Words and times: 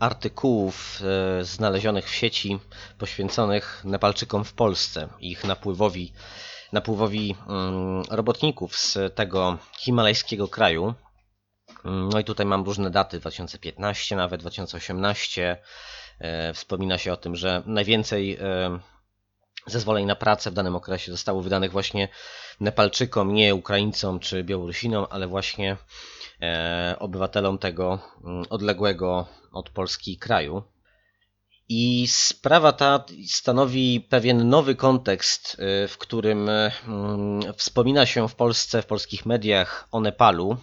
artykułów 0.00 1.00
e, 1.40 1.44
znalezionych 1.44 2.10
w 2.10 2.14
sieci 2.14 2.58
poświęconych 2.98 3.82
Nepalczykom 3.84 4.44
w 4.44 4.52
Polsce, 4.52 5.08
ich 5.20 5.44
napływowi, 5.44 6.12
napływowi 6.72 7.36
mm, 7.48 8.02
robotników 8.10 8.76
z 8.76 9.14
tego 9.14 9.58
himalajskiego 9.78 10.48
kraju. 10.48 10.94
Mm, 11.84 12.08
No 12.08 12.20
i 12.20 12.24
tutaj 12.24 12.46
mam 12.46 12.64
różne 12.64 12.90
daty, 12.90 13.20
2015 13.20 14.16
nawet, 14.16 14.40
2018. 14.40 15.56
E, 16.20 16.54
Wspomina 16.54 16.98
się 16.98 17.12
o 17.12 17.16
tym, 17.16 17.36
że 17.36 17.62
najwięcej 17.66 18.38
e, 18.40 18.78
zezwoleń 19.66 20.06
na 20.06 20.16
pracę 20.16 20.50
w 20.50 20.54
danym 20.54 20.76
okresie 20.76 21.12
zostało 21.12 21.42
wydanych 21.42 21.72
właśnie 21.72 22.08
Nepalczykom, 22.60 23.34
nie 23.34 23.54
Ukraińcom 23.54 24.20
czy 24.20 24.44
Białorusinom, 24.44 25.06
ale 25.10 25.26
właśnie 25.26 25.76
obywatelom 26.98 27.58
tego 27.58 27.98
mm, 28.24 28.44
odległego 28.50 29.26
od 29.52 29.70
Polski 29.70 30.18
kraju. 30.18 30.62
I 31.68 32.08
sprawa 32.08 32.72
ta 32.72 33.04
stanowi 33.28 34.00
pewien 34.00 34.48
nowy 34.48 34.74
kontekst, 34.74 35.54
y, 35.84 35.88
w 35.88 35.98
którym 35.98 36.48
mm, 36.48 37.54
wspomina 37.56 38.06
się 38.06 38.28
w 38.28 38.34
Polsce, 38.34 38.82
w 38.82 38.86
polskich 38.86 39.26
mediach 39.26 39.88
o 39.92 40.00
Nepalu, 40.00 40.56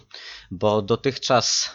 bo 0.50 0.82
dotychczas 0.82 1.70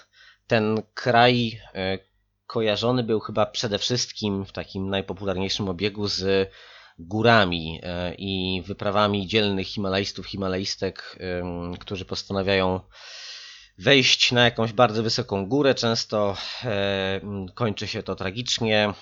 ten 0.48 0.82
kraj 0.94 1.60
y, 1.76 2.00
kojarzony 2.48 3.04
był 3.04 3.20
chyba 3.20 3.46
przede 3.46 3.80
wszystkim 3.80 4.46
w 4.46 4.52
takim 4.52 4.90
najpopularniejszym 4.90 5.70
obiegu 5.70 6.08
z 6.08 6.50
górami 7.00 7.80
e, 7.84 8.14
i 8.18 8.62
wyprawami 8.66 9.28
dzielnych 9.28 9.68
Himalajstów, 9.68 10.28
Himalajstek, 10.28 11.20
którzy 11.80 12.06
postanawiają 12.06 12.80
wejść 13.78 14.32
na 14.32 14.44
jakąś 14.44 14.74
bardzo 14.74 15.04
wysoką 15.04 15.46
górę. 15.46 15.76
Często 15.76 16.38
e, 16.64 17.22
kończy 17.54 17.88
się 17.88 18.04
to 18.04 18.16
tragicznie, 18.16 18.94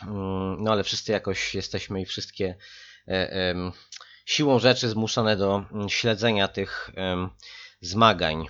no 0.57 0.71
ale 0.71 0.83
wszyscy 0.83 1.11
jakoś 1.11 1.55
jesteśmy 1.55 2.01
i 2.01 2.05
wszystkie 2.05 2.55
e, 3.07 3.55
siłą 4.25 4.59
rzeczy 4.59 4.89
zmuszone 4.89 5.37
do 5.37 5.65
śledzenia 5.87 6.47
tych 6.47 6.91
zmagań. 7.81 8.45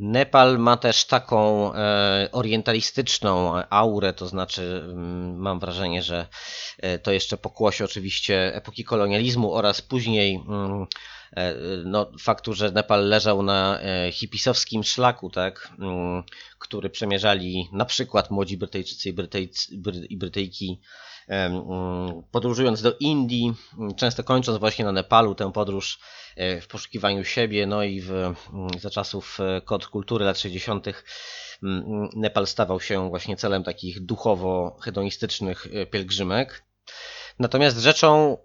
Nepal 0.00 0.58
ma 0.58 0.76
też 0.76 1.04
taką 1.04 1.74
e, 1.74 2.28
orientalistyczną 2.32 3.62
aurę, 3.70 4.12
to 4.12 4.26
znaczy 4.26 4.82
mm, 4.84 5.36
mam 5.36 5.60
wrażenie, 5.60 6.02
że 6.02 6.26
e, 6.78 6.98
to 6.98 7.12
jeszcze 7.12 7.36
pokłosie 7.36 7.84
oczywiście 7.84 8.54
epoki 8.54 8.84
kolonializmu 8.84 9.54
oraz 9.54 9.82
później 9.82 10.34
mm, 10.48 10.86
e, 11.36 11.54
no, 11.84 12.12
faktu, 12.20 12.54
że 12.54 12.70
Nepal 12.70 13.08
leżał 13.08 13.42
na 13.42 13.78
hipisowskim 14.12 14.84
szlaku, 14.84 15.30
tak, 15.30 15.72
mm, 15.78 16.22
który 16.58 16.90
przemierzali 16.90 17.68
na 17.72 17.84
przykład 17.84 18.30
młodzi 18.30 18.56
Brytyjczycy 18.56 19.08
i, 19.08 19.12
Brytyjcy, 19.12 19.76
Bry- 19.76 20.06
i 20.10 20.16
Brytyjki 20.16 20.80
podróżując 22.30 22.82
do 22.82 22.96
Indii, 23.00 23.54
często 23.96 24.24
kończąc 24.24 24.58
właśnie 24.58 24.84
na 24.84 24.92
Nepalu 24.92 25.34
tę 25.34 25.52
podróż 25.52 25.98
e, 26.36 26.60
w 26.60 26.68
poszukiwaniu 26.68 27.24
siebie, 27.24 27.66
no 27.66 27.82
i 27.82 28.00
w, 28.00 28.10
mm, 28.10 28.34
za 28.80 28.90
czasów 28.90 29.38
e, 29.40 29.60
kontrkultury 29.60 30.24
lat 30.24 30.38
60. 30.38 30.86
mm, 31.62 32.08
Nepal 32.16 32.46
stawał 32.46 32.80
się 32.80 33.08
właśnie 33.08 33.36
celem 33.36 33.64
takich 33.64 34.00
duchowo-hedonistycznych 34.00 35.66
e, 35.72 35.86
pielgrzymek. 35.86 36.64
Natomiast 37.38 37.78
rzeczą 37.78 38.38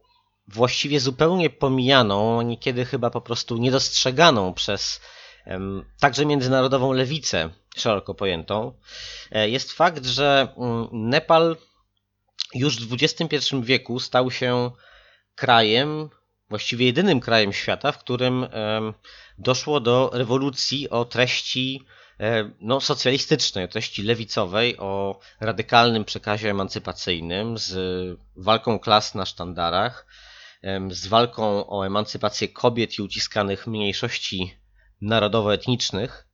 właściwie 0.47 0.99
zupełnie 0.99 1.49
pomijaną, 1.49 2.41
niekiedy 2.41 2.85
chyba 2.85 3.09
po 3.09 3.21
prostu 3.21 3.57
niedostrzeganą 3.57 4.53
przez 4.53 5.01
także 5.99 6.25
międzynarodową 6.25 6.91
lewicę, 6.91 7.49
szeroko 7.75 8.13
pojętą, 8.13 8.73
jest 9.31 9.71
fakt, 9.71 10.05
że 10.05 10.47
mm, 10.57 10.87
Nepal 10.91 11.57
już 12.53 12.87
w 12.87 12.93
XXI 12.93 13.37
wieku 13.61 13.99
stał 13.99 14.31
się 14.31 14.71
krajem, 15.35 16.09
właściwie 16.49 16.85
jedynym 16.85 17.19
krajem 17.19 17.53
świata, 17.53 17.91
w 17.91 17.99
którym 17.99 18.47
doszło 19.37 19.79
do 19.79 20.09
rewolucji 20.13 20.89
o 20.89 21.05
treści 21.05 21.85
e, 22.19 22.51
no, 22.61 22.81
socjalistycznej, 22.81 23.65
o 23.65 23.67
treści 23.67 24.03
lewicowej, 24.03 24.77
o 24.77 25.19
radykalnym 25.39 26.05
przekazie 26.05 26.49
emancypacyjnym 26.49 27.57
z 27.57 27.77
walką 28.35 28.79
klas 28.79 29.15
na 29.15 29.25
sztandarach, 29.25 30.05
z 30.89 31.07
walką 31.07 31.69
o 31.69 31.85
emancypację 31.85 32.47
kobiet 32.47 32.99
i 32.99 33.01
uciskanych 33.01 33.67
mniejszości 33.67 34.57
narodowo-etnicznych. 35.01 36.24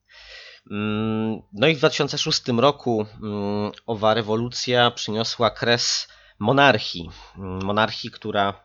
Mm, 0.71 1.41
No 1.53 1.67
i 1.67 1.75
w 1.75 1.77
2006 1.79 2.41
roku 2.47 3.05
mm, 3.23 3.71
owa 3.85 4.13
rewolucja 4.13 4.91
przyniosła 4.91 5.49
kres 5.49 6.07
monarchii. 6.39 7.09
Mm, 7.37 7.63
Monarchii, 7.63 8.11
która 8.11 8.63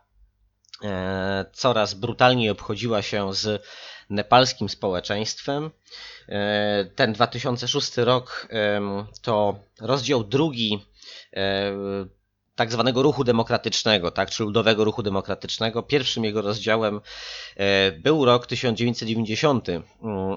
e, 0.85 1.45
coraz 1.53 1.95
brutalniej 1.95 2.51
obchodziła 2.51 3.03
się 3.03 3.35
z 3.35 3.63
nepalskim 4.11 4.69
społeczeństwem. 4.69 5.71
E, 6.29 6.85
Ten 6.85 7.13
2006 7.13 7.97
rok 7.97 8.49
to 9.23 9.59
rozdział 9.81 10.25
drugi 10.25 10.87
e, 11.37 11.73
tak 12.57 12.73
zwanego 12.73 13.03
ruchu 13.03 13.25
demokratycznego, 13.25 14.11
tak, 14.11 14.31
czy 14.31 14.45
ludowego 14.45 14.85
ruchu 14.85 15.03
demokratycznego. 15.03 15.83
Pierwszym 15.83 16.25
jego 16.25 16.43
rozdziałem 16.43 17.01
e, 17.57 17.93
był 17.93 18.25
rok 18.25 18.47
1990, 18.47 19.69
mm, 19.69 19.85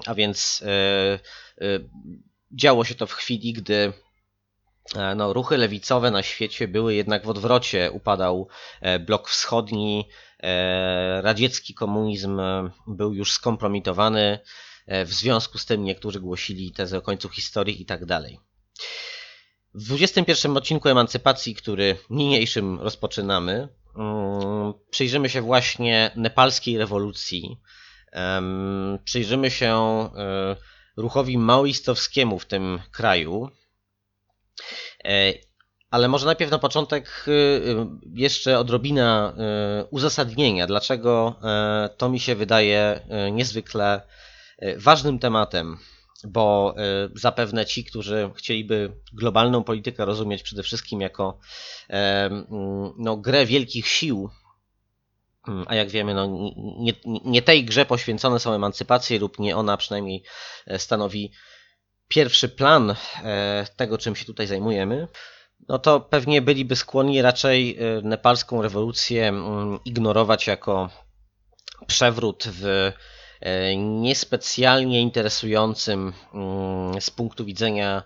a 0.06 0.14
więc 0.14 0.62
e, 0.66 0.68
e, 1.64 1.80
działo 2.52 2.84
się 2.84 2.94
to 2.94 3.06
w 3.06 3.12
chwili, 3.12 3.52
gdy 3.52 3.92
no, 5.16 5.32
ruchy 5.32 5.56
lewicowe 5.56 6.10
na 6.10 6.22
świecie 6.22 6.68
były 6.68 6.94
jednak 6.94 7.24
w 7.24 7.28
odwrocie. 7.28 7.90
Upadał 7.90 8.48
blok 9.06 9.28
wschodni, 9.28 10.08
radziecki 11.20 11.74
komunizm 11.74 12.40
był 12.86 13.14
już 13.14 13.32
skompromitowany. 13.32 14.38
W 14.86 15.12
związku 15.12 15.58
z 15.58 15.66
tym 15.66 15.84
niektórzy 15.84 16.20
głosili 16.20 16.72
tezę 16.72 16.98
o 16.98 17.02
końcu 17.02 17.28
historii 17.28 17.82
i 17.82 17.86
tak 17.86 18.04
dalej. 18.04 18.38
W 19.74 19.84
21 19.84 20.56
odcinku 20.56 20.88
Emancypacji, 20.88 21.54
który 21.54 21.96
niniejszym 22.10 22.80
rozpoczynamy, 22.80 23.68
mm, 23.96 24.72
przyjrzymy 24.90 25.28
się 25.28 25.42
właśnie 25.42 26.10
nepalskiej 26.16 26.78
rewolucji. 26.78 27.60
Przyjrzymy 29.04 29.50
się 29.50 29.74
e, 29.76 30.56
ruchowi 30.96 31.38
maoistowskiemu 31.38 32.38
w 32.38 32.46
tym 32.46 32.80
kraju. 32.92 33.50
E, 35.04 35.32
Ale 35.90 36.08
może 36.08 36.26
najpierw 36.26 36.50
na 36.50 36.58
początek 36.58 37.24
y, 37.28 37.62
jeszcze 38.14 38.58
odrobina 38.58 39.34
uzasadnienia, 39.90 40.66
dlaczego 40.66 41.40
e, 41.42 41.88
to 41.96 42.08
mi 42.08 42.20
się 42.20 42.34
wydaje 42.34 43.00
e, 43.08 43.30
niezwykle 43.30 44.02
e, 44.58 44.76
ważnym 44.78 45.18
tematem, 45.18 45.78
bo 46.24 46.74
e, 46.76 47.08
zapewne 47.14 47.66
ci, 47.66 47.84
którzy 47.84 48.30
chcieliby 48.36 48.92
globalną 49.12 49.64
politykę 49.64 50.04
rozumieć 50.04 50.42
przede 50.42 50.62
wszystkim 50.62 51.00
jako 51.00 51.38
e, 51.90 52.30
no, 52.98 53.16
grę 53.16 53.46
wielkich 53.46 53.88
sił, 53.88 54.30
mm, 55.48 55.64
a 55.68 55.74
jak 55.74 55.90
wiemy, 55.90 56.14
no, 56.14 56.28
nie, 56.78 56.92
nie 57.24 57.42
tej 57.42 57.64
grze 57.64 57.86
poświęcone 57.86 58.38
są 58.40 58.52
emancypacje, 58.52 59.18
lub 59.18 59.38
nie 59.38 59.56
ona 59.56 59.76
przynajmniej 59.76 60.22
e, 60.66 60.78
stanowi 60.78 61.32
pierwszy 62.08 62.48
plan 62.48 62.94
e, 63.24 63.66
tego, 63.76 63.98
czym 63.98 64.16
się 64.16 64.24
tutaj 64.24 64.46
zajmujemy, 64.46 65.08
no 65.68 65.78
to 65.78 66.00
pewnie 66.00 66.42
byliby 66.42 66.76
skłonni 66.76 67.22
raczej 67.22 67.78
nepalską 68.02 68.62
rewolucję 68.62 69.28
mm, 69.28 69.78
ignorować 69.84 70.46
jako 70.46 70.90
przewrót 71.86 72.44
w 72.46 72.92
niespecjalnie 73.76 75.00
interesującym 75.00 76.12
mm, 76.34 77.00
z 77.00 77.10
punktu 77.10 77.44
widzenia 77.44 78.02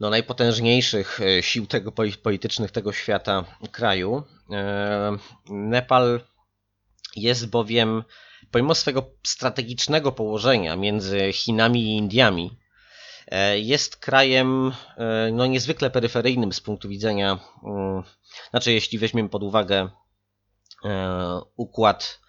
no, 0.00 0.10
najpotężniejszych 0.10 1.20
e, 1.20 1.42
sił 1.42 1.66
tego 1.66 1.90
poli- 1.90 2.18
politycznych 2.18 2.70
tego 2.70 2.92
świata 2.92 3.44
kraju. 3.72 4.22
E, 4.52 5.16
Nepal 5.50 6.20
jest 7.16 7.50
bowiem, 7.50 8.04
pomimo 8.50 8.74
swego 8.74 9.10
strategicznego 9.26 10.12
położenia 10.12 10.76
między 10.76 11.32
Chinami 11.32 11.82
i 11.82 11.96
Indiami, 11.96 12.58
Jest 13.54 13.96
krajem 13.96 14.72
no, 15.32 15.46
niezwykle 15.46 15.90
peryferyjnym 15.90 16.52
z 16.52 16.60
punktu 16.60 16.88
widzenia, 16.88 17.38
mm, 17.64 18.02
znaczy 18.50 18.72
jeśli 18.72 18.98
weźmiemy 18.98 19.28
pod 19.28 19.42
uwagę 19.42 19.88
układ 21.56 22.20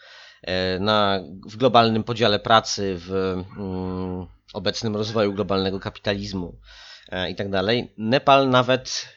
na, 0.79 1.19
w 1.45 1.57
globalnym 1.57 2.03
podziale 2.03 2.39
pracy, 2.39 2.95
w 2.97 3.11
mm, 3.57 4.27
obecnym 4.53 4.95
rozwoju 4.95 5.33
globalnego 5.33 5.79
kapitalizmu 5.79 6.59
i 7.29 7.35
tak 7.35 7.49
dalej. 7.49 7.93
Nepal 7.97 8.49
nawet 8.49 9.07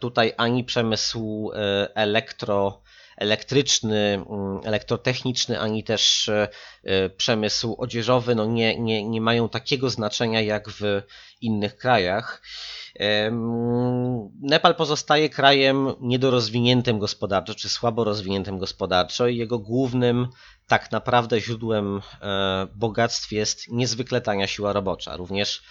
Tutaj 0.00 0.32
ani 0.36 0.64
przemysł 0.64 1.50
elektro 1.94 2.82
elektryczny, 3.20 4.24
mm, 4.30 4.60
elektrotechniczny, 4.64 5.60
ani 5.60 5.84
też 5.84 6.28
e, 6.28 6.48
e, 6.84 7.10
przemysł 7.10 7.76
odzieżowy 7.78 8.34
no 8.34 8.46
nie, 8.46 8.78
nie, 8.78 9.08
nie 9.08 9.20
mają 9.20 9.48
takiego 9.48 9.90
znaczenia 9.90 10.40
jak 10.40 10.68
w 10.68 11.02
innych 11.40 11.76
krajach. 11.76 12.42
Nepal 14.42 14.74
pozostaje 14.74 15.28
krajem 15.28 15.88
niedorozwiniętym 16.00 16.98
gospodarczo, 16.98 17.54
czy 17.54 17.68
słabo 17.68 18.04
rozwiniętym 18.04 18.58
gospodarczo 18.58 19.26
i 19.28 19.36
jego 19.36 19.58
głównym 19.58 20.28
tak 20.66 20.92
naprawdę 20.92 21.40
źródłem 21.40 22.00
e, 22.22 22.66
bogactw 22.74 23.32
jest 23.32 23.68
niezwykle 23.68 24.20
tania 24.20 24.46
siła 24.46 24.72
robocza. 24.72 25.16
Również 25.16 25.62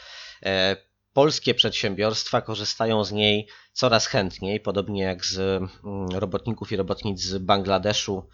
polskie 1.13 1.53
przedsiębiorstwa 1.53 2.41
korzystają 2.41 3.03
z 3.03 3.11
niej 3.11 3.47
coraz 3.73 4.07
chętniej, 4.07 4.59
podobnie 4.59 5.03
jak 5.03 5.25
z 5.25 5.39
mm, 5.39 6.09
robotników 6.09 6.71
i 6.71 6.75
robotnic 6.75 7.21
z 7.21 7.37
Bangladeszu, 7.37 8.27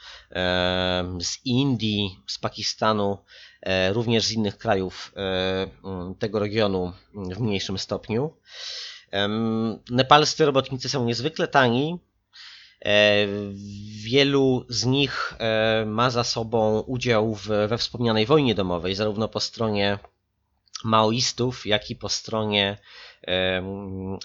z 1.19 1.45
Indii, 1.45 2.19
z 2.27 2.39
Pakistanu, 2.39 3.17
e, 3.61 3.93
również 3.93 4.25
z 4.25 4.31
innych 4.31 4.57
krajów 4.57 5.13
e, 5.15 5.67
mm, 5.83 6.15
tego 6.15 6.39
regionu 6.39 6.93
w 7.13 7.39
mniejszym 7.39 7.77
stopniu. 7.77 8.33
Nepalscy 9.89 10.45
robotnicy 10.45 10.89
są 10.89 11.05
niezwykle 11.05 11.47
tani. 11.47 11.99
E, 12.85 13.15
wielu 14.03 14.65
z 14.69 14.85
nich 14.85 15.33
ma 15.85 16.09
za 16.09 16.23
sobą 16.23 16.79
udział 16.79 17.33
we 17.67 17.77
wspomnianej 17.77 18.25
wojnie 18.25 18.55
domowej, 18.55 18.95
zarówno 18.95 19.27
po 19.27 19.39
stronie 19.39 19.99
maoistów, 20.83 21.65
jak 21.65 21.89
i 21.89 21.95
po 21.95 22.09
stronie 22.09 22.77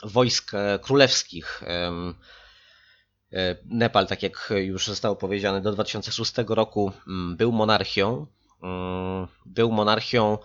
wojsk 0.03 0.55
e, 0.55 0.79
królewskich. 0.79 1.63
E, 1.63 3.57
Nepal, 3.65 4.07
tak 4.07 4.23
jak 4.23 4.53
już 4.57 4.87
zostało 4.87 5.17
powiedziane, 5.17 5.61
do 5.61 5.73
2006 5.73 6.33
roku 6.49 6.93
mm, 7.07 7.37
był 7.37 7.53
monarchią. 7.53 8.27
Mm, 8.63 9.27
był 9.47 9.73
monarchią 9.73 10.39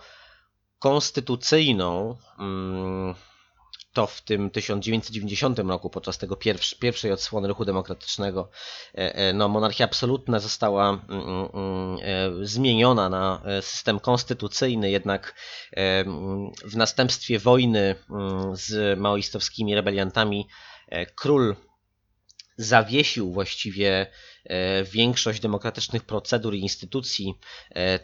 konstytucyjną. 0.78 2.16
Mm, 3.96 4.06
to 4.06 4.06
w 4.06 4.22
tym 4.22 4.50
1990 4.50 5.58
roku, 5.58 5.90
podczas 5.90 6.18
tego 6.18 6.36
pierwszej 6.80 7.12
odsłony 7.12 7.48
ruchu 7.48 7.64
demokratycznego, 7.64 8.50
e, 8.94 9.32
no, 9.32 9.48
monarchia 9.48 9.84
absolutna 9.84 10.38
została 10.38 10.88
mm, 10.90 11.04
mm, 11.08 11.48
mm, 11.54 11.98
e, 12.02 12.46
zmieniona 12.46 13.08
na 13.08 13.42
e, 13.44 13.62
system 13.62 14.00
konstytucyjny, 14.00 14.90
jednak 14.90 15.34
w 16.64 16.76
następstwie 16.76 17.38
wojny 17.38 17.94
z 18.52 18.98
maoistowskimi 18.98 19.74
rebeliantami 19.74 20.48
król 21.14 21.56
zawiesił 22.56 23.32
właściwie 23.32 24.06
większość 24.92 25.40
demokratycznych 25.40 26.04
procedur 26.04 26.54
i 26.54 26.60
instytucji, 26.60 27.34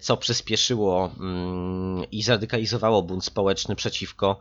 co 0.01 0.17
przyspieszyło 0.17 1.15
i 2.11 2.23
zradykalizowało 2.23 3.03
bunt 3.03 3.25
społeczny 3.25 3.77
przeciwko 3.77 4.41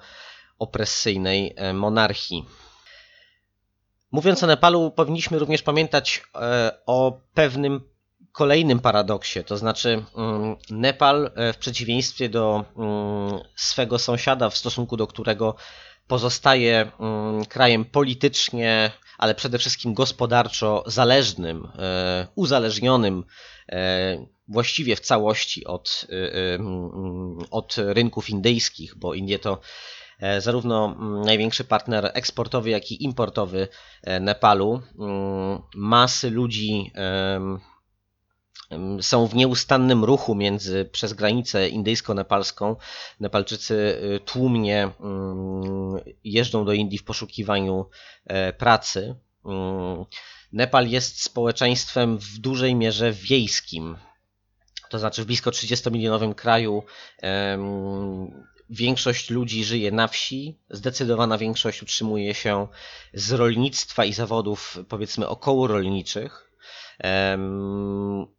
opresyjnej 0.62 1.54
e, 1.56 1.74
monarchii. 1.74 2.46
Mówiąc 4.12 4.44
o 4.44 4.48
Nepalu, 4.48 4.92
powinniśmy 4.92 5.40
również 5.40 5.62
pamiętać 5.62 6.24
e, 6.36 6.72
o 6.86 7.20
pewnym 7.34 7.82
kolejnym 8.32 8.80
paradoksie, 8.80 9.44
to 9.44 9.58
znaczy 9.58 10.04
mm, 10.18 10.56
Nepal 10.70 11.32
e, 11.36 11.54
w 11.54 11.58
przeciwieństwie 11.58 12.30
do 12.30 12.66
mm, 12.78 13.40
swego 13.56 14.00
sąsiada, 14.00 14.50
w 14.50 14.58
stosunku 14.58 14.98
do 14.98 15.08
którego 15.08 15.56
pozostaje 16.08 16.92
mm, 17.00 17.46
krajem 17.46 17.86
politycznie, 17.86 18.92
ale 19.18 19.36
przede 19.36 19.58
wszystkim 19.58 19.94
gospodarczo 19.94 20.84
zależnym, 20.88 21.68
uzależnionym 22.36 23.24
właściwie 24.48 24.96
w 24.96 25.00
całości 25.00 25.66
od, 25.66 26.08
od 27.52 27.76
rynków 27.78 28.30
indyjskich, 28.30 28.96
bo 28.96 29.14
Indie 29.14 29.40
to 29.40 29.60
zarówno 30.40 30.86
mm, 30.86 31.22
największy 31.22 31.64
partner 31.64 32.12
eksportowy, 32.14 32.70
jak 32.70 32.92
i 32.92 33.04
importowy 33.04 33.68
e, 34.04 34.20
Nepalu. 34.20 34.82
Mm, 35.00 35.62
masy 35.76 36.30
ludzi 36.30 36.92
są 39.02 39.28
w 39.28 39.36
nieustannym 39.36 40.04
ruchu 40.04 40.36
między 40.36 40.86
przez 40.92 41.14
granicę 41.14 41.70
indyjsko-nepalską. 41.70 42.76
Nepalczycy 43.20 43.74
y, 43.76 44.20
tłumnie 44.20 44.90
mm, 45.00 46.00
jeżdżą 46.24 46.66
do 46.66 46.74
Indii 46.74 46.98
w 46.98 47.04
poszukiwaniu 47.04 47.90
e, 48.26 48.54
pracy. 48.54 49.16
Nepal 50.54 50.88
jest 50.88 51.24
społeczeństwem 51.24 52.18
w 52.18 52.38
dużej 52.38 52.76
mierze 52.76 53.12
wiejskim. 53.12 53.98
To 54.90 55.00
znaczy 55.00 55.24
w 55.24 55.26
blisko 55.26 55.50
30-milionowym 55.50 56.36
kraju 56.36 56.84
Większość 58.72 59.30
ludzi 59.30 59.64
żyje 59.64 59.92
na 59.92 60.08
wsi, 60.08 60.58
zdecydowana 60.70 61.38
większość 61.38 61.84
utrzymuje 61.84 62.34
się 62.34 62.68
z 63.14 63.32
rolnictwa 63.32 64.06
i 64.06 64.14
zawodów, 64.14 64.80
powiedzmy, 64.90 65.28
około 65.28 65.68
rolniczych. 65.68 66.52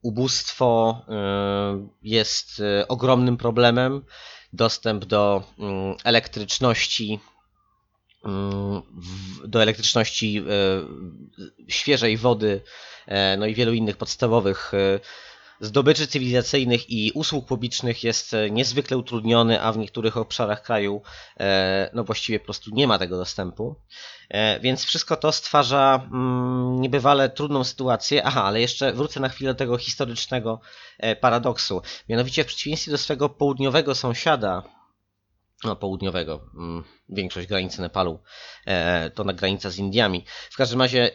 Ubóstwo 0.03 1.03
jest 2.03 2.61
e, 2.61 2.89
ogromnym 2.89 3.37
problemem. 3.37 4.05
Dostęp 4.53 5.05
do 5.05 5.43
mm, 5.59 5.97
elektryczności, 6.05 7.21
mm, 8.25 8.83
do 9.45 9.63
elektryczności 9.63 10.39
e, 10.39 10.43
świeżej 11.69 12.17
wody, 12.17 12.61
e, 13.07 13.37
no 13.37 13.47
i 13.47 13.55
wielu 13.55 13.73
innych 13.73 13.97
podstawowych 13.97 14.73
zdobyczy 15.63 16.07
cywilizacyjnych 16.07 16.91
i 16.91 17.13
usług 17.15 17.47
publicznych 17.47 18.05
jest 18.05 18.35
e, 18.35 18.51
niezwykle 18.51 18.97
utrudniony, 18.97 19.63
a 19.63 19.73
w 19.73 19.79
niektórych 19.79 20.17
obszarach 20.17 20.63
kraju 20.63 21.03
e, 21.41 21.91
no 21.95 22.05
właściwie 22.05 22.39
po 22.39 22.45
prostu 22.45 22.71
nie 22.75 22.87
ma 22.87 22.99
tego 22.99 23.17
dostępu. 23.17 23.77
E, 24.29 24.61
więc 24.61 24.85
wszystko 24.85 25.17
to 25.17 25.33
stwarza 25.33 26.09
mm, 26.13 26.81
niebywale 26.81 27.29
trudną 27.29 27.65
sytuację. 27.65 28.25
Aha, 28.25 28.45
ale 28.45 28.61
jeszcze 28.61 28.93
wrócę 28.93 29.21
na 29.21 29.29
chwilę 29.29 29.53
do 29.53 29.59
tego 29.59 29.79
historycznego 29.79 30.61
paradoksu. 31.21 31.83
Mianowicie 32.09 32.45
w 32.45 32.47
przeciwieństwie 32.47 32.91
do 32.91 32.99
swego 32.99 33.29
południowego 33.29 33.95
sąsiada, 33.95 34.63
południowego. 35.81 36.51
Mm, 36.55 36.85
większość 37.09 37.49
granicy 37.49 37.81
Nepalu 37.81 38.19
e, 38.67 39.11
to 39.11 39.25
na 39.25 39.33
granica 39.33 39.71
z 39.71 39.79
Indiami. 39.79 40.25
W 40.51 40.57
każdym 40.57 40.81
razie, 40.81 41.05
e, 41.05 41.11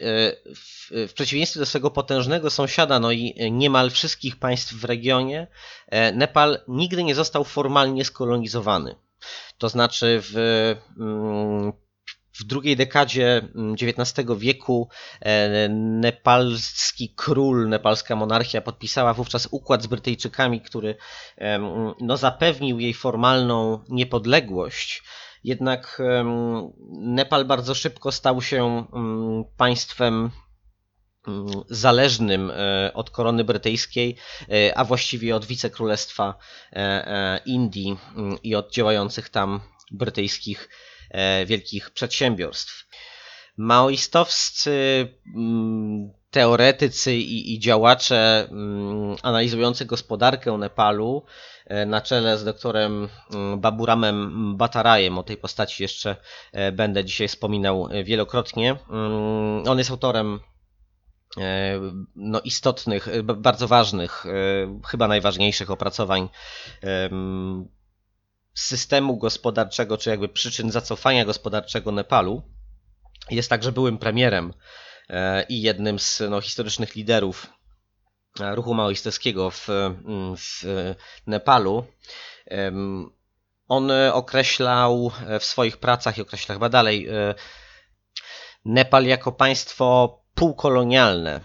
w, 0.54 1.08
w 1.08 1.12
przeciwieństwie 1.12 1.60
do 1.60 1.66
swego 1.66 1.90
potężnego 1.90 2.50
sąsiada, 2.50 3.00
no 3.00 3.12
i 3.12 3.50
niemal 3.50 3.90
wszystkich 3.90 4.36
państw 4.36 4.72
w 4.74 4.84
regionie, 4.84 5.46
e, 5.86 6.12
Nepal 6.12 6.60
nigdy 6.68 7.04
nie 7.04 7.14
został 7.14 7.44
formalnie 7.44 8.04
skolonizowany. 8.04 8.94
To 9.58 9.68
znaczy 9.68 10.20
w 10.22 10.36
mm, 10.98 11.72
w 12.40 12.44
drugiej 12.44 12.76
dekadzie 12.76 13.48
XIX 13.82 14.18
mm, 14.18 14.38
wieku 14.38 14.88
e, 15.20 15.68
nepalski 15.68 17.14
król, 17.16 17.68
nepalska 17.68 18.16
monarchia 18.16 18.60
podpisała 18.60 19.14
wówczas 19.14 19.48
układ 19.50 19.82
z 19.82 19.86
Brytyjczykami, 19.86 20.60
który 20.60 20.96
no, 22.00 22.16
zapewnił 22.16 22.78
jej 22.80 22.94
formalną 22.94 23.84
niepodległość. 23.88 25.02
Jednak 25.44 26.02
Nepal 26.90 27.44
bardzo 27.44 27.74
szybko 27.74 28.12
stał 28.12 28.42
się 28.42 28.86
mm, 28.92 29.44
państwem 29.56 30.30
mm, 31.28 31.46
zależnym 31.68 32.50
e, 32.50 32.90
od 32.94 33.10
korony 33.10 33.44
brytyjskiej, 33.44 34.16
e, 34.48 34.78
a 34.78 34.84
właściwie 34.84 35.36
od 35.36 35.44
wicekrólestwa 35.44 36.34
Indii 37.46 37.96
i 38.42 38.54
od 38.54 38.72
działających 38.72 39.28
tam 39.28 39.60
brytyjskich 39.90 40.68
wielkich 41.46 41.90
przedsiębiorstw. 41.90 42.88
Maoistowscy 43.58 45.08
mm, 45.36 46.10
teoretycy 46.30 47.16
i, 47.16 47.54
i 47.54 47.58
działacze 47.58 48.48
mm, 48.50 49.16
analizujący 49.22 49.84
gospodarkę 49.84 50.52
Nepalu 50.52 51.24
e, 51.66 51.86
na 51.86 52.00
czele 52.00 52.38
z 52.38 52.44
doktorem 52.44 53.08
mm, 53.34 53.60
Baburamem 53.60 54.56
Batarajem, 54.56 55.18
o 55.18 55.22
tej 55.22 55.36
postaci 55.36 55.82
jeszcze 55.82 56.16
e, 56.52 56.72
będę 56.72 57.04
dzisiaj 57.04 57.28
wspominał 57.28 57.88
wielokrotnie. 58.04 58.76
On 59.68 59.78
jest 59.78 59.90
autorem 59.90 60.40
no, 62.16 62.40
istotnych, 62.40 63.08
bardzo 63.22 63.68
ważnych, 63.68 64.24
chyba 64.86 65.08
najważniejszych 65.08 65.70
opracowań 65.70 66.28
systemu 68.58 69.16
gospodarczego, 69.16 69.98
czy 69.98 70.10
jakby 70.10 70.28
przyczyn 70.28 70.70
zacofania 70.70 71.24
gospodarczego 71.24 71.92
Nepalu. 71.92 72.42
Jest 73.30 73.50
także 73.50 73.72
byłym 73.72 73.98
premierem 73.98 74.54
e, 75.08 75.42
i 75.48 75.62
jednym 75.62 75.98
z 75.98 76.22
no, 76.30 76.40
historycznych 76.40 76.94
liderów 76.94 77.46
e, 78.40 78.54
ruchu 78.54 78.74
maoistowskiego 78.74 79.50
w, 79.50 79.68
mm, 79.68 80.36
w 80.36 80.64
Nepalu. 81.26 81.84
On 83.68 83.90
określał 84.12 85.12
w 85.40 85.44
swoich 85.44 85.76
pracach 85.76 86.18
i 86.18 86.22
określa 86.22 86.54
chyba 86.54 86.68
dalej 86.68 87.08
e, 87.08 87.34
Nepal 88.64 89.04
jako 89.04 89.32
państwo 89.32 90.18
półkolonialne. 90.34 91.40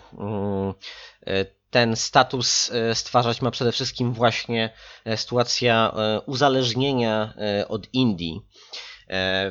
Ten 1.74 1.96
status 1.96 2.72
e, 2.72 2.96
stwarzać 2.96 3.42
ma 3.42 3.52
przede 3.52 3.72
wszystkim 3.72 4.14
właśnie 4.14 4.74
e, 5.06 5.18
sytuacja 5.18 5.94
e, 5.96 6.22
uzależnienia 6.22 7.34
od 7.68 7.94
Indii. 7.94 8.42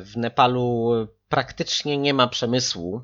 W 0.01 0.11
Nepalu 0.15 0.91
praktycznie 1.29 1.97
nie 1.97 2.13
ma 2.13 2.27
przemysłu. 2.27 3.01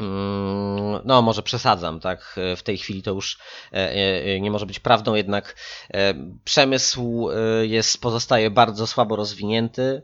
Mm, 0.00 1.00
no, 1.04 1.22
może 1.22 1.42
przesadzam, 1.42 2.00
tak? 2.00 2.36
W 2.56 2.62
tej 2.62 2.78
chwili 2.78 3.02
to 3.02 3.10
już 3.10 3.38
nie 4.40 4.50
może 4.50 4.66
być 4.66 4.80
prawdą, 4.80 5.14
jednak 5.14 5.56
przemysł 6.44 7.28
jest, 7.62 8.00
pozostaje 8.00 8.50
bardzo 8.50 8.86
słabo 8.86 9.16
rozwinięty. 9.16 10.02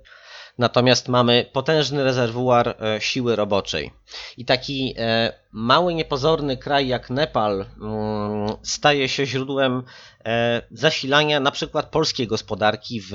Natomiast 0.59 1.09
mamy 1.09 1.47
potężny 1.53 2.05
rezerwuar 2.05 2.69
e, 2.69 3.01
siły 3.01 3.37
roboczej. 3.37 3.91
I 4.37 4.45
taki 4.45 4.95
e, 4.99 5.33
mały, 5.53 5.95
niepozorny 5.95 6.57
kraj 6.57 6.89
jak 6.89 7.11
Nepal 7.11 7.67
mm, 7.81 8.57
staje 8.63 9.09
się 9.09 9.27
źródłem 9.27 9.83
e, 10.25 10.63
zasilania 10.71 11.41
na 11.41 11.51
przykład 11.51 11.87
polskiej 11.87 12.27
gospodarki 12.27 13.01
w 13.01 13.13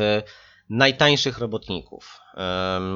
najtańszych 0.69 1.37
robotników, 1.37 2.19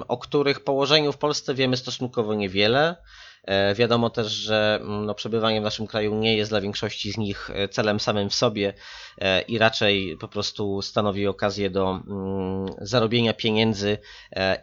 o 0.07 0.17
których 0.17 0.63
położeniu 0.63 1.11
w 1.11 1.17
Polsce 1.17 1.53
wiemy 1.53 1.77
stosunkowo 1.77 2.33
niewiele. 2.33 2.95
E, 3.43 3.75
wiadomo 3.75 4.09
też, 4.09 4.31
że 4.31 4.79
mm, 4.81 5.05
no, 5.05 5.15
przebywanie 5.15 5.61
w 5.61 5.63
naszym 5.63 5.87
kraju 5.87 6.15
nie 6.15 6.37
jest 6.37 6.51
dla 6.51 6.61
większości 6.61 7.11
z 7.11 7.17
nich 7.17 7.49
e, 7.53 7.67
celem 7.67 7.99
samym 7.99 8.29
w 8.29 8.35
sobie 8.35 8.73
e, 9.17 9.41
i 9.41 9.57
raczej 9.57 10.17
po 10.17 10.27
prostu 10.27 10.81
stanowi 10.81 11.27
okazję 11.27 11.69
do 11.69 11.89
mm, 11.89 12.65
zarobienia 12.81 13.33
pieniędzy 13.33 13.97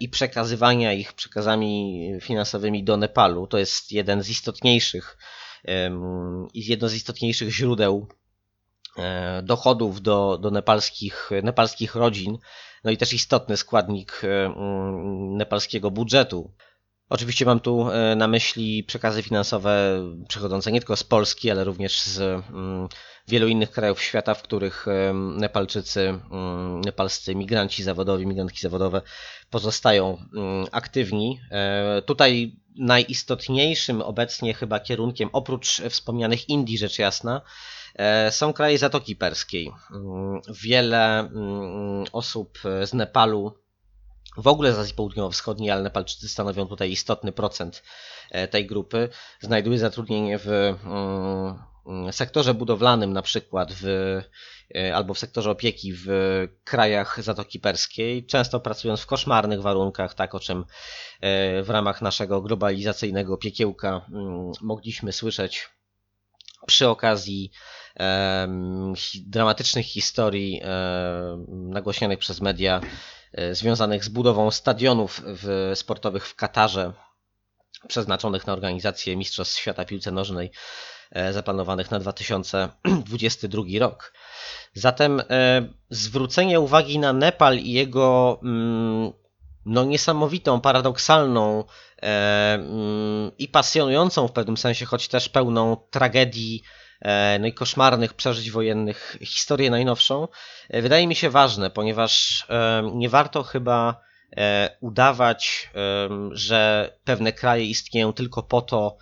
i 0.00 0.08
przekazywania 0.08 0.92
ich 0.92 1.12
przekazami 1.12 2.12
finansowymi 2.20 2.84
do 2.84 2.96
Nepalu. 2.96 3.46
To 3.46 3.58
jest 3.58 3.92
jeden 3.92 4.22
z 4.22 4.28
istotniejszych 4.28 5.18
i 6.54 6.66
jedno 6.66 6.88
z 6.88 6.94
istotniejszych 6.94 7.50
źródeł 7.50 8.08
dochodów 9.42 10.02
do, 10.02 10.38
do 10.38 10.50
nepalskich, 10.50 11.30
nepalskich 11.42 11.94
rodzin, 11.94 12.38
no 12.84 12.90
i 12.90 12.96
też 12.96 13.12
istotny 13.12 13.56
składnik 13.56 14.22
mm, 14.24 15.36
nepalskiego 15.36 15.90
budżetu. 15.90 16.52
Oczywiście 17.08 17.44
mam 17.44 17.60
tu 17.60 17.90
e, 17.90 18.16
na 18.16 18.28
myśli 18.28 18.84
przekazy 18.84 19.22
finansowe 19.22 20.02
przychodzące 20.28 20.72
nie 20.72 20.80
tylko 20.80 20.96
z 20.96 21.04
Polski, 21.04 21.50
ale 21.50 21.64
również 21.64 22.02
z 22.02 22.20
mm, 22.20 22.88
wielu 23.28 23.48
innych 23.48 23.70
krajów 23.70 24.02
świata, 24.02 24.34
w 24.34 24.42
których 24.42 24.88
e, 24.88 25.12
Nepalczycy, 25.14 26.08
mm, 26.30 26.80
nepalscy 26.80 27.34
migranci 27.34 27.82
zawodowi, 27.82 28.26
migrantki 28.26 28.60
zawodowe 28.60 29.02
pozostają 29.50 30.18
mm, 30.34 30.66
aktywni. 30.72 31.40
E, 31.50 32.02
tutaj 32.02 32.56
najistotniejszym 32.78 34.02
obecnie 34.02 34.54
chyba 34.54 34.80
kierunkiem, 34.80 35.28
oprócz 35.32 35.82
wspomnianych 35.90 36.48
Indii, 36.48 36.78
rzecz 36.78 36.98
jasna, 36.98 37.40
są 38.30 38.52
kraje 38.52 38.78
Zatoki 38.78 39.16
Perskiej. 39.16 39.70
Wiele 40.62 41.30
osób 42.12 42.58
z 42.82 42.94
Nepalu 42.94 43.54
w 44.38 44.46
ogóle 44.46 44.72
z 44.72 44.78
Azji 44.78 44.94
Południowo-Wschodniej, 44.94 45.70
ale 45.70 45.82
Nepalczycy 45.82 46.28
stanowią 46.28 46.66
tutaj 46.66 46.90
istotny 46.90 47.32
procent 47.32 47.82
e, 48.30 48.48
tej 48.48 48.66
grupy, 48.66 49.08
znajduje 49.40 49.78
zatrudnienie 49.78 50.38
w 50.38 50.48
mm, 51.86 52.12
sektorze 52.12 52.54
budowlanym 52.54 53.12
na 53.12 53.22
przykład 53.22 53.72
w, 53.72 53.86
e, 54.74 54.94
albo 54.96 55.14
w 55.14 55.18
sektorze 55.18 55.50
opieki 55.50 55.92
w 55.92 56.08
krajach 56.64 57.22
Zatoki 57.22 57.60
Perskiej, 57.60 58.26
często 58.26 58.60
pracując 58.60 59.00
w 59.00 59.06
koszmarnych 59.06 59.62
warunkach, 59.62 60.14
tak 60.14 60.34
o 60.34 60.40
czym 60.40 60.64
e, 61.20 61.62
w 61.62 61.70
ramach 61.70 62.02
naszego 62.02 62.42
globalizacyjnego 62.42 63.36
piekiełka 63.36 64.06
mm, 64.12 64.52
mogliśmy 64.60 65.12
słyszeć 65.12 65.68
przy 66.66 66.88
okazji 66.88 67.50
dramatycznych 69.26 69.86
historii 69.86 70.60
nagłośnionych 71.48 72.18
przez 72.18 72.40
media 72.40 72.80
związanych 73.52 74.04
z 74.04 74.08
budową 74.08 74.50
stadionów 74.50 75.22
w, 75.24 75.72
sportowych 75.74 76.26
w 76.26 76.34
Katarze, 76.34 76.92
przeznaczonych 77.88 78.46
na 78.46 78.52
organizację 78.52 79.16
Mistrzostw 79.16 79.58
Świata 79.58 79.84
Piłce 79.84 80.10
Nożnej, 80.10 80.50
e, 81.10 81.32
zaplanowanych 81.32 81.90
na 81.90 81.98
2022 81.98 83.62
rok. 83.78 84.12
Zatem 84.74 85.20
e, 85.20 85.68
zwrócenie 85.90 86.60
uwagi 86.60 86.98
na 86.98 87.12
Nepal 87.12 87.58
i 87.58 87.72
jego 87.72 88.40
mm, 88.42 89.12
no, 89.66 89.84
niesamowitą, 89.84 90.60
paradoksalną 90.60 91.64
mm, 91.96 93.30
i 93.38 93.48
pasjonującą 93.48 94.28
w 94.28 94.32
pewnym 94.32 94.56
sensie, 94.56 94.86
choć 94.86 95.08
też 95.08 95.28
pełną 95.28 95.76
tragedii 95.90 96.62
E, 96.62 96.87
no 97.40 97.46
i 97.46 97.52
koszmarnych 97.52 98.14
przeżyć 98.14 98.50
wojennych 98.50 99.16
historię 99.20 99.70
najnowszą, 99.70 100.28
e, 100.68 100.82
wydaje 100.82 101.06
mi 101.06 101.14
się 101.14 101.30
ważne, 101.30 101.70
ponieważ 101.70 102.44
e, 102.48 102.90
nie 102.94 103.08
warto 103.08 103.42
chyba 103.42 104.08
udawać, 104.80 105.70
że 106.32 106.92
pewne 107.04 107.32
kraje 107.32 107.64
istnieją 107.64 108.12
tylko 108.12 108.42
po 108.42 108.62
to, 108.62 108.96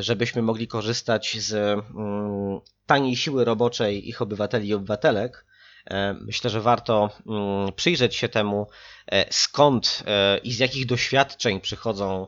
żebyśmy 0.00 0.42
mogli 0.42 0.68
korzystać 0.68 1.36
z 1.40 1.52
mm, 1.54 2.60
taniej 2.86 3.16
siły 3.16 3.44
roboczej 3.44 4.08
ich 4.08 4.22
obywateli 4.22 4.68
i 4.68 4.74
obywatelek. 4.74 5.46
Myślę, 6.20 6.50
że 6.50 6.60
warto 6.60 7.10
mm, 7.26 7.72
przyjrzeć 7.72 8.16
się 8.16 8.28
temu, 8.28 8.66
skąd 9.30 10.02
i 10.42 10.52
z 10.52 10.58
jakich 10.58 10.86
doświadczeń 10.86 11.60
przychodzą 11.60 12.26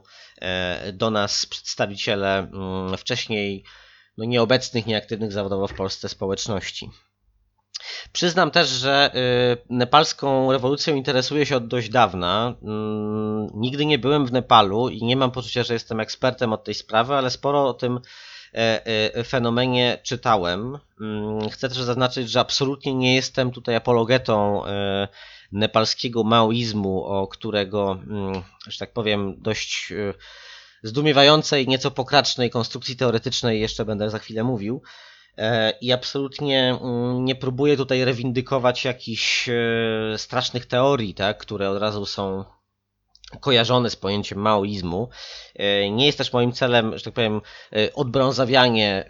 do 0.93 1.11
nas 1.11 1.47
przedstawiciele 1.47 2.39
mm, 2.39 2.97
wcześniej 2.97 3.65
no, 4.19 4.25
nieobecnych, 4.25 4.87
nieaktywnych 4.87 5.33
zawodowo 5.33 5.69
w 5.69 5.75
Polsce 5.75 6.09
społeczności. 6.09 6.91
Przyznam 8.13 8.51
też, 8.51 8.69
że 8.69 9.11
y, 9.15 9.75
nepalską 9.75 10.53
rewolucją 10.53 10.95
interesuję 10.95 11.47
się 11.47 11.57
od 11.57 11.67
dość 11.67 11.89
dawna. 11.89 12.55
Mm, 12.63 13.49
nigdy 13.55 13.87
nie 13.87 13.99
byłem 13.99 14.27
w 14.27 14.33
Nepalu 14.33 14.89
i 14.89 15.05
nie 15.05 15.17
mam 15.17 15.31
poczucia, 15.31 15.63
że 15.63 15.75
jestem 15.75 16.01
ekspertem 16.01 16.53
od 16.53 16.65
tej 16.65 16.75
sprawy, 16.75 17.15
ale 17.15 17.31
sporo 17.31 17.69
o 17.69 17.75
tym 17.75 18.01
fenomenie 19.27 19.99
czytałem. 20.03 20.79
Mm, 21.01 21.51
chcę 21.51 21.69
też 21.69 21.79
zaznaczyć, 21.79 22.31
że 22.31 22.41
absolutnie 22.41 22.95
nie 22.95 23.15
jestem 23.15 23.51
tutaj 23.51 23.77
apologetą 23.77 24.63
nepalskiego 25.53 26.25
maoizmu, 26.25 27.05
o 27.05 27.29
którego, 27.29 27.99
mm, 28.07 28.43
że 28.69 28.79
tak 28.79 28.93
powiem, 28.93 29.35
dość 29.39 29.93
zdumiewającej, 30.83 31.69
nieco 31.69 31.91
pokracznej 31.91 32.51
konstrukcji 32.51 32.97
teoretycznej 32.97 33.61
jeszcze 33.61 33.85
będę 33.85 34.11
za 34.11 34.19
chwilę 34.19 34.45
mówił. 34.45 34.83
E, 35.39 35.71
I 35.81 35.93
absolutnie 35.93 36.79
mm, 36.83 37.25
nie 37.25 37.35
próbuję 37.35 37.77
tutaj 37.77 38.05
rewindykować 38.05 38.85
jakichś 38.85 39.49
e, 39.49 39.55
strasznych 40.17 40.67
teorii, 40.67 41.15
tak, 41.15 41.39
które 41.39 41.71
od 41.71 41.79
razu 41.79 42.07
są 42.07 42.45
kojarzone 43.41 43.91
z 43.91 43.97
pojęciem 43.97 44.39
maoizmu. 44.39 45.09
E, 45.55 45.91
nie 45.91 46.07
jest 46.07 46.19
też 46.19 46.33
moim 46.33 46.53
celem, 46.53 46.99
że 46.99 47.05
tak 47.05 47.15
powiem, 47.15 47.41
odbrązawianie 47.95 49.05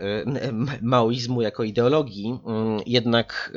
maoizmu 0.82 1.42
jako 1.42 1.62
ideologii, 1.64 2.38
mm, 2.46 2.80
jednak 2.86 3.52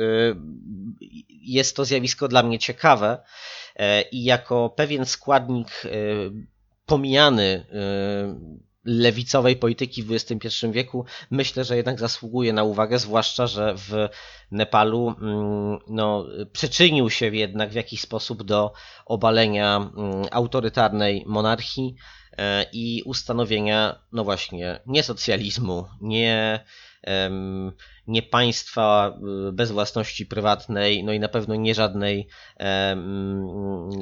jest 1.30 1.76
to 1.76 1.86
zjawisko 1.86 2.28
dla 2.28 2.44
mnie 2.44 2.60
ciekawe 2.60 3.24
i 4.12 4.24
jako 4.24 4.70
pewien 4.70 5.06
składnik 5.06 5.84
pomijany 6.86 7.66
lewicowej 8.86 9.56
polityki 9.56 10.04
w 10.04 10.12
XXI 10.12 10.50
wieku, 10.72 11.06
myślę, 11.32 11.64
że 11.64 11.78
jednak 11.78 12.00
zasługuje 12.00 12.54
na 12.54 12.64
uwagę, 12.64 13.00
zwłaszcza, 13.00 13.48
że 13.48 13.76
w 13.78 14.10
Nepalu 14.52 15.16
mm, 15.22 15.80
no, 15.88 16.26
przyczynił 16.52 17.10
się 17.10 17.36
jednak 17.36 17.70
w 17.70 17.76
jakiś 17.76 18.02
sposób 18.02 18.44
do 18.44 18.74
obalenia 19.06 19.76
mm, 19.78 20.26
autorytarnej 20.32 21.24
monarchii 21.28 21.96
e, 22.38 22.66
i 22.74 23.04
ustanowienia, 23.06 24.00
no 24.12 24.24
właśnie, 24.24 24.80
nie 24.86 25.04
socjalizmu, 25.04 25.86
nie, 26.02 26.66
nie 28.08 28.22
państwa 28.22 29.18
y, 29.50 29.52
bez 29.52 29.72
własności 29.72 30.26
prywatnej, 30.26 31.04
no 31.04 31.14
i 31.14 31.20
na 31.20 31.28
pewno 31.28 31.56
nie 31.56 31.76
żadnej 31.76 32.28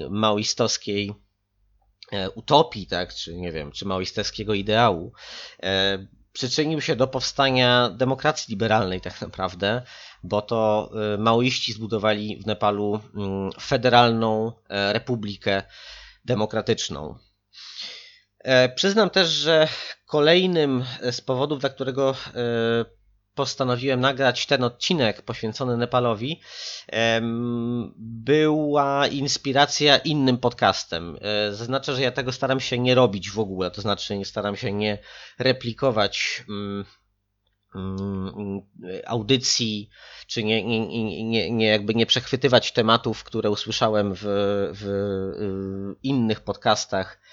maoistowskiej 0.09 1.09
E, 1.09 1.32
utopii, 2.35 2.87
tak, 2.87 3.13
czy 3.13 3.33
nie 3.35 3.51
wiem, 3.51 3.71
czy 3.71 3.85
maoistowskiego 3.85 4.53
ideału, 4.53 5.13
e, 5.63 6.07
przyczynił 6.33 6.81
się 6.81 6.95
do 6.95 7.07
powstania 7.07 7.89
demokracji 7.89 8.51
liberalnej 8.51 9.01
tak 9.01 9.21
naprawdę, 9.21 9.81
bo 10.23 10.41
to 10.41 10.91
e, 11.13 11.17
maoiści 11.17 11.73
zbudowali 11.73 12.37
w 12.37 12.45
Nepalu 12.45 12.99
mm, 13.15 13.51
federalną 13.61 14.51
republikę 14.69 15.63
demokratyczną. 16.25 17.17
Przyznam 18.75 19.09
też, 19.09 19.29
że 19.29 19.67
kolejnym 20.05 20.85
z 21.11 21.21
powodów, 21.21 21.59
dla 21.59 21.69
którego 21.69 22.15
postanowiłem 23.35 23.99
nagrać 23.99 24.45
ten 24.45 24.63
odcinek 24.63 25.21
poświęcony 25.21 25.77
Nepalowi, 25.77 26.41
była 27.97 29.07
inspiracja 29.07 29.97
innym 29.97 30.37
podcastem. 30.37 31.17
E, 31.21 31.53
zaznaczę, 31.53 31.95
że 31.95 32.01
ja 32.01 32.11
tego 32.11 32.31
staram 32.31 32.59
się 32.59 32.79
nie 32.79 32.95
robić 32.95 33.31
w 33.31 33.39
ogóle, 33.39 33.71
to 33.71 33.81
znaczy 33.81 34.17
nie 34.17 34.25
staram 34.25 34.55
się 34.55 34.71
nie 34.71 34.97
replikować 35.39 36.43
mm, 36.49 36.85
mm, 37.75 38.61
audycji, 39.05 39.89
czy 40.27 40.43
nie, 40.43 40.63
nie, 40.63 40.87
nie, 41.23 41.51
nie, 41.51 41.67
jakby 41.67 41.95
nie 41.95 42.05
przechwytywać 42.05 42.71
tematów, 42.71 43.23
które 43.23 43.49
usłyszałem 43.49 44.13
w, 44.15 44.21
w 44.73 44.85
innych 46.03 46.39
podcastach 46.39 47.19
E, 47.19 47.32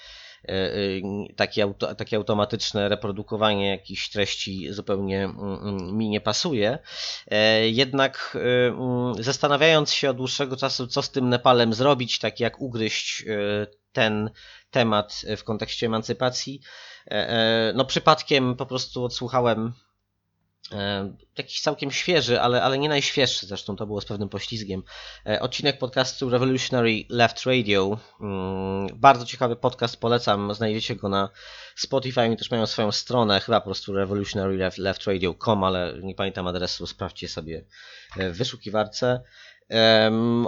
takie, 1.35 1.63
auto, 1.63 1.95
takie 1.95 2.17
automatyczne 2.17 2.89
reprodukowanie 2.89 3.69
jakichś 3.69 4.09
treści 4.09 4.73
zupełnie 4.73 5.23
mm, 5.23 5.39
mm, 5.39 5.97
mi 5.97 6.09
nie 6.09 6.21
pasuje. 6.21 6.79
E, 7.27 7.69
jednak 7.69 8.37
mm, 8.41 9.23
zastanawiając 9.23 9.93
się 9.93 10.09
od 10.09 10.17
dłuższego 10.17 10.57
czasu, 10.57 10.87
co 10.87 11.01
z 11.01 11.11
tym 11.11 11.29
Nepalem 11.29 11.73
zrobić, 11.73 12.19
tak 12.19 12.39
jak 12.39 12.61
ugryźć 12.61 13.25
ten 13.91 14.29
temat 14.71 15.25
w 15.37 15.43
kontekście 15.43 15.85
emancypacji, 15.85 16.61
no 17.73 17.85
przypadkiem 17.85 18.55
po 18.55 18.65
prostu 18.65 19.03
odsłuchałem 19.03 19.73
E, 19.73 19.90
jakiś 21.37 21.61
całkiem 21.61 21.91
świeży, 21.91 22.41
ale, 22.41 22.63
ale 22.63 22.77
nie 22.77 22.89
najświeższy, 22.89 23.45
zresztą 23.45 23.75
to 23.75 23.87
było 23.87 24.01
z 24.01 24.05
pewnym 24.05 24.29
poślizgiem. 24.29 24.83
E, 25.25 25.39
odcinek 25.39 25.77
podcastu 25.77 26.29
Revolutionary 26.29 27.03
Left 27.09 27.45
Radio. 27.45 27.97
Mm, 28.21 28.87
bardzo 28.95 29.25
ciekawy 29.25 29.55
podcast, 29.55 29.97
polecam. 29.97 30.53
Znajdziecie 30.53 30.95
go 30.95 31.09
na 31.09 31.29
Spotify, 31.75 32.21
oni 32.21 32.37
też 32.37 32.51
mają 32.51 32.65
swoją 32.65 32.91
stronę, 32.91 33.39
chyba 33.39 33.61
po 33.61 33.65
prostu 33.65 33.93
revolutionaryleftradio.com, 33.93 35.63
ale 35.63 35.93
nie 36.03 36.15
pamiętam 36.15 36.47
adresu, 36.47 36.87
sprawdźcie 36.87 37.27
sobie 37.27 37.65
w 38.17 38.37
wyszukiwarce. 38.37 39.21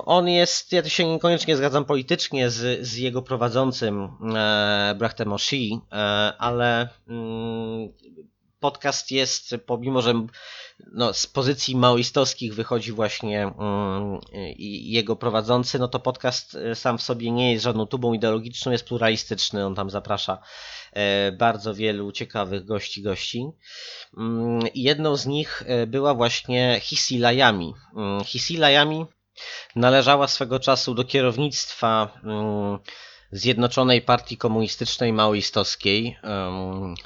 On 0.05 0.29
jest, 0.29 0.71
ja 0.71 0.89
się 0.89 1.07
niekoniecznie 1.07 1.57
zgadzam 1.57 1.85
politycznie 1.85 2.49
z, 2.49 2.87
z 2.87 2.97
jego 2.97 3.21
prowadzącym 3.21 4.09
e, 4.35 4.95
Brachtem 4.97 5.33
Oshi, 5.33 5.79
ale 6.37 6.89
mm, 7.07 7.89
podcast 8.63 9.11
jest, 9.11 9.55
pomimo 9.65 10.01
że 10.01 10.13
no, 10.91 11.13
z 11.13 11.27
pozycji 11.27 11.75
maoistowskich 11.75 12.55
wychodzi 12.55 12.91
właśnie 12.91 13.53
i 14.55 14.91
jego 14.91 15.15
prowadzący, 15.15 15.79
no 15.79 15.87
to 15.87 15.99
podcast 15.99 16.55
e, 16.55 16.75
sam 16.75 16.97
w 16.97 17.01
sobie 17.01 17.31
nie 17.31 17.51
jest 17.51 17.63
żadną 17.63 17.85
tubą 17.85 18.13
ideologiczną, 18.13 18.71
jest 18.71 18.87
pluralistyczny, 18.87 19.65
on 19.65 19.75
tam 19.75 19.89
zaprasza 19.89 20.37
e, 20.93 21.31
bardzo 21.31 21.73
wielu 21.73 22.11
ciekawych 22.11 22.65
gości, 22.65 23.01
gości. 23.01 23.47
Mm, 24.17 24.67
I 24.73 24.81
jedną 24.83 25.15
z 25.15 25.25
nich 25.25 25.63
e, 25.65 25.87
była 25.87 26.13
właśnie 26.13 26.79
Hisilajami. 26.81 27.73
Mm, 27.95 28.23
Hisilajami 28.23 29.05
należała 29.75 30.27
swego 30.27 30.59
czasu 30.59 30.93
do 30.93 31.03
kierownictwa 31.03 32.19
Zjednoczonej 33.31 34.01
Partii 34.01 34.37
Komunistycznej 34.37 35.13
Maoistowskiej, 35.13 36.17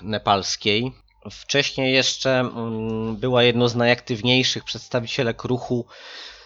nepalskiej. 0.01 0.91
Wcześniej 1.31 1.93
jeszcze 1.93 2.39
mm, 2.39 3.15
była 3.15 3.43
jedną 3.43 3.67
z 3.67 3.75
najaktywniejszych 3.75 4.63
przedstawicielek 4.63 5.43
ruchu 5.43 5.85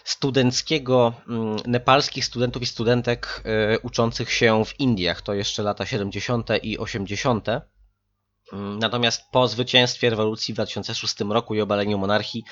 studenckiego 0.04 1.12
mm, 1.28 1.56
nepalskich 1.66 2.24
studentów 2.24 2.62
i 2.62 2.66
studentek 2.66 3.42
y, 3.74 3.78
uczących 3.78 4.32
się 4.32 4.64
w 4.64 4.80
Indiach. 4.80 5.22
To 5.22 5.34
jeszcze 5.34 5.62
lata 5.62 5.86
70. 5.86 6.48
i 6.62 6.78
80. 6.78 7.48
Mm, 7.48 8.78
natomiast 8.78 9.22
po 9.32 9.48
zwycięstwie 9.48 10.10
rewolucji 10.10 10.54
w 10.54 10.56
2006 10.56 11.20
roku 11.20 11.54
i 11.54 11.60
obaleniu 11.60 11.98
monarchii, 11.98 12.44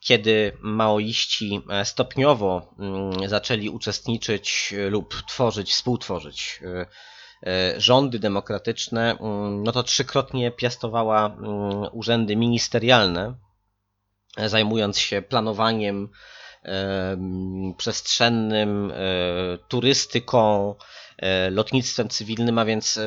kiedy 0.00 0.56
maoiści 0.60 1.60
e, 1.70 1.84
stopniowo 1.84 2.74
zaczęli 3.26 3.68
uczestniczyć 3.68 4.74
lub 4.90 5.22
tworzyć, 5.28 5.72
współtworzyć 5.72 6.60
E, 6.62 6.86
rządy 7.76 8.18
demokratyczne, 8.18 9.18
mm, 9.20 9.62
no 9.62 9.72
to 9.72 9.82
trzykrotnie 9.82 10.50
piastowała 10.50 11.26
mm, 11.26 11.88
urzędy 11.92 12.36
ministerialne, 12.36 13.34
e, 14.36 14.48
zajmując 14.48 14.98
się 14.98 15.22
planowaniem 15.22 16.08
e, 16.64 17.16
przestrzennym, 17.76 18.92
turystyką, 19.68 20.74
lotnictwem 21.50 22.08
cywilnym, 22.08 22.58
a 22.58 22.64
więc 22.64 23.00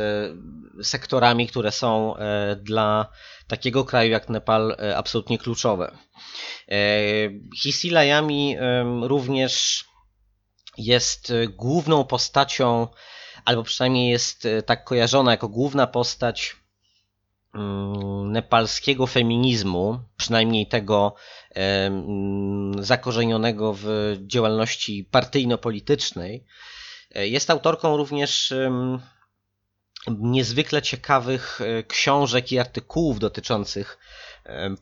sektorami, 0.84 1.48
które 1.48 1.72
są 1.72 2.16
dla 2.58 3.08
takiego 3.48 3.86
kraju 3.86 4.12
jak 4.12 4.30
Nepal 4.30 4.78
absolutnie 4.96 5.38
kluczowe. 5.38 5.98
Hisilajami 7.62 8.58
również 9.02 9.86
jest 10.78 11.34
główną 11.50 12.04
postacią 12.04 12.88
albo 13.46 13.64
przynajmniej 13.64 14.10
jest 14.10 14.46
e, 14.46 14.62
tak 14.62 14.84
kojarzona 14.84 15.32
jako 15.32 15.50
główna 15.50 15.88
postać 15.88 16.56
mm, 17.56 18.32
nepalskiego 18.32 19.08
feminizmu, 19.08 20.00
przynajmniej 20.18 20.68
tego 20.68 21.16
mm, 21.56 22.84
zakorzenionego 22.84 23.76
w 23.78 24.16
działalności 24.22 25.08
partyjno-politycznej. 25.12 26.46
E, 27.16 27.28
jest 27.28 27.50
autorką 27.50 27.98
również 27.98 28.54
niezwykle 30.08 30.82
ciekawych 30.82 31.62
e, 31.62 31.84
książek 31.84 32.52
i 32.52 32.60
artykułów 32.60 33.20
dotyczących 33.20 33.98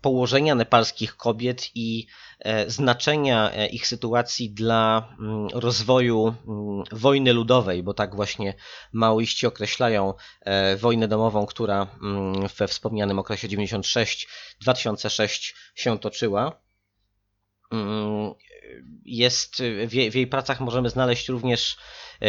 położenia 0.02 0.56
nepalskich 0.56 1.16
kobiet 1.18 1.70
i 1.76 2.08
e, 2.08 2.29
znaczenia 2.68 3.52
e, 3.54 3.68
ich 3.68 3.88
sytuacji 3.88 4.52
dla 4.52 5.16
mm, 5.20 5.48
rozwoju 5.54 6.36
mm, 6.48 6.84
wojny 6.92 7.34
ludowej, 7.34 7.84
bo 7.84 7.94
tak 7.94 8.16
właśnie 8.16 8.54
maoiści 8.94 9.48
określają 9.48 10.14
e, 10.42 10.78
wojnę 10.78 11.08
domową, 11.08 11.46
która 11.46 11.88
mm, 12.02 12.48
we 12.58 12.68
wspomnianym 12.68 13.20
okresie 13.20 13.48
96-2006 13.48 15.54
się 15.76 16.00
toczyła. 16.00 16.62
Jest, 19.06 19.64
w 19.88 19.94
jej, 19.94 20.12
w 20.12 20.16
jej 20.16 20.28
pracach 20.28 20.60
możemy 20.60 20.90
znaleźć 20.90 21.30
również 21.30 21.78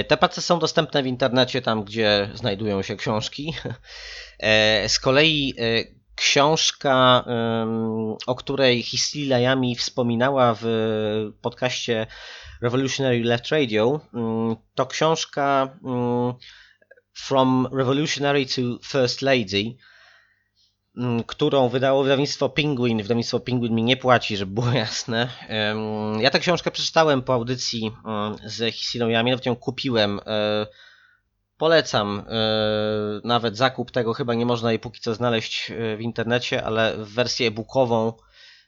te 0.08 0.16
prace 0.16 0.42
są 0.42 0.58
dostępne 0.58 1.02
w 1.02 1.06
internecie, 1.06 1.62
tam 1.62 1.84
gdzie 1.84 2.30
znajdują 2.34 2.82
się 2.82 2.96
książki. 2.96 3.54
Z 4.88 5.00
kolei 5.00 5.54
książka, 6.20 7.24
o 8.26 8.34
której 8.34 8.82
Hisli 8.82 9.28
Yami 9.28 9.76
wspominała 9.76 10.56
w 10.60 10.64
podcaście 11.42 12.06
Revolutionary 12.62 13.24
Left 13.24 13.48
Radio, 13.48 14.00
to 14.74 14.86
książka 14.86 15.78
From 17.14 17.68
Revolutionary 17.72 18.46
to 18.46 18.62
First 18.82 19.22
Lady, 19.22 19.76
którą 21.26 21.68
wydało 21.68 22.02
wydawnictwo 22.02 22.48
Penguin. 22.48 23.02
Wydawnictwo 23.02 23.40
Penguin 23.40 23.74
mi 23.74 23.82
nie 23.82 23.96
płaci, 23.96 24.36
żeby 24.36 24.52
było 24.52 24.72
jasne. 24.72 25.28
Ja 26.20 26.30
tę 26.30 26.38
książkę 26.38 26.70
przeczytałem 26.70 27.22
po 27.22 27.34
audycji 27.34 27.92
z 28.44 28.74
Hisilą 28.74 29.08
Yami, 29.08 29.30
nawet 29.30 29.46
ją 29.46 29.56
kupiłem. 29.56 30.20
Polecam 31.60 32.18
e, 32.18 32.22
nawet 33.24 33.56
zakup 33.56 33.90
tego, 33.90 34.14
chyba 34.14 34.34
nie 34.34 34.46
można 34.46 34.70
jej 34.70 34.78
póki 34.78 35.00
co 35.00 35.14
znaleźć 35.14 35.70
e, 35.70 35.96
w 35.96 36.00
internecie, 36.00 36.64
ale 36.64 36.94
wersję 36.98 37.48
e-bookową, 37.48 38.12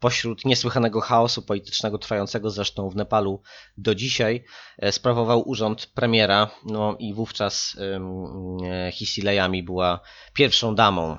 pośród 0.00 0.44
niesłychanego 0.44 1.00
chaosu 1.00 1.42
politycznego 1.42 1.98
trwającego 1.98 2.50
zresztą 2.50 2.90
w 2.90 2.96
Nepalu 2.96 3.42
do 3.76 3.94
dzisiaj 3.94 4.44
e, 4.78 4.92
sprawował 4.92 5.48
urząd 5.48 5.86
premiera. 5.86 6.50
No 6.64 6.96
i 6.98 7.14
wówczas 7.14 7.76
e, 7.78 8.92
Hisilejami 8.92 9.62
była 9.62 10.00
pierwszą 10.34 10.74
damą, 10.74 11.16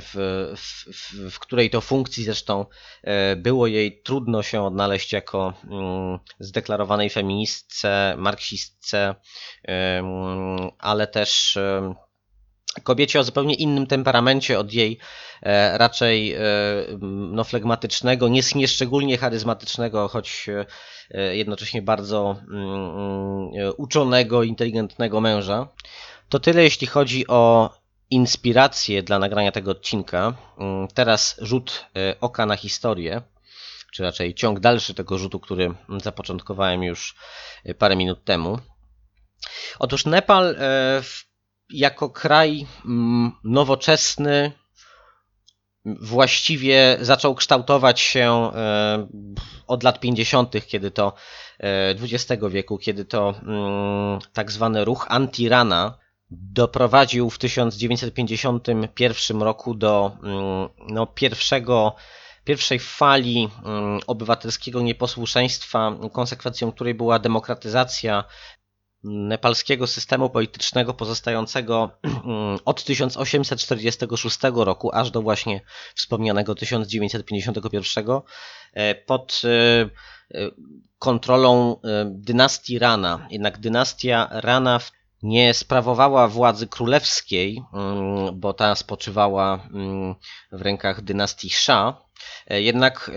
w, 0.00 0.14
w, 0.56 1.30
w, 1.30 1.38
której 1.38 1.70
to 1.70 1.80
funkcji 1.80 2.24
zresztą 2.24 2.66
było 3.36 3.66
jej 3.66 4.02
trudno 4.02 4.42
się 4.42 4.62
odnaleźć 4.62 5.12
jako 5.12 5.54
mm, 5.70 6.18
zdeklarowanej 6.38 7.10
feministce, 7.10 8.14
marksistce, 8.18 9.14
ale 10.78 11.06
też 11.06 11.58
kobiecie 12.82 13.20
o 13.20 13.24
zupełnie 13.24 13.54
innym 13.54 13.86
temperamencie 13.86 14.58
od 14.58 14.72
jej 14.72 14.98
e, 15.42 15.78
raczej 15.78 16.32
e, 16.32 16.40
no, 17.00 17.44
flegmatycznego, 17.44 18.28
nie, 18.28 18.40
nieszczególnie 18.54 19.18
charyzmatycznego, 19.18 20.08
choć 20.08 20.46
e, 21.10 21.36
jednocześnie 21.36 21.82
bardzo 21.82 22.36
mm, 22.48 22.68
mm, 22.68 23.72
uczonego, 23.76 24.42
inteligentnego 24.42 25.20
męża. 25.20 25.68
To 26.28 26.38
tyle 26.38 26.62
jeśli 26.62 26.86
chodzi 26.86 27.26
o 27.26 27.70
inspirację 28.10 29.02
dla 29.02 29.18
nagrania 29.18 29.52
tego 29.52 29.70
odcinka. 29.70 30.34
Mm, 30.58 30.88
teraz 30.88 31.36
rzut 31.38 31.86
oka 32.20 32.46
na 32.46 32.56
historię, 32.56 33.22
czy 33.92 34.02
raczej 34.02 34.34
ciąg 34.34 34.60
dalszy 34.60 34.94
tego 34.94 35.18
rzutu, 35.18 35.40
który 35.40 35.74
zapoczątkowałem 36.02 36.82
już 36.82 37.16
parę 37.78 37.96
minut 37.96 38.24
temu. 38.24 38.58
Otóż 39.78 40.06
Nepal 40.06 40.56
w 41.02 41.25
jako 41.70 42.10
kraj 42.10 42.66
mm, 42.84 43.32
nowoczesny 43.44 44.52
właściwie 46.00 46.98
zaczął 47.00 47.34
kształtować 47.34 48.00
się 48.00 48.50
e, 48.54 49.06
od 49.66 49.82
lat 49.82 50.00
50., 50.00 50.66
kiedy 50.66 50.90
to 50.90 51.12
XX 51.60 52.42
e, 52.42 52.50
wieku, 52.50 52.78
kiedy 52.78 53.04
to 53.04 53.34
mm, 53.42 54.18
tak 54.32 54.52
zwany 54.52 54.84
ruch 54.84 55.06
antirana 55.08 55.98
doprowadził 56.30 57.30
w 57.30 57.38
1951 57.38 59.42
roku 59.42 59.74
do 59.74 60.16
mm, 60.22 60.68
no, 60.88 61.06
pierwszego, 61.06 61.94
pierwszej 62.44 62.78
fali 62.78 63.48
obywatelskiego 64.06 64.82
nieposłuszeństwa, 64.82 65.96
konsekwencją 66.12 66.72
której 66.72 66.94
była 66.94 67.18
demokratyzacja 67.18 68.24
nepalskiego 69.06 69.86
systemu 69.86 70.30
politycznego 70.30 70.94
pozostającego 70.94 71.90
od 72.64 72.84
1846 72.84 74.38
roku 74.54 74.90
aż 74.94 75.10
do 75.10 75.22
właśnie 75.22 75.60
wspomnianego 75.94 76.54
1951 76.54 78.04
e, 78.72 78.94
pod 78.94 79.42
e, 79.44 79.48
e, 80.34 80.50
kontrolą 80.98 81.80
dynastii 82.04 82.78
Rana. 82.78 83.26
Jednak 83.30 83.58
dynastia 83.58 84.28
Rana 84.30 84.80
nie 85.22 85.54
sprawowała 85.54 86.28
władzy 86.28 86.66
królewskiej, 86.66 87.62
mm, 87.72 88.40
bo 88.40 88.52
ta 88.52 88.74
spoczywała 88.74 89.68
mm, 89.72 90.14
w 90.52 90.62
rękach 90.62 91.02
dynastii 91.02 91.50
Shah. 91.50 91.94
Jednak 92.50 93.10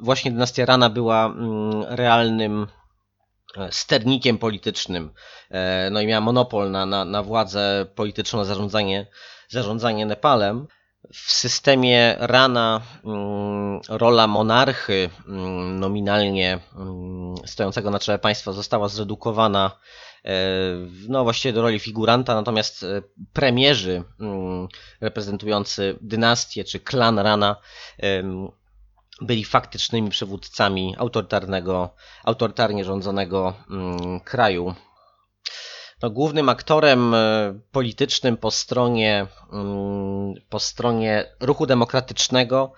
właśnie 0.00 0.30
dynastia 0.30 0.66
Rana 0.66 0.90
była 0.90 1.26
mm, 1.26 1.82
realnym 1.88 2.66
sternikiem 3.70 4.38
politycznym, 4.38 5.10
e, 5.50 5.88
no 5.90 6.00
i 6.00 6.06
miała 6.06 6.20
monopol 6.20 6.70
na, 6.70 6.86
na, 6.86 7.04
na 7.04 7.22
władzę 7.22 7.86
polityczną, 7.94 8.44
zarządzanie, 8.44 9.06
zarządzanie 9.48 10.06
Nepalem. 10.06 10.66
W 11.12 11.32
systemie 11.32 12.16
Rana 12.18 12.80
mm, 13.04 13.80
rola 13.88 14.26
monarchy 14.26 15.10
mm, 15.28 15.80
nominalnie 15.80 16.58
mm, 16.76 17.34
stojącego 17.46 17.90
na 17.90 17.98
czele 17.98 18.18
państwa 18.18 18.52
została 18.52 18.88
zredukowana 18.88 19.70
e, 20.24 20.30
no 21.08 21.24
właściwie 21.24 21.52
do 21.52 21.62
roli 21.62 21.78
figuranta, 21.78 22.34
natomiast 22.34 22.86
premierzy 23.32 24.02
reprezentujący 25.00 25.98
dynastię 26.00 26.64
czy 26.64 26.80
klan 26.80 27.18
Rana 27.18 27.56
byli 29.20 29.44
faktycznymi 29.44 30.10
przywódcami 30.10 30.94
autorytarnego, 30.98 31.94
autorytarnie 32.24 32.84
rządzonego 32.84 33.54
mm, 33.70 34.20
kraju. 34.20 34.74
No, 36.02 36.10
głównym 36.10 36.48
aktorem 36.48 37.14
e, 37.14 37.60
politycznym 37.72 38.36
po 38.36 38.50
stronie, 38.50 39.26
mm, 39.52 40.34
po 40.48 40.60
stronie 40.60 41.36
ruchu 41.40 41.66
demokratycznego 41.66 42.72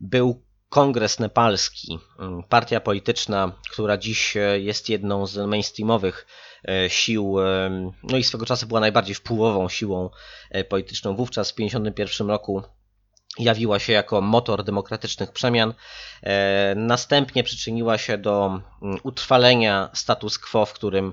był 0.00 0.42
Kongres 0.68 1.18
Nepalski, 1.18 1.98
mm, 2.18 2.42
partia 2.48 2.80
polityczna, 2.80 3.52
która 3.70 3.96
dziś 3.98 4.36
e, 4.36 4.60
jest 4.60 4.88
jedną 4.88 5.26
z 5.26 5.36
mainstreamowych 5.36 6.26
e, 6.68 6.90
sił, 6.90 7.36
no 8.02 8.16
i 8.16 8.24
swego 8.24 8.46
czasu 8.46 8.66
była 8.66 8.80
najbardziej 8.80 9.14
wpływową 9.14 9.68
siłą 9.68 10.10
polityczną. 10.68 11.16
Wówczas 11.16 11.50
w 11.50 11.54
1951 11.54 12.28
roku 12.28 12.62
jawiła 13.38 13.78
się 13.78 13.92
jako 13.92 14.20
motor 14.20 14.64
demokratycznych 14.64 15.32
przemian. 15.32 15.74
E, 16.22 16.74
następnie 16.76 17.44
przyczyniła 17.44 17.98
się 17.98 18.18
do 18.18 18.60
mm, 18.82 18.98
utrwalenia 19.02 19.90
status 19.94 20.38
quo, 20.38 20.66
w 20.66 20.72
którym 20.72 21.12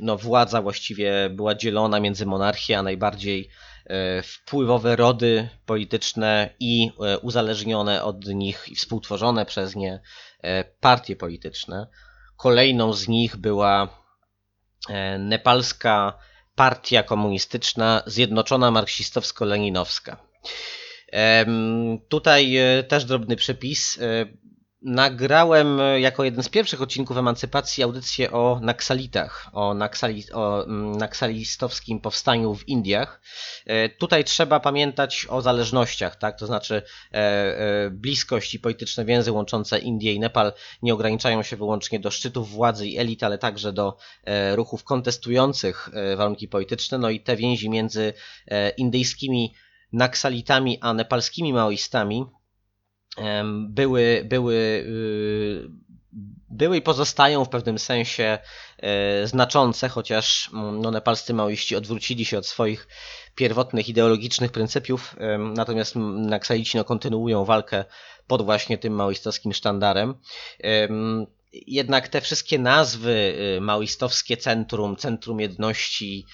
no, 0.00 0.16
władza 0.16 0.62
właściwie 0.62 1.30
była 1.30 1.54
dzielona 1.54 2.00
między 2.00 2.26
monarchię 2.26 2.78
a 2.78 2.82
najbardziej 2.82 3.48
wpływowe 4.22 4.96
rody 4.96 5.48
polityczne 5.66 6.50
i 6.60 6.90
uzależnione 7.22 8.04
od 8.04 8.26
nich 8.26 8.64
i 8.68 8.74
współtworzone 8.74 9.46
przez 9.46 9.76
nie 9.76 10.00
partie 10.80 11.16
polityczne. 11.16 11.86
Kolejną 12.36 12.92
z 12.92 13.08
nich 13.08 13.36
była 13.36 13.88
nepalska 15.18 16.18
partia 16.54 17.02
komunistyczna 17.02 18.02
zjednoczona 18.06 18.70
marksistowsko-leninowska. 18.70 20.16
Tutaj 22.08 22.56
też 22.88 23.04
drobny 23.04 23.36
przepis. 23.36 23.98
Nagrałem 24.86 25.80
e, 25.80 26.00
jako 26.00 26.24
jeden 26.24 26.42
z 26.42 26.48
pierwszych 26.48 26.82
odcinków 26.82 27.16
Emancypacji 27.16 27.82
audycję 27.82 28.30
o 28.32 28.60
naksalitach, 28.62 29.50
o, 29.52 29.74
naksali, 29.74 30.24
o 30.32 30.64
mm, 30.64 30.96
naksalistowskim 30.96 32.00
powstaniu 32.00 32.54
w 32.54 32.68
Indiach. 32.68 33.20
E, 33.66 33.88
tutaj 33.88 34.24
trzeba 34.24 34.60
pamiętać 34.60 35.26
o 35.30 35.42
zależnościach, 35.42 36.16
tak? 36.16 36.38
to 36.38 36.46
znaczy 36.46 36.82
e, 37.12 37.90
bliskość 37.90 38.54
i 38.54 38.60
polityczne 38.60 39.04
więzy 39.04 39.32
łączące 39.32 39.78
Indię 39.78 40.12
i 40.12 40.20
Nepal 40.20 40.52
nie 40.82 40.94
ograniczają 40.94 41.42
się 41.42 41.56
wyłącznie 41.56 42.00
do 42.00 42.10
szczytów 42.10 42.50
władzy 42.50 42.88
i 42.88 42.98
elit, 42.98 43.22
ale 43.22 43.38
także 43.38 43.72
do 43.72 43.96
ruchów 44.54 44.84
kontestujących 44.84 45.90
warunki 46.16 46.48
polityczne, 46.48 46.98
no 46.98 47.10
i 47.10 47.20
te 47.20 47.36
więzi 47.36 47.70
między 47.70 48.12
indyjskimi 48.76 49.54
naksalitami 49.92 50.78
a 50.80 50.92
nepalskimi 50.92 51.52
maoistami 51.52 52.26
były, 53.68 54.22
były, 54.24 54.54
y, 54.54 55.68
były 56.50 56.76
i 56.76 56.82
pozostają 56.82 57.44
w 57.44 57.48
pewnym 57.48 57.78
sensie 57.78 58.38
e, 58.78 59.26
znaczące, 59.26 59.88
chociaż 59.88 60.50
mm, 60.52 60.80
no, 60.80 60.90
nepalscy 60.90 61.34
maoiści 61.34 61.76
odwrócili 61.76 62.24
się 62.24 62.38
od 62.38 62.46
swoich 62.46 62.88
pierwotnych 63.34 63.88
ideologicznych 63.88 64.52
pryncypiów, 64.52 65.16
natomiast 65.38 65.96
naksalici 66.16 66.76
no, 66.76 66.84
kontynuują 66.84 67.44
walkę 67.44 67.84
pod 68.26 68.42
właśnie 68.42 68.78
tym 68.78 68.92
maoistowskim 68.92 69.52
sztandarem. 69.52 70.14
Jednak 71.52 72.08
te 72.08 72.20
wszystkie 72.20 72.58
nazwy, 72.58 73.36
y, 73.56 73.60
maoistowskie 73.60 74.36
centrum, 74.36 74.96
centrum 74.96 75.40
jedności, 75.40 76.26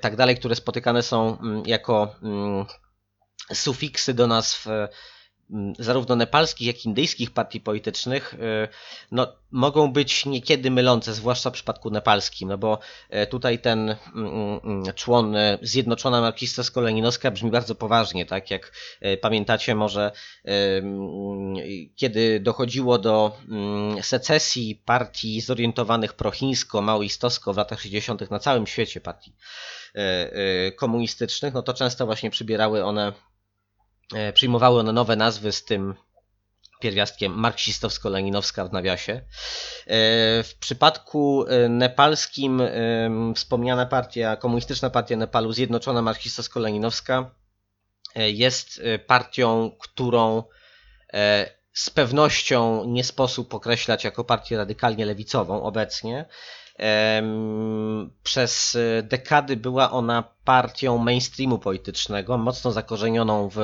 tak 0.00 0.16
dalej, 0.16 0.36
które 0.36 0.54
spotykane 0.54 1.02
są 1.02 1.38
mm, 1.38 1.62
jako 1.66 2.14
mm, 2.22 2.64
sufiksy 3.52 4.14
do 4.14 4.26
nazw 4.26 4.66
zarówno 5.78 6.16
nepalskich, 6.16 6.66
jak 6.66 6.84
i 6.84 6.88
indyjskich 6.88 7.30
partii 7.30 7.60
politycznych 7.60 8.34
y, 8.34 8.68
no, 9.12 9.32
mogą 9.50 9.92
być 9.92 10.26
niekiedy 10.26 10.70
mylące, 10.70 11.14
zwłaszcza 11.14 11.50
w 11.50 11.52
przypadku 11.52 11.90
nepalskim, 11.90 12.48
no 12.48 12.58
bo 12.58 12.78
e, 13.10 13.26
tutaj 13.26 13.58
ten 13.58 13.96
człon 14.94 15.36
e, 15.36 15.58
Zjednoczona 15.62 16.20
Marksistowsko-Leninowska 16.20 17.30
brzmi 17.30 17.50
bardzo 17.50 17.74
poważnie, 17.74 18.26
tak 18.26 18.50
jak 18.50 18.72
e, 19.00 19.16
pamiętacie 19.16 19.74
może 19.74 20.12
kiedy 21.96 22.40
dochodziło 22.40 22.98
do 22.98 23.36
secesji 24.02 24.82
partii 24.84 25.40
zorientowanych 25.40 26.12
prochińsko, 26.12 26.82
maoistowsko 26.82 27.54
w 27.54 27.56
latach 27.56 27.80
60. 27.80 28.30
na 28.30 28.38
całym 28.38 28.66
świecie 28.66 29.00
partii 29.00 29.32
komunistycznych, 30.76 31.54
no 31.54 31.62
to 31.62 31.74
często 31.74 32.06
właśnie 32.06 32.30
przybierały 32.30 32.84
one 32.84 33.12
przyjmowały 34.34 34.80
one 34.80 34.92
nowe 34.92 35.16
nazwy 35.16 35.52
z 35.52 35.64
tym 35.64 35.94
pierwiastkiem 36.80 37.32
marksistowsko-leninowska 37.32 38.68
w 38.68 38.72
nawiasie. 38.72 39.12
E, 39.12 39.22
w 40.42 40.54
przypadku 40.60 41.44
e, 41.46 41.68
nepalskim 41.68 42.62
wspomniana 43.34 43.86
partia, 43.86 44.36
komunistyczna 44.36 44.90
partia 44.90 45.16
Nepalu, 45.16 45.52
Zjednoczona 45.52 46.02
Marksistowsko-Leninowska 46.02 47.24
jest 48.14 48.82
partią, 49.06 49.70
którą 49.80 50.42
z 51.72 51.90
pewnością 51.90 52.84
nie 52.84 53.04
sposób 53.04 53.54
określać 53.54 54.04
jako 54.04 54.24
partię 54.24 54.56
radykalnie 54.56 55.06
lewicową 55.06 55.62
obecnie. 55.62 56.24
Przez 58.22 58.78
dekady 59.02 59.56
była 59.56 59.90
ona 59.90 60.24
partią 60.44 60.98
mainstreamu 60.98 61.58
politycznego, 61.58 62.38
mocno 62.38 62.72
zakorzenioną 62.72 63.48
w 63.48 63.58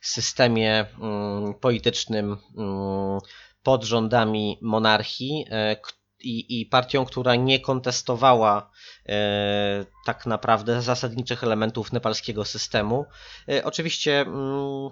systemie 0.00 0.86
mm, 1.00 1.54
politycznym 1.54 2.36
mm, 2.56 3.18
pod 3.62 3.84
rządami 3.84 4.58
monarchii 4.62 5.44
e, 5.50 5.76
i, 6.20 6.66
partią, 6.66 7.04
która 7.04 7.34
nie 7.34 7.60
kontestowała 7.60 8.70
e, 9.06 9.86
tak 10.06 10.26
naprawdę 10.26 10.82
zasadniczych 10.82 11.44
elementów 11.44 11.92
nepalskiego 11.92 12.44
systemu. 12.44 13.06
E, 13.48 13.64
oczywiście 13.64 14.20
mm, 14.20 14.90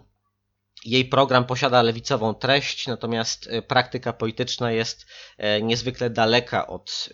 jej 0.85 1.05
program 1.05 1.45
posiada 1.45 1.83
lewicową 1.83 2.35
treść, 2.35 2.87
natomiast 2.87 3.51
praktyka 3.69 4.13
polityczna 4.13 4.73
jest 4.73 5.07
niezwykle 5.63 6.11
daleka 6.11 6.67
od 6.67 7.09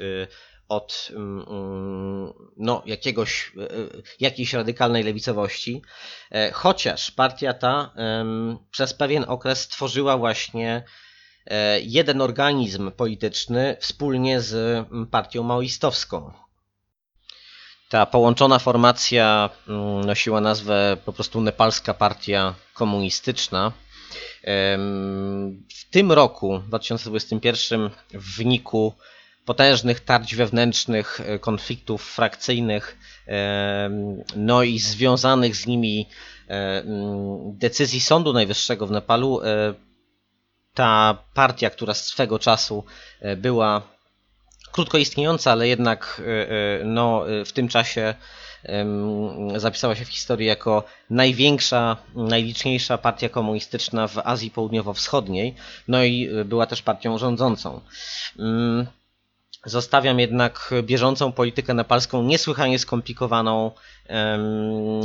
od 0.70 1.10
mm, 1.10 1.44
mm, 1.48 2.32
no, 2.56 2.82
jakiegoś, 2.86 3.52
e, 3.56 3.62
e, 3.62 3.74
jakiejś 4.20 4.52
radykalnej 4.54 5.02
lewicowości, 5.02 5.82
e, 6.30 6.52
chociaż 6.52 7.10
partia 7.10 7.54
ta 7.54 7.94
przez 8.70 8.94
pewien 8.94 9.24
okres 9.28 9.68
tworzyła 9.68 10.16
właśnie 10.16 10.84
jeden 11.82 12.20
organizm 12.20 12.90
polityczny 12.90 13.76
wspólnie 13.80 14.40
z 14.40 14.86
partią 15.10 15.42
maoistowską. 15.42 16.32
Ta 17.90 18.06
połączona 18.06 18.58
formacja 18.58 19.50
nosiła 20.06 20.40
nazwę 20.40 20.96
po 21.04 21.12
prostu 21.12 21.40
Nepalska 21.40 21.94
Partia 21.94 22.54
Komunistyczna. 22.74 23.72
W 25.68 25.90
tym 25.90 26.12
roku, 26.12 26.58
w 26.58 26.68
2021, 26.68 27.90
w 28.14 28.36
wyniku 28.36 28.94
potężnych 29.44 30.00
tarć 30.00 30.34
wewnętrznych, 30.34 31.20
e, 31.20 31.38
konfliktów 31.38 32.04
frakcyjnych, 32.04 32.98
e, 33.28 33.90
no 34.36 34.62
i 34.62 34.78
związanych 34.78 35.56
z 35.56 35.66
nimi 35.66 36.08
e, 36.48 36.82
decyzji 37.52 38.00
Sądu 38.00 38.32
Najwyższego 38.32 38.86
w 38.86 38.90
Nepalu, 38.90 39.40
ta 40.74 41.18
partia, 41.34 41.70
która 41.70 41.94
swego 41.94 42.38
czasu 42.38 42.84
była 43.36 43.82
krótko 44.72 44.98
istniejąca, 44.98 45.52
ale 45.52 45.68
jednak 45.68 46.22
no, 46.84 47.24
w 47.46 47.52
tym 47.52 47.68
czasie 47.68 48.14
zapisała 49.56 49.94
się 49.94 50.04
w 50.04 50.08
historii 50.08 50.46
jako 50.46 50.84
największa, 51.10 51.96
najliczniejsza 52.14 52.98
partia 52.98 53.28
komunistyczna 53.28 54.06
w 54.08 54.18
Azji 54.18 54.50
Południowo-Wschodniej, 54.50 55.54
no 55.88 56.04
i 56.04 56.28
była 56.44 56.66
też 56.66 56.82
partią 56.82 57.18
rządzącą. 57.18 57.80
Mm, 58.38 58.86
Zostawiam 59.64 60.20
jednak 60.20 60.74
bieżącą 60.82 61.32
politykę 61.32 61.74
nepalską 61.74 62.22
niesłychanie 62.22 62.78
skomplikowaną. 62.78 63.70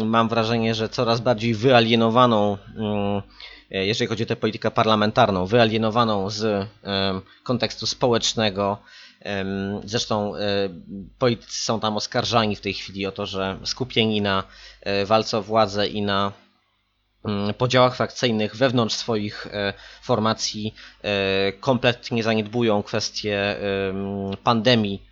Mam 0.06 0.30
wrażenie, 0.30 0.76
że 0.76 0.90
coraz 0.90 1.22
bardziej 1.22 1.54
wyalienowaną, 1.54 2.58
mm, 2.78 3.22
jeżeli 3.70 4.08
chodzi 4.08 4.24
o 4.24 4.26
tę 4.26 4.36
politykę 4.36 4.72
parlamentarną, 4.72 5.46
wyalienowaną 5.46 6.30
z 6.30 6.68
kontekstu 7.44 7.88
społecznego. 7.88 8.78
Zresztą 9.84 10.36
e, 10.36 10.40
politycy 11.20 11.64
są 11.64 11.80
tam 11.80 11.98
oskarżani 11.98 12.56
w 12.56 12.62
tej 12.62 12.74
chwili 12.74 13.06
o 13.06 13.12
to, 13.12 13.26
że 13.26 13.60
skupieni 13.64 14.22
na 14.22 14.44
e, 14.82 15.06
walce 15.06 15.38
o 15.38 15.42
władzę 15.42 15.88
i 15.88 16.02
na 16.02 16.32
Mm, 17.26 17.54
podziałach 17.54 17.96
frakcyjnych 17.96 18.56
wewnątrz 18.56 18.96
swoich 18.96 19.48
e, 19.48 19.74
formacji 20.02 20.76
kompletnie 21.60 22.24
zaniedbują 22.24 22.84
kwestię 22.84 23.56
pandemii 24.44 25.04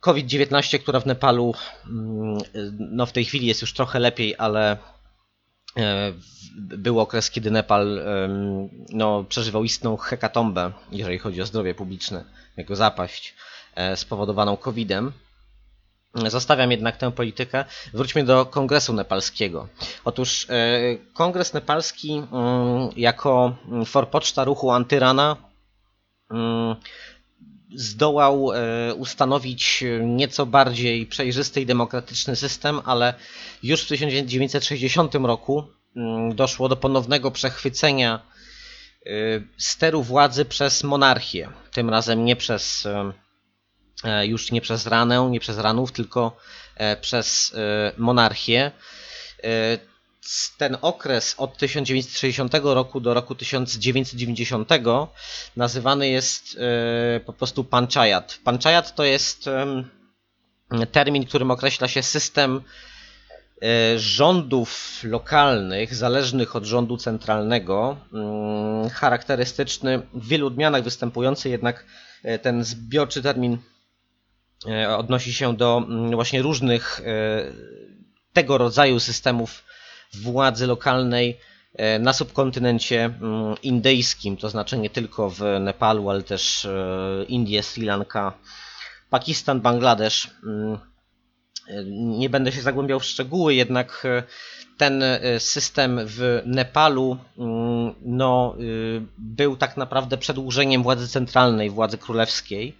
COVID-19, 0.00 0.78
która 0.78 1.00
w 1.00 1.06
Nepalu 1.06 1.54
mm, 1.86 2.38
no 2.78 3.06
w 3.06 3.12
tej 3.12 3.24
chwili 3.24 3.46
jest 3.46 3.60
już 3.60 3.72
trochę 3.74 3.98
lepiej, 3.98 4.34
ale 4.38 4.76
był 6.56 7.00
okres, 7.00 7.30
kiedy 7.30 7.50
Nepal 7.50 8.00
no, 8.88 9.24
przeżywał 9.24 9.64
istną 9.64 9.96
hekatombę, 9.96 10.72
jeżeli 10.90 11.18
chodzi 11.18 11.42
o 11.42 11.46
zdrowie 11.46 11.74
publiczne, 11.74 12.24
jako 12.56 12.76
zapaść 12.76 13.34
spowodowaną 13.94 14.56
COVID-em. 14.56 15.12
Zostawiam 16.14 16.70
jednak 16.70 16.96
tę 16.96 17.12
politykę. 17.12 17.64
Wróćmy 17.94 18.24
do 18.24 18.46
Kongresu 18.46 18.92
Nepalskiego. 18.92 19.68
Otóż 20.04 20.46
e, 20.50 20.96
Kongres 21.12 21.52
Nepalski 21.52 22.12
mm, 22.32 22.88
jako 22.96 23.56
forpoczta 23.86 24.44
ruchu 24.44 24.70
antyrana 24.70 25.36
mm, 26.30 26.76
zdołał 27.74 28.52
e, 28.52 28.94
ustanowić 28.94 29.84
nieco 30.00 30.46
bardziej 30.46 31.06
przejrzysty 31.06 31.60
i 31.60 31.66
demokratyczny 31.66 32.36
system, 32.36 32.80
ale 32.84 33.14
już 33.62 33.82
w 33.82 33.88
1960 33.88 35.14
roku 35.14 35.64
mm, 35.96 36.34
doszło 36.34 36.68
do 36.68 36.76
ponownego 36.76 37.30
przechwycenia 37.30 38.20
e, 39.06 39.10
steru 39.58 40.02
władzy 40.02 40.44
przez 40.44 40.84
monarchię. 40.84 41.48
Tym 41.72 41.90
razem 41.90 42.24
nie 42.24 42.36
przez 42.36 42.86
e, 44.04 44.26
już 44.26 44.52
nie 44.52 44.60
przez 44.60 44.86
ranę, 44.86 45.28
nie 45.30 45.40
przez 45.40 45.58
ranów, 45.58 45.92
tylko 45.92 46.36
e, 46.76 46.96
przez 46.96 47.54
monarchię. 47.96 48.72
Ten 50.58 50.76
okres 50.82 51.34
od 51.38 51.56
1960 51.56 52.54
roku 52.62 53.00
do 53.00 53.14
roku 53.14 53.34
1990 53.34 54.68
nazywany 55.56 56.08
jest 56.08 56.58
po 57.26 57.32
prostu 57.32 57.64
panchayat. 57.64 58.38
Panchayat 58.44 58.94
to 58.94 59.04
jest 59.04 59.50
termin, 60.92 61.26
którym 61.26 61.50
określa 61.50 61.88
się 61.88 62.02
system 62.02 62.62
E, 63.62 63.98
rządów 63.98 65.00
lokalnych, 65.04 65.94
zależnych 65.94 66.56
od 66.56 66.64
rządu 66.64 66.96
centralnego, 66.96 67.96
mm, 68.12 68.90
charakterystyczny, 68.90 70.02
w 70.14 70.28
wielu 70.28 70.46
odmianach 70.46 70.82
występujący, 70.82 71.48
jednak 71.48 71.84
e, 72.22 72.38
ten 72.38 72.64
zbiorczy 72.64 73.22
termin 73.22 73.58
e, 74.68 74.96
odnosi 74.96 75.32
się 75.32 75.56
do 75.56 75.84
mm, 75.88 76.10
właśnie 76.10 76.42
różnych 76.42 77.00
tego 78.32 78.58
rodzaju 78.58 79.00
systemów 79.00 79.64
władzy 80.14 80.66
lokalnej 80.66 81.38
na 82.00 82.12
subkontynencie 82.12 83.04
mm, 83.04 83.54
indyjskim, 83.62 84.36
to 84.36 84.48
znaczy 84.48 84.78
nie 84.78 84.90
tylko 84.90 85.30
w 85.30 85.40
Nepalu, 85.60 86.10
ale 86.10 86.22
też 86.22 86.68
Indie, 87.28 87.62
Sri 87.62 87.84
Lanka, 87.84 88.32
Pakistan, 89.10 89.60
Bangladesz. 89.60 90.30
Nie 91.86 92.30
będę 92.30 92.52
się 92.52 92.62
zagłębiał 92.62 93.00
w 93.00 93.04
szczegóły, 93.04 93.54
jednak 93.54 94.02
e, 94.04 94.22
ten 94.76 95.02
e, 95.02 95.40
system 95.40 96.00
w 96.04 96.42
Nepalu 96.46 97.16
mm, 97.38 97.94
no, 98.02 98.56
e, 98.58 98.62
był 99.18 99.56
tak 99.56 99.76
naprawdę 99.76 100.18
przedłużeniem 100.18 100.82
władzy 100.82 101.08
centralnej, 101.08 101.70
władzy 101.70 101.98
królewskiej. 101.98 102.76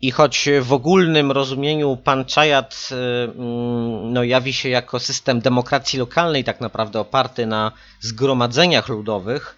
I 0.00 0.10
choć 0.10 0.48
w 0.62 0.72
ogólnym 0.72 1.32
rozumieniu 1.32 1.96
panchayat 1.96 2.88
mm, 2.90 4.12
no, 4.12 4.24
jawi 4.24 4.52
się 4.52 4.68
jako 4.68 5.00
system 5.00 5.40
demokracji 5.40 5.98
lokalnej, 5.98 6.44
tak 6.44 6.60
naprawdę 6.60 7.00
oparty 7.00 7.46
na 7.46 7.72
zgromadzeniach 8.00 8.88
ludowych, 8.88 9.56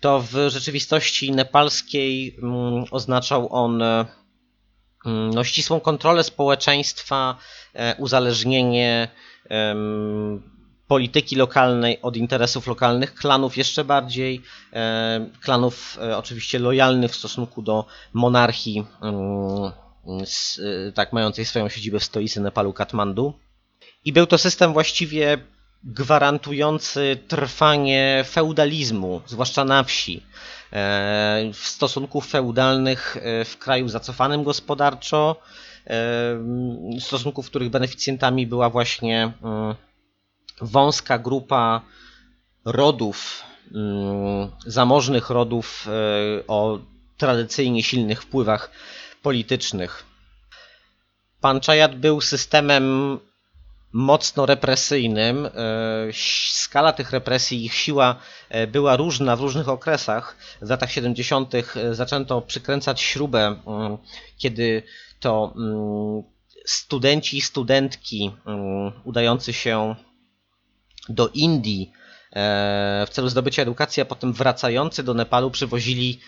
to 0.00 0.20
w 0.20 0.32
rzeczywistości 0.48 1.32
nepalskiej 1.32 2.36
mm, 2.42 2.84
oznaczał 2.90 3.48
on 3.52 3.82
no, 5.04 5.44
ścisłą 5.44 5.80
kontrolę 5.80 6.24
społeczeństwa, 6.24 7.36
e, 7.74 7.94
uzależnienie 7.96 9.08
polityki 10.88 11.36
lokalnej 11.36 12.02
od 12.02 12.16
interesów 12.16 12.66
lokalnych, 12.66 13.14
klanów 13.14 13.56
jeszcze 13.56 13.84
bardziej, 13.84 14.42
e, 14.72 15.26
klanów 15.42 15.98
e, 16.02 16.16
oczywiście 16.18 16.58
lojalnych 16.58 17.10
w 17.10 17.16
stosunku 17.16 17.62
do 17.62 17.84
monarchii, 18.12 18.84
tak 20.94 21.12
mającej 21.12 21.44
swoją 21.44 21.68
siedzibę 21.68 21.98
w 21.98 22.04
stolicy 22.04 22.40
Nepalu, 22.40 22.72
Katmandu. 22.72 23.34
I 24.04 24.12
był 24.12 24.26
to 24.26 24.38
system 24.38 24.72
właściwie 24.72 25.38
gwarantujący 25.84 27.18
trwanie 27.28 28.24
feudalizmu, 28.28 29.20
zwłaszcza 29.26 29.64
na 29.64 29.84
wsi. 29.84 30.22
E, 30.72 31.50
w 31.52 31.66
stosunków 31.66 32.26
feudalnych 32.26 33.16
e, 33.16 33.44
w 33.44 33.58
kraju 33.58 33.88
zacofanym 33.88 34.44
gospodarczo, 34.44 35.36
e, 35.86 36.00
stosunków, 37.00 37.46
których 37.46 37.70
beneficjentami 37.70 38.46
była 38.46 38.70
właśnie 38.70 39.32
mm, 39.42 39.74
wąska 40.60 41.18
grupa 41.18 41.82
rodów, 42.64 43.42
mm, 43.74 44.50
zamożnych 44.66 45.30
rodów 45.30 45.88
o 46.48 46.78
tradycyjnie 47.16 47.82
silnych 47.82 48.22
wpływach 48.22 48.70
politycznych. 49.22 50.04
Panchayat 51.40 51.96
był 51.96 52.20
systemem 52.20 53.18
mocno 53.92 54.46
represyjnym. 54.46 55.46
E, 55.46 55.50
skala 56.52 56.92
tych 56.92 57.10
represji, 57.10 57.64
ich 57.64 57.74
siła 57.74 58.16
e, 58.48 58.66
była 58.66 58.96
różna 58.96 59.36
w 59.36 59.40
różnych 59.40 59.68
okresach. 59.68 60.36
W 60.62 60.70
latach 60.70 60.92
70. 60.92 61.54
E, 61.54 61.62
zaczęto 61.94 62.42
przykręcać 62.42 63.00
śrubę, 63.00 63.56
kiedy 64.38 64.82
to 65.20 65.54
studenci 66.64 67.36
i 67.36 67.40
studentki 67.40 68.32
udający 69.04 69.52
się 69.52 69.96
do 71.08 71.28
Indii 71.28 71.92
w 73.06 73.08
celu 73.10 73.28
zdobycia 73.28 73.62
edukacji, 73.62 74.00
a 74.00 74.04
potem 74.04 74.32
wracający 74.32 75.02
do 75.02 75.14
Nepalu 75.14 75.50
przywozili 75.50 76.20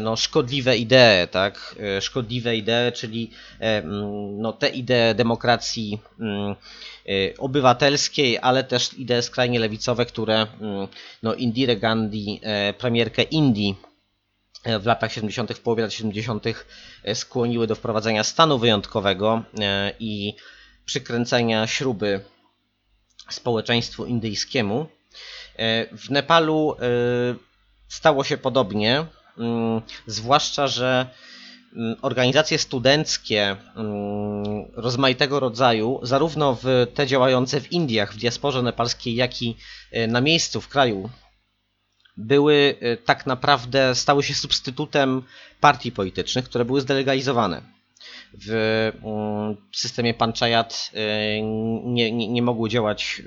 no, 0.00 0.16
szkodliwe 0.16 0.76
idee, 0.76 1.28
tak? 1.30 1.76
Szkodliwe 2.00 2.56
idee, 2.56 2.92
czyli 2.94 3.30
no, 4.38 4.52
te 4.52 4.68
idee 4.68 5.14
demokracji 5.14 6.00
obywatelskiej, 7.38 8.38
ale 8.38 8.64
też 8.64 8.94
idee 8.94 9.22
skrajnie 9.22 9.58
lewicowe, 9.58 10.06
które 10.06 10.46
no, 11.22 11.34
Indira 11.34 11.74
Gandhi, 11.74 12.40
e, 12.42 12.72
premierkę 12.72 13.22
Indii 13.22 13.76
e, 14.64 14.78
w 14.78 14.86
latach 14.86 15.12
70., 15.12 15.52
w 15.52 15.60
połowie 15.60 15.82
lat 15.82 15.92
70. 15.92 16.44
E, 17.04 17.14
skłoniły 17.14 17.66
do 17.66 17.74
wprowadzenia 17.74 18.24
stanu 18.24 18.58
wyjątkowego 18.58 19.42
i 20.00 20.34
przykręcenia 20.84 21.66
śruby 21.66 22.20
społeczeństwu 23.30 24.06
indyjskiemu. 24.06 24.86
W 25.92 26.10
Nepalu 26.10 26.76
stało 27.88 28.24
się 28.24 28.36
podobnie, 28.36 29.06
mm, 29.38 29.82
zwłaszcza, 30.06 30.66
że 30.68 31.06
Mm, 31.76 31.96
organizacje 32.02 32.58
studenckie 32.58 33.56
mm, 33.76 34.64
rozmaitego 34.74 35.40
rodzaju, 35.40 36.00
zarówno 36.02 36.58
w 36.62 36.86
te 36.94 37.06
działające 37.06 37.60
w 37.60 37.72
Indiach, 37.72 38.12
w 38.14 38.16
diasporze 38.16 38.62
nepalskiej, 38.62 39.14
jak 39.14 39.42
i 39.42 39.56
e, 39.92 40.06
na 40.06 40.20
miejscu 40.20 40.60
w 40.60 40.68
kraju, 40.68 41.10
były 42.16 42.76
e, 42.80 42.96
tak 42.96 43.26
naprawdę, 43.26 43.94
stały 43.94 44.22
się 44.22 44.34
substytutem 44.34 45.22
partii 45.60 45.92
politycznych, 45.92 46.44
które 46.44 46.64
były 46.64 46.80
zdelegalizowane. 46.80 47.62
W 48.38 48.92
mm, 49.04 49.56
systemie 49.72 50.14
panchayat 50.14 50.90
e, 50.94 51.42
nie, 51.84 52.12
nie, 52.12 52.28
nie 52.28 52.42
mogły 52.42 52.68
działać 52.68 53.22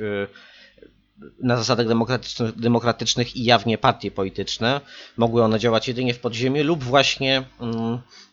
na 1.43 1.57
zasadach 1.57 1.87
demokratycznych, 1.87 2.55
demokratycznych 2.55 3.35
i 3.35 3.43
jawnie 3.43 3.77
partie 3.77 4.11
polityczne. 4.11 4.81
Mogły 5.17 5.43
one 5.43 5.59
działać 5.59 5.87
jedynie 5.87 6.13
w 6.13 6.19
podziemiu 6.19 6.63
lub 6.63 6.83
właśnie 6.83 7.43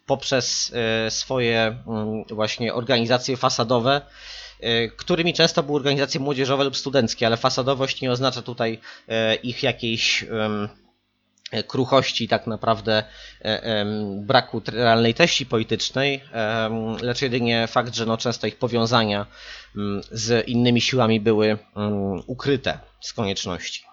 poprzez 0.07 0.73
e, 0.75 1.11
swoje 1.11 1.79
mm, 1.87 2.25
właśnie 2.31 2.75
organizacje 2.75 3.37
fasadowe, 3.37 4.01
którymi 4.97 5.35
często 5.35 5.63
były 5.63 5.77
organizacje 5.77 6.21
młodzieżowe 6.21 6.65
lub 6.65 6.77
studenckie, 6.77 7.27
ale 7.27 7.37
fasadowość 7.37 8.01
nie 8.01 8.13
oznacza 8.13 8.43
tutaj 8.43 8.79
ich 9.43 9.63
jakiejś 9.63 10.25
kruchości, 11.63 12.29
tak 12.29 12.47
naprawdę 12.47 13.05
braku 14.17 14.63
realnej 14.67 15.15
treści 15.15 15.47
politycznej, 15.47 16.21
lecz 17.03 17.23
jedynie 17.23 17.67
fakt, 17.67 17.95
że 17.95 18.07
no 18.07 18.17
często 18.17 18.47
ich 18.47 18.59
powiązania 18.59 19.27
mm, 19.77 20.03
z 20.11 20.49
innymi 20.49 20.81
siłami 20.81 21.21
były 21.21 21.59
mm, 21.77 22.23
ukryte 22.27 22.79
z 23.01 23.13
konieczności. 23.13 23.85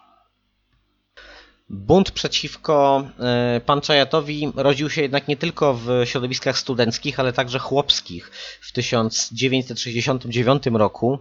Bunt 1.73 2.11
przeciwko 2.11 3.03
e, 3.19 3.61
Panchayatowi 3.65 4.51
rodził 4.55 4.89
się 4.89 5.01
jednak 5.01 5.27
nie 5.27 5.37
tylko 5.37 5.73
w 5.73 5.87
środowiskach 6.05 6.57
studenckich, 6.57 7.19
ale 7.19 7.33
także 7.33 7.59
chłopskich. 7.59 8.31
W 8.61 8.71
1969 8.71 10.63
roku 10.73 11.19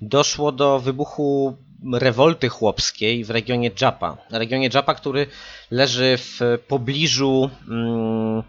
doszło 0.00 0.52
do 0.52 0.80
wybuchu 0.80 1.56
rewolty 1.92 2.48
chłopskiej 2.48 3.24
w 3.24 3.30
regionie 3.30 3.70
Dżapa. 3.70 4.16
Regionie 4.30 4.70
Dżapa, 4.70 4.94
który 4.94 5.26
leży 5.70 6.14
w 6.18 6.40
pobliżu 6.68 7.50
mm, 7.68 8.42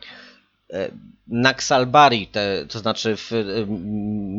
e, 0.73 0.89
Naksalbari, 1.27 2.27
te, 2.27 2.65
to 2.69 2.79
znaczy 2.79 3.15
w 3.17 3.31
e, 3.31 3.35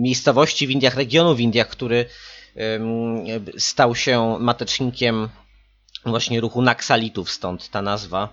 miejscowości 0.00 0.66
w 0.66 0.70
Indiach, 0.70 0.96
regionu 0.96 1.34
w 1.34 1.40
Indiach, 1.40 1.68
który 1.68 2.06
stał 3.58 3.94
się 3.94 4.36
matecznikiem 4.40 5.28
właśnie 6.06 6.40
ruchu 6.40 6.62
Naksalitów, 6.62 7.30
stąd 7.30 7.68
ta 7.68 7.82
nazwa. 7.82 8.28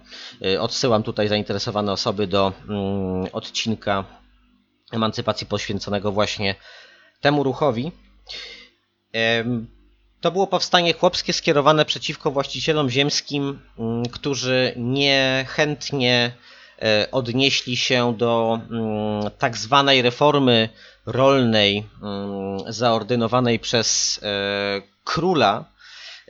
Y, 0.45 0.61
odsyłam 0.61 1.03
tutaj 1.03 1.27
zainteresowane 1.27 1.91
osoby 1.91 2.27
do 2.27 2.53
mm, 2.69 3.27
odcinka 3.31 4.05
emancypacji 4.91 5.47
poświęconego 5.47 6.11
właśnie 6.11 6.55
temu 7.21 7.43
ruchowi. 7.43 7.91
To 10.21 10.31
było 10.31 10.47
powstanie 10.47 10.93
chłopskie 10.93 11.33
skierowane 11.33 11.85
przeciwko 11.85 12.31
właścicielom 12.31 12.89
ziemskim, 12.89 13.59
mm, 13.79 14.05
którzy 14.05 14.73
niechętnie 14.77 16.31
e, 16.81 17.07
odnieśli 17.11 17.77
się 17.77 18.13
do 18.17 18.59
mm, 18.71 19.31
tak 19.37 19.57
zwanej 19.57 20.01
reformy 20.01 20.69
rolnej 21.05 21.89
zaordynowanej 22.67 23.59
przez 23.59 24.19
e, 24.23 24.81
króla, 25.03 25.65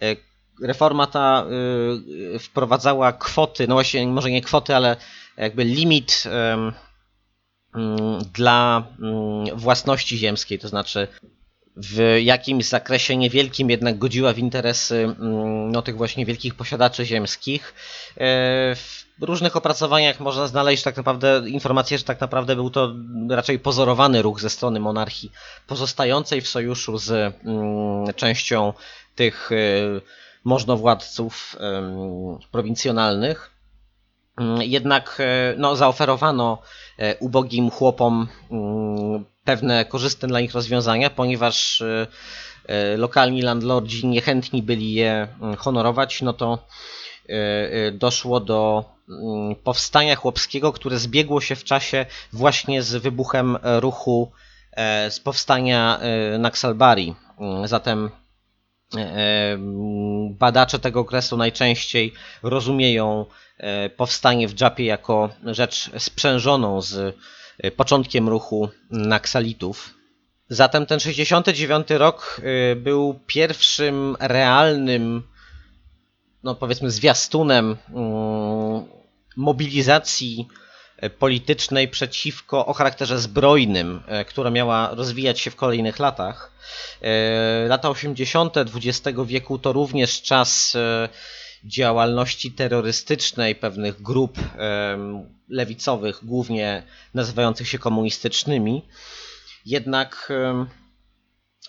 e, 0.02 0.16
reforma 0.64 1.08
ta 1.08 1.46
wprowadzała 2.40 3.14
kwoty, 3.14 3.68
no 3.68 3.76
właśnie 3.76 4.08
może 4.08 4.32
nie 4.32 4.42
kwoty, 4.42 4.76
ale 4.76 4.96
jakby 5.38 5.64
limit 5.64 6.24
dla 8.34 8.84
własności 9.54 10.18
ziemskiej, 10.18 10.60
to 10.60 10.68
znaczy 10.68 11.08
w 11.78 12.18
jakimś 12.22 12.66
zakresie 12.66 13.18
niewielkim 13.18 13.70
jednak 13.70 13.98
godziła 13.98 14.34
w 14.34 14.38
interesy 14.38 15.16
no, 15.72 15.82
tych 15.82 15.98
właśnie 15.98 16.26
wielkich 16.26 16.56
posiadaczy 16.56 17.06
ziemskich. 17.06 17.74
E, 18.18 18.76
w 19.20 19.24
różnych 19.24 19.56
opracowaniach 19.56 20.20
można 20.20 20.48
znaleźć 20.48 20.84
tak 20.84 20.98
naprawdę 20.98 21.50
informację, 21.50 21.98
że 21.98 22.04
tak 22.04 22.22
naprawdę 22.22 22.56
był 22.56 22.70
to 22.70 22.96
raczej 23.30 23.60
pozorowany 23.60 24.22
ruch 24.22 24.40
ze 24.40 24.50
strony 24.50 24.80
monarchii 24.80 25.32
pozostającej 25.68 26.42
w 26.42 26.48
sojuszu 26.48 26.98
z 26.98 27.36
częścią 28.16 28.74
tych 29.16 29.52
e, 29.52 29.56
możnowładców 30.44 31.56
prowincjonalnych. 32.52 33.52
Jednak 34.60 35.18
e, 35.20 35.56
no, 35.58 35.76
zaoferowano 35.76 36.62
ubogim 37.20 37.70
chłopom 37.70 38.28
pewne 39.46 39.86
korzystne 39.86 40.28
dla 40.28 40.42
nich 40.42 40.54
rozwiązania, 40.54 41.10
ponieważ 41.10 41.82
e, 41.82 42.08
e, 42.66 42.98
lokalni 42.98 43.42
landlordzi 43.42 44.08
niechętni 44.08 44.64
byli 44.64 44.94
je 44.94 45.28
mm, 45.42 45.56
honorować, 45.56 46.22
no 46.22 46.34
to 46.34 46.68
e, 47.30 47.92
doszło 47.92 48.40
do 48.40 48.86
mm, 49.10 49.56
powstania 49.56 50.16
chłopskiego, 50.16 50.74
które 50.74 51.00
zbiegło 51.00 51.42
się 51.42 51.56
w 51.56 51.64
czasie 51.64 52.06
właśnie 52.34 52.84
z 52.84 52.96
wybuchem 52.96 53.58
ruchu 53.64 54.32
z 55.10 55.20
powstania 55.20 56.00
Naxalbari. 56.40 57.16
Mm, 57.40 57.68
zatem 57.68 58.10
badacze 60.30 60.80
tego 60.80 61.00
okresu 61.00 61.38
najczęściej 61.38 62.14
rozumieją 62.44 63.26
powstanie 63.98 64.48
w 64.48 64.54
Dżapie 64.54 64.86
jako 64.86 65.30
rzecz 65.46 65.92
sprzężoną 65.98 66.82
z 66.82 66.94
Y, 66.94 67.14
początkiem 67.76 68.30
ruchu 68.30 68.70
naksalitów. 68.90 69.94
Zatem 70.50 70.86
ten 70.86 71.00
69 71.00 71.90
rok 71.90 72.42
y, 72.72 72.76
był 72.76 73.20
pierwszym 73.28 74.18
realnym, 74.20 75.24
no 76.44 76.56
powiedzmy, 76.56 76.92
zwiastunem 76.92 77.78
mm, 77.90 78.86
mobilizacji 79.38 80.48
y, 81.04 81.10
politycznej 81.10 81.88
przeciwko 81.88 82.66
o 82.66 82.74
charakterze 82.74 83.20
zbrojnym, 83.20 84.04
która 84.28 84.50
miała 84.50 84.90
rozwijać 84.96 85.40
się 85.40 85.52
w 85.52 85.56
kolejnych 85.56 86.00
latach. 86.00 86.52
Lata 87.68 87.90
80. 87.90 88.58
XX 88.58 89.20
wieku 89.26 89.60
to 89.60 89.74
również 89.74 90.22
czas 90.22 90.78
działalności 91.66 92.52
terrorystycznej 92.52 93.56
pewnych 93.56 94.02
grup 94.02 94.40
lewicowych, 95.50 96.20
głównie 96.24 96.84
nazywających 97.14 97.68
się 97.68 97.80
komunistycznymi. 97.80 98.86
Jednak 99.66 100.32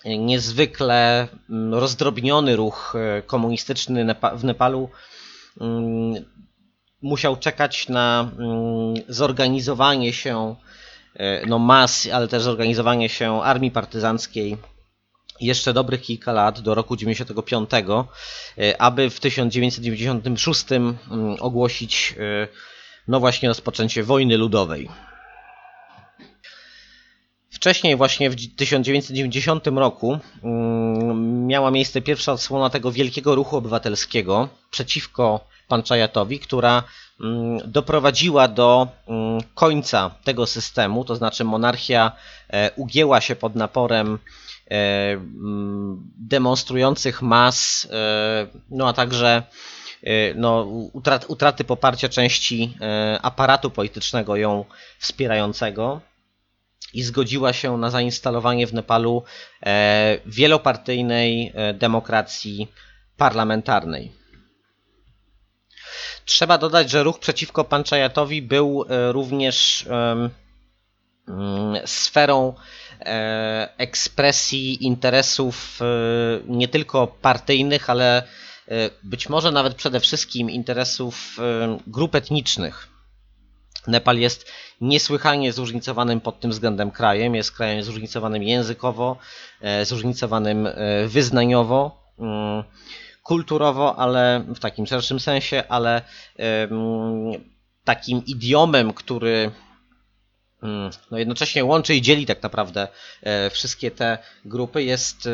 niezwykle 0.05 1.28
rozdrobniony 1.70 2.57
ruch 2.57 2.95
e, 2.97 3.22
komunistyczny 3.22 4.14
w 4.34 4.45
Nepalu 4.45 4.88
musiał 7.03 7.36
czekać 7.36 7.88
na 7.88 8.30
zorganizowanie 9.09 10.12
się 10.12 10.57
e, 11.16 11.47
no, 11.47 11.59
mas, 11.59 12.09
ale 12.12 12.28
też 12.28 12.43
zorganizowanie 12.43 13.09
się 13.09 13.43
armii 13.43 13.70
partyzanckiej 13.70 14.57
jeszcze 15.41 15.72
dobrych 15.72 16.03
kilka 16.03 16.33
lat, 16.33 16.61
do 16.61 16.74
roku 16.74 16.97
95, 16.97 17.70
e, 18.59 18.83
aby 18.83 19.11
w 19.11 19.20
1996 19.20 20.72
mm, 20.72 20.97
ogłosić 21.41 22.14
e, 22.18 22.49
no 23.09 23.20
właśnie 23.20 23.49
rozpoczęcie 23.49 24.03
wojny 24.03 24.37
ludowej. 24.37 24.89
Wcześniej 27.51 27.97
właśnie 27.97 28.30
w 28.30 28.57
1990 28.57 29.66
roku 29.66 30.18
mm, 30.45 31.47
miała 31.47 31.70
miejsce 31.70 32.01
pierwsza 32.01 32.33
odsłona 32.33 32.70
tego 32.70 32.93
wielkiego 32.93 33.35
ruchu 33.35 33.57
obywatelskiego 33.57 34.49
przeciwko 34.70 35.41
Panchayatowi, 35.68 36.39
która 36.39 36.83
mm, 37.20 37.59
doprowadziła 37.64 38.49
do 38.49 38.89
końca 39.55 40.11
tego 40.24 40.47
systemu, 40.47 41.05
to 41.05 41.16
znaczy 41.16 41.45
monarchia 41.45 42.12
e, 42.51 42.70
ugięła 42.76 43.20
się 43.20 43.37
pod 43.37 43.55
naporem 43.55 44.18
demonstrujących 46.18 47.23
mas, 47.23 47.89
e, 47.91 48.47
no 48.70 48.89
a 48.89 48.93
także 48.93 49.43
e, 50.03 50.35
no, 50.35 50.62
utrat, 50.93 51.25
utraty 51.29 51.64
poparcia 51.64 52.09
części 52.09 52.77
aparatu 53.23 53.70
politycznego 53.70 54.37
ją 54.37 54.64
wspierającego 54.99 56.01
i 56.95 57.03
zgodziła 57.03 57.53
się 57.53 57.79
na 57.79 57.91
zainstalowanie 57.91 58.66
w 58.66 58.75
Nepalu 58.75 59.23
wielopartyjnej 60.27 61.53
demokracji 61.75 62.68
parlamentarnej. 63.16 64.12
Trzeba 66.25 66.59
dodać, 66.59 66.91
że 66.91 67.03
ruch 67.03 67.18
przeciwko 67.18 67.64
Panchayatowi 67.64 68.43
był 68.43 68.85
również 69.12 69.87
mm, 69.89 70.31
sferą 71.87 72.55
E, 72.55 72.82
ekspresji 73.77 74.85
interesów 74.85 75.79
e, 75.81 75.85
nie 76.49 76.69
tylko 76.69 77.07
partyjnych, 77.07 77.91
ale 77.91 78.19
e, 78.19 78.25
być 79.03 79.29
może 79.29 79.53
nawet 79.53 79.75
przede 79.75 80.01
wszystkim 80.01 80.51
interesów 80.51 81.37
grup 81.87 82.15
etnicznych. 82.15 82.89
Nepal 83.87 84.19
jest 84.19 84.53
niesłychanie 84.81 85.53
zróżnicowanym 85.53 86.21
pod 86.21 86.41
tym 86.41 86.51
względem 86.51 86.91
krajem. 86.91 87.35
Jest 87.35 87.53
krajem 87.53 87.83
zróżnicowanym 87.83 88.43
językowo, 88.43 89.17
zróżnicowanym 89.83 90.69
wyznaniowo, 91.07 92.05
mm, 92.19 92.65
kulturowo, 93.23 93.99
ale 93.99 94.45
w 94.55 94.59
takim 94.59 94.87
szerszym 94.87 95.21
sensie, 95.21 95.63
ale 95.69 96.03
takim 97.85 98.23
idiomem, 98.27 98.93
który 98.93 99.51
no 101.11 101.19
jednocześnie 101.19 101.65
łączy 101.65 101.95
i 101.95 102.03
dzieli 102.03 102.27
tak 102.27 102.43
naprawdę 102.43 102.89
e, 103.23 103.51
wszystkie 103.51 103.91
te 103.91 104.19
grupy. 104.45 104.83
Jest 104.83 105.27
e, 105.27 105.31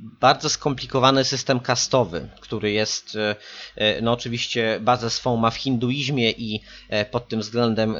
bardzo 0.00 0.50
skomplikowany 0.50 1.24
system 1.24 1.60
kastowy, 1.60 2.28
który 2.40 2.72
jest, 2.72 3.16
e, 3.76 4.02
no 4.02 4.12
oczywiście 4.12 4.78
bazę 4.80 5.10
swą 5.10 5.36
ma 5.36 5.50
w 5.50 5.56
hinduizmie 5.56 6.30
i 6.30 6.60
pod 7.10 7.28
tym 7.28 7.40
względem 7.40 7.96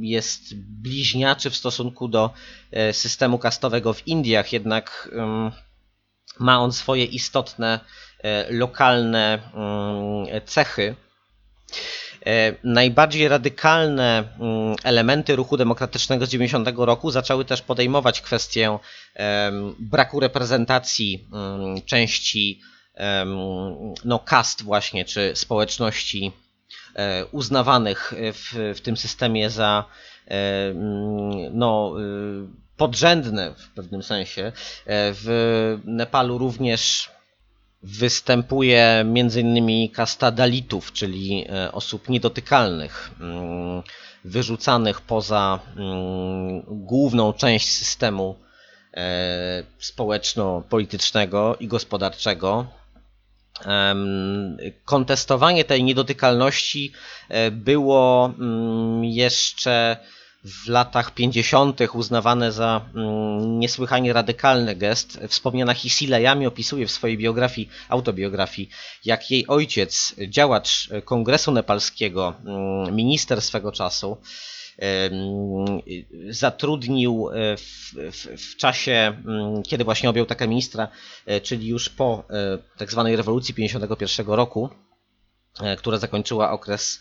jest 0.00 0.54
bliźniaczy 0.56 1.50
w 1.50 1.56
stosunku 1.56 2.08
do 2.08 2.30
systemu 2.92 3.38
kastowego 3.38 3.92
w 3.92 4.06
Indiach, 4.08 4.52
jednak 4.52 5.10
ma 6.38 6.60
on 6.60 6.72
swoje 6.72 7.04
istotne 7.04 7.80
lokalne 8.50 9.38
mm, 9.54 10.40
cechy. 10.46 10.94
E, 12.26 12.54
najbardziej 12.64 13.28
radykalne 13.28 14.24
mm, 14.40 14.76
elementy 14.84 15.36
ruchu 15.36 15.56
demokratycznego 15.56 16.26
z 16.26 16.28
90 16.28 16.68
roku 16.76 17.10
zaczęły 17.10 17.44
też 17.44 17.62
podejmować 17.62 18.20
kwestię 18.20 18.78
braku 19.78 20.20
reprezentacji 20.20 21.28
mm, 21.32 21.82
części 21.82 22.60
no, 24.04 24.18
kast 24.18 24.62
właśnie, 24.62 25.04
czy 25.04 25.32
społeczności 25.34 26.32
e, 26.94 27.26
uznawanych 27.26 28.12
w, 28.16 28.74
w 28.76 28.80
tym 28.80 28.96
systemie 28.96 29.50
za 29.50 29.84
mm, 30.26 31.58
no, 31.58 31.94
y, 32.00 32.60
podrzędne 32.76 33.54
w 33.54 33.68
pewnym 33.68 34.02
sensie. 34.02 34.42
E, 34.46 34.52
w 35.14 35.78
Nepalu 35.84 36.38
również 36.38 37.10
występuje 37.82 38.82
m.in. 39.00 39.88
kasta 39.90 40.30
dalitów, 40.30 40.92
czyli 40.92 41.44
e, 41.48 41.72
osób 41.72 42.08
niedotykalnych, 42.08 43.10
mm, 43.20 43.82
wyrzucanych 44.24 45.00
poza 45.00 45.58
mm, 45.76 46.62
główną 46.66 47.32
część 47.32 47.72
systemu 47.72 48.36
e, 48.94 49.62
społeczno-politycznego 49.78 51.56
i 51.60 51.66
gospodarczego. 51.68 52.66
Kontestowanie 54.84 55.64
tej 55.64 55.84
niedotykalności 55.84 56.92
e, 57.28 57.50
było 57.50 58.32
mm, 58.38 59.04
jeszcze 59.04 59.96
w 60.44 60.68
latach 60.68 61.14
50. 61.14 61.80
uznawane 61.92 62.52
za 62.52 62.86
mm, 62.94 63.58
niesłychanie 63.58 64.12
radykalny 64.12 64.76
gest. 64.76 65.18
Wspomniana 65.28 65.74
Hisila 65.74 66.18
Yami 66.18 66.46
opisuje 66.46 66.86
w 66.86 66.90
swojej 66.90 67.18
biografii, 67.18 67.68
autobiografii, 67.88 68.70
jak 69.04 69.30
jej 69.30 69.46
ojciec, 69.46 70.14
działacz 70.28 70.88
Kongresu 71.04 71.52
Nepalskiego, 71.52 72.34
mm, 72.44 72.96
minister 72.96 73.42
swego 73.42 73.72
czasu, 73.72 74.16
zatrudnił 76.30 77.30
e, 77.30 77.56
w, 77.56 77.92
w, 78.12 78.52
w, 78.52 78.56
czasie, 78.56 78.92
mm, 79.26 79.62
kiedy 79.62 79.84
właśnie 79.84 80.10
objął 80.10 80.26
taką 80.26 80.46
ministra, 80.46 80.88
e, 81.26 81.40
czyli 81.40 81.68
już 81.68 81.88
po 81.88 82.24
e, 82.30 82.58
tak 82.78 82.90
zwanej 82.90 83.16
rewolucji 83.16 83.54
51 83.54 84.26
roku, 84.26 84.70
która 85.78 85.98
zakończyła 85.98 86.50
okres 86.50 87.00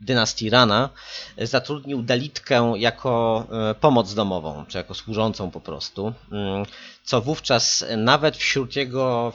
dynastii 0.00 0.50
Rana, 0.50 0.90
zatrudnił 1.38 2.02
Delitkę 2.02 2.74
jako 2.76 3.46
pomoc 3.80 4.14
domową, 4.14 4.64
czy 4.68 4.78
jako 4.78 4.94
służącą 4.94 5.50
po 5.50 5.60
prostu, 5.60 6.12
mm, 6.32 6.66
co 7.04 7.20
wówczas 7.20 7.84
nawet 7.96 8.36
wśród 8.36 8.76
jego 8.76 9.32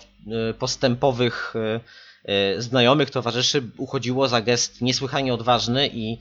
postępowych 0.59 1.53
znajomych 2.57 3.09
towarzyszy 3.09 3.63
uchodziło 3.77 4.27
za 4.27 4.41
gest 4.41 4.81
niesłychanie 4.81 5.33
odważny 5.33 5.89
i 5.93 6.17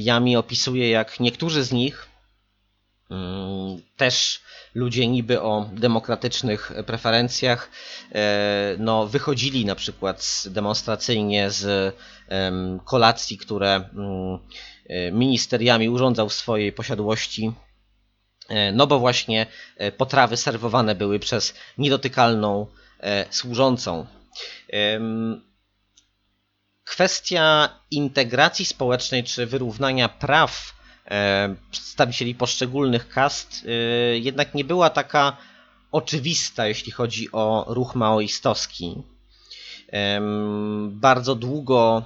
Jami 0.00 0.36
opisuje, 0.36 0.90
jak 0.90 1.20
niektórzy 1.20 1.64
z 1.64 1.72
nich 1.72 2.08
mm, 3.10 3.82
też 3.96 4.40
ludzie 4.74 5.08
niby 5.08 5.42
o 5.42 5.70
demokratycznych 5.72 6.72
preferencjach 6.86 7.70
e, 8.12 8.76
no, 8.78 9.06
wychodzili 9.06 9.64
na 9.64 9.74
przykład 9.74 10.42
demonstracyjnie 10.46 11.50
z 11.50 11.94
kolacji, 12.84 13.38
które 13.38 13.74
mm, 13.74 14.38
e, 14.88 15.12
ministeriami 15.12 15.88
urządzał 15.88 16.28
w 16.28 16.34
swojej 16.34 16.72
posiadłości. 16.72 17.52
E, 18.48 18.72
no 18.72 18.86
bo 18.86 18.98
właśnie 18.98 19.46
potrawy 19.96 20.36
serwowane 20.36 20.94
były 20.94 21.18
przez 21.18 21.54
niedotykalną 21.78 22.66
służącą. 23.30 24.06
Kwestia 26.84 27.68
integracji 27.90 28.64
społecznej 28.64 29.24
czy 29.24 29.46
wyrównania 29.46 30.08
praw 30.08 30.81
przedstawicieli 31.70 32.34
poszczególnych 32.34 33.08
kast 33.08 33.66
e, 33.66 33.70
jednak 34.18 34.54
nie 34.54 34.64
była 34.64 34.90
taka 34.90 35.36
oczywista, 35.92 36.66
jeśli 36.66 36.92
chodzi 36.92 37.32
o 37.32 37.64
ruch 37.68 37.94
maoistowski. 37.94 39.02
Bardzo 40.88 41.34
długo 41.34 42.04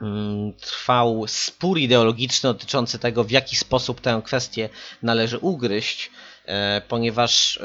mm, 0.00 0.52
trwał 0.52 1.24
spór 1.26 1.78
ideologiczny 1.78 2.48
dotyczący 2.48 2.98
tego, 2.98 3.24
w 3.24 3.30
jaki 3.30 3.56
sposób 3.56 4.00
tę 4.00 4.22
kwestię 4.24 4.68
należy 5.02 5.38
ugryźć, 5.38 6.10
e, 6.46 6.82
ponieważ 6.88 7.60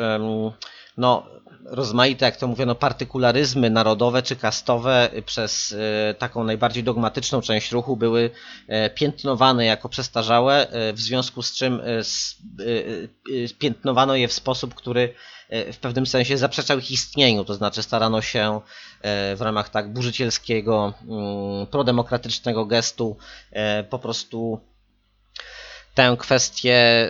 no, 0.98 1.28
rozmaite, 1.66 2.26
jak 2.26 2.38
to 2.38 2.48
mówiono, 2.48 2.76
partykularyzmy 2.76 3.70
narodowe 3.70 4.22
czy 4.22 4.36
kastowe 4.36 5.10
przez 5.26 5.76
e, 6.10 6.14
taką 6.14 6.44
najbardziej 6.44 6.84
dogmatyczną 6.84 7.42
część 7.42 7.72
ruchu 7.72 7.98
były 7.98 8.30
e, 8.68 8.90
piętnowane 8.90 9.66
jako 9.66 9.90
przestarzałe, 9.90 10.70
e, 10.70 10.94
w 10.94 11.00
związku 11.00 11.42
z 11.42 11.54
czym 11.54 11.82
piętnowano 13.60 14.16
je 14.16 14.28
w 14.28 14.34
sposób, 14.34 14.76
który 14.76 15.14
w 15.74 15.78
pewnym 15.78 16.06
sensie 16.06 16.38
zaprzeczał 16.38 16.78
ich 16.78 16.92
istnieniu, 16.92 17.46
to 17.46 17.54
znaczy 17.54 17.84
starano 17.84 18.22
się 18.22 18.62
w 19.36 19.38
ramach 19.40 19.70
tak 19.70 19.94
burzycielskiego, 19.94 20.94
mm, 21.02 21.68
prodemokratycznego 21.68 22.66
gestu 22.66 23.18
po 23.90 24.00
prostu 24.00 24.60
tę 25.94 26.16
kwestię 26.20 27.08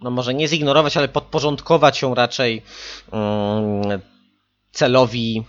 no 0.00 0.10
może 0.10 0.34
nie 0.34 0.48
zignorować, 0.48 0.96
ale 0.96 1.08
podporządkować 1.08 2.02
ją 2.02 2.14
raczej 2.14 2.62
mm, 3.12 4.00
celowi 4.72 5.44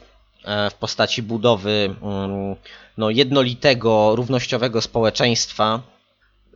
e, 0.45 0.69
w 0.69 0.73
postaci 0.73 1.23
budowy 1.23 1.95
no, 2.97 3.09
jednolitego, 3.09 4.15
równościowego 4.15 4.81
społeczeństwa, 4.81 5.81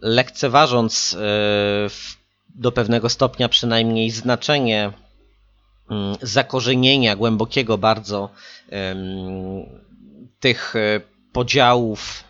lekceważąc 0.01 1.17
do 2.55 2.71
pewnego 2.71 3.09
stopnia 3.09 3.49
przynajmniej 3.49 4.11
znaczenie 4.11 4.91
zakorzenienia 6.21 7.15
głębokiego 7.15 7.77
bardzo 7.77 8.29
tych 10.39 10.73
podziałów 11.33 12.23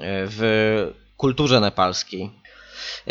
w 0.00 0.92
kulturze 1.16 1.60
nepalskiej. 1.60 2.39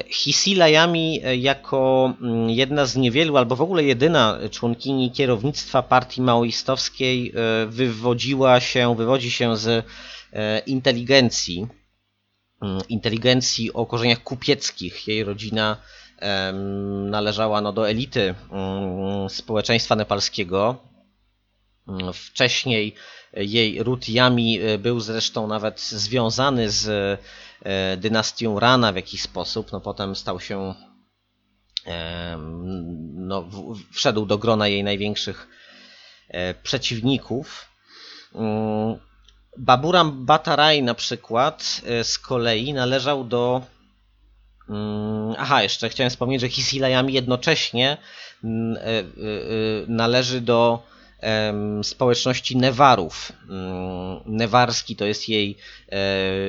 Hisilajami 0.10 1.22
e, 1.24 1.36
jako 1.36 2.14
mm, 2.22 2.50
jedna 2.50 2.86
z 2.86 2.96
niewielu, 2.96 3.38
albo 3.38 3.56
w 3.56 3.62
ogóle 3.62 3.84
jedyna 3.84 4.40
członkini 4.52 5.12
kierownictwa 5.12 5.82
partii 5.84 6.22
maoistowskiej 6.22 7.34
e, 7.36 7.66
wywodziła 7.66 8.60
się, 8.60 8.96
wywodzi 8.96 9.32
się 9.32 9.58
z 9.58 9.86
e, 10.34 10.60
inteligencji, 10.60 11.68
mm, 12.62 12.82
inteligencji 12.90 13.74
o 13.74 13.86
korzeniach 13.86 14.24
kupieckich. 14.24 15.08
Jej 15.08 15.24
rodzina 15.24 15.78
należała 17.10 17.62
no, 17.62 17.74
do 17.74 17.90
elity 17.90 18.36
mm, 18.52 19.30
społeczeństwa 19.30 19.96
nepalskiego. 19.96 20.78
Wcześniej 22.14 22.96
jej 23.34 23.84
ród 23.84 24.10
Yami 24.10 24.60
był 24.80 25.00
zresztą 25.00 25.48
nawet 25.48 25.80
związany 25.82 26.70
z 26.70 27.20
dynastią 27.98 28.60
Rana 28.60 28.92
w 28.92 28.96
jakiś 28.96 29.22
sposób. 29.22 29.72
No 29.72 29.82
potem 29.82 30.16
stał 30.16 30.40
się, 30.40 30.76
no, 33.14 33.50
wszedł 33.92 34.26
do 34.26 34.38
grona 34.38 34.68
jej 34.68 34.84
największych 34.84 35.48
e, 36.28 36.54
przeciwników. 36.54 37.70
Mm, 38.36 39.00
Baburam 39.58 40.26
Bataraj 40.26 40.84
na 40.84 40.94
przykład 40.94 41.82
e, 41.86 42.04
z 42.04 42.20
kolei 42.20 42.74
należał 42.74 43.24
do 43.24 43.62
mm, 44.70 45.36
Aha, 45.38 45.64
jeszcze 45.64 45.90
chciałem 45.90 46.10
wspomnieć, 46.10 46.42
że 46.42 46.50
Hisilajami 46.50 47.14
jednocześnie 47.14 47.98
mm, 48.44 48.78
należy 49.88 50.42
do 50.42 50.89
społeczności 51.84 52.58
Newarów. 52.58 53.32
Mm, 53.50 54.20
newarski 54.26 54.96
to 54.96 55.06
jest 55.06 55.30
jej 55.30 55.58
e, 55.90 55.98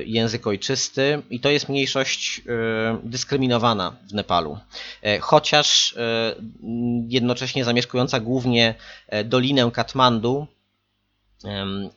język 0.04 0.46
ojczysty 0.46 1.22
i 1.30 1.40
to 1.40 1.50
jest 1.50 1.68
mniejszość 1.68 2.40
e, 2.40 2.42
dyskryminowana 3.02 3.96
w 4.10 4.14
Nepalu. 4.14 4.58
E, 5.02 5.18
chociaż 5.18 5.94
jednocześnie 7.08 7.64
zamieszkująca 7.64 8.20
głównie 8.20 8.74
Dolinę 9.24 9.70
Katmandu 9.70 10.46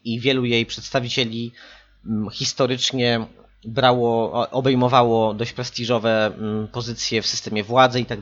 i 0.03 0.19
wielu 0.19 0.45
jej 0.45 0.65
przedstawicieli 0.65 1.51
mm, 2.05 2.30
historycznie 2.30 3.26
brało, 3.65 4.32
obejmowało 4.49 5.34
dość 5.34 5.53
prestiżowe 5.53 6.26
mm, 6.26 6.67
pozycje 6.67 7.21
w 7.21 7.28
systemie 7.28 7.63
władzy 7.63 7.99
i 7.99 8.05
tak. 8.05 8.19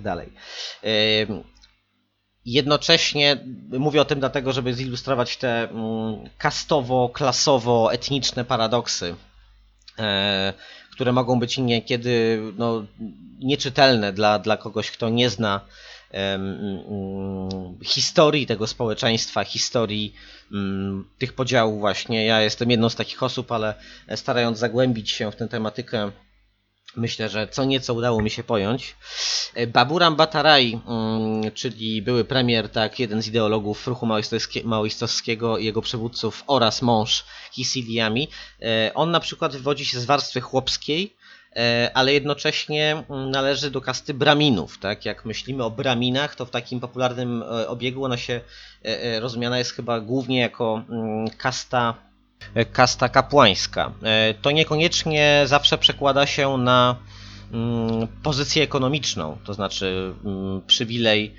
Jednocześnie 2.45 3.37
mówię 3.69 4.01
o 4.01 4.05
tym 4.05 4.19
dlatego, 4.19 4.53
żeby 4.53 4.73
zilustrować 4.73 5.37
te 5.37 5.69
mm, 5.69 6.29
kastowo-klasowo-etniczne 6.37 8.45
paradoksy, 8.45 9.15
e, 9.99 10.53
które 10.91 11.11
mogą 11.11 11.39
być 11.39 11.57
niekiedy 11.57 12.41
no, 12.57 12.85
nieczytelne 13.39 14.13
dla, 14.13 14.39
dla 14.39 14.57
kogoś, 14.57 14.91
kto 14.91 15.09
nie 15.09 15.29
zna 15.29 15.61
historii 17.83 18.47
tego 18.47 18.67
społeczeństwa, 18.67 19.43
historii 19.43 20.13
tych 21.17 21.33
podziałów 21.33 21.79
właśnie. 21.79 22.25
Ja 22.25 22.41
jestem 22.41 22.71
jedną 22.71 22.89
z 22.89 22.95
takich 22.95 23.23
osób, 23.23 23.51
ale 23.51 23.73
starając 24.15 24.57
zagłębić 24.57 25.11
się 25.11 25.31
w 25.31 25.35
tę 25.35 25.47
tematykę 25.47 26.11
Myślę, 26.95 27.29
że 27.29 27.47
co 27.47 27.65
nieco 27.65 27.93
udało 27.93 28.21
mi 28.21 28.29
się 28.29 28.43
pojąć. 28.43 28.95
E, 29.53 29.67
Baburam 29.67 30.15
Batarai, 30.15 30.79
mm, 30.87 31.51
czyli 31.51 32.01
były 32.01 32.25
premier, 32.25 32.69
tak, 32.69 32.99
jeden 32.99 33.21
z 33.21 33.27
ideologów 33.27 33.87
ruchu 33.87 34.07
maoistowskiego 34.63 35.57
jego 35.57 35.81
przywódców 35.81 36.43
oraz 36.47 36.81
mąż 36.81 37.25
Hisiliami, 37.51 38.27
e, 38.61 38.91
on 38.93 39.11
na 39.11 39.19
przykład 39.19 39.55
wywodzi 39.55 39.85
się 39.85 39.99
z 39.99 40.05
warstwy 40.05 40.41
chłopskiej, 40.41 41.15
e, 41.55 41.91
ale 41.93 42.13
jednocześnie 42.13 43.03
mm, 43.09 43.31
należy 43.31 43.71
do 43.71 43.81
kasty 43.81 44.13
braminów. 44.13 44.77
Tak? 44.77 45.05
Jak 45.05 45.25
myślimy 45.25 45.63
o 45.63 45.71
braminach, 45.71 46.35
to 46.35 46.45
w 46.45 46.51
takim 46.51 46.79
popularnym 46.79 47.43
obiegu 47.67 48.05
ona 48.05 48.17
się 48.17 48.41
rozumiana 49.19 49.57
jest 49.57 49.71
chyba 49.71 49.99
głównie 49.99 50.39
jako 50.39 50.83
mm, 50.89 51.29
kasta 51.29 52.11
kasta 52.71 53.09
kapłańska. 53.09 53.93
E, 54.03 54.33
to 54.33 54.51
niekoniecznie 54.51 55.43
zawsze 55.45 55.77
przekłada 55.77 56.25
się 56.27 56.57
na 56.57 56.95
mm, 57.53 58.07
pozycję 58.23 58.63
ekonomiczną, 58.63 59.37
to 59.45 59.53
znaczy 59.53 60.13
mm, 60.25 60.61
przywilej 60.67 61.35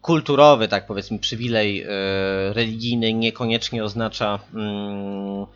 kulturowy, 0.00 0.68
tak 0.68 0.86
powiedzmy, 0.86 1.18
przywilej 1.18 1.82
e, 1.82 1.88
religijny 2.52 3.12
niekoniecznie 3.12 3.84
oznacza 3.84 4.38
mm, 4.54 5.46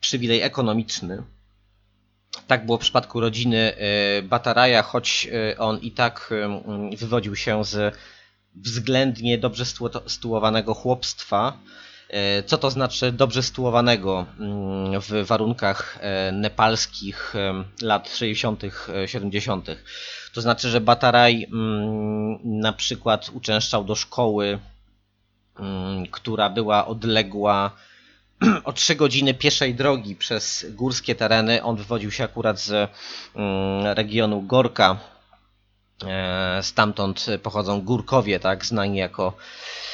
przywilej 0.00 0.42
ekonomiczny. 0.42 1.22
Tak 2.46 2.66
było 2.66 2.78
w 2.78 2.80
przypadku 2.80 3.20
rodziny 3.20 3.76
e, 3.76 4.22
Bataraja, 4.22 4.82
choć 4.82 5.28
on 5.58 5.78
i 5.78 5.90
tak 5.90 6.34
wywodził 6.96 7.36
się 7.36 7.64
z 7.64 7.98
względnie 8.54 9.38
dobrze 9.38 9.64
sytuowanego 10.06 10.74
chłopstwa, 10.74 11.58
E, 11.58 11.81
co 12.46 12.58
to 12.58 12.70
znaczy 12.70 13.12
dobrze 13.12 13.42
sytuowanego 13.42 14.26
mm, 14.40 15.00
w 15.00 15.26
warunkach 15.26 15.98
e, 16.00 16.32
nepalskich 16.32 17.34
e, 17.36 17.64
lat 17.82 18.10
60., 18.10 18.62
70.? 19.06 19.66
To 20.34 20.40
znaczy, 20.40 20.68
że 20.68 20.80
Bataraj 20.80 21.46
mm, 21.52 22.38
na 22.44 22.72
przykład 22.72 23.30
uczęszczał 23.34 23.84
do 23.84 23.94
szkoły, 23.94 24.58
mm, 25.58 26.06
która 26.06 26.50
była 26.50 26.86
odległa 26.86 27.70
o 28.64 28.72
3 28.72 28.94
godziny 28.94 29.34
pieszej 29.34 29.74
drogi 29.74 30.16
przez 30.16 30.66
górskie 30.70 31.14
tereny. 31.14 31.62
On 31.62 31.76
wywodził 31.76 32.10
się 32.10 32.24
akurat 32.24 32.60
z 32.60 32.90
regionu 33.94 34.42
Gorka. 34.42 34.98
E, 36.06 36.62
stamtąd 36.62 37.26
pochodzą 37.42 37.80
Górkowie, 37.80 38.40
tak, 38.40 38.66
znani 38.66 38.98
jako 38.98 39.32
e, 39.36 39.91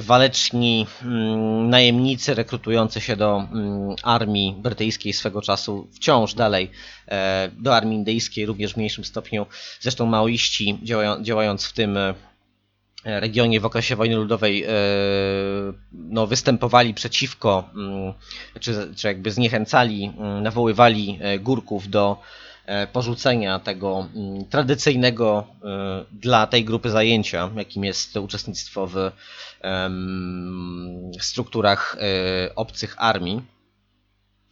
waleczni 0.00 0.86
mm, 1.02 1.70
najemnicy 1.70 2.34
rekrutujący 2.34 3.00
się 3.00 3.16
do 3.16 3.36
mm, 3.36 3.96
armii 4.02 4.54
brytyjskiej 4.58 5.12
swego 5.12 5.42
czasu, 5.42 5.88
wciąż 5.92 6.34
dalej 6.34 6.70
e, 7.08 7.50
do 7.52 7.76
armii 7.76 7.98
indyjskiej, 7.98 8.46
również 8.46 8.74
w 8.74 8.76
mniejszym 8.76 9.04
stopniu. 9.04 9.46
Zresztą 9.80 10.06
maoiści 10.06 10.78
działając 11.22 11.64
w 11.64 11.72
tym 11.72 11.98
regionie 13.04 13.60
w 13.60 13.64
okresie 13.66 13.96
wojny 13.96 14.16
ludowej 14.16 14.66
no, 15.92 16.26
występowali 16.26 16.94
przeciwko, 16.94 17.70
mm, 17.74 18.12
czy, 18.60 18.94
czy 18.96 19.06
jakby 19.08 19.30
zniechęcali, 19.30 20.12
nawoływali 20.42 21.18
górków 21.40 21.88
do 21.90 22.18
E, 22.18 22.43
porzucenia 22.92 23.58
tego 23.58 24.08
mm, 24.14 24.44
tradycyjnego 24.44 25.46
e, 25.64 26.04
dla 26.12 26.46
tej 26.46 26.64
grupy 26.64 26.90
zajęcia, 26.90 27.50
jakim 27.56 27.84
jest 27.84 28.16
uczestnictwo 28.16 28.86
w 28.86 29.10
strukturach 31.20 31.96
e, 32.00 32.54
obcych 32.54 32.94
armii. 32.98 33.42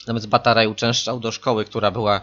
Natomiast 0.00 0.28
Bataraj 0.28 0.66
uczęszczał 0.66 1.20
do 1.20 1.32
szkoły, 1.32 1.64
która 1.64 1.90
była 1.90 2.20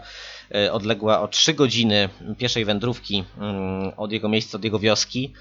odległa 0.70 1.20
o 1.20 1.28
3 1.28 1.54
godziny 1.54 2.08
pieszej 2.38 2.64
wędrówki 2.64 3.24
mm, 3.38 3.92
od 3.96 4.12
jego 4.12 4.28
miejsca, 4.28 4.58
od 4.58 4.64
jego 4.64 4.78
wioski. 4.78 5.32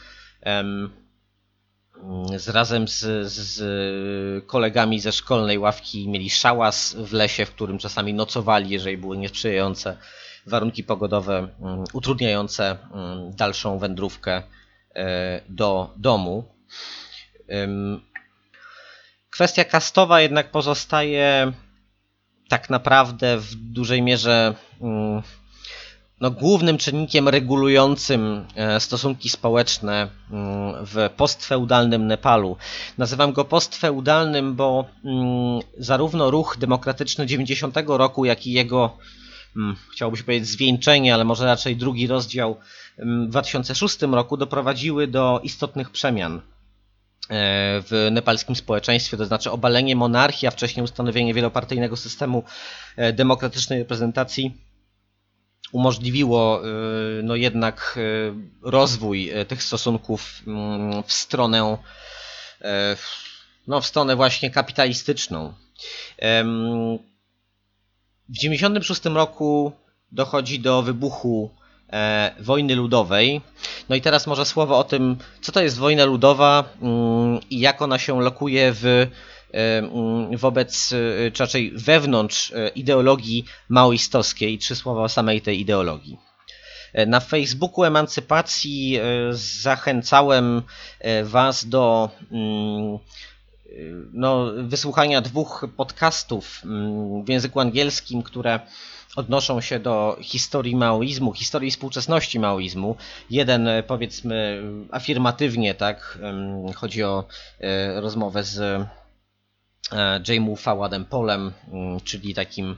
Z, 2.38 2.50
razem 2.50 2.88
z, 2.88 3.28
z 3.32 4.46
kolegami 4.46 5.00
ze 5.00 5.12
szkolnej 5.12 5.60
ławki 5.60 6.10
mieli 6.10 6.30
szałas 6.30 6.96
w 6.96 7.14
lesie, 7.14 7.46
w 7.46 7.52
którym 7.52 7.78
czasami 7.78 8.14
nocowali, 8.14 8.70
jeżeli 8.70 8.98
były 8.98 9.18
niesprzyjające 9.18 9.98
warunki 10.50 10.84
pogodowe 10.84 11.38
mm, 11.38 11.84
utrudniające 11.94 12.78
mm, 12.94 13.32
dalszą 13.36 13.80
wędrówkę 13.80 14.44
e, 14.96 15.42
do 15.50 15.94
domu. 15.98 16.44
Kwestia 19.30 19.66
kastowa 19.66 20.22
jednak 20.22 20.52
pozostaje 20.52 21.52
tak 22.50 22.70
naprawdę 22.70 23.38
w 23.38 23.56
dużej 23.56 24.02
mierze 24.02 24.56
mm, 24.82 25.22
no, 26.22 26.32
głównym 26.32 26.78
czynnikiem 26.78 27.30
regulującym 27.30 28.46
e, 28.56 28.80
stosunki 28.80 29.30
społeczne 29.30 30.08
w 30.86 31.10
postfeudalnym 31.18 32.08
Nepalu. 32.08 32.58
Nazywam 32.98 33.34
go 33.34 33.46
postfeudalnym, 33.46 34.56
bo 34.56 34.86
zarówno 35.78 36.32
ruch 36.32 36.58
demokratyczny 36.60 37.26
90 37.26 37.78
roku, 37.88 38.26
jak 38.26 38.48
i 38.48 38.52
jego 38.52 38.98
chciałoby 39.94 40.18
się 40.18 40.24
powiedzieć 40.24 40.50
zwieńczenie, 40.50 41.14
ale 41.14 41.24
może 41.24 41.46
raczej 41.46 41.76
drugi 41.76 42.08
rozdział 42.08 42.58
hmm, 42.98 43.28
w 43.28 43.30
2006 43.30 44.02
roku 44.02 44.38
doprowadziły 44.38 45.08
do 45.08 45.40
istotnych 45.44 45.90
przemian 45.90 46.36
e, 46.36 46.42
w 47.82 48.08
nepalskim 48.12 48.56
społeczeństwie, 48.56 49.18
to 49.18 49.26
znaczy 49.26 49.52
obalenie 49.52 49.96
monarchii, 49.96 50.48
a 50.48 50.52
wcześniej 50.52 50.84
ustanowienie 50.84 51.34
wielopartyjnego 51.34 51.98
systemu 51.98 52.44
e, 52.96 53.14
demokratycznej 53.14 53.80
reprezentacji 53.80 54.58
umożliwiło 55.72 56.62
e, 56.62 56.70
no 57.24 57.36
jednak 57.36 58.00
rozwój 58.62 59.32
tych 59.48 59.64
stosunków 59.64 60.42
hmm, 60.46 61.04
w 61.04 61.14
stronę 61.14 61.78
no 63.68 63.82
w 63.82 63.86
stronę 63.86 64.16
właśnie 64.16 64.52
kapitalistyczną. 64.52 65.54
W 68.30 68.38
1996 68.38 69.16
roku 69.16 69.72
dochodzi 70.12 70.60
do 70.60 70.82
wybuchu 70.82 71.50
e, 71.94 72.32
wojny 72.40 72.76
ludowej. 72.76 73.42
No 73.90 73.96
i 73.96 74.02
teraz 74.02 74.28
może 74.28 74.46
słowo 74.46 74.78
o 74.78 74.84
tym, 74.84 75.18
co 75.42 75.52
to 75.52 75.62
jest 75.62 75.78
wojna 75.78 76.06
ludowa 76.06 76.64
mm, 76.82 77.40
i 77.50 77.60
jak 77.60 77.82
ona 77.82 78.00
się 78.00 78.22
lokuje 78.22 78.74
w, 78.74 79.08
mm, 79.52 80.38
wobec, 80.38 80.94
e, 81.28 81.32
czy 81.32 81.44
raczej 81.44 81.72
wewnątrz 81.76 82.52
e, 82.52 82.70
ideologii 82.70 83.46
maoistowskiej. 83.70 84.58
Trzy 84.58 84.76
słowa 84.76 85.02
o 85.02 85.10
samej 85.10 85.42
tej 85.42 85.60
ideologii. 85.60 86.18
Na 87.08 87.20
Facebooku 87.20 87.84
Emancypacji 87.84 89.00
zachęcałem 89.62 90.62
Was 91.24 91.66
do 91.66 92.10
mm, 92.32 93.00
no, 94.14 94.46
wysłuchania 94.64 95.22
dwóch 95.22 95.66
podcastów 95.78 96.62
mm, 96.66 97.24
w 97.26 97.30
języku 97.30 97.60
angielskim, 97.60 98.24
które 98.24 98.60
odnoszą 99.16 99.62
się 99.62 99.80
do 99.80 100.18
historii 100.22 100.76
maoizmu, 100.76 101.34
historii 101.34 101.72
współczesności 101.72 102.40
maoizmu. 102.40 102.96
Jeden 103.30 103.70
powiedzmy 103.88 104.64
afirmatywnie, 104.92 105.76
tak, 105.76 106.20
chodzi 106.76 107.04
o 107.04 107.28
e, 107.60 108.02
rozmowę 108.02 108.44
z 108.44 108.60
e, 108.60 110.22
Jamie 110.28 110.56
Fawadem 110.56 111.06
Polem, 111.06 111.52
mm, 111.72 112.00
czyli 112.00 112.34
takim 112.34 112.78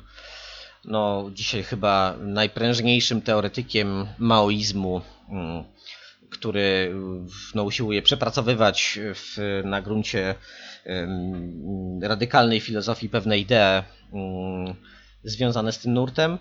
no, 0.85 1.29
dzisiaj 1.33 1.63
chyba 1.63 2.15
najprężniejszym 2.19 3.21
teoretykiem 3.21 4.07
maoizmu, 4.17 5.01
mm, 5.29 5.63
który 6.29 6.95
no, 7.55 7.63
usiłuje 7.63 8.01
przepracowywać 8.01 8.99
w, 9.15 9.61
na 9.65 9.81
gruncie 9.81 10.35
radykalnej 12.01 12.59
filozofii 12.59 13.09
pewne 13.09 13.37
idee 13.37 13.83
związane 15.23 15.71
z 15.71 15.79
tym 15.79 15.93
nurtem. 15.93 16.39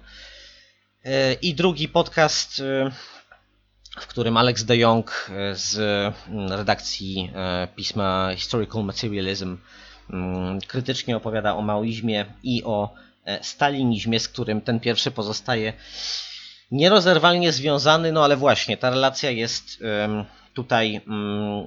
E, 1.04 1.32
I 1.32 1.54
drugi 1.54 1.88
podcast, 1.88 2.60
e, 2.60 2.90
w 4.00 4.06
którym 4.06 4.36
Alex 4.36 4.64
de 4.64 4.76
Jong 4.76 5.30
e, 5.30 5.54
z 5.54 5.78
redakcji 6.50 7.32
pisma 7.76 8.30
Historical 8.36 8.84
Materialism 8.84 9.58
krytycznie 10.66 11.16
opowiada 11.16 11.56
o 11.56 11.62
maoizmie 11.62 12.24
i 12.42 12.64
o 12.64 12.94
stalinizmie, 13.42 14.20
z 14.20 14.28
którym 14.28 14.60
ten 14.60 14.80
pierwszy 14.80 15.10
pozostaje 15.10 15.72
nierozerwalnie 16.70 17.52
związany, 17.52 18.12
no 18.12 18.24
ale 18.24 18.36
właśnie 18.36 18.76
ta 18.76 18.90
relacja 18.90 19.30
jest 19.30 19.82
tutaj 20.54 21.00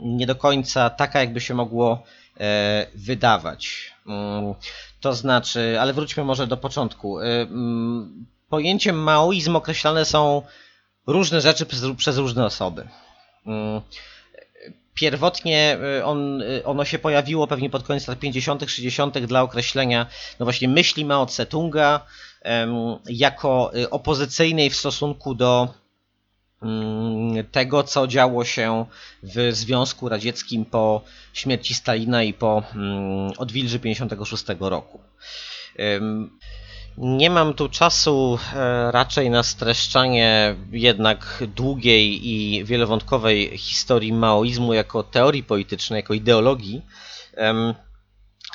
nie 0.01 0.27
do 0.27 0.35
końca 0.35 0.89
taka, 0.89 1.19
jakby 1.19 1.41
się 1.41 1.53
mogło 1.53 2.03
wydawać. 2.95 3.93
Mm, 4.07 4.53
to 5.01 5.13
znaczy, 5.13 5.77
ale 5.79 5.93
wróćmy 5.93 6.23
może 6.23 6.47
do 6.47 6.57
początku. 6.57 7.19
E, 7.19 7.25
mm, 7.41 8.25
pojęciem 8.49 8.95
maoizm 8.95 9.55
określane 9.55 10.05
są 10.05 10.41
różne 11.07 11.41
rzeczy 11.41 11.65
przez, 11.97 12.17
różne 12.17 12.45
osoby. 12.45 12.87
Mm, 13.45 13.81
pierwotnie 14.93 15.77
e, 15.99 16.05
on, 16.05 16.43
ono 16.65 16.85
się 16.85 16.99
pojawiło 16.99 17.47
pewnie 17.47 17.69
pod 17.69 17.83
koniec 17.83 18.07
lat 18.07 18.19
50., 18.19 18.63
60. 18.67 19.19
dla 19.19 19.41
określenia 19.41 20.05
no 20.39 20.45
właśnie 20.45 20.67
myśli 20.67 21.05
Mao 21.05 21.25
Tse-tunga 21.25 21.99
jako 23.05 23.71
opozycyjnej 23.91 24.69
w 24.69 24.75
stosunku 24.75 25.35
do 25.35 25.73
tego, 27.51 27.83
co 27.83 28.07
działo 28.07 28.45
się 28.45 28.85
w 29.23 29.49
Związku 29.51 30.09
Radzieckim 30.09 30.65
po 30.65 31.01
śmierci 31.33 31.73
Stalina 31.73 32.23
i 32.23 32.33
po 32.33 32.63
mm, 32.75 33.31
odwilży 33.37 33.79
56 33.79 34.45
roku. 34.59 34.99
Nie 36.97 37.29
mam 37.29 37.53
tu 37.53 37.69
czasu 37.69 38.39
e, 38.53 38.91
raczej 38.91 39.29
na 39.29 39.43
streszczanie 39.43 40.55
jednak 40.71 41.43
długiej 41.55 42.27
i 42.29 42.65
wielowątkowej 42.65 43.57
historii 43.57 44.13
maoizmu 44.13 44.73
jako 44.73 45.03
teorii 45.03 45.43
politycznej, 45.43 45.97
jako 45.97 46.13
ideologii. 46.13 46.81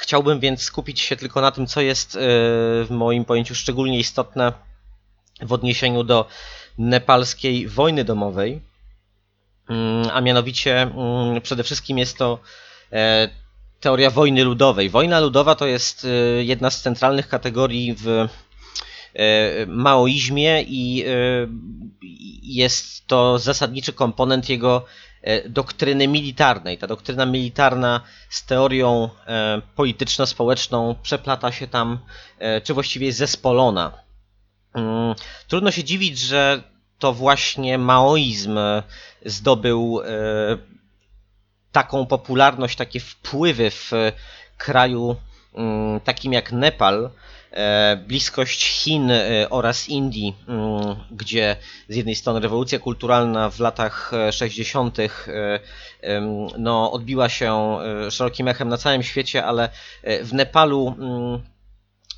Chciałbym 0.00 0.40
więc 0.40 0.62
skupić 0.62 1.00
się 1.00 1.16
tylko 1.16 1.40
na 1.40 1.50
tym, 1.50 1.66
co 1.66 1.80
jest 1.80 2.16
e, 2.16 2.18
w 2.84 2.86
moim 2.90 3.24
pojęciu 3.24 3.54
szczególnie 3.54 3.98
istotne 3.98 4.52
w 5.42 5.52
odniesieniu 5.52 6.04
do 6.04 6.26
nepalskiej 6.78 7.68
wojny 7.68 8.04
domowej, 8.04 8.60
mm, 9.68 10.10
a 10.12 10.20
mianowicie 10.20 10.82
mm, 10.82 11.40
przede 11.40 11.62
wszystkim 11.62 11.98
jest 11.98 12.18
to 12.18 12.38
e, 12.92 13.28
teoria 13.80 14.10
wojny 14.10 14.44
ludowej. 14.44 14.90
Wojna 14.90 15.20
ludowa 15.20 15.54
to 15.54 15.66
jest 15.66 16.04
e, 16.04 16.08
jedna 16.44 16.70
z 16.70 16.82
centralnych 16.82 17.28
kategorii 17.28 17.94
w 17.94 18.08
e, 18.08 18.28
maoizmie 19.66 20.62
i 20.62 21.04
jest 22.42 23.06
to 23.06 23.38
zasadniczy 23.38 23.92
komponent 23.92 24.48
jego 24.48 24.84
doktryny 25.48 26.08
militarnej. 26.08 26.78
Ta 26.78 26.86
doktryna 26.86 27.26
militarna 27.26 28.00
z 28.30 28.46
teorią 28.46 29.08
polityczno-społeczną 29.76 30.94
przeplata 31.02 31.52
się 31.52 31.68
tam, 31.68 31.98
czy 32.64 32.74
właściwie 32.74 33.06
jest 33.06 33.18
zespolona. 33.18 34.07
Mm, 34.74 35.14
trudno 35.48 35.70
się 35.70 35.84
dziwić, 35.84 36.18
że 36.18 36.62
to 36.98 37.12
właśnie 37.12 37.78
maoizm 37.78 38.58
zdobył 39.24 40.00
e, 40.00 40.06
taką 41.72 42.06
popularność, 42.06 42.76
takie 42.76 43.00
wpływy 43.00 43.70
w 43.70 43.92
kraju 44.58 45.16
mm, 45.54 46.00
takim 46.00 46.32
jak 46.32 46.52
Nepal, 46.52 47.10
e, 47.50 47.96
bliskość 47.96 48.64
Chin 48.64 49.10
e, 49.10 49.50
oraz 49.50 49.88
Indii, 49.88 50.36
mm, 50.48 50.96
gdzie 51.10 51.56
z 51.88 51.96
jednej 51.96 52.14
strony 52.14 52.40
rewolucja 52.40 52.78
kulturalna 52.78 53.50
w 53.50 53.60
latach 53.60 54.12
60. 54.30 54.98
no, 56.58 56.92
odbiła 56.92 57.28
się 57.28 57.78
szerokim 58.10 58.48
echem 58.48 58.68
na 58.68 58.76
całym 58.76 59.02
świecie, 59.02 59.44
ale 59.44 59.68
w 60.22 60.32
Nepalu 60.32 60.96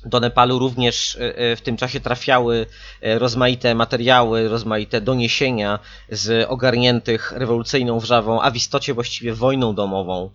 do 0.05 0.19
Nepalu 0.19 0.59
również 0.59 1.15
e, 1.15 1.37
e, 1.37 1.55
w 1.55 1.61
tym 1.61 1.77
czasie 1.77 1.99
trafiały 1.99 2.65
e, 3.01 3.19
rozmaite 3.19 3.75
materiały, 3.75 4.49
rozmaite 4.49 5.01
doniesienia 5.01 5.79
z 6.09 6.49
ogarniętych 6.49 7.31
rewolucyjną 7.35 7.99
wrzawą, 7.99 8.41
a 8.41 8.51
w 8.51 8.55
istocie 8.55 8.93
właściwie 8.93 9.33
wojną 9.33 9.75
domową, 9.75 10.29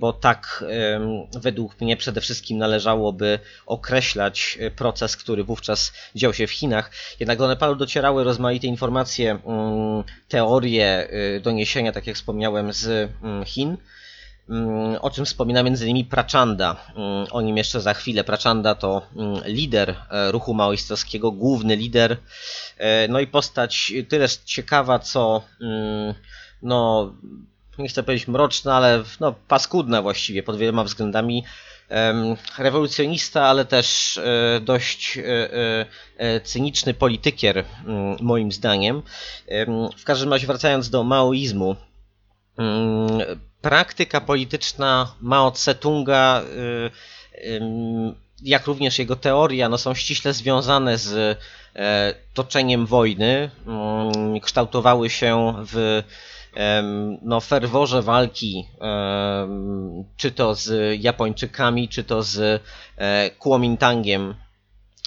bo 0.00 0.12
tak 0.12 0.64
według 1.40 1.80
mnie 1.80 1.96
przede 1.96 2.20
wszystkim 2.20 2.58
należałoby 2.58 3.38
określać 3.66 4.58
proces, 4.76 5.16
który 5.16 5.44
wówczas 5.44 5.92
dział 6.14 6.34
się 6.34 6.46
w 6.46 6.50
Chinach. 6.50 6.90
Jednak 7.20 7.38
do 7.38 7.48
Nepalu 7.48 7.76
docierały 7.76 8.24
rozmaite 8.24 8.66
informacje, 8.66 9.30
mm, 9.30 10.04
teorie, 10.28 11.08
doniesienia, 11.40 11.92
tak 11.92 12.06
jak 12.06 12.16
wspomniałem, 12.16 12.72
z 12.72 13.10
mm, 13.22 13.44
Chin 13.44 13.76
o 15.00 15.10
czym 15.10 15.24
wspomina 15.24 15.60
m.in. 15.60 16.04
Prachanda. 16.04 16.76
Mm, 16.96 17.26
o 17.30 17.40
nim 17.40 17.56
jeszcze 17.56 17.80
za 17.80 17.94
chwilę. 17.94 18.24
Prachanda 18.24 18.74
to 18.74 19.02
mm, 19.16 19.40
lider 19.44 19.90
e, 20.10 20.32
ruchu 20.32 20.54
maoistowskiego, 20.54 21.32
główny 21.32 21.76
lider. 21.76 22.16
E, 22.78 23.08
no 23.08 23.20
i 23.20 23.26
postać 23.26 23.92
tyle 24.08 24.26
ciekawa, 24.44 24.98
co 24.98 25.42
no, 26.62 27.12
nie 27.78 27.88
chcę 27.88 28.02
powiedzieć 28.02 28.28
mroczna, 28.28 28.74
ale 28.76 29.04
no, 29.20 29.34
paskudna 29.48 30.02
właściwie 30.02 30.42
pod 30.42 30.56
wieloma 30.56 30.84
względami. 30.84 31.44
Rewolucjonista, 32.58 33.44
ale 33.44 33.64
też 33.64 34.18
e, 34.18 34.60
dość 34.60 35.18
cyniczny 36.44 36.94
politykier, 36.94 37.64
moim 38.20 38.52
zdaniem. 38.52 39.02
W 39.98 40.04
każdym 40.04 40.32
razie, 40.32 40.46
wracając 40.46 40.90
do 40.90 41.04
maoizmu, 41.04 41.76
praktyka 43.68 44.20
polityczna 44.20 45.14
Mao 45.20 45.50
Tse-tunga, 45.50 46.42
y, 46.42 46.90
jak 48.42 48.66
również 48.66 48.98
jego 48.98 49.16
teoria, 49.16 49.68
no 49.68 49.78
są 49.78 49.94
ściśle 49.94 50.32
związane 50.32 50.98
z 50.98 51.38
e, 51.76 52.14
toczeniem 52.34 52.86
wojny. 52.86 53.50
Mm, 53.66 54.40
kształtowały 54.40 55.10
się 55.10 55.54
w 55.72 56.02
no, 57.22 57.40
ferworze 57.40 58.02
walki, 58.02 58.68
czy 60.16 60.30
to 60.30 60.54
z 60.54 60.98
Japończykami, 61.02 61.88
czy 61.88 62.04
to 62.04 62.22
z 62.22 62.62
e, 62.96 63.30
Kuomintangiem, 63.30 64.34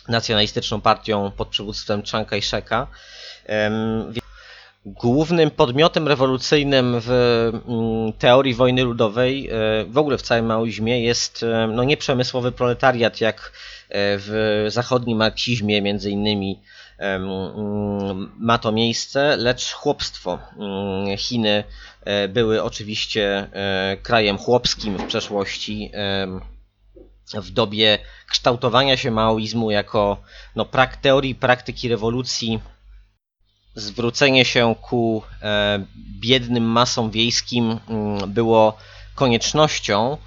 nacjonalistyczną 0.07 0.81
partią 0.81 1.31
pod 1.31 1.47
przywództwem 1.47 2.03
Chiang 2.03 2.29
Kai-sheka. 2.29 2.87
Głównym 4.95 5.51
podmiotem 5.51 6.07
rewolucyjnym 6.07 6.95
w 6.99 7.11
mm, 7.67 8.13
teorii 8.13 8.53
wojny 8.53 8.83
ludowej, 8.83 9.49
e, 9.49 9.51
w 9.85 9.97
ogóle 9.97 10.17
w 10.17 10.21
całym 10.21 10.45
maoizmie, 10.45 11.03
jest 11.03 11.43
e, 11.43 11.67
no, 11.67 11.83
nie 11.83 11.97
przemysłowy 11.97 12.51
proletariat, 12.51 13.21
jak 13.21 13.51
e, 13.89 13.91
w 14.17 14.65
zachodnim 14.67 15.17
marksizmie 15.17 15.81
między 15.81 16.11
innymi 16.11 16.59
ma 18.39 18.57
to 18.57 18.71
miejsce, 18.71 19.37
lecz 19.37 19.73
chłopstwo. 19.73 20.39
Mm, 20.57 21.17
Chiny 21.17 21.63
były 22.29 22.63
oczywiście 22.63 23.49
krajem 24.03 24.37
chłopskim 24.37 24.97
w 24.97 25.07
przeszłości. 25.07 25.91
W 27.33 27.51
dobie 27.51 27.97
kształtowania 28.29 28.97
się 28.97 29.11
maoizmu 29.11 29.71
jako 29.71 30.17
no, 30.55 30.65
prak 30.65 30.97
teorii 30.97 31.35
praktyki 31.35 31.89
rewolucji 31.89 32.59
zwrócenie 33.75 34.45
się 34.45 34.75
ku 34.81 35.23
e, 35.41 35.85
biednym 36.19 36.63
masom 36.63 37.11
wiejskim 37.11 37.79
mm, 37.89 38.33
było 38.33 38.77
koniecznością 39.15 40.17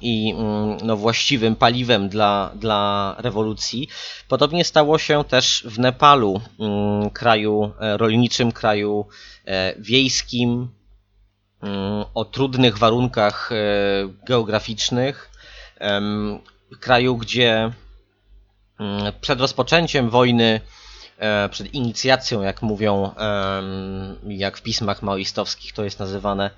i 0.00 0.34
mm, 0.38 0.76
no, 0.82 0.96
właściwym 0.96 1.56
paliwem 1.56 2.08
dla, 2.08 2.50
dla 2.54 3.14
rewolucji. 3.18 3.88
Podobnie 4.28 4.64
stało 4.64 4.98
się 4.98 5.24
też 5.24 5.62
w 5.66 5.78
Nepalu, 5.78 6.40
mm, 6.58 7.10
kraju 7.10 7.72
e, 7.80 7.96
rolniczym, 7.96 8.52
kraju 8.52 9.06
e, 9.44 9.74
wiejskim, 9.78 10.68
o 12.14 12.24
trudnych 12.24 12.78
warunkach 12.78 13.50
geograficznych, 14.26 15.30
kraju, 16.80 17.16
gdzie 17.16 17.72
przed 19.20 19.40
rozpoczęciem 19.40 20.10
wojny 20.10 20.60
E, 20.60 20.79
przed 21.50 21.74
inicjacją, 21.74 22.42
jak 22.42 22.62
mówią, 22.62 23.10
jak 24.28 24.58
w 24.58 24.62
pismach 24.62 25.02
maoistowskich 25.02 25.72
to 25.72 25.84
jest 25.84 25.98
nazywane, 25.98 26.50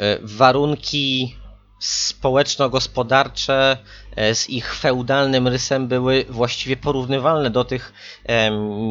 e, 0.00 0.18
warunki 0.22 1.36
społeczno-gospodarcze 1.78 3.76
e, 4.16 4.34
z 4.34 4.50
ich 4.50 4.74
feudalnym 4.74 5.48
rysem 5.48 5.88
były 5.88 6.24
właściwie 6.28 6.76
porównywalne 6.76 7.50
do 7.50 7.64
tych, 7.64 7.92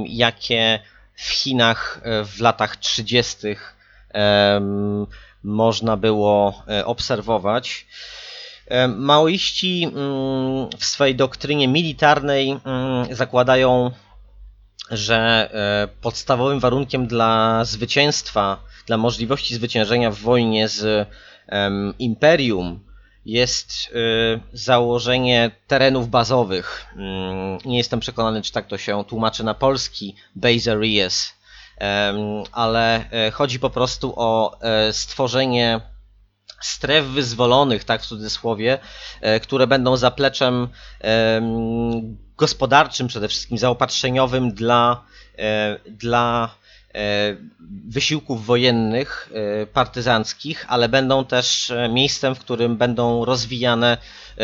jakie 0.05 0.79
w 1.15 1.29
Chinach 1.29 2.01
w 2.25 2.39
latach 2.39 2.77
30. 2.77 3.37
można 5.43 5.97
było 5.97 6.63
obserwować. 6.85 7.87
Maoiści 8.87 9.83
mm, 9.83 10.69
w 10.77 10.85
swojej 10.85 11.15
doktrynie 11.15 11.67
militarnej 11.67 12.59
mm, 12.65 13.15
zakładają 13.15 13.91
że 14.93 15.49
e, 15.53 16.01
podstawowym 16.01 16.59
warunkiem 16.59 17.07
dla 17.07 17.61
zwycięstwa, 17.65 18.63
dla 18.87 18.97
możliwości 18.97 19.55
zwyciężenia 19.55 20.11
w 20.11 20.17
wojnie 20.17 20.67
z 20.67 21.09
imperium 21.99 22.79
jest 23.25 23.71
e, 23.71 24.39
założenie 24.53 25.51
terenów 25.67 26.09
bazowych. 26.09 26.85
Mm, 26.95 27.57
nie 27.65 27.77
jestem 27.77 27.99
przekonany, 27.99 28.41
czy 28.41 28.51
tak 28.51 28.67
to 28.67 28.77
się 28.77 29.03
tłumaczy 29.07 29.43
na 29.43 29.53
polski, 29.53 30.15
base 30.35 30.71
areas, 30.71 31.33
ale 32.51 33.09
e, 33.11 33.31
chodzi 33.31 33.59
po 33.59 33.69
prostu 33.69 34.13
o 34.15 34.59
stworzenie 34.91 35.81
stref 36.61 37.05
wyzwolonych, 37.05 37.83
tak 37.83 38.01
w 38.01 38.05
cudzysłowie, 38.05 38.79
które 39.41 39.67
będą 39.67 39.97
zapleczem 39.97 40.67
gospodarczym, 42.37 43.07
przede 43.07 43.27
wszystkim 43.27 43.57
zaopatrzeniowym 43.57 44.51
dla, 44.51 45.03
e, 45.37 45.79
dla 45.89 46.55
e, 46.95 47.35
wysiłków 47.87 48.45
wojennych, 48.45 49.29
e, 49.33 49.65
partyzanckich, 49.65 50.65
ale 50.67 50.89
będą 50.89 51.25
też 51.25 51.73
miejscem, 51.89 52.35
w 52.35 52.39
którym 52.39 52.77
będą 52.77 53.25
rozwijane 53.25 53.97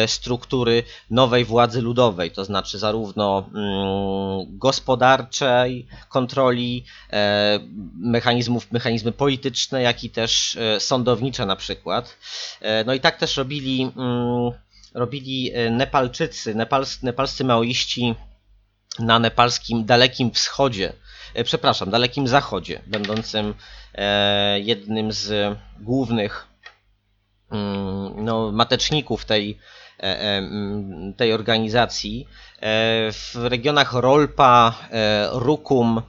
struktury 0.08 0.84
nowej 1.10 1.46
władzy 1.46 1.82
ludowej, 1.82 2.32
to 2.32 2.46
znaczy 2.46 2.80
zarówno 2.80 3.50
mm, 3.56 4.58
gospodarczej 4.58 5.88
kontroli, 6.10 6.86
mechanizmów, 7.96 8.72
mechanizmy 8.72 9.12
polityczne, 9.12 9.82
jak 9.82 10.04
i 10.04 10.10
też 10.10 10.58
sądownicze 10.80 11.46
na 11.46 11.56
przykład. 11.56 12.18
No 12.86 12.94
i 12.94 13.00
tak 13.00 13.18
też 13.18 13.38
robili 13.38 13.92
mm, 13.98 14.52
robili 14.94 15.52
e, 15.54 15.70
Nepalczycy, 15.70 16.56
nepals, 16.56 17.04
nepalscy 17.04 17.44
maoiści 17.44 18.16
na 19.00 19.20
nepalskim 19.20 19.86
Dalekim 19.86 20.32
Wschodzie, 20.32 20.94
e, 21.34 21.44
przepraszam, 21.44 21.90
Dalekim 21.90 22.28
Zachodzie, 22.28 22.82
będącym 22.88 23.54
e, 23.96 24.60
jednym 24.60 25.12
z 25.12 25.58
głównych 25.80 26.48
mm, 27.52 28.26
no, 28.26 28.52
mateczników 28.52 29.26
tej, 29.26 29.58
mm, 29.98 31.14
tej 31.14 31.34
organizacji. 31.34 32.28
W 33.12 33.36
regionach 33.44 33.94
Rolpa, 33.94 34.76
Rukum 35.32 36.02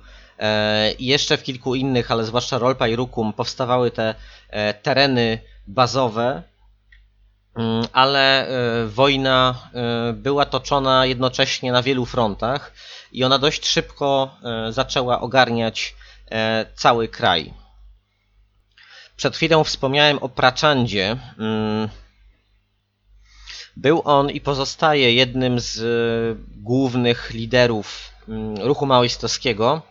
i 0.99 1.07
jeszcze 1.07 1.37
w 1.37 1.43
kilku 1.43 1.75
innych, 1.75 2.11
ale 2.11 2.25
zwłaszcza 2.25 2.59
Rolpa 2.59 2.89
i 2.89 2.97
Rukum 2.97 3.33
powstawały 3.33 3.91
te 3.91 4.15
tereny 4.83 5.39
bazowe, 5.67 6.43
ale 7.93 8.49
e, 8.49 8.87
wojna 8.87 9.69
e, 9.75 10.13
była 10.13 10.45
toczona 10.45 11.07
jednocześnie 11.07 11.73
na 11.73 11.83
wielu 11.83 12.07
frontach 12.07 12.73
i 13.13 13.25
ona 13.25 13.39
dość 13.39 13.67
szybko 13.67 14.37
e, 14.45 14.73
zaczęła 14.73 15.21
ogarniać 15.21 15.95
cały 16.75 17.09
kraj. 17.09 17.55
Przed 19.17 19.37
chwilą 19.37 19.65
wspomniałem 19.65 20.19
o 20.19 20.29
Praczandzie. 20.29 21.17
Mm, 21.39 21.89
był 23.77 24.03
on 24.05 24.31
i 24.31 24.41
pozostaje 24.41 25.15
jednym 25.15 25.61
z 25.61 25.79
głównych 26.49 27.31
liderów 27.31 28.11
mm, 28.29 28.57
ruchu 28.57 28.87
maoistowskiego 28.87 29.83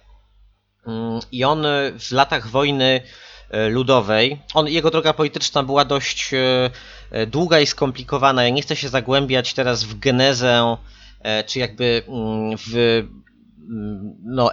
i 1.32 1.44
on 1.44 1.64
w 2.00 2.12
latach 2.12 2.48
wojny 2.48 3.02
ludowej. 3.70 4.40
On, 4.54 4.68
jego 4.68 4.92
droga 4.92 5.14
polityczna 5.14 5.64
była 5.64 5.86
dość 5.86 6.32
długa 7.28 7.60
i 7.60 7.66
skomplikowana. 7.66 8.44
Ja 8.44 8.50
nie 8.50 8.62
chcę 8.62 8.76
się 8.76 8.90
zagłębiać 8.90 9.54
teraz 9.54 9.84
w 9.84 10.00
genezę, 10.00 10.78
czy 11.46 11.60
jakby 11.60 12.04
mm, 12.08 12.58
w 12.58 12.76
mm, 13.70 14.16
no, 14.24 14.52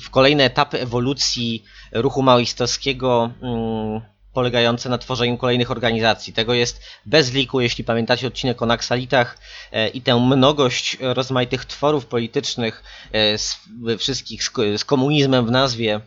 w, 0.00 0.10
kolejne 0.10 0.44
etapy 0.44 0.80
ewolucji 0.80 1.64
ruchu 1.92 2.22
maoistowskiego 2.22 3.30
mm, 3.42 4.00
polegające 4.34 4.88
na 4.88 4.98
tworzeniu 4.98 5.38
kolejnych 5.38 5.70
organizacji. 5.70 6.32
Tego 6.32 6.54
jest 6.54 6.80
bez 7.06 7.32
liku, 7.32 7.60
jeśli 7.60 7.84
pamiętacie 7.84 8.26
odcinek 8.26 8.62
o 8.62 8.66
Naksalitach 8.66 9.38
e, 9.72 9.88
i 9.88 10.00
tę 10.02 10.20
mnogość 10.20 10.98
rozmaitych 11.00 11.64
tworów 11.64 12.06
politycznych, 12.06 12.82
e, 13.12 13.38
z, 13.38 13.60
wszystkich 13.98 14.44
z, 14.44 14.52
z 14.76 14.84
komunizmem 14.84 15.46
w 15.46 15.50
nazwie, 15.50 16.00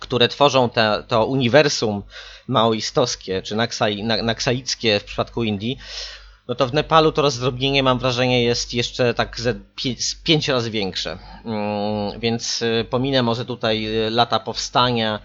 które 0.00 0.28
tworzą 0.28 0.70
te, 0.70 1.04
to 1.08 1.26
uniwersum 1.26 2.02
maoistowskie, 2.48 3.42
czy 3.42 3.56
naksalickie 4.22 5.00
w 5.00 5.04
przypadku 5.04 5.44
Indii, 5.44 5.78
no 6.48 6.54
to 6.54 6.66
w 6.66 6.74
Nepalu 6.74 7.12
to 7.12 7.22
rozdrobnienie 7.22 7.82
mam 7.82 7.98
wrażenie 7.98 8.44
jest 8.44 8.74
jeszcze 8.74 9.14
tak 9.14 9.40
ze 9.40 9.54
pięć 10.24 10.48
razy 10.48 10.70
większe. 10.70 11.18
Mm, 11.44 12.20
więc 12.20 12.62
y, 12.62 12.86
pominę 12.90 13.22
może 13.22 13.44
tutaj 13.44 13.86
y, 14.06 14.10
lata 14.10 14.40
powstania 14.40 15.20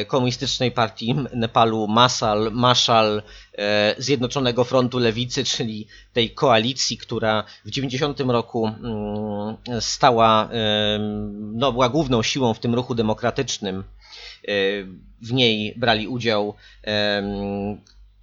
y, 0.00 0.04
komunistycznej 0.04 0.70
partii 0.70 1.14
Nepalu 1.34 1.88
Masal, 1.88 2.52
Maszal, 2.52 3.22
Zjednoczonego 3.98 4.64
Frontu 4.64 4.98
Lewicy, 4.98 5.44
czyli 5.44 5.86
tej 6.12 6.30
koalicji, 6.30 6.98
która 6.98 7.44
w 7.64 7.70
90 7.70 8.20
roku 8.20 8.66
mm, 8.66 9.56
stała, 9.80 10.48
no 11.38 11.72
była 11.72 11.88
główną 11.88 12.22
siłą 12.22 12.54
w 12.54 12.58
tym 12.58 12.74
ruchu 12.74 12.94
demokratycznym. 12.94 13.84
W 15.22 15.32
niej 15.32 15.74
brali 15.76 16.08
udział 16.08 16.54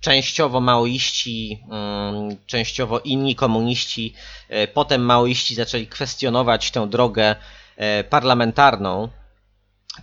częściowo 0.03 0.61
maoiści, 0.61 1.63
mm, 1.71 2.37
częściowo 2.45 2.99
inni 2.99 3.35
komuniści. 3.35 4.13
E, 4.49 4.67
potem 4.67 5.01
maoiści 5.05 5.55
zaczęli 5.55 5.87
kwestionować 5.87 6.71
tę 6.71 6.87
drogę 6.89 7.35
e, 7.77 8.03
parlamentarną. 8.03 9.09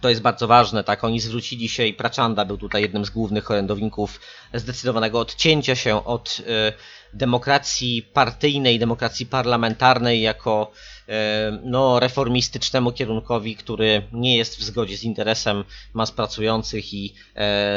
To 0.00 0.08
jest 0.08 0.22
bardzo 0.22 0.46
ważne, 0.46 0.84
tak? 0.84 1.04
Oni 1.04 1.20
zwrócili 1.20 1.68
się 1.68 1.86
i 1.86 1.94
Prachanda 1.94 2.44
był 2.44 2.58
tutaj 2.58 2.82
jednym 2.82 3.04
z 3.04 3.10
głównych 3.10 3.50
orędowników 3.50 4.20
zdecydowanego 4.54 5.20
odcięcia 5.20 5.74
się 5.76 6.04
od 6.04 6.40
e, 6.46 6.72
demokracji 7.14 8.02
partyjnej, 8.02 8.78
demokracji 8.78 9.26
parlamentarnej 9.26 10.20
jako 10.22 10.72
no, 11.62 12.00
reformistycznemu 12.00 12.92
kierunkowi, 12.92 13.56
który 13.56 14.02
nie 14.12 14.36
jest 14.36 14.58
w 14.58 14.62
zgodzie 14.62 14.96
z 14.96 15.04
interesem 15.04 15.64
mas 15.92 16.10
pracujących 16.10 16.94
i 16.94 17.14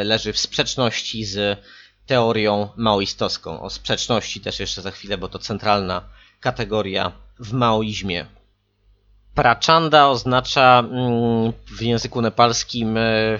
leży 0.03 0.33
w 0.33 0.39
sprzeczności 0.39 1.25
z 1.25 1.59
teorią 2.05 2.69
maoistowską. 2.75 3.61
O 3.61 3.69
sprzeczności 3.69 4.41
też 4.41 4.59
jeszcze 4.59 4.81
za 4.81 4.91
chwilę, 4.91 5.17
bo 5.17 5.29
to 5.29 5.39
centralna 5.39 6.01
kategoria 6.39 7.11
w 7.39 7.53
maoizmie. 7.53 8.25
Prachanda 9.35 10.07
oznacza 10.07 10.79
mm, 10.79 11.53
w 11.77 11.81
języku 11.81 12.21
nepalskim 12.21 12.97
e, 12.97 13.01
e, 13.01 13.39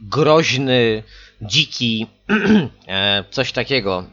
groźny, 0.00 1.02
dziki, 1.42 2.06
e, 2.88 3.24
coś 3.30 3.52
takiego. 3.52 4.04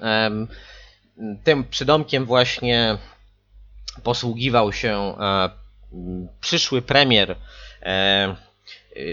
Tym 1.43 1.63
przydomkiem 1.63 2.25
właśnie 2.25 2.97
posługiwał 4.03 4.73
się 4.73 5.15
przyszły 6.41 6.81
premier 6.81 7.35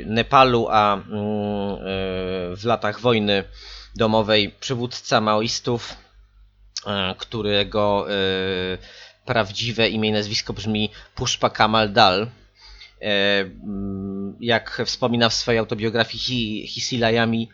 Nepalu, 0.07 0.69
a 0.71 0.95
mm, 0.95 1.07
w 2.57 2.65
latach 2.65 3.01
wojny 3.01 3.45
domowej 3.97 4.51
przywódca 4.61 5.21
maoistów, 5.21 5.97
e, 6.87 7.15
którego 7.19 8.07
e, 8.11 8.15
prawdziwe 9.25 9.89
imię 9.89 10.09
i 10.09 10.13
nazwisko 10.13 10.53
brzmi 10.53 10.91
Pushpa 11.15 11.51
Kamal 11.51 11.93
Dal. 11.93 12.27
E, 13.01 13.41
mm, 13.41 14.37
jak 14.41 14.83
wspomina 14.87 15.29
w 15.29 15.35
swojej 15.35 15.59
autobiografii 15.59 16.67
Hisilayami, 16.67 17.49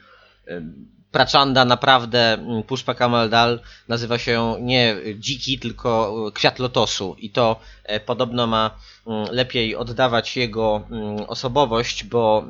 Prachanda 1.11 1.65
naprawdę, 1.65 2.33
mm, 2.33 2.63
Pushpa 2.63 2.95
Kamal 2.95 3.31
Dal 3.31 3.61
nazywa 3.89 4.19
się 4.19 4.57
nie 4.61 4.97
dziki, 5.17 5.59
tylko 5.59 6.15
kwiat 6.35 6.59
lotosu 6.59 7.17
i 7.19 7.31
to 7.31 7.61
podobno 8.07 8.47
ma 8.47 8.71
mm, 9.07 9.27
lepiej 9.31 9.77
oddawać 9.77 10.37
jego 10.37 10.89
osobowość, 11.27 12.05
bo 12.05 12.45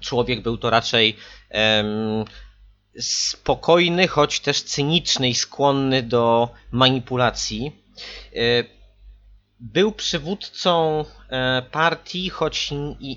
człowiek 0.00 0.42
był 0.42 0.58
to 0.58 0.70
raczej 0.70 1.16
spokojny, 3.00 4.08
choć 4.08 4.40
też 4.40 4.62
cyniczny 4.62 5.28
i 5.28 5.34
skłonny 5.34 6.02
do 6.02 6.48
manipulacji. 6.70 7.72
E, 8.34 8.40
był 9.60 9.92
przywódcą 9.92 11.04
e, 11.30 11.62
partii, 11.70 12.30
choć 12.30 12.70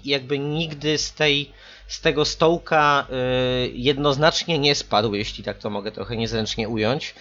jakby 0.03 0.39
nigdy 0.39 0.97
z, 0.97 1.13
tej, 1.13 1.51
z 1.87 2.01
tego 2.01 2.25
stołka 2.25 3.07
e, 3.09 3.15
jednoznacznie 3.67 4.59
nie 4.59 4.75
spadł, 4.75 5.15
jeśli 5.15 5.43
tak 5.43 5.57
to 5.57 5.69
mogę 5.69 5.91
trochę 5.91 6.17
niezręcznie 6.17 6.69
ująć. 6.69 7.15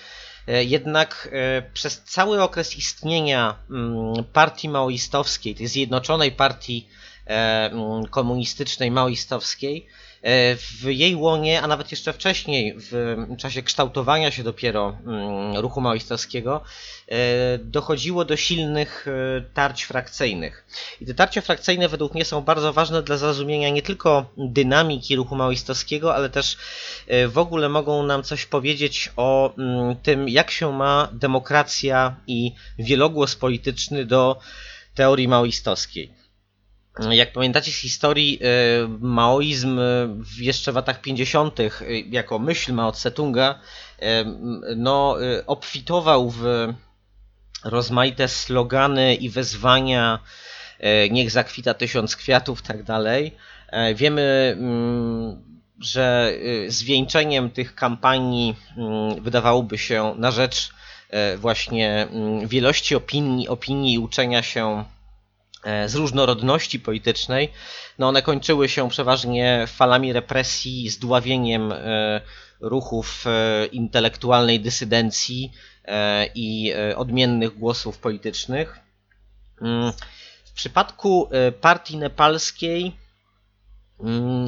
Jednak 0.61 1.29
przez 1.75 2.03
cały 2.03 2.43
okres 2.43 2.77
istnienia 2.77 3.59
partii 4.33 4.69
maoistowskiej, 4.69 5.55
tej 5.55 5.67
zjednoczonej 5.67 6.33
partii 6.33 6.89
komunistycznej 8.11 8.91
maoistowskiej, 8.91 9.87
w 10.23 10.85
jej 10.85 11.17
łonie, 11.17 11.63
a 11.63 11.67
nawet 11.67 11.91
jeszcze 11.91 12.13
wcześniej, 12.13 12.75
w 12.77 13.17
czasie 13.39 13.63
kształtowania 13.63 14.31
się 14.31 14.43
dopiero 14.43 14.99
mm, 15.07 15.57
ruchu 15.57 15.81
maoistowskiego, 15.81 16.63
e, 17.09 17.59
dochodziło 17.59 18.25
do 18.25 18.37
silnych 18.37 19.07
e, 19.09 19.41
tarć 19.55 19.83
frakcyjnych. 19.83 20.65
I 21.01 21.07
te 21.07 21.15
tarcia 21.15 21.41
frakcyjne 21.41 21.89
według 21.89 22.15
mnie 22.15 22.25
są 22.25 22.41
bardzo 22.41 22.73
ważne 22.73 23.03
dla 23.03 23.17
zrozumienia 23.17 23.71
nie 23.71 23.83
tylko 23.83 24.31
dynamiki 24.37 25.17
ruchu 25.17 25.37
maoistowskiego, 25.37 26.15
ale 26.15 26.31
też 26.31 26.57
w 27.29 27.39
ogóle 27.39 27.69
mogą 27.69 28.03
nam 28.03 28.23
coś 28.23 28.47
powiedzieć 28.47 29.13
o 29.17 29.55
mm, 29.59 29.97
tym, 29.97 30.29
jak 30.29 30.51
się 30.51 30.73
ma 30.73 31.09
demokracja 31.13 32.17
i 32.27 32.53
wielogłos 32.79 33.37
polityczny 33.37 34.07
do 34.07 34.39
teorii 34.95 35.29
maoistowskiej 35.29 36.18
jak 37.11 37.33
pamiętacie 37.33 37.73
z 37.73 37.77
historii, 37.77 38.39
y, 38.85 38.89
maoizm 39.01 39.79
y, 39.79 40.09
jeszcze 40.39 40.73
w 40.73 40.75
latach 40.75 41.01
50. 41.01 41.61
Y, 41.61 41.71
jako 42.11 42.39
myśl 42.39 42.73
Mao 42.73 42.93
Tse-tunga 42.93 43.55
no, 44.77 45.17
obfitował 45.47 46.31
w 46.31 46.45
rozmaite 47.65 48.29
slogany 48.29 49.15
i 49.15 49.31
wezwania 49.31 50.19
niech 51.11 51.31
zakwita 51.31 51.75
tysiąc 51.75 52.17
kwiatów 52.17 52.63
tak 52.63 52.83
dalej. 52.83 53.35
Wiemy, 53.95 54.57
mm, 54.59 55.43
że 55.81 56.33
zwieńczeniem 56.69 57.51
tych 57.51 57.75
kampanii 57.75 58.57
mm, 58.77 59.23
wydawałoby 59.23 59.79
się 59.79 60.15
na 60.19 60.31
rzecz 60.31 60.71
właśnie 61.37 62.09
mm, 62.11 62.49
wielości 62.49 62.95
opinii, 62.95 63.49
opinii 63.49 63.95
i 63.95 63.99
uczenia 63.99 64.43
się 64.43 64.85
E, 64.85 64.98
z 65.87 65.95
różnorodności 65.95 66.81
politycznej, 66.81 67.53
no 67.99 68.09
one 68.09 68.23
kończyły 68.23 68.69
się 68.69 68.89
przeważnie 68.89 69.65
falami 69.67 70.13
represji, 70.13 70.91
zdławieniem 70.91 71.73
e, 71.73 72.21
ruchów 72.61 73.25
e, 73.27 73.67
intelektualnej 73.67 74.61
dysydencji 74.61 75.53
i 76.35 76.73
odmiennych 76.97 77.59
głosów 77.59 77.99
politycznych. 77.99 78.81
Mm, 79.63 79.93
w 80.45 80.53
przypadku 80.53 81.31
partii 81.61 81.97
nepalskiej 81.97 82.97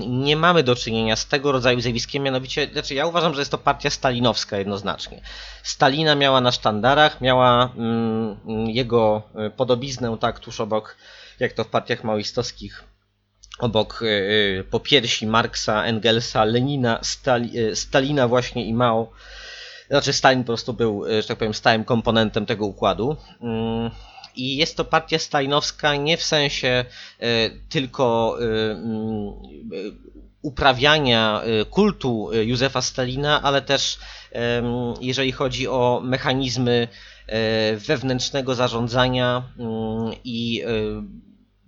nie 0.07 0.37
mamy 0.37 0.63
do 0.63 0.77
czynienia 0.77 1.17
z 1.17 1.27
tego 1.27 1.53
rodzaju 1.53 1.81
zjawiskiem, 1.81 2.23
mianowicie, 2.23 2.69
znaczy 2.73 2.95
ja 2.95 3.07
uważam, 3.07 3.35
że 3.35 3.41
jest 3.41 3.51
to 3.51 3.59
partia 3.59 3.91
stalinowska 3.91 4.59
jednoznacznie. 4.59 5.23
Stalina 5.63 6.15
miała 6.15 6.41
na 6.41 6.53
sztandarach, 6.53 7.21
miała 7.21 7.73
mm, 7.77 8.37
jego 8.67 9.23
podobiznę 9.57 10.17
tak 10.21 10.41
tuż 10.41 10.61
obok 10.61 10.97
jak 11.41 11.53
to 11.53 11.65
w 11.65 11.69
partiach 11.69 12.05
maoistowskich, 12.05 12.85
obok 13.59 14.03
e, 14.03 14.65
po 14.65 14.81
piersi 14.81 15.27
Marksa, 15.27 15.85
Engelsa, 15.85 16.45
Lenina, 16.45 16.99
Stali, 17.03 17.59
e, 17.59 17.77
Stalina 17.77 18.29
właśnie 18.29 18.67
i 18.67 18.75
Mao. 18.75 19.13
Znaczy 19.91 20.13
Stalin 20.13 20.43
po 20.43 20.47
prostu 20.47 20.73
był, 20.73 21.07
e, 21.07 21.23
że 21.23 21.29
tak 21.29 21.39
powiem, 21.39 21.55
stałym 21.55 21.85
komponentem 21.85 22.47
tego 22.47 22.67
układu. 22.67 23.17
Mm, 23.41 23.91
I 24.41 24.57
jest 24.57 24.76
to 24.76 24.84
partia 24.84 25.18
stalinowska 25.18 25.97
nie 25.97 26.16
w 26.16 26.22
sensie 26.22 26.84
tylko 27.68 28.36
mm, 28.41 29.32
uprawiania 30.43 31.43
kultu 31.70 32.30
Józefa 32.32 32.82
Stalina, 32.82 33.43
ale 33.43 33.62
też 33.62 33.99
jeżeli 35.01 35.32
chodzi 35.32 35.68
o 35.68 36.01
mechanizmy 36.05 36.88
wewnętrznego 37.76 38.55
zarządzania 38.55 39.43
i 40.24 40.62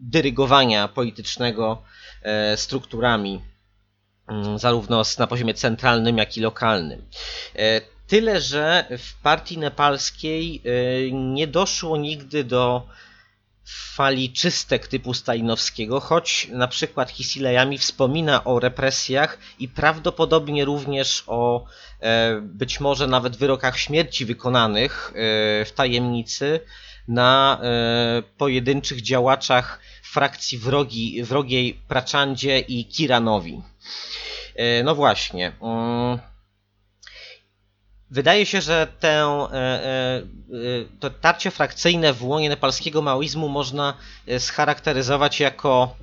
dyrygowania 0.02 0.88
politycznego 0.88 1.82
e, 2.22 2.56
strukturami 2.56 3.40
zarówno 4.56 5.02
na 5.18 5.26
poziomie 5.26 5.54
centralnym, 5.54 6.18
jak 6.18 6.36
i 6.36 6.40
lokalnym. 6.40 7.02
E, 8.12 8.14
tyle, 8.14 8.40
że 8.40 8.86
w 8.98 9.22
partii 9.22 9.58
nepalskiej 9.58 10.62
e, 10.64 11.10
nie 11.12 11.46
doszło 11.46 11.96
nigdy 11.96 12.44
do 12.44 12.86
fali 13.64 14.32
czystek 14.32 14.88
typu 14.88 15.14
Stalinowskiego, 15.14 16.00
choć 16.00 16.48
na 16.50 16.68
przykład 16.68 17.10
Hisilejami 17.10 17.78
wspomina 17.78 18.44
o 18.44 18.60
represjach 18.60 19.38
i 19.58 19.68
prawdopodobnie 19.68 20.64
również 20.64 21.24
o 21.26 21.64
być 22.40 22.80
może 22.80 23.06
nawet 23.06 23.36
wyrokach 23.36 23.78
śmierci 23.78 24.24
wykonanych 24.24 25.12
w 25.64 25.70
tajemnicy 25.74 26.60
na 27.08 27.60
pojedynczych 28.38 29.02
działaczach 29.02 29.80
frakcji 30.02 30.58
wrogi, 30.58 31.22
wrogiej 31.22 31.74
Praczandzie 31.88 32.58
i 32.58 32.84
Kiranowi. 32.84 33.62
E, 34.56 34.82
no 34.82 34.94
właśnie. 34.94 35.52
Wydaje 38.12 38.46
się, 38.46 38.60
że 38.60 38.86
tę, 39.00 39.08
e, 39.08 39.56
e, 39.56 40.22
to 41.00 41.10
tarcie 41.10 41.50
frakcyjne 41.50 42.12
w 42.12 42.24
łonie 42.24 42.48
nepalskiego 42.48 43.02
maoizmu 43.02 43.48
można 43.48 43.94
scharakteryzować 44.38 45.40
jako 45.40 45.96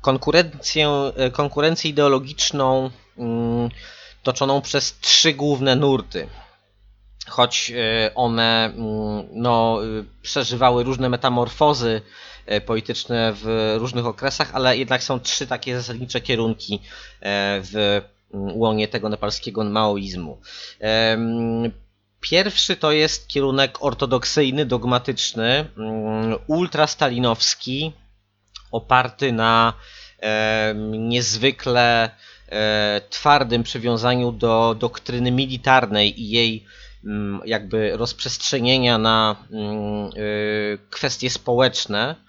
konkurencję, 0.00 1.12
konkurencję 1.32 1.90
ideologiczną 1.90 2.90
mm, 3.18 3.68
toczoną 4.22 4.60
przez 4.60 4.98
trzy 5.00 5.32
główne 5.32 5.76
nurty. 5.76 6.28
Choć 7.28 7.72
one 8.14 8.64
mm, 8.64 9.28
no, 9.32 9.78
przeżywały 10.22 10.84
różne 10.84 11.08
metamorfozy 11.08 12.02
E, 12.48 12.60
polityczne 12.60 13.32
w 13.36 13.74
różnych 13.78 14.06
okresach, 14.06 14.50
ale 14.54 14.76
jednak 14.76 15.02
są 15.02 15.20
trzy 15.20 15.46
takie 15.46 15.76
zasadnicze 15.76 16.20
kierunki 16.20 16.80
e, 17.20 17.60
w 17.62 18.00
łonie 18.32 18.88
tego 18.88 19.08
nepalskiego 19.08 19.64
maoizmu. 19.64 20.40
Pierwszy 22.20 22.76
to 22.76 22.92
jest 22.92 23.28
kierunek 23.28 23.84
ortodoksyjny, 23.84 24.66
dogmatyczny, 24.66 25.68
mm, 25.76 26.38
ultrastalinowski, 26.46 27.92
oparty 28.72 29.32
na 29.32 29.72
niezwykle 30.98 32.10
e, 32.48 33.00
twardym 33.10 33.62
przywiązaniu 33.62 34.32
do 34.32 34.76
doktryny 34.78 35.30
militarnej 35.30 36.20
i 36.22 36.30
jej 36.30 36.64
mm, 37.04 37.40
jakby 37.44 37.96
rozprzestrzenienia 37.96 38.98
na 38.98 39.36
mm, 39.50 40.10
kwestie 40.90 41.30
społeczne 41.30 42.28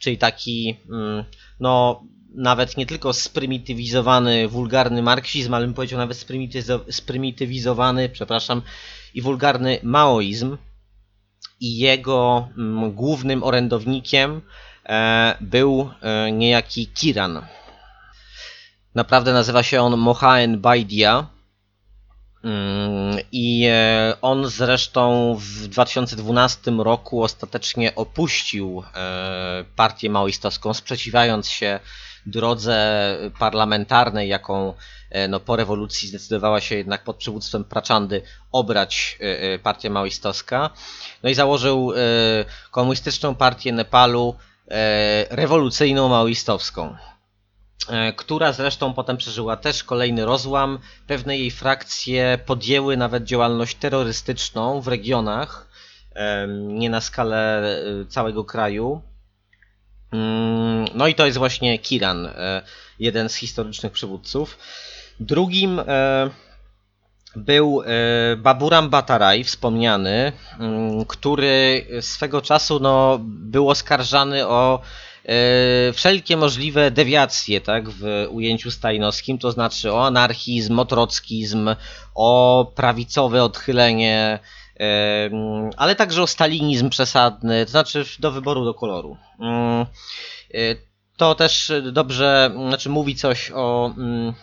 czyli 0.00 0.18
taki, 0.18 0.76
mm, 0.90 1.24
no, 1.60 2.02
nawet 2.34 2.76
nie 2.76 2.86
tylko 2.86 3.12
sprymitywizowany, 3.12 4.48
wulgarny 4.48 5.02
marksizm, 5.02 5.54
ale 5.54 5.66
bym 5.66 5.74
powiedział 5.74 5.98
nawet 5.98 6.26
sprymitywizowany, 6.90 8.08
przepraszam, 8.08 8.62
i 9.14 9.22
wulgarny 9.22 9.78
maoizm. 9.82 10.56
I 11.60 11.78
jego 11.78 12.48
mm, 12.58 12.92
głównym 12.92 13.42
orędownikiem 13.42 14.40
e, 14.86 15.36
był 15.40 15.90
e, 16.02 16.32
niejaki 16.32 16.86
Kiran. 16.86 17.46
Naprawdę 18.94 19.32
nazywa 19.32 19.62
się 19.62 19.82
on 19.82 19.96
Mohaen 19.96 20.60
Baidia 20.60 21.26
Mm, 22.44 23.18
I 23.32 23.66
e, 23.70 24.14
on 24.22 24.46
zresztą 24.48 25.34
w 25.38 25.68
2012 25.68 26.70
roku 26.70 27.22
ostatecznie 27.22 27.94
opuścił 27.94 28.82
partię 29.76 30.10
maoistowską, 30.10 30.74
sprzeciwiając 30.74 31.48
się 31.48 31.80
drodze 32.26 33.16
parlamentarnej, 33.38 34.28
jaką 34.28 34.74
e, 35.10 35.28
no, 35.28 35.40
po 35.40 35.56
rewolucji 35.56 36.08
zdecydowała 36.08 36.60
się 36.60 36.74
jednak 36.74 37.04
pod 37.04 37.16
przywództwem 37.16 37.64
Praczandy 37.64 38.22
obrać 38.52 39.18
partia 39.62 39.90
maoistowska. 39.90 40.70
No 41.22 41.30
i 41.30 41.34
założył 41.34 41.92
komunistyczną 42.70 43.34
partię 43.34 43.72
Nepalu 43.72 44.34
rewolucyjną 45.30 46.08
maoistowską. 46.08 46.96
E, 47.88 48.12
która 48.12 48.52
zresztą 48.52 48.94
potem 48.94 49.16
przeżyła 49.16 49.56
też 49.56 49.84
kolejny 49.84 50.24
rozłam. 50.24 50.78
Pewne 51.06 51.38
jej 51.38 51.50
frakcje 51.50 52.38
podjęły 52.46 52.96
nawet 52.96 53.24
działalność 53.24 53.76
terrorystyczną 53.76 54.80
w 54.80 54.88
regionach, 54.88 55.68
nie 56.56 56.90
na 56.90 57.00
skalę 57.00 57.62
e, 57.62 58.06
całego 58.06 58.44
kraju. 58.44 59.02
Mm, 60.12 60.84
no 60.94 61.06
i 61.06 61.14
to 61.14 61.26
jest 61.26 61.38
właśnie 61.38 61.78
Kiran, 61.78 62.26
e, 62.26 62.62
jeden 62.98 63.28
z 63.28 63.34
historycznych 63.34 63.92
przywódców. 63.92 64.58
Drugim 65.20 65.80
był 67.36 67.82
Baburam 68.36 68.90
Bataraj, 68.90 69.44
wspomniany, 69.44 70.32
mm, 70.60 71.04
który 71.04 71.86
swego 72.00 72.42
czasu 72.42 72.80
no, 72.80 73.18
był 73.22 73.70
oskarżany 73.70 74.46
o 74.46 74.80
E, 75.24 75.92
wszelkie 75.92 76.36
możliwe 76.36 76.90
dewiacje 76.90 77.60
tak, 77.60 77.88
w 77.88 78.26
ujęciu 78.30 78.70
stajnowskim, 78.70 79.38
to 79.38 79.52
znaczy 79.52 79.92
o 79.92 80.06
anarchizm, 80.06 80.78
o 80.78 80.84
trockizm, 80.84 81.74
o 82.14 82.72
prawicowe 82.74 83.44
odchylenie, 83.44 84.38
e, 84.59 84.59
ale 85.76 85.94
także 85.96 86.22
o 86.22 86.26
stalinizm 86.26 86.90
przesadny, 86.90 87.64
to 87.64 87.70
znaczy 87.70 88.04
do 88.18 88.32
wyboru 88.32 88.64
do 88.64 88.74
koloru. 88.74 89.16
Mm, 89.40 89.86
e, 90.54 90.76
to 91.16 91.34
też 91.34 91.72
dobrze 91.92 92.50
znaczy 92.68 92.88
mówi 92.88 93.16
coś 93.16 93.50
o 93.54 93.94
mm, 93.96 94.34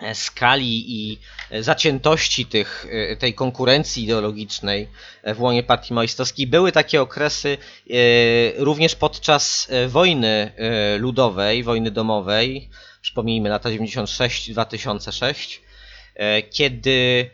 E, 0.00 0.14
skali 0.14 0.84
i 0.88 1.18
e, 1.50 1.62
zaciętości 1.62 2.46
tych, 2.46 2.86
e, 2.90 3.16
tej 3.16 3.34
konkurencji 3.34 4.04
ideologicznej 4.04 4.88
w 5.34 5.40
łonie 5.40 5.62
partii 5.62 5.94
maoistowskiej 5.94 6.46
były 6.46 6.72
takie 6.72 7.02
okresy 7.02 7.58
również 8.56 8.94
podczas 8.94 9.70
wojny 9.88 10.52
ludowej, 10.98 11.62
wojny 11.62 11.90
domowej, 11.90 12.68
przypomnijmy 13.02 13.48
lata 13.48 13.68
96-2006, 13.68 15.60
kiedy 16.50 17.30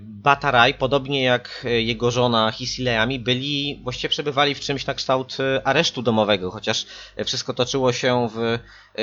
Bataraj, 0.00 0.74
podobnie 0.74 1.22
jak 1.22 1.64
jego 1.64 2.10
żona 2.10 2.50
Hisileami, 2.50 3.20
byli, 3.20 3.80
właściwie 3.82 4.08
przebywali 4.08 4.54
w 4.54 4.60
czymś 4.60 4.86
na 4.86 4.94
kształt 4.94 5.36
aresztu 5.64 6.02
domowego, 6.02 6.50
chociaż 6.50 6.86
wszystko 7.24 7.54
toczyło 7.54 7.92
się 7.92 8.28
w 8.34 8.58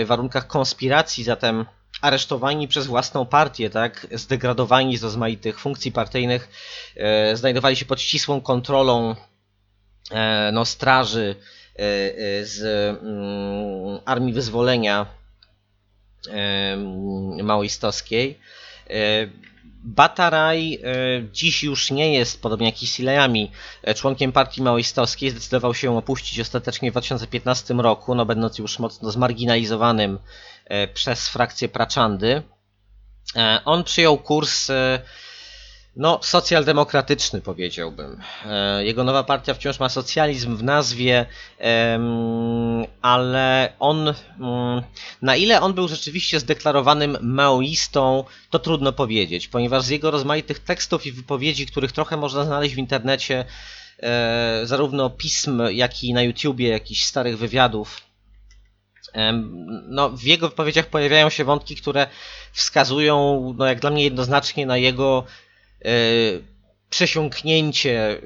warunkach 0.06 0.48
konspiracji, 0.48 1.24
zatem 1.24 1.66
aresztowani 2.02 2.68
przez 2.68 2.88
własną 2.88 3.26
partię, 3.26 3.70
tak, 3.70 4.08
zdegradowani 4.12 4.98
z 4.98 5.04
rozmaitych 5.04 5.60
funkcji 5.60 5.92
partyjnych, 5.92 6.50
e, 6.96 7.36
znajdowali 7.36 7.76
się 7.76 7.86
pod 7.86 8.02
ścisłą 8.02 8.42
kontrolą 8.42 9.16
e, 10.12 10.52
no, 10.54 10.66
straży 10.66 11.36
e, 11.76 11.80
e 11.80 12.46
z 12.46 12.62
mm, 13.04 14.00
Armii 14.06 14.34
Wyzwolenia 14.34 15.06
e, 16.30 16.78
maoistowskiej. 17.44 18.40
E, 19.82 19.88
Bataraj 19.88 20.80
dziś 21.32 21.64
już 21.64 21.92
nie 21.92 22.14
jest, 22.14 22.42
podobnie 22.42 22.66
jak 22.66 22.84
Isilejami, 22.84 23.52
członkiem 23.96 24.32
partii 24.32 24.62
maoistowskiej. 24.62 25.30
Zdecydował 25.30 25.74
się 25.74 25.98
opuścić 25.98 26.40
ostatecznie 26.40 26.92
w 26.92 26.94
2015 26.94 27.74
roku, 27.74 28.16
no 28.16 28.26
będąc 28.26 28.58
już 28.58 28.80
mocno 28.80 29.12
zmarginalizowanym 29.12 30.20
E, 30.72 30.88
przez 30.88 31.30
frakcję 31.30 31.70
Praczandy. 31.70 32.44
E, 33.36 33.62
on 33.66 33.84
przyjął 33.84 34.18
kurs 34.18 34.70
e, 34.70 35.02
no, 35.96 36.20
socjaldemokratyczny 36.24 37.42
powiedziałbym. 37.42 38.22
Jego 38.80 39.04
nowa 39.04 39.24
partia 39.24 39.54
wciąż 39.54 39.80
ma 39.80 39.90
socjalizm 39.90 40.58
w 40.58 40.64
nazwie, 40.64 41.26
ale 43.02 43.74
on, 43.80 44.14
mm, 44.40 44.82
na 45.22 45.36
ile 45.36 45.62
on 45.62 45.74
był 45.74 45.88
rzeczywiście 45.88 46.40
zdeklarowanym 46.40 47.18
maoistą, 47.22 48.24
to 48.50 48.60
trudno 48.60 48.94
powiedzieć, 48.94 49.48
ponieważ 49.48 49.84
z 49.84 49.90
jego 49.90 50.12
rozmaitych 50.12 50.60
tekstów 50.60 51.06
i 51.06 51.12
wypowiedzi, 51.12 51.66
których 51.66 51.92
trochę 51.92 52.18
można 52.18 52.44
znaleźć 52.46 52.76
w 52.76 52.78
internecie, 52.78 53.46
zarówno 54.64 55.10
pism, 55.10 55.62
jak 55.72 56.04
i 56.04 56.14
na 56.14 56.24
YouTubie, 56.24 56.70
jakichś 56.70 57.04
starych 57.04 57.38
wywiadów, 57.38 58.02
no, 59.88 60.10
w 60.10 60.24
jego 60.24 60.50
wypowiedziach 60.50 60.86
pojawiają 60.86 61.30
się 61.30 61.44
wątki, 61.44 61.76
które 61.76 62.08
wskazują, 62.52 63.54
no, 63.58 63.66
jak 63.66 63.80
dla 63.80 63.90
mnie 63.90 64.04
jednoznacznie 64.04 64.66
na 64.66 64.78
jego 64.78 65.24
e, 65.26 65.51
przesiąknięcie 66.90 68.10
e, 68.10 68.20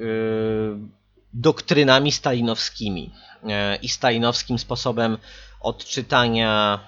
doktrynami 1.32 2.12
stalinowskimi 2.12 3.12
e, 3.44 3.76
i 3.76 3.88
stalinowskim 3.88 4.58
sposobem 4.58 5.18
odczytania 5.60 6.80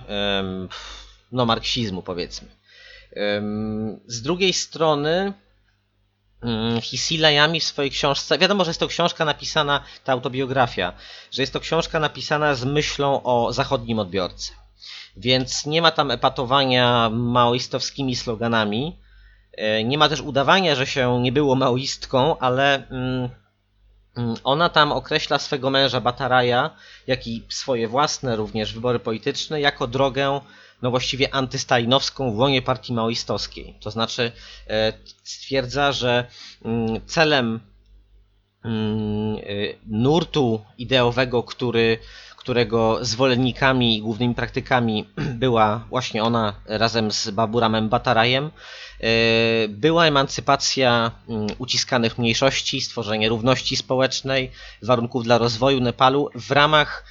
no, 1.32 1.46
marksizmu, 1.46 2.02
powiedzmy. 2.02 2.48
Z 4.06 4.22
drugiej 4.22 4.52
strony, 4.52 5.32
Mm, 6.42 6.80
Hisilejami 6.80 7.60
w 7.60 7.64
swojej 7.64 7.90
książce. 7.90 8.38
Wiadomo, 8.38 8.64
że 8.64 8.70
jest 8.70 8.80
to 8.80 8.88
książka 8.88 9.24
napisana, 9.24 9.84
ta 10.04 10.12
autobiografia, 10.12 10.92
że 11.30 11.42
jest 11.42 11.52
to 11.52 11.60
książka 11.60 12.00
napisana 12.00 12.54
z 12.54 12.64
myślą 12.64 13.22
o 13.22 13.52
zachodnim 13.52 13.98
odbiorcy. 13.98 14.52
Więc 15.16 15.66
nie 15.66 15.82
ma 15.82 15.90
tam 15.90 16.10
epatowania 16.10 17.10
maoistowskimi 17.10 18.16
sloganami. 18.16 18.96
E, 19.58 19.84
nie 19.84 19.98
ma 19.98 20.08
też 20.08 20.20
udawania, 20.20 20.74
że 20.74 20.86
się 20.86 21.22
nie 21.22 21.32
było 21.32 21.54
maoistką, 21.54 22.38
ale 22.38 22.88
mm, 22.88 23.28
mm, 24.16 24.36
ona 24.44 24.68
tam 24.68 24.92
określa 24.92 25.38
swego 25.38 25.70
męża 25.70 26.00
Bataraja, 26.00 26.70
jak 27.06 27.26
i 27.26 27.44
swoje 27.48 27.88
własne 27.88 28.36
również 28.36 28.74
wybory 28.74 28.98
polityczne, 28.98 29.60
jako 29.60 29.86
drogę 29.86 30.40
no 30.82 30.90
właściwie 30.90 31.34
antystalinowską 31.34 32.32
w 32.32 32.38
łonie 32.38 32.62
partii 32.62 32.92
maoistowskiej. 32.92 33.74
To 33.80 33.90
znaczy 33.90 34.32
e, 34.66 34.92
stwierdza, 35.24 35.92
że 35.92 36.24
mm, 36.64 37.00
celem 37.06 37.60
nurtu 39.86 40.64
ideowego, 40.78 41.42
który 41.42 41.98
którego 42.48 43.04
zwolennikami 43.04 43.96
i 43.96 44.02
głównymi 44.02 44.34
praktykami 44.34 45.04
była 45.44 45.84
właśnie 45.88 46.22
ona 46.22 46.54
razem 46.66 47.10
z 47.12 47.30
Baburamem 47.30 47.88
Batarajem, 47.88 48.44
e, 49.00 49.08
była 49.68 50.06
emancypacja 50.06 51.10
mm, 51.28 51.46
uciskanych 51.58 52.18
mniejszości, 52.18 52.80
stworzenie 52.80 53.28
równości 53.28 53.76
społecznej, 53.76 54.50
warunków 54.82 55.24
dla 55.24 55.38
rozwoju 55.38 55.80
Nepalu 55.80 56.30
w 56.34 56.50
ramach 56.50 57.04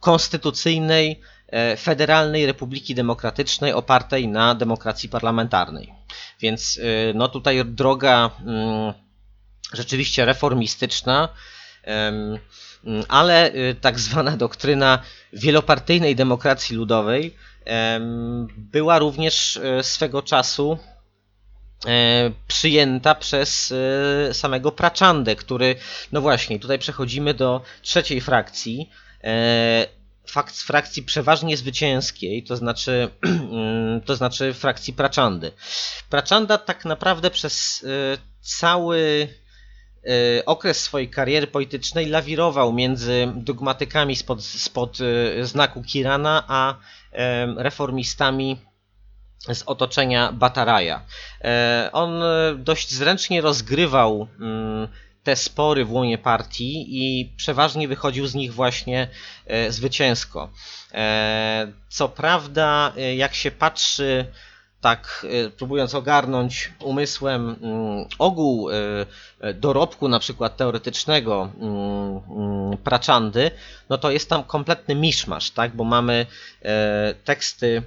konstytucyjnej, 0.00 1.20
e, 1.48 1.76
federalnej 1.76 2.46
Republiki 2.46 2.94
Demokratycznej 2.94 3.72
opartej 3.72 4.28
na 4.28 4.54
demokracji 4.54 5.08
parlamentarnej. 5.08 5.92
Więc 6.40 6.78
e, 6.78 7.12
no 7.14 7.28
tutaj 7.28 7.64
droga 7.64 8.30
mm, 8.40 8.92
rzeczywiście 9.72 10.24
reformistyczna, 10.24 11.28
ale 13.08 13.54
y, 13.54 13.74
tak 13.80 14.00
zwana 14.00 14.36
doktryna 14.36 15.02
wielopartyjnej 15.32 16.16
demokracji 16.16 16.76
ludowej 16.76 17.36
była 18.56 18.98
również 18.98 19.56
y, 19.56 19.82
swego 19.82 20.22
czasu 20.22 20.78
e, 21.86 22.30
przyjęta 22.48 23.14
przez 23.14 23.70
y, 24.30 24.34
samego 24.34 24.72
Prachandę, 24.72 25.36
który, 25.36 25.76
no 26.12 26.20
właśnie, 26.20 26.60
tutaj 26.60 26.78
przechodzimy 26.78 27.34
do 27.34 27.62
trzeciej 27.82 28.20
frakcji, 28.20 28.90
e, 29.24 29.86
frakcji 30.52 31.02
przeważnie 31.02 31.56
zwycięskiej, 31.56 32.42
to 32.42 32.56
znaczy, 32.56 33.08
mm, 33.22 34.00
to 34.06 34.16
znaczy 34.16 34.54
frakcji 34.54 34.92
Prachandy. 34.92 35.52
Prachanda 36.10 36.58
tak 36.58 36.84
naprawdę 36.84 37.30
przez 37.30 37.86
cały 38.40 39.28
okres 40.46 40.82
swojej 40.82 41.10
kariery 41.10 41.46
politycznej 41.46 42.06
lawirował 42.06 42.72
między 42.72 43.32
dogmatykami 43.34 44.16
spod, 44.16 44.44
spod 44.44 44.98
y, 45.00 45.46
znaku 45.46 45.82
Kirana, 45.82 46.44
a 46.48 46.74
reformistami 47.56 48.56
z 49.54 49.62
otoczenia 49.66 50.32
Bataraja. 50.32 51.02
On 51.92 52.22
dość 52.58 52.94
zręcznie 52.94 53.40
rozgrywał 53.40 54.28
te 55.22 55.36
spory 55.36 55.84
w 55.84 55.92
łonie 55.92 56.18
partii 56.18 56.86
i 56.88 57.32
przeważnie 57.36 57.88
wychodził 57.88 58.26
z 58.26 58.34
nich 58.34 58.54
właśnie 58.54 59.08
zwycięsko. 59.68 60.50
Co 61.88 62.08
prawda, 62.08 62.92
jak 63.16 63.34
się 63.34 63.50
patrzy 63.50 64.26
tak 64.80 65.26
y, 65.46 65.50
próbując 65.50 65.94
ogarnąć 65.94 66.72
umysłem 66.80 67.56
mm, 67.62 68.04
ogół 68.18 68.70
y, 68.70 68.74
dorobku 69.54 70.08
na 70.08 70.18
przykład 70.18 70.56
teoretycznego 70.56 71.48
mm, 71.60 72.20
mm, 72.30 72.78
Praczandy, 72.78 73.50
no 73.88 73.98
to 73.98 74.10
jest 74.10 74.28
tam 74.28 74.44
kompletny 74.44 74.94
miszmasz, 74.94 75.50
tak? 75.50 75.76
bo 75.76 75.84
mamy 75.84 76.26
e, 76.62 77.14
teksty 77.24 77.82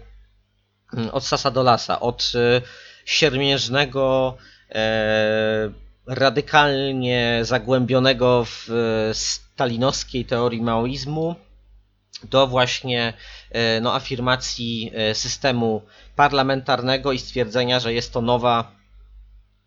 od 1.11 1.23
sasa 1.23 1.51
do 1.51 1.63
lasa, 1.63 1.99
od 1.99 2.31
y, 2.35 2.61
siermiężnego 3.05 4.37
e, 4.71 5.71
radykalnie 6.07 7.39
zagłębionego 7.41 8.45
w 8.45 8.69
stalinowskiej 9.13 10.25
teorii 10.25 10.61
maoizmu 10.61 11.35
do 12.23 12.47
właśnie 12.47 13.13
e, 13.51 13.81
no, 13.81 13.95
afirmacji 13.95 14.91
e, 14.93 15.15
systemu 15.15 15.81
parlamentarnego 16.15 17.11
i 17.11 17.19
stwierdzenia, 17.19 17.79
że 17.79 17.93
jest 17.93 18.13
to 18.13 18.21
nowa, 18.21 18.71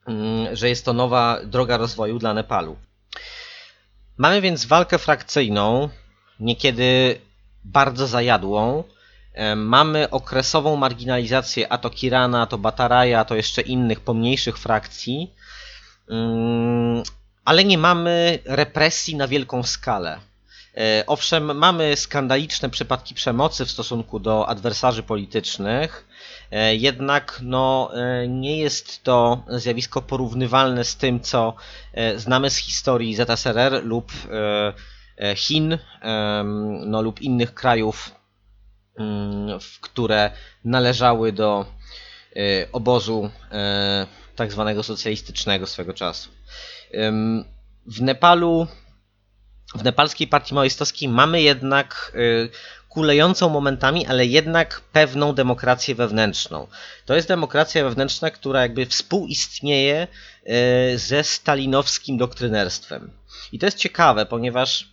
mm, 0.06 0.56
że 0.56 0.68
jest 0.68 0.84
to 0.84 0.92
nowa 0.92 1.38
droga 1.44 1.76
rozwoju 1.76 2.18
dla 2.18 2.34
Nepalu. 2.34 2.76
Mamy 4.16 4.40
więc 4.40 4.66
walkę 4.66 4.98
frakcyjną, 4.98 5.88
niekiedy 6.40 7.20
bardzo 7.64 8.06
zajadłą. 8.06 8.84
E, 9.32 9.56
mamy 9.56 10.10
okresową 10.10 10.76
marginalizację 10.76 11.72
a 11.72 11.78
to 11.78 11.90
Kirana, 11.90 12.42
a 12.42 12.46
to 12.46 12.58
Bataraja, 12.58 13.20
a 13.20 13.24
to 13.24 13.34
jeszcze 13.34 13.62
innych 13.62 14.00
pomniejszych 14.00 14.58
frakcji, 14.58 15.34
mm, 16.08 17.02
ale 17.44 17.64
nie 17.64 17.78
mamy 17.78 18.38
represji 18.44 19.16
na 19.16 19.28
wielką 19.28 19.62
skalę. 19.62 20.20
E, 20.76 21.04
owszem, 21.06 21.58
mamy 21.58 21.96
skandaliczne 21.96 22.70
przypadki 22.70 23.14
przemocy 23.14 23.64
w 23.64 23.70
stosunku 23.70 24.20
do 24.20 24.48
adwersarzy 24.48 25.02
politycznych, 25.02 26.06
e, 26.50 26.74
jednak 26.74 27.40
no, 27.42 27.90
e, 27.94 28.28
nie 28.28 28.58
jest 28.58 29.02
to 29.02 29.44
zjawisko 29.48 30.02
porównywalne 30.02 30.84
z 30.84 30.96
tym, 30.96 31.20
co 31.20 31.54
znamy 32.16 32.50
z 32.50 32.56
historii 32.56 33.14
ZSRR 33.14 33.84
lub 33.84 34.12
Chin 35.36 35.78
no, 36.86 37.02
lub 37.02 37.20
innych 37.20 37.54
krajów, 37.54 38.14
mm, 38.98 39.58
które 39.80 40.30
należały 40.64 41.32
do 41.32 41.66
obozu 42.72 43.30
tak 44.36 44.52
zwanego 44.52 44.82
socjalistycznego 44.82 45.66
swego 45.66 45.94
czasu. 45.94 46.30
W 47.86 48.02
Nepalu 48.02 48.66
w 49.74 49.84
nepalskiej 49.84 50.26
partii 50.26 50.54
maoistowskiej 50.54 51.08
mamy 51.08 51.42
jednak 51.42 52.12
y, 52.14 52.48
kulejącą 52.88 53.48
momentami, 53.48 54.06
ale 54.06 54.26
jednak 54.26 54.80
pewną 54.92 55.34
demokrację 55.34 55.94
wewnętrzną. 55.94 56.66
To 57.06 57.14
jest 57.14 57.28
demokracja 57.28 57.84
wewnętrzna, 57.84 58.30
która 58.30 58.62
jakby 58.62 58.86
współistnieje 58.86 60.08
y, 60.94 60.98
ze 60.98 61.24
stalinowskim 61.24 62.18
doktrynerstwem. 62.18 63.10
I 63.52 63.58
to 63.58 63.66
jest 63.66 63.78
ciekawe, 63.78 64.26
ponieważ 64.26 64.88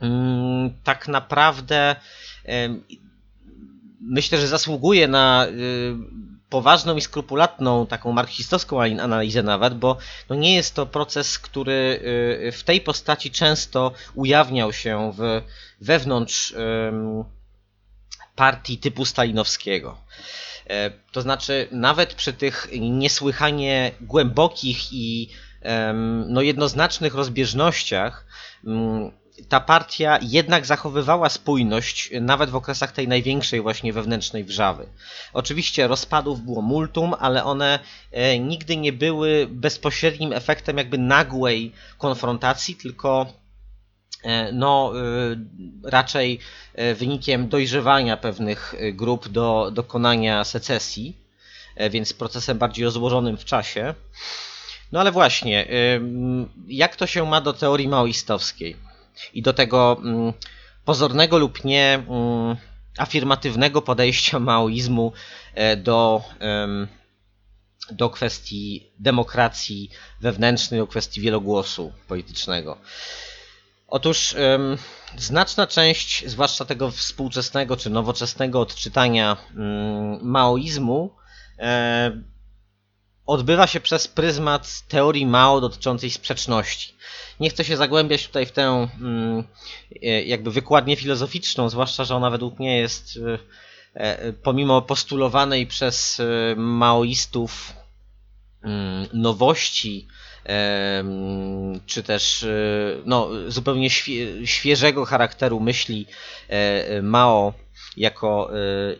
mm, 0.00 0.70
tak 0.84 1.08
naprawdę 1.08 1.96
myślę, 4.00 4.38
że 4.38 4.48
zasługuje 4.48 5.08
na 5.08 5.46
y, 5.46 6.37
poważną 6.50 6.96
i 6.96 7.00
skrupulatną, 7.00 7.86
taką 7.86 8.12
marksistowską 8.12 8.82
analizę 8.82 9.42
nawet, 9.42 9.74
bo 9.74 9.96
no 10.28 10.36
nie 10.36 10.54
jest 10.54 10.74
to 10.74 10.86
proces, 10.86 11.38
który 11.38 12.00
y, 12.48 12.52
w 12.52 12.62
tej 12.64 12.80
postaci 12.80 13.30
często 13.30 13.92
ujawniał 14.14 14.72
się 14.72 15.12
w, 15.16 15.42
wewnątrz 15.80 16.54
partii 18.36 18.78
typu 18.78 19.04
stalinowskiego. 19.04 19.98
E, 20.70 20.90
to 21.12 21.22
znaczy, 21.22 21.68
nawet 21.70 22.14
przy 22.14 22.32
tych 22.32 22.68
niesłychanie 22.80 23.92
głębokich 24.00 24.92
i 24.92 25.30
no, 26.26 26.40
jednoznacznych 26.40 27.14
rozbieżnościach, 27.14 28.26
ta 29.48 29.60
partia 29.60 30.18
jednak 30.22 30.66
zachowywała 30.66 31.28
spójność 31.28 32.10
nawet 32.20 32.50
w 32.50 32.56
okresach 32.56 32.92
tej 32.92 33.08
największej 33.08 33.60
właśnie 33.60 33.92
wewnętrznej 33.92 34.44
wrzawy. 34.44 34.86
Oczywiście 35.32 35.86
rozpadów 35.86 36.40
było 36.40 36.62
multum, 36.62 37.14
ale 37.18 37.44
one 37.44 37.78
e, 38.12 38.38
nigdy 38.38 38.76
nie 38.76 38.92
były 38.92 39.46
bezpośrednim 39.50 40.32
efektem 40.32 40.78
jakby 40.78 40.98
nagłej 40.98 41.72
konfrontacji, 41.98 42.76
tylko 42.76 43.26
e, 44.22 44.52
no, 44.52 44.92
e, 44.94 45.00
raczej 45.84 46.38
wynikiem 46.94 47.48
dojrzewania 47.48 48.16
pewnych 48.16 48.74
grup 48.92 49.28
do 49.28 49.70
dokonania 49.72 50.44
secesji, 50.44 51.16
więc 51.90 52.12
procesem 52.12 52.58
bardziej 52.58 52.84
rozłożonym 52.84 53.36
w 53.36 53.44
czasie. 53.44 53.94
No 54.92 55.00
ale 55.00 55.12
właśnie, 55.12 55.66
jak 56.68 56.96
to 56.96 57.06
się 57.06 57.26
ma 57.26 57.40
do 57.40 57.52
teorii 57.52 57.88
maoistowskiej? 57.88 58.87
I 59.34 59.42
do 59.42 59.52
tego 59.52 60.00
mm, 60.04 60.32
pozornego 60.84 61.38
lub 61.38 61.64
nie 61.64 61.94
mm, 61.94 62.56
afirmatywnego 62.98 63.82
podejścia 63.82 64.38
maoizmu 64.50 65.12
e, 65.54 65.76
do, 65.76 66.22
do 67.90 68.10
kwestii 68.10 68.90
demokracji 68.98 69.90
wewnętrznej, 70.20 70.80
do 70.80 70.86
kwestii 70.86 71.20
wielogłosu 71.20 71.92
politycznego. 72.08 72.78
Otóż 73.88 74.34
znaczna 75.16 75.66
część, 75.66 76.26
zwłaszcza 76.26 76.64
tego 76.64 76.90
współczesnego 76.90 77.76
czy 77.76 77.90
nowoczesnego 77.90 78.60
odczytania 78.60 79.36
mm, 79.54 80.18
maoizmu, 80.22 81.16
e, 81.58 82.22
odbywa 83.28 83.66
się 83.66 83.80
przez 83.80 84.08
pryzmat 84.08 84.82
teorii 84.88 85.26
Mao 85.26 85.60
dotyczącej 85.60 86.10
sprzeczności. 86.10 86.94
Nie 87.40 87.50
chcę 87.50 87.64
się 87.64 87.76
zagłębiać 87.76 88.26
tutaj 88.26 88.46
w 88.46 88.52
tę 88.52 88.88
mm, 89.00 89.44
e, 90.02 90.22
jakby 90.22 90.50
wykładnię 90.50 90.96
filozoficzną, 90.96 91.68
zwłaszcza, 91.68 92.04
że 92.04 92.16
ona 92.16 92.30
według 92.30 92.58
mnie 92.58 92.78
jest 92.78 93.18
e, 93.94 94.32
pomimo 94.32 94.82
postulowanej 94.82 95.66
przez 95.66 96.22
maoistów 96.56 97.72
mm, 98.62 99.06
nowości, 99.12 100.08
czy 101.86 102.02
też 102.02 102.46
no, 103.04 103.28
zupełnie 103.48 103.90
świeżego 104.44 105.04
charakteru 105.04 105.60
myśli 105.60 106.06
Mao 107.02 107.52
jako 107.98 108.50
y, 108.56 108.96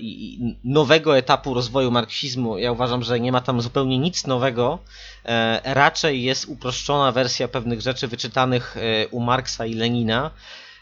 nowego 0.65 1.19
etapu 1.19 1.55
rozwoju 1.55 1.91
marksizmu. 1.91 2.59
Ja 2.59 2.73
uważam, 2.73 3.03
że 3.03 3.21
nie 3.21 3.33
ma 3.33 3.41
tam 3.41 3.61
zupełnie 3.61 3.99
nic 3.99 4.27
nowego. 4.27 4.79
E, 5.25 5.61
raczej 5.75 6.23
jest 6.23 6.49
uproszczona 6.49 7.13
wersja 7.13 7.49
pewnych 7.49 7.81
rzeczy 7.81 8.09
wyczytanych 8.09 8.77
e, 8.77 9.09
u 9.09 9.21
Marksa 9.21 9.67
i 9.67 9.75
Lenina. 9.75 10.31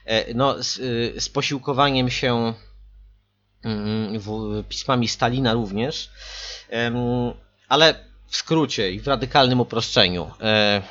E, 0.05 0.34
no, 0.34 0.62
z, 0.62 0.78
y, 0.78 1.20
z 1.20 1.28
posiłkowaniem 1.28 2.10
się 2.10 2.55
mm, 3.64 4.20
pismami 4.68 5.09
Stalina 5.09 5.52
również. 5.52 6.10
Ale 7.68 7.94
w 8.27 8.36
skrócie 8.36 8.93
i 8.93 9.01
w 9.01 9.07
radykalnym 9.07 9.61
uproszczeniu. 9.61 10.31
E, 10.40 10.82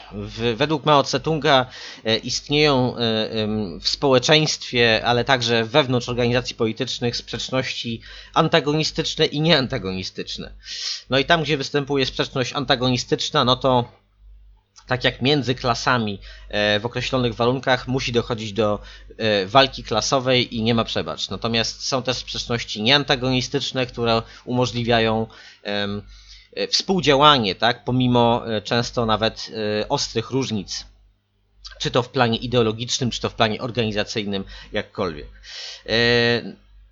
według 0.55 0.85
Mao 0.85 1.03
Tse-tunga 1.03 1.65
e, 2.05 2.17
istnieją 2.17 2.97
e, 2.97 2.99
w 3.81 3.87
społeczeństwie, 3.87 5.05
ale 5.05 5.23
także 5.23 5.65
wewnątrz 5.65 6.09
organizacji 6.09 6.55
politycznych 6.55 7.17
sprzeczności 7.17 8.01
antagonistyczne 8.33 9.25
i 9.25 9.41
nieantagonistyczne. 9.41 10.53
No 11.09 11.17
i 11.17 11.25
tam, 11.25 11.43
gdzie 11.43 11.57
występuje 11.57 12.05
sprzeczność 12.05 12.53
antagonistyczna, 12.53 13.45
no 13.45 13.55
to 13.55 13.91
tak 14.87 15.03
jak 15.03 15.21
między 15.21 15.55
klasami 15.55 16.19
w 16.79 16.85
określonych 16.85 17.35
warunkach 17.35 17.87
musi 17.87 18.11
dochodzić 18.11 18.53
do 18.53 18.79
walki 19.45 19.83
klasowej 19.83 20.55
i 20.55 20.63
nie 20.63 20.75
ma 20.75 20.83
przebacz. 20.83 21.29
Natomiast 21.29 21.87
są 21.87 22.03
też 22.03 22.17
sprzeczności 22.17 22.81
nieantagonistyczne, 22.81 23.85
które 23.85 24.21
umożliwiają 24.45 25.27
współdziałanie, 26.71 27.55
tak, 27.55 27.83
pomimo 27.83 28.43
e, 28.47 28.61
często 28.61 29.05
nawet 29.05 29.51
e, 29.81 29.89
ostrych 29.89 30.31
różnic, 30.31 30.85
czy 31.79 31.91
to 31.91 32.03
w 32.03 32.09
planie 32.09 32.37
ideologicznym, 32.37 33.11
czy 33.11 33.21
to 33.21 33.29
w 33.29 33.35
planie 33.35 33.61
organizacyjnym, 33.61 34.43
jakkolwiek. 34.71 35.27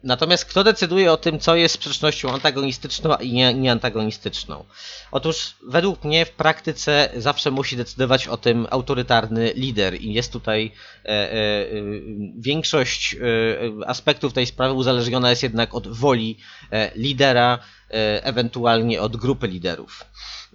Natomiast 0.03 0.45
kto 0.45 0.63
decyduje 0.63 1.11
o 1.11 1.17
tym, 1.17 1.39
co 1.39 1.55
jest 1.55 1.75
sprzecznością 1.75 2.31
antagonistyczną 2.33 3.15
i 3.15 3.33
nieantagonistyczną? 3.33 4.65
Otóż 5.11 5.55
według 5.67 6.03
mnie 6.03 6.25
w 6.25 6.31
praktyce 6.31 7.09
zawsze 7.17 7.51
musi 7.51 7.77
decydować 7.77 8.27
o 8.27 8.37
tym 8.37 8.67
autorytarny 8.69 9.53
lider 9.55 10.01
i 10.01 10.13
jest 10.13 10.31
tutaj 10.33 10.71
e, 11.05 11.09
e, 11.09 11.35
większość 12.37 13.15
e, 13.15 13.87
aspektów 13.87 14.33
tej 14.33 14.45
sprawy 14.45 14.73
uzależniona 14.73 15.29
jest 15.29 15.43
jednak 15.43 15.75
od 15.75 15.87
woli 15.87 16.37
lidera, 16.95 17.59
ewentualnie 18.23 19.01
od 19.01 19.17
grupy 19.17 19.47
liderów. 19.47 20.05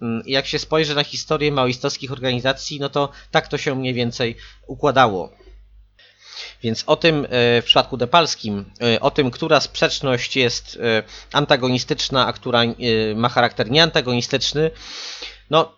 Mm, 0.02 0.22
jak 0.26 0.46
się 0.46 0.58
spojrzy 0.58 0.94
na 0.94 1.04
historię 1.04 1.52
maoistowskich 1.52 2.12
organizacji, 2.12 2.80
no 2.80 2.88
to 2.88 3.08
tak 3.30 3.48
to 3.48 3.58
się 3.58 3.74
mniej 3.74 3.94
więcej 3.94 4.36
układało. 4.66 5.32
Więc 6.62 6.84
o 6.86 6.96
tym 6.96 7.24
e, 7.24 7.28
w 7.62 7.64
przypadku 7.64 7.96
depalskim, 7.96 8.64
e, 8.82 9.00
o 9.00 9.10
tym, 9.10 9.30
która 9.30 9.60
sprzeczność 9.60 10.36
jest 10.36 10.78
e, 10.82 11.02
antagonistyczna, 11.32 12.26
a 12.26 12.32
która 12.32 12.62
ma 13.16 13.28
charakter 13.28 13.70
nieantagonistyczny, 13.70 14.70
no, 15.50 15.72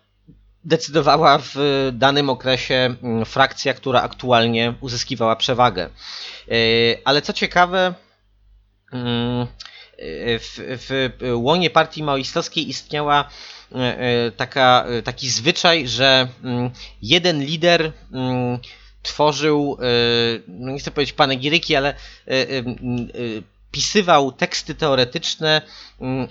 decydowała 0.63 1.39
w 1.43 1.55
danym 1.93 2.29
okresie 2.29 2.95
frakcja, 3.25 3.73
która 3.73 4.01
aktualnie 4.01 4.73
uzyskiwała 4.81 5.35
przewagę. 5.35 5.89
Ale 7.05 7.21
co 7.21 7.33
ciekawe, 7.33 7.93
w, 10.39 10.77
w 10.87 11.19
łonie 11.33 11.69
partii 11.69 12.03
maoistowskiej 12.03 12.69
istniała 12.69 13.29
taka, 14.37 14.85
taki 15.03 15.29
zwyczaj, 15.29 15.87
że 15.87 16.27
jeden 17.01 17.43
lider 17.43 17.91
tworzył, 19.03 19.77
e, 19.79 19.85
no 20.47 20.71
nie 20.71 20.79
chcę 20.79 20.91
powiedzieć 20.91 21.15
panegiryki, 21.15 21.75
ale 21.75 21.89
e, 21.89 21.95
e, 22.27 22.63
pisywał 23.71 24.31
teksty 24.31 24.75
teoretyczne 24.75 25.61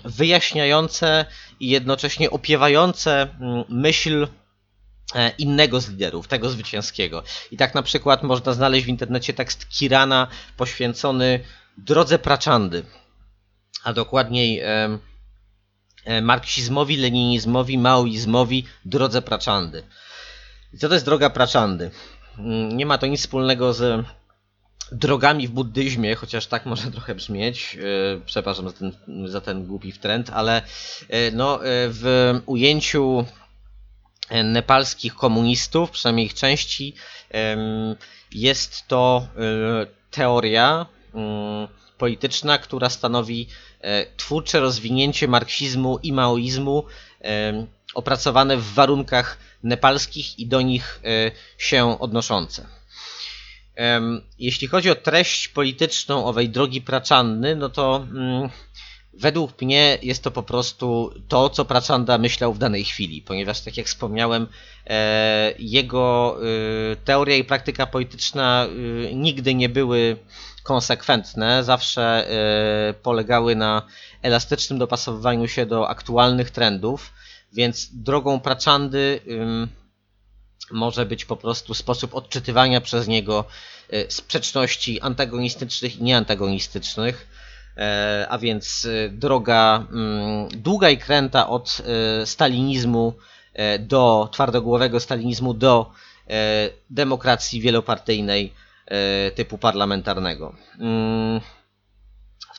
wyjaśniające 0.05 1.25
i 1.59 1.69
jednocześnie 1.69 2.31
opiewające 2.31 3.27
myśl 3.69 4.27
innego 5.37 5.81
z 5.81 5.89
liderów, 5.89 6.27
tego 6.27 6.49
zwycięskiego. 6.49 7.23
I 7.51 7.57
tak 7.57 7.75
na 7.75 7.83
przykład 7.83 8.23
można 8.23 8.53
znaleźć 8.53 8.85
w 8.85 8.89
internecie 8.89 9.33
tekst 9.33 9.69
Kirana 9.69 10.27
poświęcony 10.57 11.39
drodze 11.77 12.19
Praczandy, 12.19 12.83
a 13.83 13.93
dokładniej 13.93 14.61
marksizmowi, 16.21 16.97
leninizmowi, 16.97 17.77
maoizmowi, 17.77 18.65
drodze 18.85 19.21
Praczandy. 19.21 19.83
I 20.73 20.77
co 20.77 20.87
to 20.87 20.93
jest 20.93 21.05
droga 21.05 21.29
Praczandy? 21.29 21.91
Mm, 22.37 22.77
nie 22.77 22.85
ma 22.85 22.97
to 22.97 23.07
nic 23.07 23.19
wspólnego 23.19 23.73
z 23.73 24.05
drogami 24.91 25.47
w 25.47 25.51
buddyzmie, 25.51 26.15
chociaż 26.15 26.47
tak 26.47 26.65
może 26.65 26.91
trochę 26.91 27.15
brzmieć. 27.15 27.77
E, 27.77 28.21
przepraszam 28.25 28.69
za 28.69 28.73
ten, 28.73 28.91
za 29.25 29.41
ten 29.41 29.65
głupi 29.65 29.93
trend, 29.93 30.29
ale 30.29 30.61
e, 31.09 31.31
no, 31.31 31.55
e, 31.55 31.59
w 31.89 32.33
ujęciu 32.45 33.25
nepalskich 34.43 35.15
komunistów, 35.15 35.91
przynajmniej 35.91 36.25
ich 36.25 36.33
części, 36.33 36.95
jest 38.31 38.87
to 38.87 39.27
teoria 40.11 40.85
mm, 41.13 41.67
polityczna, 41.97 42.57
która 42.57 42.89
stanowi 42.89 43.47
twórcze 44.17 44.59
rozwinięcie 44.59 45.27
marksizmu 45.27 45.99
i 46.03 46.13
maoizmu 46.13 46.83
opracowane 47.93 48.57
w 48.57 48.73
warunkach 48.73 49.37
nepalskich 49.63 50.39
i 50.39 50.47
do 50.47 50.61
nich 50.61 51.01
e, 51.05 51.31
się 51.57 51.99
odnoszące. 51.99 52.67
Jeśli 54.39 54.67
chodzi 54.67 54.89
o 54.89 54.95
treść 54.95 55.47
polityczną 55.47 56.25
owej 56.25 56.49
drogi 56.49 56.81
Praczandy, 56.81 57.55
no 57.55 57.69
to 57.69 58.07
mm, 58.11 58.49
według 59.13 59.61
mnie 59.61 59.97
jest 60.01 60.23
to 60.23 60.31
po 60.31 60.43
prostu 60.43 61.13
to, 61.27 61.49
co 61.49 61.65
Praczanda 61.65 62.17
myślał 62.17 62.53
w 62.53 62.57
danej 62.57 62.83
chwili, 62.83 63.21
ponieważ 63.21 63.61
tak 63.61 63.77
jak 63.77 63.87
wspomniałem, 63.87 64.47
e, 64.87 65.53
jego 65.59 66.37
e, 66.91 66.95
teoria 66.95 67.35
i 67.35 67.43
praktyka 67.43 67.85
polityczna 67.85 68.67
nigdy 69.13 69.55
nie 69.55 69.69
były 69.69 70.17
konsekwentne, 70.63 71.63
zawsze 71.63 72.27
polegały 73.03 73.55
na 73.55 73.81
elastycznym 74.21 74.79
dopasowywaniu 74.79 75.47
się 75.47 75.65
do 75.65 75.89
aktualnych 75.89 76.51
trendów 76.51 77.13
więc 77.53 77.89
drogą 77.93 78.39
Praczandy 78.39 79.19
może 80.71 81.05
być 81.05 81.25
po 81.25 81.35
prostu 81.37 81.73
sposób 81.73 82.15
odczytywania 82.15 82.81
przez 82.81 83.07
niego 83.07 83.45
y, 83.93 84.05
sprzeczności 84.09 85.01
antagonistycznych 85.01 85.99
i 85.99 86.03
nieantagonistycznych, 86.03 87.27
e, 87.77 88.25
a 88.29 88.37
więc 88.37 88.85
y, 88.85 89.09
droga 89.13 89.87
długa 90.51 90.89
i 90.89 90.97
kręta 90.97 91.49
od 91.49 91.81
y, 92.21 92.25
stalinizmu 92.25 93.13
e, 93.53 93.79
do 93.79 94.29
twardogłowego 94.31 94.99
stalinizmu 94.99 95.53
do 95.53 95.91
e, 96.29 96.69
demokracji 96.89 97.61
wielopartyjnej 97.61 98.53
typu 99.35 99.57
parlamentarnego. 99.57 100.55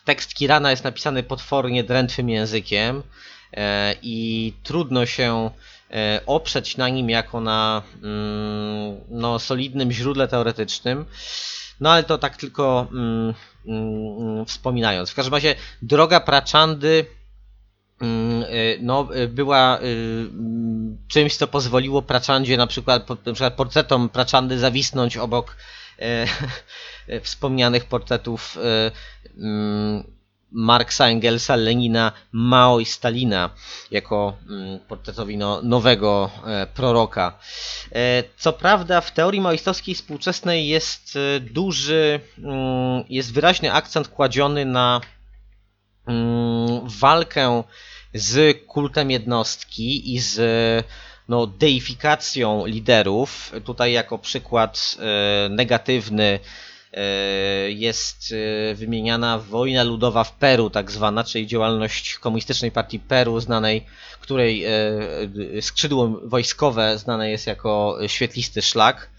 Tekst 0.05 0.35
Kirana 0.35 0.71
jest 0.71 0.85
napisany 0.85 1.23
potwornie 1.23 1.85
drętwym 1.85 2.29
językiem. 2.29 3.03
E, 3.57 3.95
i 4.03 4.53
trudno 4.63 5.07
się 5.07 5.51
e, 5.91 6.21
oprzeć 6.27 6.77
na 6.77 6.89
nim 6.89 7.11
jako 7.11 7.41
na 7.41 7.83
mm, 8.03 9.01
no, 9.09 9.39
solidnym 9.39 9.93
źródle 9.93 10.29
teoretycznym. 10.29 11.05
No 11.81 11.91
ale 11.91 12.05
to 12.05 12.19
tak 12.19 12.37
tylko 12.37 12.89
mm, 12.93 13.35
mm, 13.67 14.47
wspominając. 14.47 15.11
W 15.11 15.15
każdym 15.15 15.35
razie 15.35 15.55
droga 15.83 16.21
Praczandy 16.21 17.07
e, 18.01 18.07
no, 18.81 19.09
była 19.29 19.79
czymś, 21.09 21.37
co 21.37 21.47
pozwoliło 21.47 22.03
Praczandzie 22.03 22.57
na 22.57 22.67
przykład, 22.67 23.09
na 23.09 23.33
przykład 23.33 23.55
portretom 23.55 24.09
Praczandy 24.09 24.59
zawisnąć 24.59 25.17
obok 25.17 25.57
wspomnianych 27.23 27.85
portretów 27.85 28.59
Marksa, 30.53 31.09
Engelsa, 31.09 31.57
Lenina, 31.57 32.13
Mao 32.33 32.81
i 32.81 32.85
Stalina 32.85 33.51
jako 33.91 34.37
mm, 34.49 34.79
portretowi 34.79 35.37
no, 35.37 35.63
nowego 35.63 36.31
e, 36.47 36.67
proroka. 36.67 37.39
E, 37.95 38.25
co 38.37 38.53
prawda 38.53 39.01
w 39.01 39.13
teorii 39.13 39.41
maoistowskiej 39.41 39.95
współczesnej 39.95 40.69
jest 40.69 41.17
e, 41.17 41.41
duży, 41.41 42.21
mm, 42.39 43.05
jest 43.09 43.33
wyraźny 43.33 43.73
akcent 43.73 44.09
kładziony 44.09 44.65
na 44.65 45.01
mm, 46.07 46.81
walkę 46.85 47.63
z 48.15 48.67
kultem 48.67 49.11
jednostki 49.11 50.15
i 50.15 50.19
z 50.19 50.41
no, 51.29 51.47
deifikacją 51.47 52.67
liderów. 52.67 53.53
Tutaj 53.65 53.93
jako 53.93 54.19
przykład 54.19 54.97
negatywny 55.51 56.41
jest 57.69 58.35
e, 58.71 58.75
wymieniana 58.75 59.39
wojna 59.39 59.83
ludowa 59.83 60.25
w 60.25 60.33
Peru, 60.33 60.71
tak 60.71 60.91
zwana, 60.91 61.25
czyli 61.25 61.47
działalność 61.47 62.19
komunistycznej 62.19 62.71
partii 62.71 63.01
Peru, 63.01 63.41
znanej, 63.41 63.87
której 64.21 64.65
skrzydło 65.61 66.21
wojskowe 66.25 66.99
znane 66.99 67.31
jest 67.31 67.47
jako 67.47 67.99
świetlisty 68.07 68.63
szlak. 68.63 69.11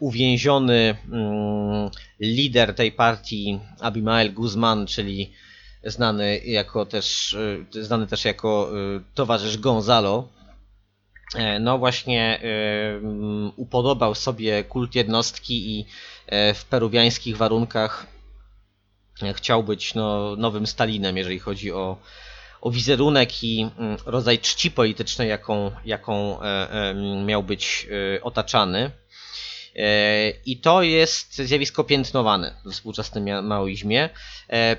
Uwięziony 0.00 0.96
mm, 1.12 1.90
lider 2.20 2.74
tej 2.74 2.92
partii, 2.92 3.60
Abimael 3.80 4.32
Guzman, 4.32 4.86
czyli 4.86 5.32
znany 5.84 6.38
jako 6.44 6.86
też, 6.86 7.36
znany 7.70 8.06
też 8.06 8.24
jako 8.24 8.70
towarzysz 9.14 9.58
Gonzalo, 9.58 10.28
E, 11.34 11.58
no 11.58 11.78
właśnie 11.78 12.40
e, 12.42 13.00
upodobał 13.56 14.14
sobie 14.14 14.64
kult 14.64 14.94
jednostki 14.94 15.78
i 15.78 15.80
e, 15.80 15.86
w 16.54 16.64
peruwiańskich 16.70 17.36
warunkach 17.36 18.06
chciał 19.34 19.62
być 19.62 19.94
no, 19.94 20.36
nowym 20.36 20.66
Stalinem, 20.66 21.16
jeżeli 21.16 21.38
chodzi 21.38 21.72
o, 21.72 21.96
o 22.60 22.70
wizerunek 22.70 23.44
i 23.44 23.70
mm, 23.78 23.96
rodzaj 24.06 24.38
czci 24.38 24.70
politycznej, 24.70 25.28
jaką, 25.28 25.70
jaką 25.84 26.38
miał 27.24 27.42
być 27.42 27.88
otaczany. 28.22 28.90
I 30.46 30.56
to 30.62 30.82
jest 30.82 31.34
zjawisko 31.34 31.84
piętnowane 31.84 32.54
w 32.64 32.72
współczesnym 32.72 33.46
maoizmie. 33.46 34.10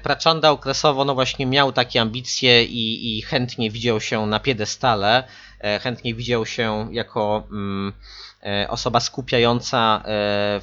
Prachanda 0.03 0.51
okresowo 0.51 1.05
no 1.05 1.13
właśnie 1.15 1.45
miał 1.45 1.71
takie 1.71 2.01
ambicje 2.01 2.63
i, 2.63 3.17
i 3.17 3.21
chętnie 3.21 3.71
widział 3.71 4.01
się 4.01 4.25
na 4.25 4.39
piedestale, 4.39 5.23
E, 5.65 5.79
chętnie 5.79 6.15
widział 6.15 6.45
się 6.45 6.87
jako 6.91 7.47
mm, 7.51 7.89
e, 7.89 8.24
osoba 8.67 8.99
skupiająca 8.99 9.97
e, 9.97 10.01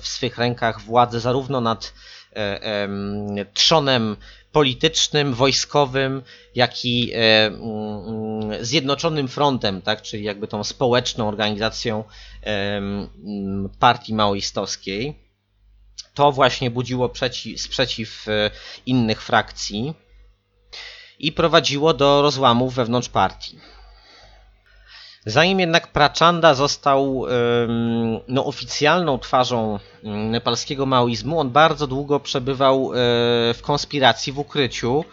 w 0.01 0.09
swych 0.09 0.39
rękach 0.39 0.81
władzę 0.81 1.21
zarówno 1.21 1.61
nad 1.61 1.95
trzonem 3.55 4.17
politycznym, 4.53 5.35
wojskowym, 5.35 6.23
jak 6.55 6.85
i 6.85 7.13
mm, 7.15 8.65
zjednoczonym 8.65 9.29
frontem, 9.29 9.83
tak, 9.83 10.03
czyli 10.03 10.25
jakby 10.25 10.49
tą 10.49 10.65
społeczną 10.65 11.29
organizacją 11.29 12.05
partii 13.79 14.15
maoistowskiej. 14.15 15.17
To 16.15 16.33
właśnie 16.33 16.71
budziło 16.71 17.09
przeciw, 17.09 17.61
sprzeciw 17.61 18.27
innych 18.87 19.23
frakcji 19.23 19.95
i 21.19 21.33
prowadziło 21.33 21.95
do 21.95 22.23
rozłamów 22.23 22.75
wewnątrz 22.75 23.09
partii. 23.09 23.59
Zanim 25.27 25.61
jednak 25.61 25.93
Prachanda 25.93 26.55
został 26.55 27.25
no, 28.29 28.47
oficjalną 28.47 29.19
twarzą 29.19 29.79
nepalskiego 30.03 30.87
maoizmu, 30.87 31.41
on 31.41 31.51
bardzo 31.51 31.87
długo 31.87 32.21
przebywał 32.21 32.93
e, 32.93 32.97
w 33.55 33.59
konspiracji, 33.63 34.33
w 34.33 34.39
ukryciu. 34.39 35.05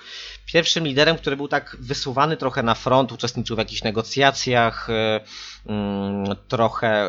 Pierwszym 0.45 0.87
liderem, 0.87 1.17
który 1.17 1.37
był 1.37 1.47
tak 1.47 1.77
wysuwany 1.79 2.37
trochę 2.37 2.63
na 2.63 2.75
front, 2.75 3.11
uczestniczył 3.11 3.55
w 3.55 3.59
jakichś 3.59 3.83
negocjacjach, 3.83 4.89
e, 4.89 5.19
trochę 6.47 7.07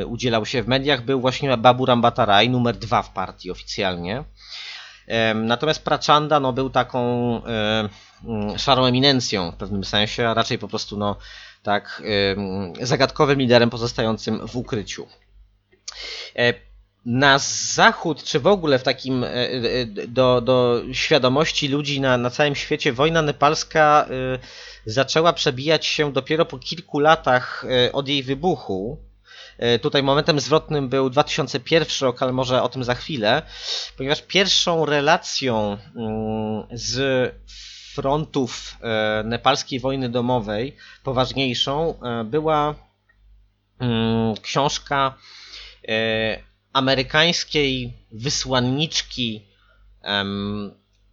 e, 0.00 0.06
udzielał 0.06 0.46
się 0.46 0.62
w 0.62 0.68
mediach, 0.68 1.04
był 1.04 1.20
właśnie 1.20 1.56
Babu 1.56 1.86
Rambatarai, 1.86 2.50
numer 2.50 2.76
dwa 2.76 3.02
w 3.02 3.12
partii 3.12 3.50
oficjalnie. 3.50 4.24
Natomiast 5.34 5.84
Prachanda 5.84 6.40
no, 6.40 6.52
był 6.52 6.70
taką 6.70 7.42
szarą 8.56 8.84
eminencją 8.84 9.50
w 9.50 9.56
pewnym 9.56 9.84
sensie, 9.84 10.28
a 10.28 10.34
raczej 10.34 10.58
po 10.58 10.68
prostu 10.68 10.96
no, 10.96 11.16
tak, 11.68 12.02
zagadkowym 12.80 13.38
liderem 13.38 13.70
pozostającym 13.70 14.48
w 14.48 14.56
ukryciu. 14.56 15.06
E, 16.36 16.54
na 17.06 17.38
zachód, 17.74 18.24
czy 18.24 18.40
w 18.40 18.46
ogóle 18.46 18.78
w 18.78 18.82
takim 18.82 19.24
e, 19.24 19.28
e, 19.28 19.86
do, 20.08 20.40
do 20.40 20.82
świadomości 20.92 21.68
ludzi 21.68 22.00
na, 22.00 22.18
na 22.18 22.30
całym 22.30 22.54
świecie, 22.54 22.92
wojna 22.92 23.22
nepalska 23.22 24.08
zaczęła 24.86 25.32
przebijać 25.32 25.86
się 25.86 26.12
dopiero 26.12 26.44
po 26.44 26.58
kilku 26.58 26.98
latach 26.98 27.64
od 27.92 28.08
jej 28.08 28.22
wybuchu. 28.22 28.98
Tutaj 29.82 30.02
momentem 30.02 30.40
zwrotnym 30.40 30.88
był 30.88 31.10
2001 31.10 31.86
rok, 32.00 32.22
ale 32.22 32.32
może 32.32 32.62
o 32.62 32.68
tym 32.68 32.84
za 32.84 32.94
chwilę, 32.94 33.42
ponieważ 33.96 34.22
pierwszą 34.22 34.86
relacją 34.86 35.78
mm, 35.96 36.66
z 36.72 37.34
frontów 37.98 38.78
e, 38.80 39.22
nepalskiej 39.24 39.80
wojny 39.80 40.08
domowej, 40.08 40.76
poważniejszą, 41.02 41.94
e, 42.02 42.24
była 42.24 42.74
mm, 43.78 44.34
książka 44.42 45.14
e, 45.88 46.38
amerykańskiej 46.72 47.92
wysłanniczki 48.12 49.42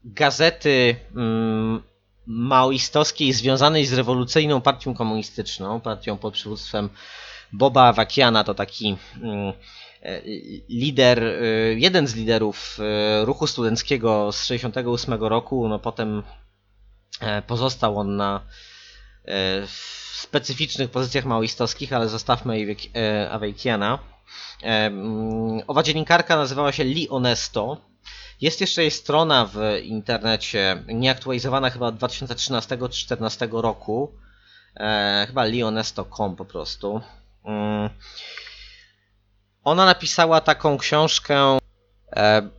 gazety 0.03 0.95
mm, 1.16 1.82
maoistowskiej 2.26 3.34
związanej 3.34 3.86
z 3.86 3.94
rewolucyjną 3.94 4.62
partią 4.62 4.94
komunistyczną, 4.94 5.82
partią 5.82 6.18
pod 6.18 6.34
przywództwem 6.34 6.90
Boba 7.53 7.84
Awakiana, 7.84 8.44
to 8.44 8.53
taki 8.53 8.98
mm, 9.22 9.53
lider, 10.70 11.24
jeden 11.76 12.07
z 12.07 12.16
liderów 12.16 12.80
ruchu 13.24 13.48
studenckiego 13.48 14.32
z 14.32 14.41
1968 14.41 15.24
roku, 15.24 15.68
no 15.68 15.80
potem 15.80 16.24
pozostał 17.48 17.98
on 17.98 18.16
na 18.16 18.42
e, 19.28 19.32
specyficznych 20.14 20.92
pozycjach 20.92 21.26
maoistowskich, 21.26 21.94
ale 21.94 22.10
zostawmy 22.10 22.76
e, 22.96 23.32
Awejkiana. 23.32 24.00
Mm, 24.62 25.62
owa 25.68 25.84
dziennikarka 25.84 26.36
nazywała 26.36 26.72
się 26.72 26.84
Li 26.84 27.10
Onesto. 27.10 27.78
Jest 28.42 28.62
jeszcze 28.62 28.82
jej 28.82 28.92
strona 28.92 29.50
w 29.54 29.58
internecie, 29.84 30.84
nieaktualizowana 30.88 31.70
chyba 31.70 31.88
od 31.88 31.96
2013 31.96 32.70
czy 32.70 32.78
2014 32.78 33.48
roku. 33.52 34.12
Chyba 35.28 35.46
lionesto.com 35.46 36.36
po 36.36 36.46
prostu. 36.46 37.02
Mm. 37.46 37.90
Ona 39.64 39.86
napisała 39.86 40.42
taką 40.42 40.78
książkę 40.78 41.60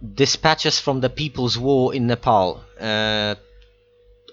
Dispatches 0.03 0.81
from 0.81 1.01
the 1.01 1.09
People's 1.09 1.59
War 1.59 1.95
in 1.95 2.07
Nepal. 2.07 2.55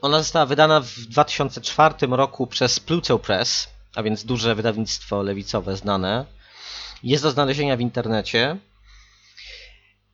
Ona 0.04 0.20
została 0.20 0.46
wydana 0.46 0.80
w 0.82 1.00
2004 1.00 1.96
roku 2.10 2.48
przez 2.48 2.80
Pluto 2.80 3.20
Press, 3.20 3.70
a 3.96 4.04
więc 4.04 4.26
duże 4.26 4.56
wydawnictwo 4.56 5.24
lewicowe 5.24 5.78
znane. 5.78 6.26
Jest 7.04 7.24
do 7.24 7.32
znalezienia 7.32 7.78
w 7.78 7.82
internecie, 7.82 8.58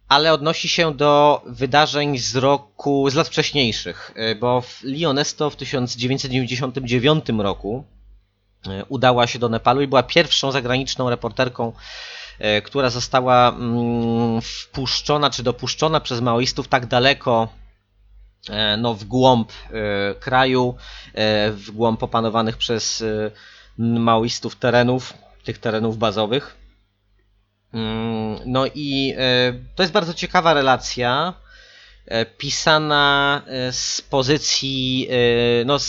ale 0.08 0.34
odnosi 0.34 0.70
się 0.70 0.94
do 0.94 1.42
wydarzeń 1.46 2.18
z 2.18 2.36
roku, 2.36 3.10
z 3.10 3.16
lat 3.16 3.28
wcześniejszych, 3.28 4.12
y, 4.32 4.36
bo 4.36 4.64
Lionesto 4.84 5.50
w 5.50 5.56
1999 5.56 7.26
roku 7.38 7.84
y, 8.68 8.86
udała 8.90 9.28
się 9.28 9.40
do 9.40 9.50
Nepalu 9.50 9.82
i 9.82 9.88
była 9.88 10.04
pierwszą 10.04 10.52
zagraniczną 10.52 11.10
reporterką, 11.10 11.74
y, 12.42 12.62
która 12.62 12.90
została 12.90 13.50
mm, 13.50 14.42
wpuszczona 14.42 15.30
czy 15.30 15.44
dopuszczona 15.44 16.00
przez 16.00 16.22
maoistów 16.22 16.68
tak 16.68 16.86
daleko 16.86 17.48
E, 17.48 17.69
no, 18.78 18.94
w 18.94 19.04
głąb 19.04 19.52
e, 19.52 20.16
kraju, 20.16 20.76
e, 21.14 21.52
w 21.52 21.72
głąb 21.72 22.04
opanowanych 22.04 22.58
przez 22.58 23.04
maoistów 23.78 24.56
terenów, 24.56 25.14
tych 25.44 25.58
terenów 25.58 25.98
bazowych. 25.98 26.58
Mm, 27.74 28.40
no 28.46 28.66
i 28.76 29.16
to 29.76 29.84
jest 29.84 29.94
bardzo 29.94 30.14
ciekawa 30.14 30.54
relacja, 30.54 31.34
pisana 32.38 33.42
z 33.72 34.02
pozycji 34.02 35.10
no, 35.66 35.80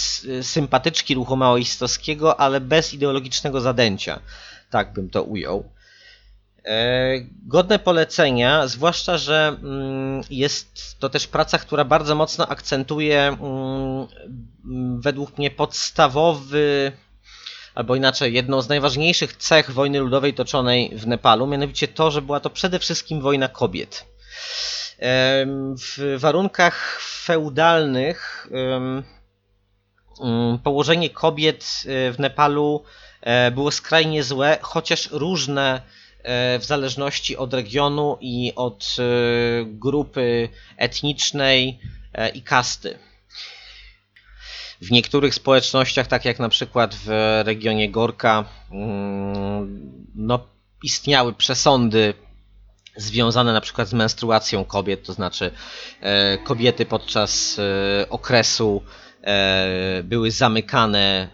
sympatyczki 0.43 1.15
ruchu 1.15 1.37
maoistowskiego, 1.37 2.41
ale 2.41 2.61
bez 2.61 2.95
ideologicznego 2.95 3.61
zadęcia. 3.61 4.21
Tak 4.71 4.93
bym 4.93 5.11
to 5.11 5.23
ujął. 5.23 5.65
E, 6.65 7.11
godne 7.47 7.79
polecenia, 7.79 8.67
zwłaszcza, 8.67 9.19
że 9.19 9.57
mm, 9.63 10.23
jest 10.31 10.99
to 10.99 11.09
też 11.09 11.27
praca, 11.27 11.59
która 11.59 11.85
bardzo 11.85 12.15
mocno 12.15 12.49
akcentuje 12.49 13.29
mm, 13.29 14.07
według 15.01 15.39
mnie 15.39 15.51
podstawowy, 15.51 16.93
albo 17.75 17.97
inaczej, 17.97 18.35
jedną 18.35 18.63
z 18.63 18.69
najważniejszych 18.69 19.37
cech 19.37 19.71
wojny 19.71 20.01
ludowej 20.01 20.35
toczonej 20.35 20.91
w 20.97 21.07
Nepalu, 21.07 21.47
mianowicie 21.47 21.89
to, 21.89 22.11
że 22.11 22.23
była 22.23 22.41
to 22.41 22.51
przede 22.51 22.79
wszystkim 22.79 23.21
wojna 23.21 23.49
kobiet. 23.49 24.07
W 25.79 26.17
warunkach 26.19 27.01
feudalnych 27.03 28.49
mm, 28.51 29.05
położenie 30.59 31.11
kobiet 31.11 31.65
e, 31.87 32.13
w 32.13 32.19
Nepalu 32.19 32.85
e, 33.21 33.51
było 33.51 33.71
skrajnie 33.71 34.23
złe, 34.23 34.59
chociaż 34.63 35.11
różne 35.11 35.83
E, 35.83 36.00
w 36.61 36.65
zależności 36.65 37.37
od 37.37 37.55
regionu 37.55 38.19
i 38.21 38.53
od 38.57 38.97
e, 38.99 39.03
grupy 39.65 40.49
etnicznej 40.77 41.79
e, 42.13 42.29
i 42.29 42.43
kasty. 42.43 42.99
W 44.81 44.91
niektórych 44.91 45.35
społecznościach, 45.35 46.07
tak 46.07 46.25
jak 46.25 46.39
na 46.39 46.49
przykład 46.49 46.95
w 46.95 47.41
regionie 47.45 47.91
Gorka, 47.91 48.45
mm, 48.71 50.09
no, 50.15 50.47
istniały 50.83 51.35
przesądy 51.35 52.15
związane 52.97 53.53
na 53.53 53.61
przykład 53.61 53.89
z 53.89 53.93
menstruacją 53.93 54.65
kobiet, 54.65 55.03
to 55.07 55.13
znaczy 55.13 55.51
e, 56.01 56.39
kobiety 56.39 56.87
podczas 56.87 57.59
e, 57.59 58.09
okresu 58.11 58.83
e, 58.87 59.10
były 60.05 60.31
zamykane 60.31 61.29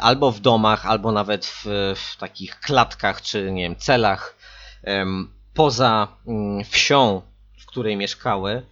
albo 0.00 0.32
w 0.32 0.40
domach, 0.40 0.86
albo 0.86 1.12
nawet 1.12 1.46
w, 1.46 1.64
w 1.96 2.16
takich 2.16 2.60
klatkach 2.60 3.22
czy 3.22 3.52
nie 3.52 3.62
wiem, 3.62 3.76
celach 3.76 4.36
poza 5.54 6.08
mm, 6.26 6.64
wsią, 6.64 7.22
w 7.58 7.66
której 7.66 7.96
mieszkały, 7.96 8.62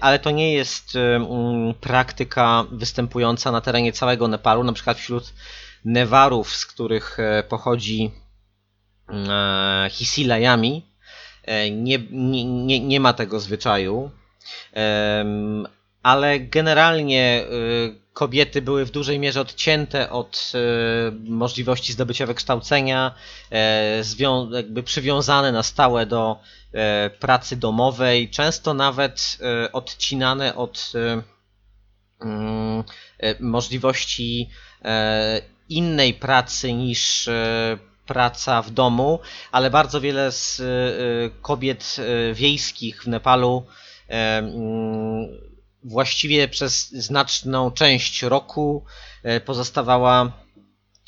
ale 0.00 0.18
to 0.18 0.30
nie 0.30 0.52
jest 0.52 0.96
mm, 0.96 1.74
praktyka 1.74 2.64
występująca 2.72 3.52
na 3.52 3.60
terenie 3.60 3.92
całego 3.92 4.28
Nepalu, 4.28 4.64
na 4.64 4.72
przykład 4.72 4.98
wśród 4.98 5.32
Newarów, 5.84 6.56
z 6.56 6.66
których 6.66 7.18
pochodzi 7.48 8.12
Hisilajami, 9.90 10.88
E, 11.48 11.70
nie, 11.70 11.98
nie, 12.10 12.80
nie 12.80 13.00
ma 13.00 13.12
tego 13.12 13.40
zwyczaju, 13.40 14.10
ale 16.02 16.40
generalnie 16.40 17.22
e, 17.22 17.46
kobiety 18.12 18.62
były 18.62 18.84
w 18.84 18.90
dużej 18.90 19.18
mierze 19.18 19.40
odcięte 19.40 20.10
od 20.10 20.52
e, 20.54 20.58
możliwości 21.30 21.92
zdobycia 21.92 22.26
wykształcenia, 22.26 23.14
jakby 24.52 24.82
przywiązane 24.82 25.52
na 25.52 25.62
stałe 25.62 26.06
do 26.06 26.38
pracy 27.20 27.56
domowej, 27.56 28.30
często 28.30 28.74
nawet 28.74 29.38
odcinane 29.72 30.54
od 30.54 30.92
możliwości 33.40 34.50
innej 35.68 36.14
pracy 36.14 36.72
niż 36.72 37.28
praca 38.08 38.62
w 38.62 38.70
domu, 38.70 39.20
ale 39.52 39.70
bardzo 39.70 40.00
wiele 40.00 40.32
z 40.32 40.60
y, 40.60 41.42
kobiet 41.42 41.96
y, 41.98 42.34
wiejskich 42.34 43.02
w 43.02 43.08
Nepalu 43.08 43.66
mm, 44.08 45.47
właściwie 45.84 46.48
przez 46.48 46.90
znaczną 46.90 47.70
część 47.70 48.22
roku 48.22 48.84
e, 49.22 49.40
pozostawała 49.40 50.32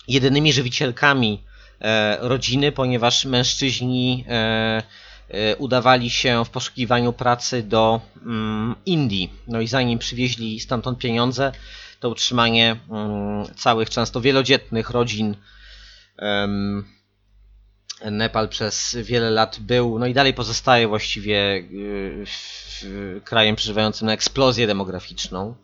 jedynymi 0.08 0.52
żywicielkami 0.52 1.44
e, 1.80 2.18
rodziny, 2.20 2.72
ponieważ 2.72 3.24
mężczyźni 3.24 4.24
e, 4.28 4.82
udawali 5.58 6.10
się 6.10 6.44
w 6.44 6.50
poszukiwaniu 6.50 7.12
pracy 7.12 7.62
do 7.62 8.00
mm, 8.22 8.74
Indii. 8.86 9.32
No 9.48 9.60
i 9.60 9.66
zanim 9.66 9.98
przywieźli 9.98 10.60
stamtąd 10.60 10.98
pieniądze, 10.98 11.52
to 12.00 12.08
utrzymanie 12.08 12.76
mm, 12.90 13.54
całych, 13.54 13.90
często 13.90 14.20
wielodzietnych 14.20 14.90
rodzin 14.90 15.36
Nepal 18.04 18.48
przez 18.48 18.96
wiele 19.02 19.30
lat 19.30 19.58
był, 19.60 19.98
no 19.98 20.06
i 20.06 20.14
dalej 20.14 20.34
pozostaje 20.34 20.88
właściwie 20.88 21.36
y, 22.84 23.20
krajem 23.24 23.56
przeżywającym 23.56 24.06
na 24.06 24.12
eksplozję 24.12 24.66
demograficzną. 24.66 25.54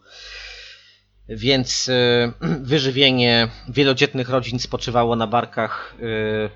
Więc 1.29 1.89
y, 1.89 2.33
wyżywienie 2.73 3.49
wielodzietnych 3.69 4.29
rodzin 4.29 4.59
spoczywało 4.59 5.17
na 5.17 5.27
barkach 5.27 5.95
y, 6.01 6.51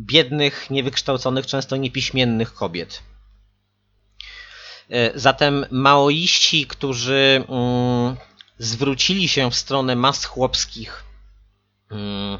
biednych, 0.00 0.70
niewykształconych, 0.70 1.46
często 1.46 1.76
niepiśmiennych 1.76 2.54
kobiet. 2.54 3.02
Zatem 5.14 5.66
maoiści, 5.70 6.66
którzy 6.66 7.44
mm, 7.48 8.16
zwrócili 8.58 9.28
się 9.28 9.50
w 9.50 9.54
stronę 9.54 9.96
mas 9.96 10.24
chłopskich, 10.24 11.04
mm, 11.90 12.38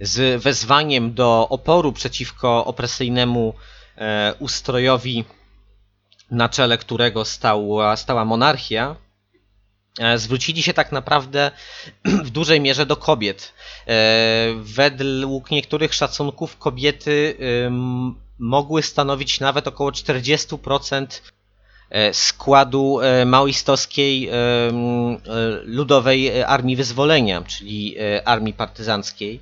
z 0.00 0.42
wezwaniem 0.42 1.14
do 1.14 1.48
oporu 1.48 1.92
przeciwko 1.92 2.64
opresyjnemu 2.64 3.54
e, 3.96 4.34
ustrojowi, 4.38 5.24
na 6.30 6.48
czele 6.48 6.78
którego 6.78 7.24
stała, 7.24 7.96
stała 7.96 8.24
monarchia, 8.24 8.96
e, 9.98 10.18
zwrócili 10.18 10.62
się 10.62 10.74
tak 10.74 10.92
naprawdę 10.92 11.50
w 12.24 12.30
dużej 12.30 12.60
mierze 12.60 12.86
do 12.86 12.96
kobiet. 12.96 13.52
E, 13.86 13.94
według 14.56 15.50
niektórych 15.50 15.94
szacunków 15.94 16.58
kobiety 16.58 17.36
mogły 18.38 18.82
stanowić 18.82 19.40
nawet 19.40 19.68
około 19.68 19.90
40% 19.90 21.06
składu 22.12 23.00
maoistowskiej 23.26 24.30
ludowej 25.64 26.42
armii 26.42 26.76
wyzwolenia, 26.76 27.42
czyli 27.42 27.96
armii 28.24 28.52
partyzanckiej 28.52 29.40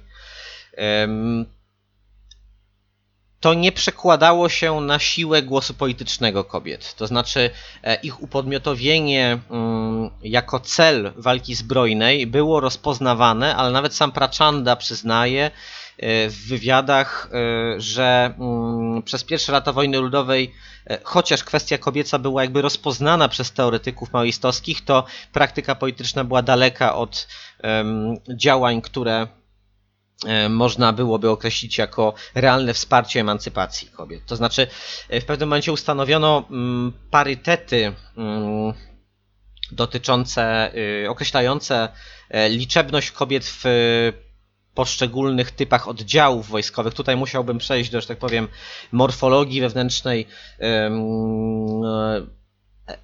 to 3.40 3.54
nie 3.54 3.72
przekładało 3.72 4.48
się 4.48 4.80
na 4.80 4.98
siłę 4.98 5.42
głosu 5.42 5.74
politycznego 5.74 6.44
kobiet. 6.44 6.94
To 6.94 7.06
znaczy, 7.06 7.50
e, 7.82 7.94
ich 7.94 8.22
upodmiotowienie 8.22 9.38
mm, 9.50 10.10
jako 10.22 10.60
cel 10.60 11.12
walki 11.16 11.54
zbrojnej 11.54 12.26
było 12.26 12.60
rozpoznawane, 12.60 13.56
ale 13.56 13.70
nawet 13.70 13.94
sam 13.94 14.12
Prachanda 14.12 14.76
przyznaje 14.76 15.44
e, 15.44 15.50
w 16.28 16.48
wywiadach, 16.48 17.28
e, 17.32 17.80
że 17.80 18.34
mm, 18.38 19.02
przez 19.02 19.24
pierwsze 19.24 19.52
lata 19.52 19.72
wojny 19.72 19.98
ludowej, 19.98 20.54
chociaż 21.02 21.44
kwestia 21.44 21.78
kobieca 21.78 22.18
była 22.18 22.42
jakby 22.42 22.62
rozpoznana 22.62 23.28
przez 23.28 23.52
teoretyków 23.52 24.12
maoistowskich, 24.12 24.84
to 24.84 25.04
praktyka 25.32 25.74
polityczna 25.74 26.24
była 26.24 26.42
daleka 26.42 26.94
od 26.94 27.28
działań, 28.36 28.82
które 28.82 29.26
można 30.48 30.92
byłoby 30.92 31.30
określić 31.30 31.78
jako 31.78 32.14
realne 32.34 32.74
wsparcie 32.74 33.20
emancypacji 33.20 33.88
kobiet. 33.88 34.26
To 34.26 34.36
znaczy, 34.36 34.66
e, 35.08 35.20
w 35.20 35.24
pewnym 35.24 35.48
momencie 35.48 35.72
ustanowiono 35.72 36.44
mm, 36.50 36.92
parytety 37.10 37.92
mm, 38.16 38.72
dotyczące, 39.72 40.72
y, 41.04 41.10
określające 41.10 41.88
e, 42.30 42.48
liczebność 42.48 43.10
kobiet 43.10 43.44
w 43.44 43.64
poszczególnych 44.74 45.50
typach 45.50 45.88
oddziałów 45.88 46.48
wojskowych. 46.48 46.94
Tutaj 46.94 47.16
musiałbym 47.16 47.58
przejść 47.58 47.90
do, 47.90 48.00
że 48.00 48.06
tak 48.06 48.18
powiem, 48.18 48.48
morfologii 48.92 49.60
wewnętrznej 49.60 50.26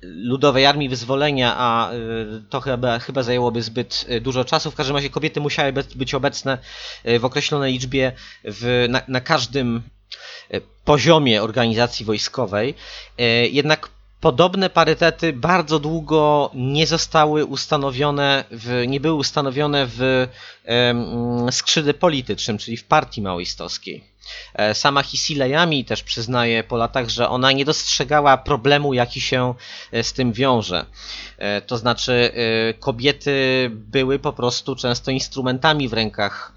Ludowej 0.03 0.67
Armii 0.67 0.89
Wyzwolenia, 0.89 1.55
a 1.57 1.93
y, 1.93 2.43
to 2.51 2.61
chyba, 2.61 2.99
chyba 2.99 3.23
zajęłoby 3.23 3.63
zbyt 3.63 4.07
y, 4.11 4.21
dużo 4.21 4.45
czasu. 4.45 4.71
W 4.71 4.75
każdym 4.75 4.97
razie 4.97 5.11
kobiety 5.11 5.41
musiały 5.41 5.73
być 5.73 6.15
obecne 6.15 6.59
y, 7.09 7.19
w 7.19 7.25
określonej 7.25 7.73
liczbie 7.73 8.13
w, 8.45 8.87
na, 8.89 9.03
na 9.09 9.21
każdym 9.21 9.83
poziomie 10.85 11.43
organizacji 11.43 12.07
wojskowej. 12.07 12.75
Jednak 13.51 13.89
podobne 14.21 14.71
parytety 14.71 15.33
bardzo 15.33 15.79
długo 15.79 16.51
nie 16.55 16.87
zostały 16.87 17.45
ustanowione, 17.45 18.45
w, 18.51 18.85
nie 18.89 19.01
były 19.01 19.15
ustanowione 19.15 19.87
w 19.87 20.29
skrzydle 21.51 21.95
politycznym, 21.95 22.59
czyli 22.59 22.77
w 22.77 22.85
partii 22.85 23.23
maoistowskiej. 23.23 24.12
E, 24.55 24.75
sama 24.75 25.03
Hisilejami 25.03 25.85
też 25.85 26.03
przyznaje 26.03 26.65
po 26.65 26.77
latach, 26.77 27.09
że 27.09 27.29
ona 27.29 27.53
nie 27.53 27.65
dostrzegała 27.65 28.37
problemu, 28.37 28.95
jaki 28.95 29.21
się 29.21 29.55
e, 29.93 30.03
z 30.03 30.13
tym 30.13 30.33
wiąże. 30.33 30.87
E, 31.39 31.61
to 31.61 31.79
znaczy, 31.79 32.33
kobiety 32.81 33.71
były 33.73 34.19
po 34.19 34.33
prostu 34.33 34.77
często 34.77 35.11
instrumentami 35.11 35.89
w 35.89 35.93
rękach 35.93 36.53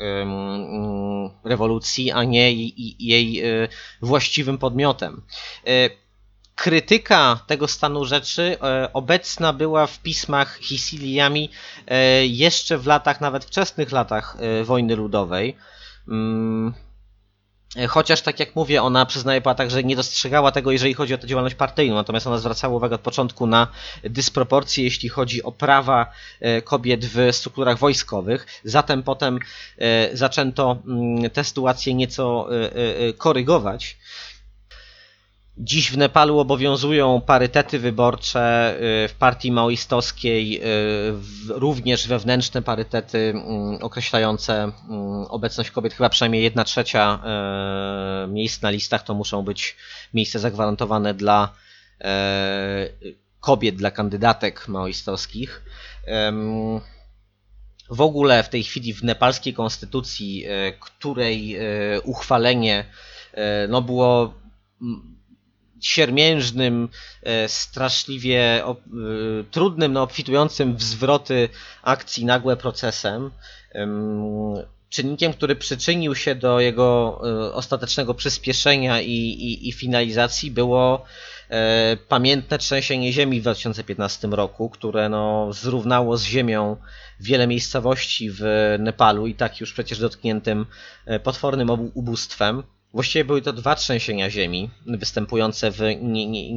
rewolucji, 1.44 2.12
a 2.12 2.24
nie 2.24 2.54
jej 3.00 3.44
właściwym 4.02 4.58
podmiotem 4.58 5.22
krytyka 6.56 7.40
tego 7.48 7.68
stanu 7.68 8.06
rzeczy 8.06 8.58
obecna 8.94 9.54
była 9.54 9.88
w 9.88 10.00
pismach 10.00 10.58
Hisiliami 10.62 11.50
jeszcze 12.28 12.78
w 12.78 12.88
latach, 12.88 13.22
nawet 13.22 13.46
wczesnych 13.46 13.92
latach 13.92 14.38
wojny 14.64 14.96
ludowej. 14.96 15.56
Chociaż, 17.88 18.22
tak 18.22 18.39
jak 18.39 18.56
mówię, 18.56 18.84
ona 18.84 19.06
przyznaje 19.06 19.41
po 19.41 19.49
latach, 19.49 19.69
że 19.69 19.84
nie 19.84 19.95
dostrzegała 19.95 20.52
tego, 20.52 20.72
jeżeli 20.72 20.93
chodzi 20.93 21.14
o 21.14 21.18
tę 21.18 21.27
działalność 21.27 21.56
partyjną, 21.56 21.95
natomiast 21.95 22.27
ona 22.27 22.38
zwracała 22.38 22.76
uwagę 22.77 22.95
od 22.95 23.02
początku 23.02 23.47
na 23.47 23.68
dysproporcje, 24.03 24.84
jeśli 24.84 25.10
chodzi 25.10 25.43
o 25.43 25.52
prawa 25.52 26.11
e, 26.39 26.61
kobiet 26.61 27.06
w 27.06 27.35
strukturach 27.35 27.77
wojskowych. 27.77 28.47
Zatem 28.64 29.03
potem 29.03 29.39
e, 29.77 30.18
zaczęto 30.18 30.77
mm, 30.88 31.30
tę 31.30 31.43
sytuację 31.43 31.93
nieco 31.93 32.47
e, 33.10 33.14
korygować 33.14 33.97
Dziś 35.57 35.91
w 35.91 35.98
Nepalu 35.98 36.40
obowiązują 36.40 37.22
parytety 37.22 37.80
wyborcze 37.80 38.76
y, 39.06 39.07
w 39.07 39.14
partii 39.14 39.52
maoistowskiej, 39.52 40.61
y, 40.61 40.64
również 41.48 42.07
wewnętrzne 42.07 42.61
parytety 42.61 43.18
mm, 43.18 43.84
określające 43.84 44.64
mm, 44.64 44.73
obecność 45.30 45.72
kobiet. 45.72 45.94
Chyba 45.94 46.10
przynajmniej 46.10 46.44
1 46.44 46.65
trzecia 46.65 47.19
y, 48.26 48.27
miejsc 48.27 48.61
na 48.61 48.69
listach 48.69 49.03
to 49.03 49.14
muszą 49.14 49.41
być 49.41 49.76
miejsca 50.14 50.40
zagwarantowane 50.40 51.14
dla 51.14 51.53
kobiet, 53.40 53.76
dla 53.76 53.91
kandydatek 53.91 54.68
maoistowskich. 54.68 55.64
w 57.90 58.02
ogóle 58.02 58.44
w 58.44 58.49
tej 58.49 58.64
chwili 58.64 58.94
w 58.94 59.03
nepalskiej 59.03 59.53
konstytucji, 59.53 60.45
której 60.80 61.57
uchwalenie 62.03 62.86
no 63.69 63.82
było 63.82 64.34
siermiężnym, 65.88 66.90
straszliwie 67.48 68.64
trudnym, 69.52 69.94
no 69.94 70.02
obfitującym 70.02 70.76
w 70.76 70.84
zwroty 70.84 71.49
akcji 71.84 72.26
nagłe 72.26 72.57
procesem, 72.57 73.32
czynnikiem, 74.95 75.34
który 75.34 75.56
przyczynił 75.56 76.16
się 76.16 76.36
do 76.36 76.60
jego 76.60 77.22
e, 77.24 77.53
ostatecznego 77.53 78.14
przyspieszenia 78.14 79.02
i, 79.02 79.12
i, 79.12 79.70
i 79.70 79.72
finalizacji 79.72 80.52
było 80.52 81.06
e, 81.49 81.98
pamiętne 82.07 82.57
trzęsienie 82.57 83.14
ziemi 83.14 83.40
w 83.40 83.41
2015 83.41 84.28
roku, 84.28 84.70
które 84.70 85.10
no, 85.10 85.53
zrównało 85.53 86.18
z 86.18 86.24
ziemią 86.24 86.78
wiele 87.20 87.48
miejscowości 87.48 88.32
w 88.32 88.44
Nepalu 88.80 89.28
i 89.28 89.36
tak 89.36 89.60
już 89.60 89.74
przecież 89.74 89.99
dotkniętym 89.99 90.66
e, 91.06 91.20
potwornym 91.20 91.70
ubóstwem. 91.94 92.64
Właściwie 92.95 93.26
były 93.26 93.41
to 93.41 93.53
dwa 93.53 93.76
trzęsienia 93.76 94.30
ziemi, 94.30 94.69
występujące 94.85 95.72
w 95.72 95.80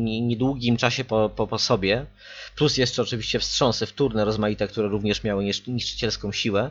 niedługim 0.05 0.77
czasie 0.77 1.05
po, 1.05 1.29
po, 1.29 1.47
po 1.47 1.59
sobie, 1.59 2.07
plus 2.57 2.77
jeszcze 2.77 3.03
oczywiście 3.03 3.39
wstrząsy 3.39 3.87
wtórne, 3.87 4.25
rozmaite, 4.25 4.69
które 4.69 4.89
również 4.89 5.25
miały 5.25 5.45
niszczycielską 5.67 6.33
siłę. 6.33 6.71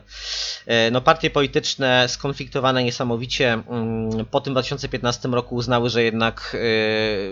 E, 0.66 0.90
no, 0.90 1.00
partie 1.00 1.30
polityczne 1.30 2.08
skonfliktowane 2.08 2.84
niesamowicie 2.84 3.52
mm, 3.52 4.26
po 4.30 4.40
tym 4.40 4.52
2015 4.52 5.28
roku 5.28 5.54
uznały, 5.54 5.90
że 5.90 6.02
jednak 6.02 6.56
e, 6.56 6.58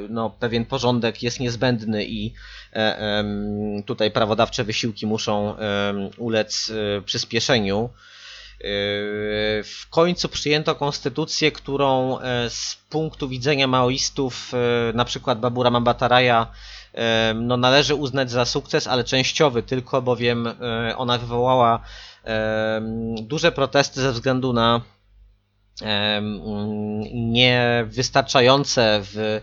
no, 0.08 0.30
pewien 0.30 0.64
porządek 0.64 1.22
jest 1.22 1.40
niezbędny 1.40 2.04
i 2.04 2.32
e, 2.72 3.24
tutaj 3.86 4.10
prawodawcze 4.10 4.64
wysiłki 4.64 5.06
muszą 5.06 5.56
ulec 6.18 6.72
przyspieszeniu. 7.04 7.90
W 9.65 9.87
końcu 9.91 10.28
przyjęto 10.28 10.74
konstytucję, 10.74 11.53
którą 11.53 12.19
e, 12.19 12.51
z 12.51 12.77
punktu 12.91 13.28
widzenia 13.28 13.66
maoistów, 13.66 14.53
e, 14.55 14.93
na 14.93 15.05
przykład 15.05 15.41
Babura 15.41 15.70
Mambataraja, 15.70 16.47
e, 16.95 17.35
no 17.35 17.57
należy 17.57 17.95
uznać 17.95 18.31
za 18.31 18.45
sukces, 18.45 18.87
ale 18.87 19.05
częściowy 19.05 19.62
tylko, 19.62 20.03
bowiem 20.03 20.49
ona 20.97 21.19
wywołała 21.19 21.81
duże 23.23 23.53
protesty 23.53 24.01
ze 24.01 24.12
względu 24.12 24.53
na 24.53 24.81
niewystarczające 27.15 29.01
w 29.03 29.41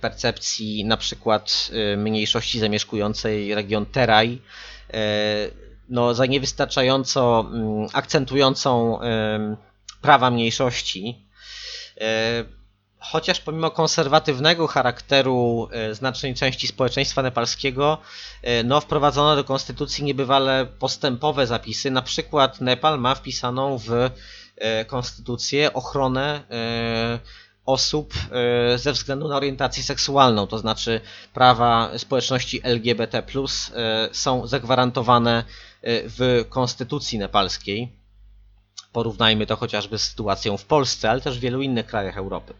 percepcji 0.00 0.84
na 0.84 0.96
przykład 0.96 1.70
mniejszości 1.96 2.58
zamieszkującej 2.58 3.54
region 3.54 3.86
Teraj 3.86 4.38
no, 5.90 6.14
za 6.14 6.26
niewystarczająco 6.26 7.46
mm, 7.52 7.88
akcentującą 7.92 8.98
prawa 10.00 10.30
mniejszości. 10.30 11.26
E, 12.00 12.44
chociaż 12.98 13.40
pomimo 13.40 13.70
konserwatywnego 13.70 14.66
charakteru 14.66 15.68
e, 15.72 15.94
znacznej 15.94 16.34
części 16.34 16.66
społeczeństwa 16.66 17.22
nepalskiego, 17.22 17.98
e, 18.42 18.62
no, 18.62 18.80
wprowadzono 18.80 19.36
do 19.36 19.44
konstytucji 19.44 20.04
niebywale 20.04 20.66
postępowe 20.78 21.46
zapisy. 21.46 21.90
Na 21.90 22.02
przykład 22.02 22.60
Nepal 22.60 22.98
ma 22.98 23.14
wpisaną 23.14 23.78
w 23.78 24.10
konstytucję 24.86 25.72
ochronę 25.72 26.42
osób 27.66 28.14
ze 28.76 28.92
względu 28.92 29.28
na 29.28 29.36
orientację 29.36 29.82
seksualną, 29.82 30.46
to 30.46 30.58
znaczy 30.58 31.00
prawa 31.34 31.90
społeczności 31.98 32.60
LGBT 32.64 33.22
są 34.12 34.46
zagwarantowane 34.46 35.44
w 35.82 36.44
konstytucji 36.48 37.18
nepalskiej. 37.18 37.92
Porównajmy 38.92 39.46
to 39.46 39.56
chociażby 39.56 39.98
z 39.98 40.04
sytuacją 40.04 40.56
w 40.56 40.64
Polsce, 40.64 41.10
ale 41.10 41.20
też 41.20 41.38
w 41.38 41.40
wielu 41.40 41.62
innych 41.62 41.86
krajach 41.86 42.16
Europy. 42.16 42.54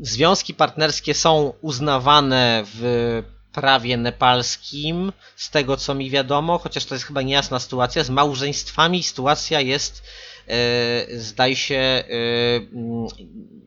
Związki 0.00 0.54
partnerskie 0.54 1.14
są 1.14 1.52
uznawane 1.60 2.64
w 2.66 3.22
prawie 3.52 3.96
nepalskim, 3.96 5.12
z 5.36 5.50
tego 5.50 5.76
co 5.76 5.94
mi 5.94 6.10
wiadomo, 6.10 6.58
chociaż 6.58 6.84
to 6.84 6.94
jest 6.94 7.04
chyba 7.04 7.22
niejasna 7.22 7.58
sytuacja. 7.58 8.04
Z 8.04 8.10
małżeństwami 8.10 9.02
sytuacja 9.02 9.60
jest, 9.60 10.02
zdaje 11.16 11.56
się, 11.56 11.76
e, 11.76 12.04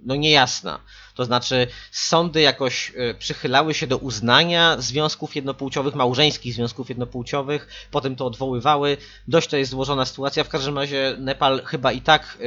no 0.06 0.16
niejasna. 0.16 0.80
To 1.16 1.26
znaczy 1.26 1.68
sądy 1.92 2.42
jakoś 2.42 2.94
e, 2.96 3.14
przychylały 3.14 3.74
się 3.74 3.88
do 3.88 3.98
uznania 3.98 4.76
związków 4.80 5.36
jednopłciowych, 5.36 5.96
małżeńskich 5.96 6.54
związków 6.54 6.90
jednopłciowych, 6.90 7.88
potem 7.92 8.16
to 8.16 8.26
odwoływały. 8.26 8.98
Dość 9.28 9.48
to 9.48 9.58
jest 9.58 9.72
złożona 9.72 10.06
sytuacja. 10.06 10.44
W 10.44 10.50
każdym 10.50 10.78
razie 10.78 11.16
Nepal 11.20 11.62
chyba 11.66 11.92
i 11.92 12.02
tak 12.02 12.38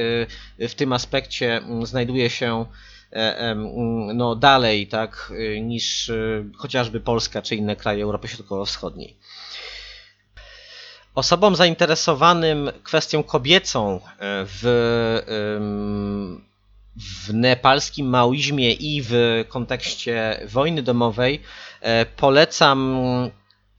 e, 0.58 0.68
w 0.68 0.74
tym 0.74 0.92
aspekcie 0.92 1.56
mm, 1.56 1.86
znajduje 1.86 2.30
się 2.30 2.66
e, 3.12 3.38
mm, 3.38 4.16
no, 4.16 4.36
dalej 4.36 4.86
tak, 4.86 5.32
niż 5.60 6.12
chociażby 6.56 7.00
Polska 7.00 7.42
czy 7.42 7.56
inne 7.56 7.76
kraje 7.76 8.04
Europy 8.04 8.28
Środkowo-Wschodniej. 8.28 9.16
Osobom 11.14 11.56
zainteresowanym 11.56 12.70
kwestią 12.82 13.22
kobiecą 13.22 14.00
w 14.20 14.62
w 16.96 17.34
nepalskim 17.34 18.06
maoizmie 18.06 18.72
i 18.72 19.02
w 19.02 19.44
kontekście 19.48 20.40
wojny 20.48 20.82
domowej 20.82 21.40
e, 21.80 22.06
polecam 22.06 22.96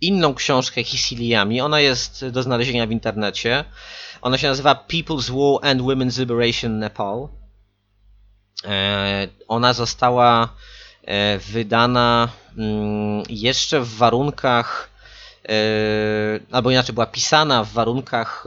inną 0.02 0.34
książkę 0.34 0.84
Hisiliami. 0.84 1.62
Ona 1.62 1.80
jest 1.80 2.28
do 2.28 2.44
znalezienia 2.44 2.88
w 2.88 2.92
internecie. 2.92 3.66
Ona 4.22 4.38
się 4.38 4.48
nazywa 4.48 4.86
People's 4.88 5.32
War 5.32 5.72
and 5.72 5.82
Women's 5.82 6.20
Liberation 6.20 6.80
Nepal. 6.80 7.28
E, 8.66 9.28
ona 9.48 9.74
została 9.74 10.50
e, 11.04 11.38
wydana 11.38 12.30
mm, 12.58 13.24
jeszcze 13.30 13.80
w 13.80 13.96
warunkach, 13.96 14.90
albo 16.52 16.72
inaczej 16.72 16.94
była 16.94 17.06
pisana 17.06 17.64
w 17.64 17.72
warunkach 17.72 18.46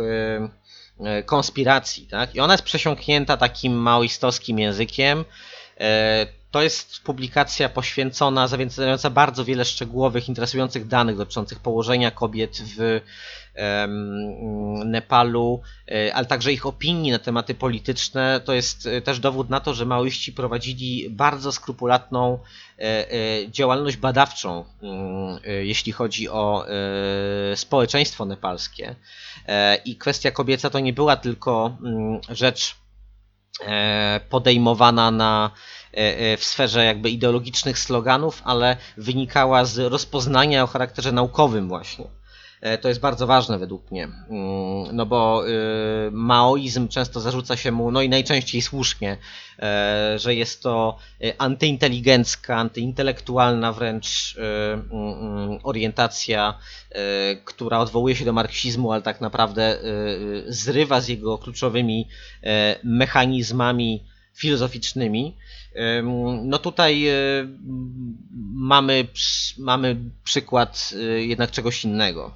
E, 1.00 1.22
konspiracji, 1.22 2.06
tak? 2.06 2.34
I 2.34 2.40
ona 2.40 2.54
jest 2.54 2.64
przesiąknięta 2.64 3.36
takim 3.36 3.72
maoistowskim 3.72 4.58
językiem. 4.58 5.24
To 6.50 6.62
jest 6.62 7.00
publikacja 7.02 7.68
poświęcona, 7.68 8.48
zawierająca 8.48 9.10
bardzo 9.10 9.44
wiele 9.44 9.64
szczegółowych, 9.64 10.28
interesujących 10.28 10.86
danych 10.86 11.16
dotyczących 11.16 11.60
położenia 11.60 12.10
kobiet 12.10 12.62
w 12.76 13.00
Nepalu, 14.84 15.60
e, 15.90 16.14
ale 16.14 16.26
także 16.26 16.52
ich 16.52 16.66
opinii 16.66 17.10
na 17.10 17.18
tematy 17.18 17.54
polityczne. 17.54 18.40
To 18.44 18.52
jest 18.52 18.88
też 19.04 19.20
dowód 19.20 19.50
na 19.50 19.60
to, 19.60 19.74
że 19.74 19.86
maoiści 19.86 20.32
prowadzili 20.32 21.10
bardzo 21.10 21.52
skrupulatną 21.52 22.38
działalność 23.48 23.96
badawczą, 23.96 24.64
mm, 24.82 25.38
jeśli 25.62 25.92
chodzi 25.92 26.28
o 26.28 26.66
społeczeństwo 27.54 28.24
nepalskie. 28.24 28.96
E, 29.46 29.76
I 29.76 29.96
kwestia 29.96 30.30
kobieca 30.30 30.70
to 30.70 30.80
nie 30.80 30.92
była 30.92 31.16
tylko 31.16 31.76
mm, 31.84 32.20
rzecz 32.28 32.76
e, 33.60 34.20
podejmowana 34.30 35.10
na, 35.10 35.50
e, 35.92 36.36
w 36.36 36.44
sferze 36.44 36.84
jakby 36.84 37.10
ideologicznych 37.10 37.78
sloganów, 37.78 38.42
ale 38.44 38.76
wynikała 38.96 39.64
z 39.64 39.78
rozpoznania 39.78 40.64
o 40.64 40.66
charakterze 40.66 41.12
naukowym 41.12 41.68
właśnie. 41.68 42.04
E, 42.64 42.78
to 42.78 42.88
jest 42.88 43.00
bardzo 43.00 43.26
ważne 43.26 43.58
według 43.58 43.90
mnie, 43.90 44.04
mm, 44.04 44.96
no 44.96 45.06
bo 45.06 45.48
y, 45.48 46.10
maoizm 46.12 46.88
często 46.88 47.20
zarzuca 47.20 47.56
się 47.56 47.72
mu, 47.72 47.90
no 47.90 48.02
i 48.02 48.08
najczęściej 48.08 48.62
słusznie, 48.62 49.16
e, 49.58 50.14
że 50.18 50.34
jest 50.34 50.62
to 50.62 50.98
y, 51.24 51.38
antyinteligencka, 51.38 52.56
antyintelektualna 52.56 53.72
wręcz 53.72 54.36
y, 54.36 54.40
mm, 54.92 55.58
orientacja, 55.62 56.58
która 57.44 57.78
odwołuje 57.78 58.16
się 58.16 58.24
do 58.24 58.32
marksizmu, 58.32 58.92
ale 58.92 59.02
tak 59.02 59.20
naprawdę 59.20 59.78
zrywa 60.46 61.00
z 61.00 61.08
jego 61.08 61.38
kluczowymi 61.38 62.08
e, 62.42 62.76
mechanizmami 62.84 64.04
filozoficznymi. 64.34 65.36
No 66.42 66.58
tutaj 66.58 67.04
mamy, 68.54 69.06
mamy 69.58 69.96
przykład 70.24 70.94
jednak 71.16 71.50
czegoś 71.50 71.84
innego. 71.84 72.34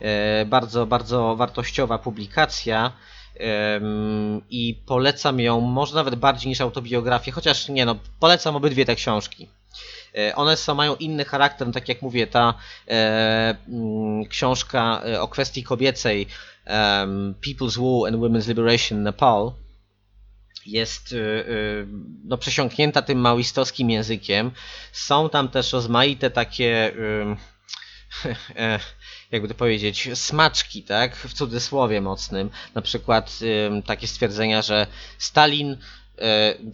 E, 0.00 0.44
bardzo, 0.44 0.86
bardzo 0.86 1.36
wartościowa 1.36 1.98
publikacja 1.98 2.92
i 4.50 4.82
polecam 4.86 5.40
ją 5.40 5.60
może 5.60 5.94
nawet 5.94 6.14
bardziej 6.14 6.48
niż 6.48 6.60
autobiografię, 6.60 7.32
chociaż 7.32 7.68
nie 7.68 7.84
no, 7.84 7.96
polecam 8.20 8.56
obydwie 8.56 8.84
te 8.84 8.94
książki. 8.94 9.48
E, 10.14 10.36
one 10.36 10.56
są, 10.56 10.74
mają 10.74 10.96
inny 10.96 11.24
charakter, 11.24 11.66
no 11.66 11.72
tak 11.72 11.88
jak 11.88 12.02
mówię, 12.02 12.26
ta 12.26 12.54
e, 12.88 13.56
mm, 13.68 14.24
książka 14.24 15.02
o 15.20 15.28
kwestii 15.28 15.62
kobiecej 15.62 16.26
People's 17.46 17.78
War 17.78 18.12
and 18.12 18.22
Women's 18.22 18.48
Liberation 18.48 19.02
Nepal 19.02 19.52
jest 20.66 21.14
no, 22.24 22.38
przesiąknięta 22.38 23.02
tym 23.02 23.18
maoistowskim 23.18 23.90
językiem. 23.90 24.50
Są 24.92 25.30
tam 25.30 25.48
też 25.48 25.72
rozmaite 25.72 26.30
takie 26.30 26.92
jakby 29.32 29.48
to 29.48 29.54
powiedzieć, 29.54 30.08
smaczki, 30.14 30.82
tak, 30.82 31.16
w 31.16 31.34
cudzysłowie 31.34 32.00
mocnym. 32.00 32.50
Na 32.74 32.82
przykład 32.82 33.38
takie 33.86 34.06
stwierdzenia, 34.06 34.62
że 34.62 34.86
Stalin 35.18 35.76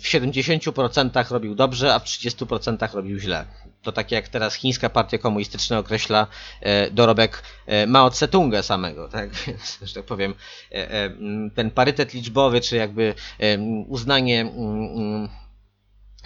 w 0.01 0.05
70% 0.05 1.33
robił 1.33 1.55
dobrze, 1.55 1.95
a 1.95 1.99
w 1.99 2.05
30% 2.05 2.95
robił 2.95 3.19
źle. 3.19 3.47
To 3.87 3.93
takie 3.93 4.17
jak 4.17 4.29
teraz 4.29 4.55
chińska 4.55 4.91
partia 4.91 5.19
komunistyczna 5.19 5.79
określa 5.79 6.27
e, 6.61 6.91
dorobek 6.91 7.43
e, 7.67 7.87
Mao 7.87 8.11
Tse-tunga 8.11 8.63
samego, 8.63 9.09
tak? 9.09 9.31
Więc, 9.47 9.95
tak 9.95 10.05
powiem, 10.05 10.35
e, 10.73 11.11
ten 11.55 11.71
parytet 11.71 12.15
liczbowy, 12.15 12.61
czy 12.61 12.77
jakby 12.77 13.15
uznanie 13.89 14.53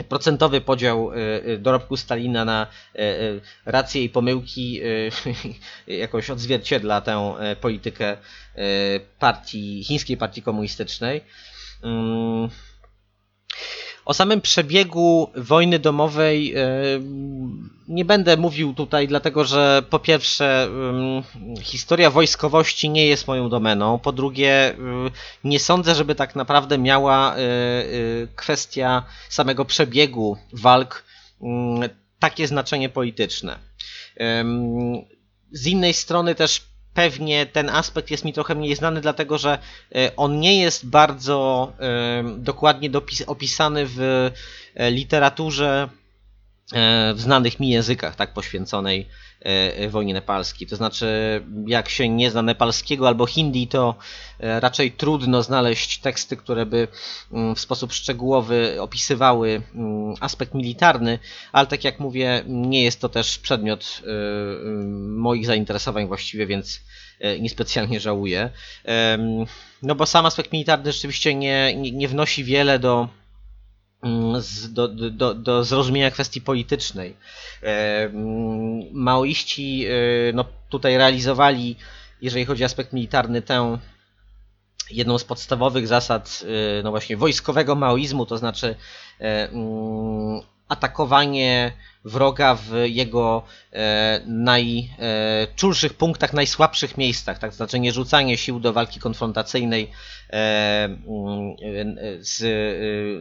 procentowy 0.08 0.60
podział 0.60 1.10
dorobku 1.58 1.96
Stalina 1.96 2.44
na 2.44 2.66
racje 3.66 4.04
i 4.04 4.08
pomyłki 4.08 4.80
jakoś 5.86 6.30
odzwierciedla 6.30 7.00
tę 7.00 7.34
politykę 7.60 8.16
partii, 9.18 9.84
chińskiej 9.84 10.16
partii 10.16 10.42
komunistycznej. 10.42 11.24
O 14.04 14.14
samym 14.14 14.40
przebiegu 14.40 15.30
wojny 15.34 15.78
domowej 15.78 16.54
e, 16.54 16.64
nie 17.88 18.04
będę 18.04 18.36
mówił 18.36 18.74
tutaj, 18.74 19.08
dlatego 19.08 19.44
że 19.44 19.82
po 19.90 19.98
pierwsze, 19.98 20.68
historia 21.60 22.10
wojskowości 22.10 22.90
nie 22.90 23.06
jest 23.06 23.26
moją 23.26 23.48
domeną. 23.48 23.98
Po 23.98 24.12
drugie, 24.12 24.76
nie 25.44 25.60
sądzę, 25.60 25.94
żeby 25.94 26.14
tak 26.14 26.36
naprawdę 26.36 26.78
miała 26.78 27.34
e, 27.34 27.38
e, 27.38 27.86
kwestia 28.36 29.04
samego 29.28 29.64
przebiegu 29.64 30.36
walk 30.52 31.04
takie 32.18 32.46
znaczenie 32.46 32.88
polityczne. 32.88 33.58
Z 35.52 35.66
innej 35.66 35.94
strony 35.94 36.34
też 36.34 36.69
pewnie 37.00 37.46
ten 37.46 37.68
aspekt 37.68 38.10
jest 38.10 38.24
mi 38.24 38.32
trochę 38.32 38.54
mniej 38.54 38.76
znany, 38.76 39.00
dlatego 39.00 39.38
że 39.38 39.58
e, 39.94 40.16
on 40.16 40.40
nie 40.40 40.60
jest 40.60 40.86
bardzo 40.86 41.72
e, 41.80 42.24
dokładnie 42.38 42.90
opisany 43.26 43.86
w 43.86 44.00
e, 44.74 44.90
literaturze 44.90 45.88
w 47.14 47.20
znanych 47.20 47.60
mi 47.60 47.68
językach, 47.68 48.16
tak 48.16 48.32
poświęconej 48.32 49.08
wojnie 49.88 50.14
nepalskiej. 50.14 50.68
To 50.68 50.76
znaczy, 50.76 51.06
jak 51.66 51.88
się 51.88 52.08
nie 52.08 52.30
zna 52.30 52.42
nepalskiego 52.42 53.08
albo 53.08 53.26
hindi, 53.26 53.66
to 53.66 53.94
raczej 54.38 54.92
trudno 54.92 55.42
znaleźć 55.42 55.98
teksty, 55.98 56.36
które 56.36 56.66
by 56.66 56.88
mm, 57.32 57.54
w 57.54 57.60
sposób 57.60 57.92
szczegółowy 57.92 58.76
opisywały 58.80 59.62
mm, 59.74 60.14
aspekt 60.20 60.54
militarny, 60.54 61.18
ale 61.52 61.66
tak 61.66 61.84
jak 61.84 62.00
mówię, 62.00 62.42
nie 62.46 62.84
jest 62.84 63.00
to 63.00 63.08
też 63.08 63.38
przedmiot 63.38 64.02
moich 65.08 65.46
zainteresowań 65.46 66.06
właściwie, 66.06 66.46
więc 66.46 66.80
E, 67.20 67.40
niespecjalnie 67.40 68.00
żałuję. 68.00 68.50
No 69.82 69.94
bo 69.94 70.06
sam 70.06 70.26
aspekt 70.26 70.52
militarny 70.52 70.92
rzeczywiście 70.92 71.34
nie, 71.34 71.76
nie, 71.76 71.92
nie 71.92 72.08
wnosi 72.08 72.44
wiele 72.44 72.78
do, 72.78 73.08
do, 74.68 74.88
do, 74.88 75.34
do 75.34 75.64
zrozumienia 75.64 76.10
kwestii 76.10 76.40
politycznej. 76.40 77.16
Maoiści 78.92 79.86
e, 79.86 80.32
no, 80.32 80.44
tutaj 80.68 80.96
realizowali, 80.96 81.76
jeżeli 82.22 82.44
chodzi 82.44 82.62
o 82.62 82.66
aspekt 82.66 82.92
militarny, 82.92 83.42
tę 83.42 83.78
jedną 84.90 85.18
z 85.18 85.24
podstawowych 85.24 85.86
zasad 85.86 86.44
e, 86.78 86.82
no 86.82 86.90
właśnie 86.90 87.16
wojskowego 87.16 87.74
maoizmu, 87.74 88.26
to 88.26 88.38
znaczy 88.38 88.76
mm, 89.18 90.40
atakowanie 90.70 91.72
wroga 92.04 92.54
w 92.54 92.72
jego 92.84 93.42
e, 93.72 94.20
najczulszych 94.26 95.94
punktach, 95.94 96.32
najsłabszych 96.32 96.98
miejscach, 96.98 97.38
tak? 97.38 97.54
znaczy 97.54 97.80
nie 97.80 97.92
rzucanie 97.92 98.36
sił 98.36 98.60
do 98.60 98.72
walki 98.72 99.00
konfrontacyjnej 99.00 99.90
e, 100.30 100.84
mm, 100.84 101.56
z 102.20 102.42
e, 102.42 102.46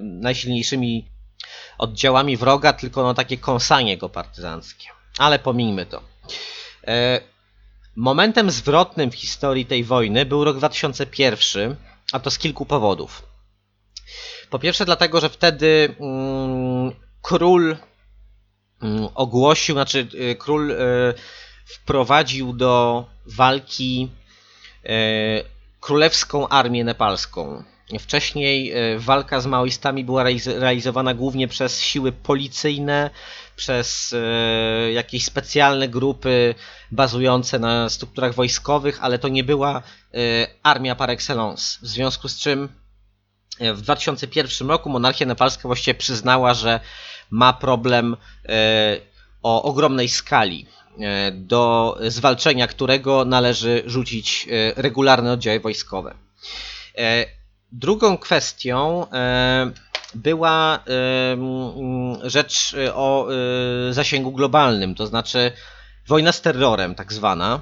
najsilniejszymi 0.04 1.06
oddziałami 1.78 2.38
wroga, 2.38 2.74
tylko 2.74 3.04
no 3.04 3.14
takie 3.14 3.38
kąsanie 3.38 3.98
go 3.98 4.10
partyzanckie. 4.10 4.88
Ale 5.18 5.40
pomijmy 5.40 5.86
to. 5.86 6.02
Momentem 7.96 8.52
zwrotnym 8.52 9.12
w 9.12 9.16
historii 9.16 9.66
tej 9.66 9.84
wojny 9.84 10.26
był 10.26 10.44
rok 10.44 10.58
2001, 10.58 11.76
a 12.12 12.20
to 12.20 12.32
z 12.32 12.38
kilku 12.38 12.66
powodów. 12.66 13.24
Po 14.50 14.60
pierwsze 14.60 14.86
dlatego, 14.86 15.22
że 15.22 15.30
wtedy 15.30 15.96
mm, 16.00 16.92
król 17.22 17.78
mm, 18.82 19.08
ogłosił, 19.16 19.76
znaczy 19.76 20.08
y, 20.14 20.36
król 20.36 20.72
y, 20.72 20.78
wprowadził 21.66 22.54
do 22.54 23.06
walki 23.26 24.10
y, 24.86 24.90
królewską 25.80 26.48
armię 26.48 26.84
nepalską. 26.84 27.64
Wcześniej 28.00 28.74
walka 28.98 29.42
z 29.42 29.46
maoistami 29.46 30.04
była 30.04 30.24
realizowana 30.46 31.14
głównie 31.14 31.48
przez 31.48 31.82
siły 31.82 32.12
policyjne, 32.12 33.10
przez 33.56 34.16
jakieś 34.94 35.26
specjalne 35.26 35.88
grupy 35.88 36.56
bazujące 36.92 37.60
na 37.60 37.90
strukturach 37.90 38.34
wojskowych, 38.34 39.00
ale 39.02 39.20
to 39.20 39.28
nie 39.28 39.44
była 39.44 39.82
armia 40.64 40.96
par 40.96 41.10
excellence. 41.10 41.80
W 41.82 41.88
związku 41.88 42.28
z 42.28 42.40
czym 42.40 42.70
w 43.60 43.82
2001 43.82 44.70
roku 44.70 44.90
monarchia 44.90 45.26
nepalska 45.26 45.70
właściwie 45.70 45.96
przyznała, 45.96 46.54
że 46.54 46.80
ma 47.30 47.54
problem 47.54 48.18
e, 48.46 48.98
o 49.44 49.64
ogromnej 49.64 50.10
skali, 50.10 50.66
e, 51.00 51.32
do 51.32 51.98
zwalczenia 52.08 52.68
którego 52.68 53.26
należy 53.26 53.84
rzucić 53.86 54.48
e, 54.52 54.82
regularne 54.82 55.32
oddziały 55.32 55.60
wojskowe. 55.60 56.16
Drugą 57.72 58.18
kwestią 58.18 59.06
była 60.16 60.80
rzecz 62.24 62.76
o 62.94 63.28
zasięgu 63.90 64.32
globalnym, 64.32 64.96
to 64.96 65.08
znaczy 65.08 65.52
wojna 66.08 66.32
z 66.32 66.42
terrorem, 66.42 66.96
tak 66.96 67.14
zwana. 67.14 67.60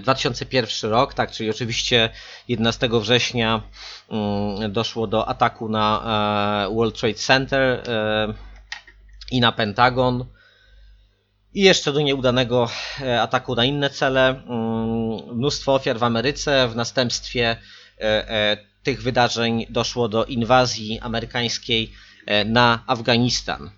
2001 0.00 0.90
rok, 0.90 1.14
tak, 1.14 1.30
czyli 1.30 1.50
oczywiście 1.50 2.10
11 2.48 2.88
września 2.92 3.62
mm, 4.10 4.72
doszło 4.72 5.06
do 5.06 5.28
ataku 5.28 5.68
na 5.68 6.02
e, 6.70 6.74
World 6.74 7.00
Trade 7.00 7.14
Center 7.14 7.62
e, 7.62 8.34
i 9.30 9.40
na 9.40 9.52
Pentagon 9.52 10.26
i 11.54 11.62
jeszcze 11.62 11.92
do 11.92 12.00
nieudanego 12.00 12.68
e, 13.00 13.22
ataku 13.22 13.54
na 13.54 13.64
inne 13.64 13.90
cele. 13.90 14.28
Mm, 14.28 15.36
mnóstwo 15.36 15.74
ofiar 15.74 15.98
w 15.98 16.02
Ameryce. 16.02 16.68
W 16.68 16.76
następstwie 16.76 17.56
tych 18.82 19.02
wydarzeń 19.02 19.66
doszło 19.70 20.08
do 20.08 20.24
inwazji 20.24 21.00
amerykańskiej 21.00 21.92
na 22.46 22.84
Afganistan. 22.86 23.70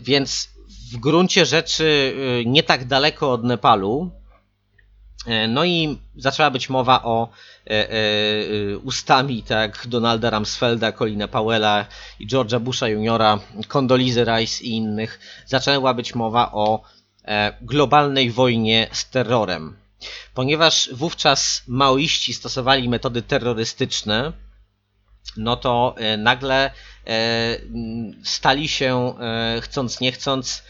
Więc 0.00 0.48
w 0.92 0.96
gruncie 0.96 1.46
rzeczy 1.46 2.14
nie 2.46 2.62
tak 2.62 2.84
daleko 2.84 3.32
od 3.32 3.44
Nepalu, 3.44 4.10
E, 4.10 4.19
no 5.48 5.64
i 5.64 5.98
zaczęła 6.16 6.50
być 6.50 6.68
mowa 6.68 7.02
o 7.02 7.28
e, 7.66 7.90
e, 7.90 8.78
ustami 8.78 9.42
tak 9.42 9.86
Donalda 9.86 10.30
Rumsfelda, 10.30 10.92
Colina 10.92 11.28
Powella 11.28 11.86
i 12.20 12.26
George'a 12.26 12.60
Busha 12.60 12.88
Juniora, 12.88 13.38
Condoleezza 13.68 14.38
Rice 14.38 14.64
i 14.64 14.70
innych. 14.70 15.20
Zaczęła 15.46 15.94
być 15.94 16.14
mowa 16.14 16.52
o 16.52 16.82
globalnej 17.62 18.30
wojnie 18.30 18.88
z 18.92 19.10
terrorem. 19.10 19.76
Ponieważ 20.34 20.90
wówczas 20.92 21.62
maoiści 21.66 22.34
stosowali 22.34 22.88
metody 22.88 23.22
terrorystyczne, 23.22 24.32
no 25.36 25.56
to 25.56 25.94
nagle 26.18 26.70
stali 28.22 28.68
się, 28.68 29.14
chcąc 29.60 30.00
nie 30.00 30.12
chcąc, 30.12 30.62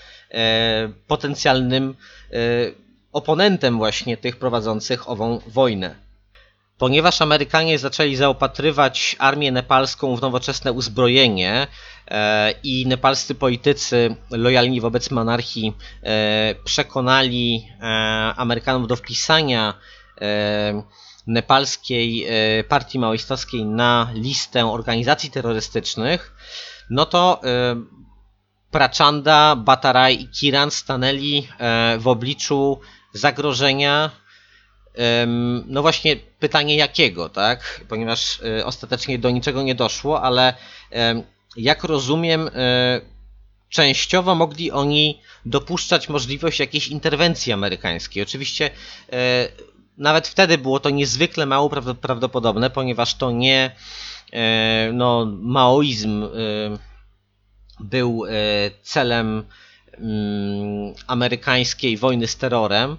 potencjalnym 1.06 1.94
oponentem 3.12 3.78
właśnie 3.78 4.16
tych 4.16 4.36
prowadzących 4.36 5.08
ową 5.08 5.40
wojnę. 5.46 6.10
Ponieważ 6.80 7.22
Amerykanie 7.22 7.78
zaczęli 7.78 8.16
zaopatrywać 8.16 9.16
armię 9.18 9.52
nepalską 9.52 10.16
w 10.16 10.22
nowoczesne 10.22 10.72
uzbrojenie 10.72 11.66
e, 12.08 12.54
i 12.62 12.86
nepalscy 12.86 13.34
politycy 13.34 14.16
lojalni 14.30 14.80
wobec 14.80 15.10
monarchii 15.10 15.76
e, 16.02 16.54
przekonali 16.64 17.68
e, 17.80 17.84
Amerykanów 18.36 18.88
do 18.88 18.96
wpisania 18.96 19.74
nepalskiej 21.26 22.26
partii 22.68 22.98
maoistowskiej 22.98 23.64
na 23.64 24.10
listę 24.14 24.66
organizacji 24.72 25.30
terrorystycznych, 25.30 26.34
no 26.90 27.06
to 27.06 27.40
Prachanda, 28.70 29.56
Bataraj 29.56 30.20
i 30.22 30.28
Kiran 30.28 30.70
stanęli 30.70 31.48
w 31.98 32.08
obliczu 32.08 32.80
zagrożenia. 33.12 34.10
No 35.66 35.82
właśnie 35.82 36.16
pytanie 36.16 36.76
jakiego, 36.76 37.28
tak? 37.28 37.80
Ponieważ 37.88 38.40
e, 38.42 38.66
ostatecznie 38.66 39.18
do 39.18 39.30
niczego 39.30 39.62
nie 39.62 39.74
doszło, 39.74 40.22
ale 40.22 40.54
jak 41.56 41.84
rozumiem, 41.84 42.50
e, 42.54 43.00
częściowo 43.68 44.34
mogli 44.34 44.70
oni 44.70 45.20
dopuszczać 45.46 46.08
możliwość 46.08 46.60
jakiejś 46.60 46.88
interwencji 46.88 47.52
amerykańskiej. 47.52 48.22
Oczywiście 48.22 48.70
e, 49.12 49.48
nawet 49.98 50.28
wtedy 50.28 50.58
było 50.58 50.80
to 50.80 50.90
niezwykle 50.90 51.46
mało 51.46 51.70
prawdopodobne, 52.00 52.70
ponieważ 52.70 53.14
to 53.14 53.30
nie 53.30 53.70
no, 54.92 55.26
maoizm 55.40 56.28
był 57.80 58.22
celem 58.82 59.44
amerykańskiej 61.06 61.96
wojny 61.96 62.26
z 62.26 62.36
terrorem, 62.36 62.96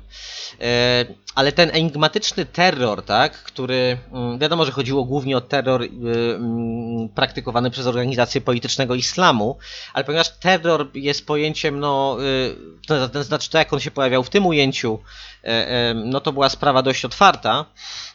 e, 0.62 1.06
ale 1.36 1.52
ten 1.52 1.70
enigmatyczny 1.74 2.46
terror, 2.46 3.06
tak, 3.06 3.44
który 3.44 3.98
mm, 4.12 4.40
wiadomo, 4.40 4.66
że 4.66 4.72
chodziło 4.72 5.04
głównie 5.04 5.38
o 5.38 5.42
terror 5.42 5.84
mm, 5.84 7.10
praktykowany 7.10 7.72
przez 7.72 7.88
organizacje 7.88 8.42
politycznego 8.42 8.96
islamu, 8.96 9.58
ale 9.94 10.06
ponieważ 10.06 10.30
terror 10.30 10.88
jest 10.94 11.26
pojęciem, 11.26 11.80
no, 11.80 12.18
to, 12.88 13.10
to 13.10 13.24
znaczy 13.24 13.50
to, 13.50 13.58
jak 13.58 13.74
on 13.74 13.80
się 13.80 13.92
pojawiał 13.92 14.24
w 14.24 14.30
tym 14.30 14.46
ujęciu, 14.46 15.00
e, 15.44 15.94
no 15.94 16.22
to 16.22 16.34
była 16.34 16.50
sprawa 16.50 16.82
dość 16.82 17.06
otwarta, 17.06 17.66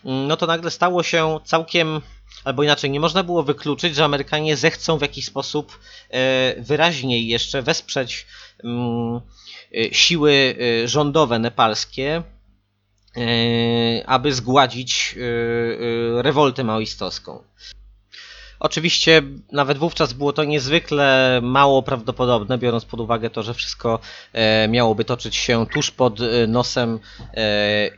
no 0.05 0.37
to 0.37 0.47
nagle 0.47 0.71
stało 0.71 1.03
się 1.03 1.39
całkiem 1.45 2.01
albo 2.45 2.63
inaczej, 2.63 2.91
nie 2.91 3.01
można 3.01 3.23
było 3.23 3.43
wykluczyć, 3.43 3.95
że 3.95 4.05
Amerykanie 4.05 4.57
zechcą 4.57 4.99
w 4.99 5.03
jakiś 5.03 5.27
sposób 5.27 5.79
e, 6.11 6.63
wyraźniej 6.63 7.29
jeszcze 7.29 7.63
wesprzeć 7.63 8.27
mm, 8.65 9.21
e, 9.75 9.95
siły 9.95 10.57
e, 10.85 10.89
rządowe 10.89 11.39
nepalskie, 11.39 12.23
aby 14.07 14.33
zgładzić 14.33 15.15
rewoltę 16.17 16.65
maoistowską. 16.65 17.43
Oczywiście 18.61 19.23
nawet 19.53 19.78
wówczas 19.78 20.12
było 20.12 20.33
to 20.33 20.45
niezwykle 20.45 21.41
mało 21.43 21.83
prawdopodobne, 21.83 22.59
biorąc 22.59 22.85
pod 22.85 23.01
uwagę 23.01 23.31
to, 23.31 23.43
że 23.43 23.55
wszystko 23.55 23.99
miałoby 24.69 25.05
toczyć 25.05 25.37
się 25.37 25.66
tuż 25.66 25.91
pod 25.91 26.19
nosem 26.49 26.99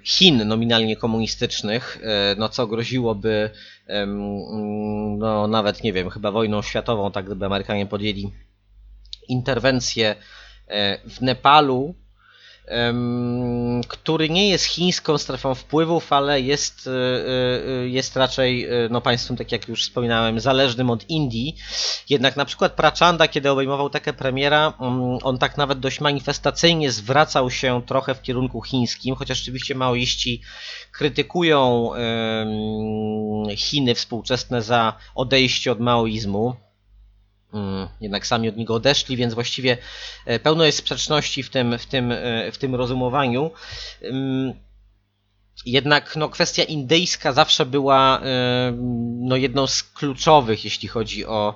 Chin 0.05 0.49
nominalnie 0.49 0.97
komunistycznych, 0.97 1.99
no 2.37 2.49
co 2.49 2.67
groziłoby 2.67 3.51
no 5.19 5.47
nawet 5.47 5.83
nie 5.83 5.93
wiem, 5.93 6.11
chyba 6.11 6.31
wojną 6.31 6.63
światową, 6.63 7.11
tak 7.11 7.27
gdyby 7.27 7.47
Amerykanie 7.47 7.87
podjęli 7.87 8.33
interwencję 9.29 10.17
e, 10.69 10.99
w 11.09 11.21
Nepalu, 11.21 11.95
który 13.89 14.31
nie 14.31 14.49
jest 14.49 14.65
chińską 14.65 15.19
strefą 15.19 15.55
wpływów, 15.55 16.13
ale 16.13 16.41
jest, 16.41 16.87
e, 16.87 16.91
e, 16.91 17.89
jest 17.89 18.17
raczej 18.17 18.69
no, 18.91 19.01
państwem, 19.01 19.37
tak 19.37 19.53
jak 19.53 19.69
już 19.69 19.83
wspominałem, 19.83 20.41
zależnym 20.41 20.91
od 20.91 21.11
Indii. 21.11 21.57
Jednak 22.11 22.37
na 22.37 22.45
przykład 22.45 22.73
Prachanda, 22.73 23.29
kiedy 23.29 23.51
obejmował 23.51 23.91
taką 23.91 24.13
premiera, 24.13 24.73
mm, 24.81 25.19
on 25.23 25.39
tak 25.39 25.57
nawet 25.57 25.81
dość 25.81 26.01
manifestacyjnie 26.01 26.93
zwracał 26.93 27.51
się 27.51 27.83
trochę 27.87 28.15
w 28.15 28.23
kierunku 28.23 28.63
chińskim, 28.63 29.15
chociaż 29.15 29.43
oczywiście 29.43 29.75
maoiści 29.75 30.43
krytykują 30.93 31.91
Chiny 33.57 33.95
współczesne 33.95 34.63
za 34.63 34.93
odejście 35.15 35.73
od 35.73 35.81
maoizmu. 35.81 36.68
Mm, 37.55 37.89
jednak 38.01 38.27
sami 38.27 38.49
od 38.49 38.57
niego 38.57 38.75
odeszli, 38.75 39.17
więc 39.17 39.35
właściwie 39.35 39.79
e, 40.27 40.39
pełno 40.39 40.65
jest 40.65 40.79
sprzeczności 40.79 41.43
w 41.43 41.51
tym, 41.51 41.79
w 41.79 41.87
tym, 41.87 42.13
e, 42.13 42.53
w 42.53 42.59
tym 42.59 42.75
rozumowaniu. 42.75 43.51
Jednak 45.67 46.17
no, 46.17 46.29
kwestia 46.29 46.63
indyjska 46.63 47.33
zawsze 47.33 47.67
była 47.67 48.21
no, 49.21 49.37
jedną 49.37 49.67
z 49.67 49.83
kluczowych, 49.83 50.65
jeśli 50.65 50.89
chodzi 50.89 51.27
o 51.27 51.55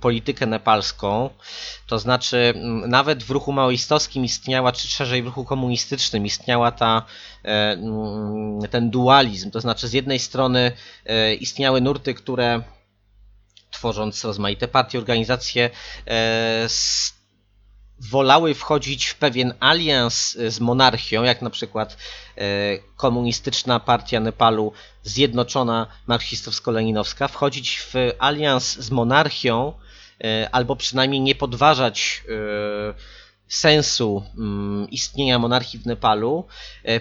politykę 0.00 0.46
nepalską. 0.46 1.30
To 1.86 1.98
znaczy, 1.98 2.54
nawet 2.86 3.24
w 3.24 3.30
ruchu 3.30 3.52
maoistowskim 3.52 4.24
istniała, 4.24 4.72
czy 4.72 4.88
szerzej 4.88 5.22
w 5.22 5.26
ruchu 5.26 5.44
komunistycznym 5.44 6.26
istniała 6.26 6.70
ta, 6.70 7.02
ten 8.70 8.90
dualizm. 8.90 9.50
To 9.50 9.60
znaczy, 9.60 9.88
z 9.88 9.92
jednej 9.92 10.18
strony 10.18 10.72
e, 11.06 11.34
istniały 11.34 11.80
nurty, 11.80 12.14
które 12.14 12.62
tworząc 13.76 14.24
rozmaite 14.24 14.68
partie, 14.68 14.98
organizacje, 14.98 15.70
e, 16.06 16.68
wolały 17.98 18.54
wchodzić 18.54 19.06
w 19.06 19.14
pewien 19.14 19.54
alians 19.60 20.36
z 20.48 20.60
monarchią, 20.60 21.22
jak 21.22 21.42
na 21.42 21.50
przykład 21.50 21.96
e, 21.96 22.42
komunistyczna 22.96 23.80
partia 23.80 24.20
Nepalu 24.20 24.72
zjednoczona 25.02 25.86
marksistowsko-leninowska, 26.06 27.28
wchodzić 27.28 27.80
w 27.80 27.94
alians 28.18 28.78
z 28.78 28.90
monarchią, 28.90 29.72
e, 30.24 30.48
albo 30.52 30.76
przynajmniej 30.76 31.20
nie 31.20 31.34
podważać 31.34 32.24
sensu 33.48 34.22
mm, 34.38 34.90
istnienia 34.90 35.38
monarchii 35.38 35.78
w 35.78 35.86
Nepalu, 35.86 36.46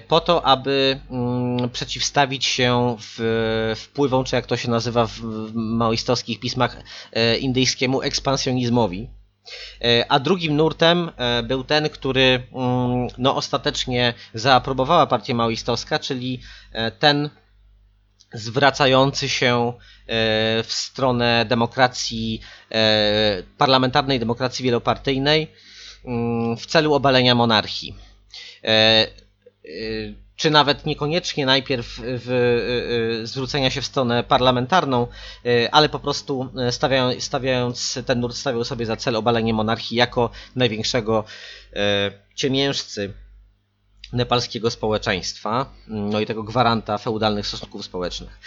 po 0.07 0.19
to, 0.19 0.45
aby 0.45 0.99
mm, 1.09 1.69
przeciwstawić 1.69 2.45
się 2.45 2.97
wpływom, 3.75 4.23
czy 4.23 4.35
jak 4.35 4.45
to 4.45 4.57
się 4.57 4.69
nazywa 4.69 5.07
w 5.07 5.21
maoistowskich 5.53 6.39
pismach 6.39 6.77
indyjskiemu, 7.39 8.01
ekspansjonizmowi. 8.01 9.09
E, 9.81 10.05
a 10.11 10.19
drugim 10.19 10.55
nurtem 10.55 11.11
e, 11.17 11.43
był 11.43 11.63
ten, 11.63 11.89
który 11.89 12.43
mm, 12.53 13.07
no, 13.17 13.35
ostatecznie 13.35 14.13
zaaprobowała 14.33 15.07
partia 15.07 15.33
maoistowska, 15.33 15.99
czyli 15.99 16.41
e, 16.71 16.91
ten 16.91 17.29
zwracający 18.33 19.29
się 19.29 19.73
w 20.63 20.67
stronę 20.67 21.45
demokracji, 21.49 22.41
parlamentarnej 23.57 24.19
demokracji 24.19 24.65
wielopartyjnej 24.65 25.51
w 26.57 26.65
celu 26.65 26.93
obalenia 26.93 27.35
monarchii 27.35 27.95
czy 30.35 30.49
nawet 30.51 30.85
niekoniecznie 30.85 31.45
najpierw 31.45 31.99
y, 31.99 33.27
zwrócenia 33.27 33.69
się 33.71 33.81
w 33.81 33.85
stronę 33.85 34.23
parlamentarną, 34.23 35.07
ale 35.71 35.89
po 35.89 35.99
prostu 35.99 36.49
stawiając, 36.71 37.23
stawiając 37.23 37.99
ten 38.05 38.19
nurt 38.19 38.35
stawiał 38.35 38.63
sobie 38.63 38.85
za 38.85 38.95
cel 38.95 39.15
obalenie 39.15 39.53
monarchii 39.53 39.97
jako 39.97 40.29
największego 40.55 41.23
ciemiężcy 42.35 43.13
nepalskiego 44.13 44.71
społeczeństwa, 44.71 45.65
no 45.87 46.19
i 46.19 46.25
tego 46.25 46.43
gwaranta 46.43 46.97
feudalnych 46.97 47.47
stosunków 47.47 47.85
społecznych. 47.85 48.39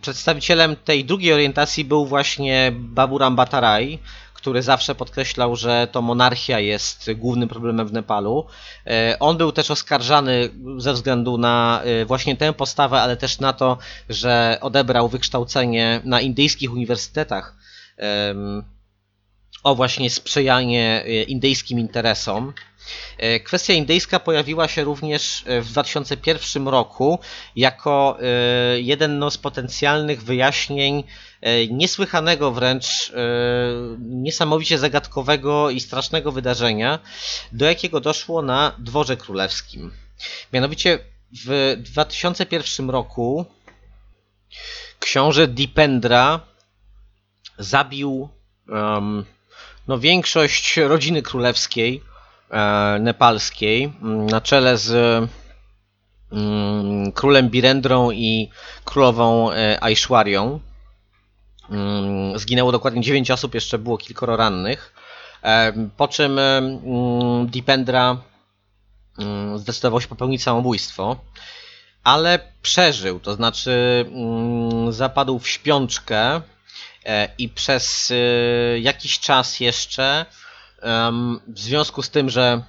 Przedstawicielem 0.00 0.76
tej 0.76 1.04
drugiej 1.04 1.32
orientacji 1.32 1.84
był 1.84 2.06
właśnie 2.06 2.72
Baburam 2.74 3.36
Batarai, 3.36 3.98
który 4.38 4.62
zawsze 4.62 4.94
podkreślał, 4.94 5.56
że 5.56 5.88
to 5.92 6.02
monarchia 6.02 6.60
jest 6.60 7.10
głównym 7.12 7.48
problemem 7.48 7.88
w 7.88 7.92
Nepalu. 7.92 8.46
E, 8.86 9.16
on 9.20 9.36
był 9.36 9.52
też 9.52 9.70
oskarżany 9.70 10.50
ze 10.76 10.92
względu 10.92 11.38
na 11.38 11.82
e, 11.84 12.04
właśnie 12.04 12.36
tę 12.36 12.52
postawę, 12.52 13.00
ale 13.00 13.16
też 13.16 13.40
na 13.40 13.52
to, 13.52 13.78
że 14.08 14.58
odebrał 14.60 15.08
wykształcenie 15.08 16.00
na 16.04 16.20
indyjskich 16.20 16.72
uniwersytetach 16.72 17.56
o 19.62 19.74
właśnie 19.74 20.10
sprzyjanie 20.10 21.02
e, 21.04 21.22
indyjskim 21.22 21.78
interesom. 21.78 22.52
Kwestia 23.44 23.72
indyjska 23.72 24.20
pojawiła 24.20 24.68
się 24.68 24.84
również 24.84 25.44
w 25.62 25.68
2001 25.68 26.68
roku 26.68 27.18
jako 27.56 28.18
jeden 28.76 29.18
no, 29.18 29.30
z 29.30 29.38
potencjalnych 29.38 30.22
wyjaśnień 30.22 31.04
E, 31.40 31.66
niesłychanego 31.66 32.52
wręcz, 32.52 33.10
e, 33.10 33.14
niesamowicie 33.98 34.78
zagadkowego 34.78 35.70
i 35.70 35.80
strasznego 35.80 36.32
wydarzenia, 36.32 36.98
do 37.52 37.64
jakiego 37.64 38.00
doszło 38.00 38.42
na 38.42 38.72
dworze 38.78 39.16
królewskim. 39.16 39.92
Mianowicie 40.52 40.98
w 41.44 41.76
2001 41.78 42.90
roku 42.90 43.46
książę 45.00 45.48
Dipendra 45.48 46.40
zabił 47.58 48.28
um, 48.68 49.24
no, 49.88 49.98
większość 49.98 50.76
rodziny 50.76 51.22
królewskiej 51.22 52.02
e, 52.02 52.07
nepalskiej 53.00 53.92
na 54.02 54.40
czele 54.40 54.78
z 54.78 55.20
um, 56.30 57.12
królem 57.12 57.48
Birendrą 57.48 58.10
i 58.10 58.50
królową 58.84 59.52
e, 59.52 59.84
Aishwarią. 59.84 60.60
Mm, 61.70 62.38
zginęło 62.38 62.72
dokładnie 62.72 63.02
9 63.02 63.30
osób, 63.30 63.54
jeszcze 63.54 63.78
było 63.78 63.98
kilkoro 63.98 64.36
rannych. 64.36 64.94
Po 65.96 66.08
czym 66.08 66.40
Dipendra 67.46 68.16
mm, 69.18 69.58
zdecydował 69.58 70.00
się 70.00 70.08
popełnić 70.08 70.42
samobójstwo, 70.42 71.16
ale 72.04 72.38
przeżył, 72.62 73.20
to 73.20 73.34
znaczy 73.34 74.04
mm, 74.08 74.92
zapadł 74.92 75.38
w 75.38 75.48
śpiączkę 75.48 76.40
e, 77.04 77.28
i 77.38 77.48
przez 77.48 78.10
e, 78.10 78.78
jakiś 78.78 79.18
czas 79.20 79.60
jeszcze 79.60 80.26
w 81.48 81.58
związku 81.58 82.02
z 82.02 82.10
tym, 82.10 82.30
że 82.30 82.62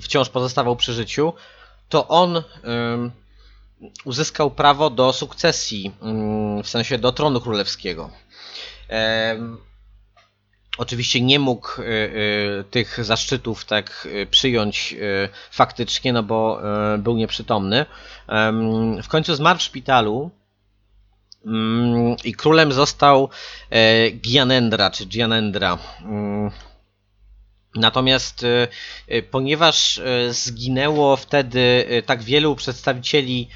wciąż 0.00 0.28
pozostawał 0.28 0.76
przy 0.76 0.92
życiu, 0.92 1.32
to 1.88 2.08
on 2.08 2.42
uzyskał 4.04 4.50
prawo 4.50 4.90
do 4.90 5.12
sukcesji, 5.12 5.92
mm, 6.02 6.62
w 6.62 6.68
sensie 6.68 6.98
do 6.98 7.12
tronu 7.12 7.40
królewskiego. 7.40 8.10
oczywiście 10.78 11.20
nie 11.20 11.38
mógł 11.38 11.80
y, 11.80 11.84
y, 11.84 12.64
tych 12.70 13.04
zaszczytów 13.04 13.64
tak 13.64 14.08
y, 14.22 14.26
przyjąć 14.26 14.94
faktycznie, 15.50 16.12
no 16.12 16.22
bo 16.22 16.60
był 16.98 17.16
nieprzytomny. 17.16 17.86
W 19.02 19.08
końcu 19.08 19.34
zmarł 19.34 19.58
w 19.58 19.62
szpitalu 19.62 20.30
mm, 20.30 20.41
i 22.24 22.34
królem 22.34 22.72
został 22.72 23.28
e, 23.70 24.10
Gyanendra, 24.10 24.90
czy 24.90 25.06
Gyanendra. 25.06 25.78
Mm, 26.04 26.50
Natomiast 27.74 28.44
e, 28.44 28.68
e, 29.08 29.22
ponieważ 29.22 30.00
zginęło 30.30 31.16
wtedy 31.16 31.86
tak 32.06 32.22
wielu 32.22 32.56
przedstawicieli 32.56 33.48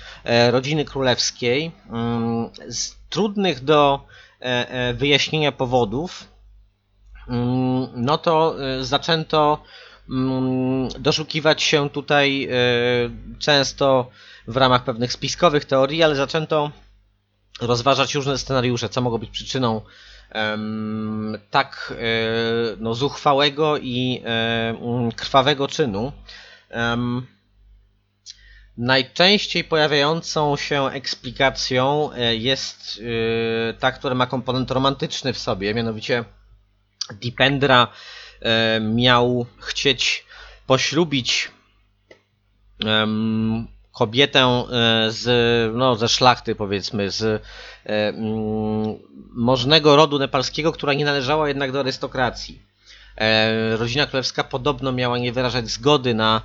rodziny 0.50 0.84
królewskiej, 0.84 1.72
mm, 1.90 2.50
z 2.68 2.96
trudnych 3.08 3.64
do 3.64 4.06
wyjaśnienia 4.94 5.52
powodów, 5.52 6.28
mm, 7.28 7.88
no 7.94 8.18
to 8.18 8.56
zaczęto 8.80 9.62
mm, 10.10 10.88
doszukiwać 10.88 11.62
się 11.62 11.90
tutaj 11.90 12.48
często 13.38 14.10
w 14.46 14.56
ramach 14.56 14.84
pewnych 14.84 15.12
spiskowych 15.12 15.64
teorii, 15.64 16.02
ale 16.02 16.14
zaczęto 16.14 16.70
rozważać 17.61 18.15
różne 18.15 18.39
scenariusze, 18.39 18.89
co 18.89 19.01
mogło 19.01 19.19
być 19.19 19.31
przyczyną 19.31 19.81
em, 20.31 21.39
tak 21.51 21.95
e, 21.99 22.77
no, 22.78 22.95
zuchwałego 22.95 23.78
i 23.78 24.23
e, 24.24 24.28
mm, 24.70 25.12
krwawego 25.12 25.69
czynu. 25.69 26.12
Najczęściej 28.77 29.65
pojawiającą 29.65 30.57
się 30.57 30.87
eksplikacją 30.87 32.12
e, 32.12 32.37
jest 32.37 33.03
ta, 33.78 33.93
która 33.93 34.15
ma 34.15 34.27
komponent 34.27 34.70
romantyczny 34.70 35.33
w 35.33 35.39
sobie, 35.39 35.74
mianowicie 35.74 36.24
Dipendra 37.12 37.89
miał 38.81 39.47
chcieć 39.59 40.27
poślubić 40.66 41.51
kobietę 43.97 44.40
e, 44.40 44.64
z, 45.10 45.24
no, 45.74 45.97
ze 45.97 46.09
szlachty, 46.09 46.55
powiedzmy, 46.55 47.10
z 47.10 47.23
e, 47.23 47.40
mm, 47.86 48.98
możnego 49.31 49.97
rodu 49.97 50.18
nepalskiego, 50.18 50.73
która 50.73 50.93
nie 50.93 51.05
należała 51.05 51.48
jednak 51.48 51.73
do 51.73 51.81
arystokracji. 51.81 52.62
E, 53.16 53.77
Rodzina 53.77 54.06
królewska 54.06 54.44
podobno 54.44 54.93
miała 54.93 55.18
nie 55.18 55.32
wyrażać 55.32 55.68
zgody 55.68 56.14
na 56.14 56.43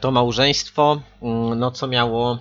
to 0.00 0.10
małżeństwo, 0.10 1.00
mm, 1.22 1.58
no 1.58 1.70
co 1.70 1.86
miało 1.86 2.38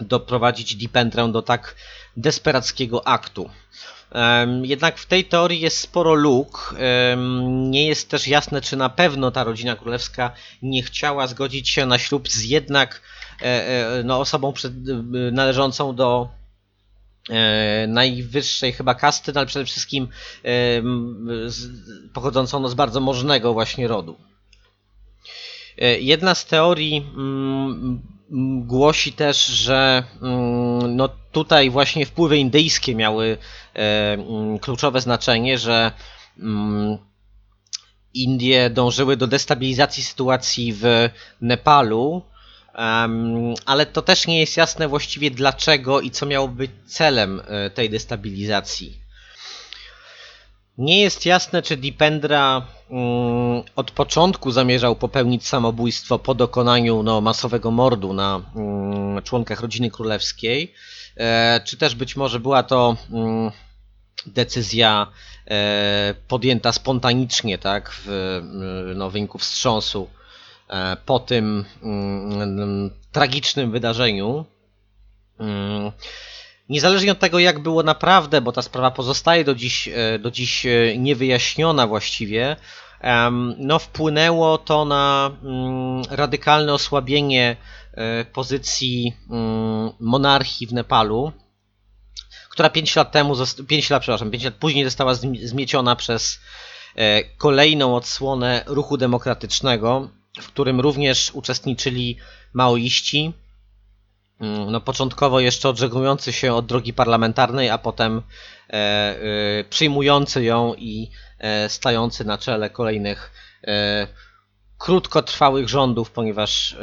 doprowadzić 0.00 0.76
Dipendrę 0.76 1.32
do 1.32 1.42
tak 1.42 1.74
desperackiego 2.16 3.06
aktu. 3.06 3.50
Jednak 4.62 4.98
w 4.98 5.06
tej 5.06 5.24
teorii 5.24 5.60
jest 5.60 5.78
sporo 5.78 6.14
luk. 6.14 6.74
Nie 7.46 7.86
jest 7.86 8.10
też 8.10 8.28
jasne, 8.28 8.60
czy 8.60 8.76
na 8.76 8.88
pewno 8.88 9.30
ta 9.30 9.44
rodzina 9.44 9.76
królewska 9.76 10.32
nie 10.62 10.82
chciała 10.82 11.26
zgodzić 11.26 11.68
się 11.68 11.86
na 11.86 11.98
ślub 11.98 12.28
z 12.28 12.44
jednak 12.44 13.00
no, 14.04 14.20
osobą 14.20 14.52
przed, 14.52 14.72
e, 14.72 15.30
należącą 15.32 15.94
do 15.94 16.28
e, 17.30 17.86
najwyższej 17.86 18.72
chyba 18.72 18.94
kasty, 18.94 19.32
no, 19.32 19.40
ale 19.40 19.46
przede 19.46 19.64
wszystkim 19.64 20.08
pochodzącą 22.12 22.60
no, 22.60 22.68
z 22.68 22.74
bardzo 22.74 23.00
możnego 23.00 23.52
właśnie 23.52 23.88
rodu. 23.88 24.16
E, 25.78 26.00
Jedna 26.00 26.34
z 26.34 26.46
teorii 26.46 26.96
mm, 26.96 28.02
głosi 28.66 29.12
też, 29.12 29.46
że 29.46 30.04
mm, 30.22 30.96
no 30.96 31.08
tutaj 31.32 31.70
właśnie 31.70 32.06
wpływy 32.06 32.38
indyjskie 32.38 32.94
miały 32.94 33.38
e, 33.74 34.12
mm, 34.12 34.58
kluczowe 34.58 35.00
znaczenie, 35.00 35.58
że 35.58 35.92
Indie 38.14 38.70
dążyły 38.70 39.16
do 39.16 39.26
destabilizacji 39.26 40.02
sytuacji 40.02 40.72
w 40.72 40.84
Nepalu, 41.40 42.22
em, 42.74 43.54
ale 43.66 43.86
to 43.86 44.02
też 44.02 44.26
nie 44.26 44.40
jest 44.40 44.56
jasne 44.56 44.88
właściwie 44.88 45.30
dlaczego 45.30 46.00
i 46.00 46.10
co 46.10 46.26
miało 46.26 46.48
być 46.48 46.70
celem 46.86 47.42
e, 47.46 47.70
tej 47.70 47.90
destabilizacji. 47.90 49.00
Nie 50.78 51.00
jest 51.00 51.26
jasne, 51.26 51.62
czy 51.62 51.76
Dipendra 51.76 52.66
mm, 52.90 53.62
od 53.76 53.90
początku 53.90 54.50
zamierzał 54.50 54.96
popełnić 54.96 55.46
samobójstwo 55.46 56.18
po 56.18 56.34
dokonaniu 56.34 57.02
no, 57.02 57.20
masowego 57.20 57.70
mordu 57.70 58.12
na 58.12 58.42
mm, 58.56 59.22
członkach 59.22 59.60
rodziny 59.60 59.90
królewskiej, 59.90 60.74
e, 61.16 61.60
czy 61.64 61.76
też 61.76 61.94
być 61.94 62.16
może 62.16 62.40
była 62.40 62.62
to 62.62 62.96
mm, 63.12 63.50
decyzja 64.26 65.06
e, 65.46 66.14
podjęta 66.28 66.72
spontanicznie, 66.72 67.58
tak, 67.58 68.00
w 68.04 68.40
no, 68.94 69.10
wyniku 69.10 69.38
wstrząsu 69.38 70.08
po 71.06 71.18
tym 71.18 71.64
mm, 71.82 72.90
tragicznym 73.12 73.70
wydarzeniu. 73.70 74.44
Mm, 75.40 75.92
Niezależnie 76.68 77.12
od 77.12 77.18
tego, 77.18 77.38
jak 77.38 77.58
było 77.58 77.82
naprawdę, 77.82 78.40
bo 78.40 78.52
ta 78.52 78.62
sprawa 78.62 78.90
pozostaje 78.90 79.44
do 79.44 79.54
dziś, 79.54 79.88
e, 79.88 80.18
do 80.18 80.30
dziś 80.30 80.66
e, 80.66 80.98
niewyjaśniona 80.98 81.86
właściwie, 81.86 82.56
no 83.58 83.78
wpłynęło 83.78 84.58
to 84.58 84.84
na 84.84 85.30
mm, 85.42 86.02
radykalne 86.10 86.74
osłabienie 86.74 87.56
e, 87.94 88.24
pozycji 88.24 89.12
monarchii 90.00 90.66
w 90.66 90.72
Nepalu, 90.72 91.32
która 92.50 92.70
5 92.70 92.96
lat 92.96 93.12
temu, 93.12 93.34
5 93.68 93.90
lat, 93.90 94.02
przepraszam, 94.02 94.30
5 94.30 94.44
lat 94.44 94.54
później 94.54 94.84
została 94.84 95.12
zmi- 95.12 95.46
zmieciona 95.46 95.96
przez 95.96 96.40
e, 96.96 97.24
kolejną 97.24 97.96
odsłonę 97.96 98.64
ruchu 98.66 98.96
demokratycznego, 98.96 100.08
w 100.38 100.46
którym 100.46 100.80
również 100.80 101.30
uczestniczyli 101.34 102.16
maoiści, 102.52 103.32
Mm, 104.40 104.70
no, 104.70 104.80
początkowo 104.80 105.40
jeszcze 105.40 105.68
odżegnujący 105.68 106.32
się 106.32 106.54
od 106.54 106.66
drogi 106.66 106.92
parlamentarnej, 106.92 107.70
a 107.70 107.78
potem 107.78 108.22
e, 108.68 108.72
e, 108.72 109.64
przyjmujący 109.70 110.44
ją 110.44 110.74
i 110.74 111.10
e, 111.38 111.68
stający 111.68 112.24
na 112.24 112.38
czele 112.38 112.70
kolejnych 112.70 113.32
krótkotrwałych 114.78 115.68
rządów, 115.68 116.10
ponieważ 116.10 116.76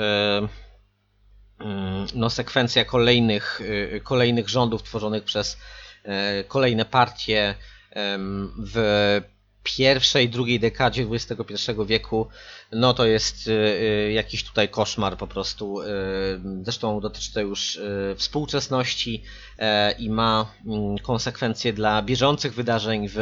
mm, 1.60 2.08
no, 2.16 2.30
sekwencja 2.30 2.86
kolejnych, 2.86 3.62
kolejnych 4.04 4.50
rządów 4.50 4.84
tworzonych 4.84 5.24
przez 5.24 5.58
kolejne 6.48 6.86
partie 6.86 7.56
w 8.60 9.22
pierwszej, 9.78 10.30
drugiej 10.30 10.60
dekadzie 10.60 11.08
XXI 11.12 11.72
wieku, 11.86 12.28
no 12.72 12.94
to 12.94 13.06
jest 13.06 13.48
y, 13.48 13.52
y, 13.52 14.12
jakiś 14.12 14.44
tutaj 14.44 14.70
koszmar 14.70 15.18
po 15.18 15.28
prostu. 15.28 15.82
y, 15.82 15.86
Zresztą 16.64 17.00
dotyczy 17.00 17.34
to 17.34 17.42
już 17.42 17.80
współczesności 18.16 19.24
e, 19.60 19.92
i 19.92 20.10
ma 20.10 20.52
mm, 20.66 20.98
konsekwencje 20.98 21.74
dla 21.74 22.02
bieżących 22.02 22.54
wydarzeń 22.54 23.10
w 23.10 23.18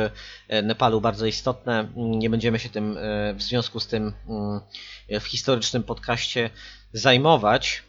e, 0.48 0.62
Nepalu 0.62 1.02
bardzo 1.02 1.26
istotne. 1.26 1.80
Mm, 1.80 2.20
Nie 2.20 2.30
będziemy 2.30 2.60
się 2.60 2.70
tym 2.70 2.98
e, 2.98 3.34
w 3.34 3.42
związku 3.42 3.80
z 3.80 3.88
tym 3.88 4.14
mm, 4.30 4.60
w 5.22 5.24
historycznym 5.24 5.84
podcaście 5.84 6.50
zajmować. 6.94 7.84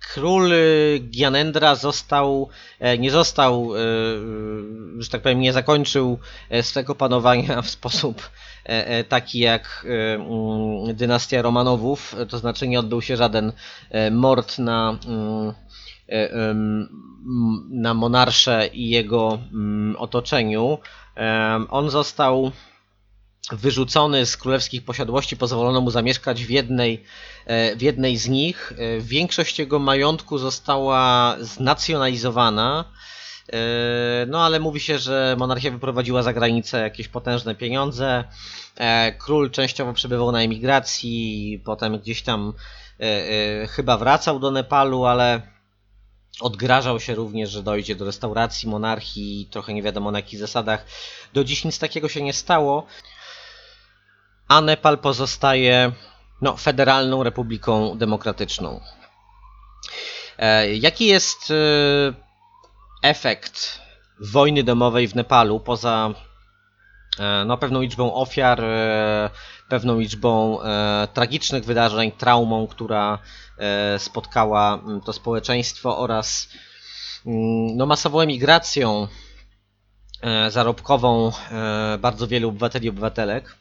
E, 0.00 0.14
Król 0.14 0.52
y, 0.52 1.00
Gyanendra 1.00 1.74
został, 1.74 2.48
e, 2.80 2.98
nie 2.98 3.10
został, 3.10 3.76
e, 3.76 3.78
że 4.98 5.10
tak 5.10 5.22
powiem, 5.22 5.40
nie 5.40 5.52
zakończył 5.52 6.18
e, 6.50 6.62
swego 6.62 6.94
panowania 6.94 7.62
w 7.62 7.70
sposób 7.70 8.30
e, 8.66 8.86
e, 8.86 9.04
taki 9.04 9.38
jak 9.38 9.86
e, 9.88 10.14
mm, 10.14 10.96
dynastia 10.96 11.42
Romanowów, 11.42 12.16
to 12.28 12.38
znaczy 12.38 12.68
nie 12.68 12.80
odbył 12.80 13.02
się 13.02 13.16
żaden 13.16 13.52
e, 13.90 14.10
mord 14.10 14.58
na, 14.58 14.98
mm, 15.06 15.52
e, 16.08 16.54
na 17.70 17.94
monarsze 17.94 18.66
i 18.72 18.88
jego 18.88 19.38
mm, 19.52 19.96
otoczeniu. 19.96 20.78
On 21.70 21.90
został 21.90 22.52
wyrzucony 23.52 24.26
z 24.26 24.36
królewskich 24.36 24.84
posiadłości, 24.84 25.36
pozwolono 25.36 25.80
mu 25.80 25.90
zamieszkać 25.90 26.44
w 26.44 26.50
jednej, 26.50 27.04
e, 27.46 27.76
w 27.76 27.82
jednej 27.82 28.16
z 28.16 28.28
nich. 28.28 28.72
E, 28.76 29.00
Większość 29.00 29.58
jego 29.58 29.78
majątku 29.78 30.38
została 30.38 31.36
znacjonalizowana, 31.40 32.84
e, 33.52 33.56
no 34.26 34.44
ale 34.44 34.60
mówi 34.60 34.80
się, 34.80 34.98
że 34.98 35.36
monarchia 35.38 35.70
wyprowadziła 35.70 36.22
za 36.22 36.32
granicę 36.32 36.80
jakieś 36.80 37.08
potężne 37.08 37.54
pieniądze. 37.54 38.24
Król 39.18 39.50
częściowo 39.50 39.92
przebywał 39.92 40.32
na 40.32 40.42
emigracji, 40.42 41.62
potem 41.64 41.98
gdzieś 41.98 42.22
tam 42.22 42.52
chyba 43.68 43.96
wracał 43.96 44.38
do 44.38 44.50
Nepalu, 44.50 45.04
ale 45.04 45.42
odgrażał 46.40 47.00
się 47.00 47.14
również, 47.14 47.50
że 47.50 47.62
dojdzie 47.62 47.96
do 47.96 48.04
restauracji 48.04 48.68
monarchii, 48.68 49.48
trochę 49.50 49.74
nie 49.74 49.82
wiadomo 49.82 50.10
na 50.10 50.18
jakich 50.18 50.38
zasadach. 50.38 50.86
Do 51.32 51.44
dziś 51.44 51.64
nic 51.64 51.78
takiego 51.78 52.08
się 52.08 52.22
nie 52.22 52.32
stało 52.32 52.86
a 54.50 54.60
Nepal 54.60 54.98
pozostaje 54.98 55.92
no, 56.42 56.56
federalną 56.56 57.22
republiką 57.22 57.98
demokratyczną. 57.98 58.80
E, 60.38 60.76
jaki 60.76 61.06
jest 61.06 61.50
e, 61.50 61.54
efekt 63.02 63.80
wojny 64.20 64.62
domowej 64.62 65.08
w 65.08 65.14
Nepalu 65.14 65.60
poza 65.60 66.10
e, 67.18 67.44
no, 67.44 67.58
pewną 67.58 67.80
liczbą 67.80 68.14
ofiar, 68.14 68.64
e, 68.64 69.30
pewną 69.68 69.98
liczbą 69.98 70.58
tragicznych 71.14 71.64
wydarzeń, 71.64 72.12
traumą, 72.12 72.66
która 72.66 73.18
spotkała 73.98 74.74
mm, 74.74 75.00
to 75.00 75.12
społeczeństwo 75.12 75.98
oraz 75.98 76.48
mm, 77.26 77.76
no, 77.76 77.86
masową 77.86 78.20
emigracją 78.20 79.08
zarobkową 80.48 81.32
bardzo 81.98 82.26
wielu 82.26 82.48
obywateli 82.48 82.86
i 82.86 82.90
obywatelek. 82.90 83.59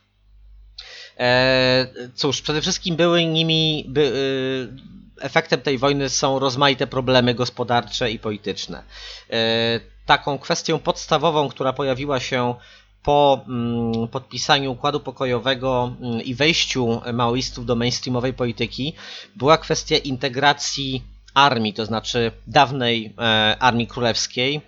E, 1.19 1.87
Cóż, 2.15 2.41
przede 2.41 2.61
wszystkim 2.61 2.95
były 2.95 3.25
nimi, 3.25 3.85
by, 3.87 4.01
y, 4.01 5.25
efektem 5.25 5.61
tej 5.61 5.77
wojny 5.77 6.09
są 6.09 6.39
rozmaite 6.39 6.87
problemy 6.87 7.33
gospodarcze 7.33 8.11
i 8.11 8.19
polityczne. 8.19 8.83
E, 9.29 9.79
Taką 10.05 10.39
kwestią 10.39 10.79
podstawową, 10.79 11.49
która 11.49 11.73
pojawiła 11.73 12.19
się 12.19 12.55
po 13.03 13.45
mm, 13.47 14.07
podpisaniu 14.07 14.71
układu 14.71 14.99
pokojowego 14.99 15.95
mm, 16.01 16.21
i 16.21 16.35
wejściu 16.35 17.01
maoistów 17.13 17.65
do 17.65 17.75
mainstreamowej 17.75 18.33
polityki, 18.33 18.93
była 19.35 19.57
kwestia 19.57 19.97
integracji 19.97 21.03
armii, 21.33 21.73
to 21.73 21.85
znaczy 21.85 22.31
dawnej 22.47 23.13
e, 23.17 23.57
armii 23.59 23.87
królewskiej, 23.87 24.61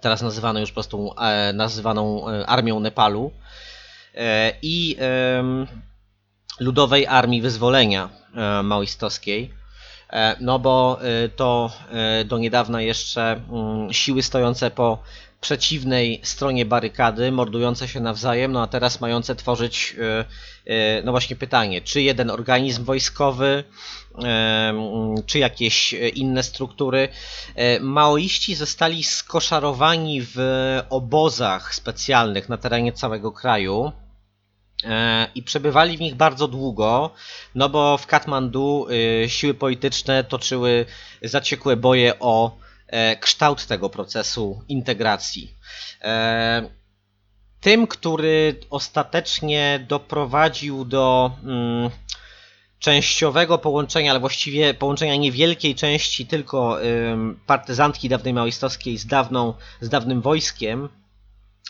teraz 0.00 0.22
nazywaną 0.22 0.60
już 0.60 0.70
po 0.70 0.74
prostu 0.74 1.14
nazywaną 1.54 2.26
armią 2.46 2.80
Nepalu, 2.80 3.32
i 4.62 4.96
em, 4.98 5.66
ludowej 6.60 7.06
armii 7.06 7.42
wyzwolenia 7.42 8.08
e, 8.34 8.62
maoistowskiej. 8.62 9.50
E, 10.12 10.36
No 10.40 10.58
bo 10.58 10.98
e, 11.02 11.28
to 11.28 11.70
e, 11.90 12.24
do 12.24 12.38
niedawna 12.38 12.82
jeszcze 12.82 13.40
mm, 13.52 13.92
siły 13.92 14.22
stojące 14.22 14.70
po 14.70 14.98
przeciwnej 15.40 16.20
stronie 16.22 16.64
barykady, 16.64 17.32
mordujące 17.32 17.88
się 17.88 18.00
nawzajem, 18.00 18.52
no 18.52 18.62
a 18.62 18.66
teraz 18.66 19.00
mające 19.00 19.34
tworzyć, 19.36 19.96
e, 19.98 20.24
e, 20.72 21.02
no 21.02 21.10
właśnie 21.12 21.36
pytanie, 21.36 21.80
czy 21.82 22.02
jeden 22.02 22.30
organizm 22.30 22.84
wojskowy, 22.84 23.64
e, 24.24 24.74
czy 25.26 25.38
jakieś 25.38 25.94
e, 25.94 26.08
inne 26.08 26.42
struktury. 26.42 27.08
E, 27.54 27.80
Maoiści 27.80 28.54
zostali 28.54 29.02
skoszarowani 29.04 30.20
w 30.22 30.38
obozach 30.90 31.74
specjalnych 31.74 32.48
na 32.48 32.56
terenie 32.56 32.92
całego 32.92 33.32
kraju. 33.32 33.92
E, 34.84 35.28
i 35.34 35.42
przebywali 35.42 35.96
w 35.96 36.00
nich 36.00 36.14
bardzo 36.14 36.48
długo, 36.48 37.10
no 37.54 37.68
bo 37.68 37.98
w 37.98 38.06
Katmandu 38.06 38.86
y, 39.24 39.28
siły 39.28 39.54
polityczne 39.54 40.24
toczyły 40.24 40.86
zaciekłe 41.22 41.76
boje 41.76 42.18
o 42.20 42.56
e, 42.86 43.16
kształt 43.16 43.66
tego 43.66 43.90
procesu 43.90 44.62
integracji. 44.68 45.54
E, 46.02 46.68
Tym, 47.60 47.86
który 47.86 48.60
ostatecznie 48.70 49.86
doprowadził 49.88 50.84
do 50.84 51.30
mm, 51.44 51.90
częściowego 52.78 53.58
połączenia, 53.58 54.10
ale 54.10 54.20
właściwie 54.20 54.74
połączenia 54.74 55.16
niewielkiej 55.16 55.74
części 55.74 56.26
tylko 56.26 56.78
partyzantki 57.46 58.08
dawnej 58.08 58.34
maoistowskiej 58.34 58.98
z, 58.98 59.06
dawną, 59.06 59.54
z 59.80 59.88
dawnym 59.88 60.20
wojskiem, 60.20 60.88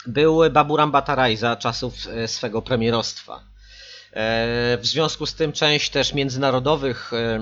był 0.07 0.39
Baburam 0.51 0.91
Bataraj 0.91 1.37
za 1.37 1.55
czasów 1.55 1.93
e, 2.07 2.27
swego 2.27 2.61
premierostwa. 2.61 3.43
E, 4.13 4.77
W 4.81 4.85
związku 4.85 5.25
z 5.25 5.33
tym 5.35 5.51
część 5.51 5.89
też 5.89 6.13
międzynarodowych 6.13 7.11
e, 7.13 7.35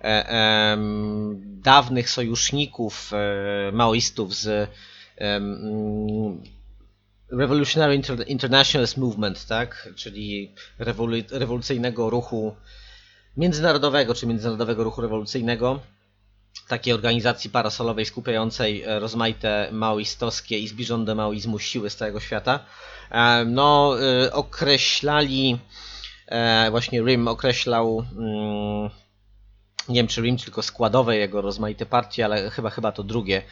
mm, 0.00 1.60
dawnych 1.62 2.10
sojuszników 2.10 3.10
maoistów 3.72 4.34
z 4.34 4.70
mm, 5.16 6.42
Revolutionary 7.30 7.98
Inter- 7.98 8.24
Internationalist 8.28 8.96
Movement, 8.96 9.46
tak? 9.46 9.88
czyli 9.96 10.54
rewolu- 10.80 11.24
rewolucyjnego 11.38 12.10
ruchu 12.10 12.56
międzynarodowego, 13.36 14.14
czy 14.14 14.26
międzynarodowego 14.26 14.84
ruchu 14.84 15.00
rewolucyjnego, 15.00 15.80
takiej 16.68 16.94
organizacji 16.94 17.50
parasolowej 17.50 18.04
skupiającej 18.04 18.82
e, 18.82 18.98
rozmaite 18.98 19.68
maoistowskie 19.72 20.58
i 20.58 20.68
zbliżone 20.68 21.04
do 21.04 21.14
maoizmu 21.14 21.58
siły 21.58 21.90
z 21.90 21.96
całego 21.96 22.20
świata, 22.20 22.60
e, 23.10 23.44
no 23.44 23.96
e, 24.00 24.32
określali, 24.32 25.58
właśnie 26.70 27.02
RIM 27.02 27.28
określał, 27.28 28.04
mm, 28.12 28.90
nie 29.88 29.94
wiem 29.94 30.06
czy 30.06 30.22
RIM, 30.22 30.36
tylko 30.36 30.62
składowe 30.62 31.16
jego 31.16 31.40
rozmaite 31.40 31.86
partie, 31.86 32.24
ale 32.24 32.50
chyba 32.50 32.70
chyba 32.70 32.92
to 32.92 33.02
drugie, 33.02 33.42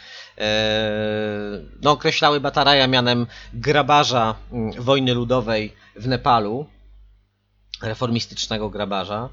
no 1.83 1.91
określały 1.91 2.41
Bataraja 2.41 2.87
mianem 2.87 3.27
grabarza 3.55 4.35
mm, 4.53 4.83
wojny 4.83 5.15
ludowej 5.15 5.75
w 5.97 6.09
Nepalu, 6.09 6.67
reformistycznego 7.83 8.71
grabarza. 8.71 9.29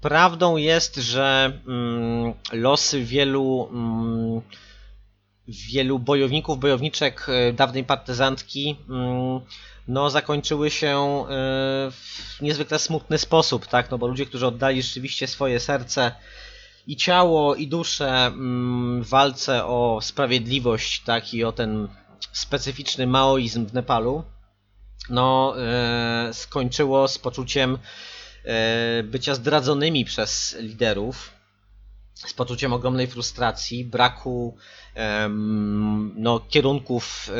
Prawdą 0.00 0.56
jest, 0.56 0.96
że 0.96 1.52
mm, 1.66 2.34
losy 2.52 3.04
wielu, 3.04 3.68
mm, 3.72 4.40
wielu 5.48 5.98
bojowników, 5.98 6.58
bojowniczek 6.58 7.26
e, 7.28 7.52
dawnej 7.52 7.84
partyzantki 7.84 8.76
mm, 8.88 9.40
no, 9.88 10.10
zakończyły 10.10 10.70
się 10.70 10.88
e, 10.88 11.26
w 11.90 12.36
niezwykle 12.40 12.78
smutny 12.78 13.18
sposób, 13.18 13.66
tak? 13.66 13.90
No 13.90 13.98
bo 13.98 14.06
ludzie, 14.06 14.26
którzy 14.26 14.46
oddali 14.46 14.82
rzeczywiście 14.82 15.26
swoje 15.26 15.60
serce 15.60 16.12
i 16.86 16.96
ciało, 16.96 17.54
i 17.54 17.68
duszę 17.68 18.26
mm, 18.26 19.02
w 19.02 19.08
walce 19.08 19.64
o 19.64 19.98
sprawiedliwość, 20.02 21.00
tak? 21.00 21.34
I 21.34 21.44
o 21.44 21.52
ten 21.52 21.88
specyficzny 22.32 23.06
maoizm 23.06 23.66
w 23.66 23.74
Nepalu, 23.74 24.24
no, 25.10 25.54
e, 25.58 26.30
skończyło 26.32 27.08
z 27.08 27.18
poczuciem 27.18 27.78
bycia 29.04 29.34
zdradzonymi 29.34 30.04
przez 30.04 30.56
liderów, 30.60 31.32
z 32.14 32.32
poczuciem 32.32 32.72
ogromnej 32.72 33.06
frustracji, 33.06 33.84
braku 33.84 34.56
no, 36.16 36.40
kierunków 36.40 37.30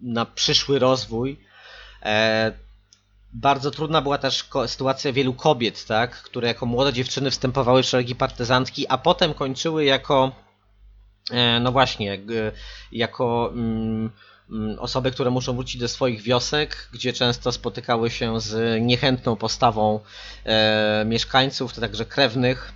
na 0.00 0.26
przyszły 0.26 0.78
rozwój. 0.78 1.40
E, 2.02 2.52
bardzo 3.32 3.70
trudna 3.70 4.02
była 4.02 4.18
też 4.18 4.48
sytuacja 4.66 5.12
wielu 5.12 5.34
kobiet, 5.34 5.86
tak, 5.86 6.22
które 6.22 6.48
jako 6.48 6.66
młode 6.66 6.92
dziewczyny 6.92 7.30
wstępowały 7.30 7.82
w 7.82 7.86
szeregi 7.86 8.14
partyzantki, 8.14 8.88
a 8.88 8.98
potem 8.98 9.34
kończyły 9.34 9.84
jako, 9.84 10.32
e, 11.30 11.60
no 11.60 11.72
właśnie, 11.72 12.18
jako 12.92 13.50
mm, 13.52 14.10
osoby, 14.78 15.10
które 15.10 15.30
muszą 15.30 15.54
wrócić 15.54 15.80
do 15.80 15.88
swoich 15.88 16.22
wiosek, 16.22 16.88
gdzie 16.92 17.12
często 17.12 17.52
spotykały 17.52 18.10
się 18.10 18.40
z 18.40 18.82
niechętną 18.82 19.36
postawą 19.36 20.00
e, 20.44 21.04
mieszkańców, 21.06 21.72
to 21.72 21.80
także 21.80 22.04
krewnych. 22.04 22.72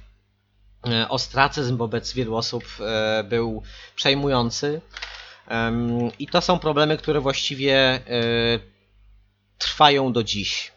E, 0.87 1.09
Ostracyzm 1.09 1.77
wobec 1.77 2.13
wielu 2.13 2.37
osób 2.37 2.65
e, 2.81 3.25
był 3.25 3.63
przejmujący. 3.97 4.81
I 6.19 6.27
to 6.27 6.41
są 6.41 6.59
problemy, 6.59 6.97
które 6.97 7.21
właściwie 7.21 8.01
trwają 9.59 10.13
do 10.13 10.25
dziś. 10.25 10.73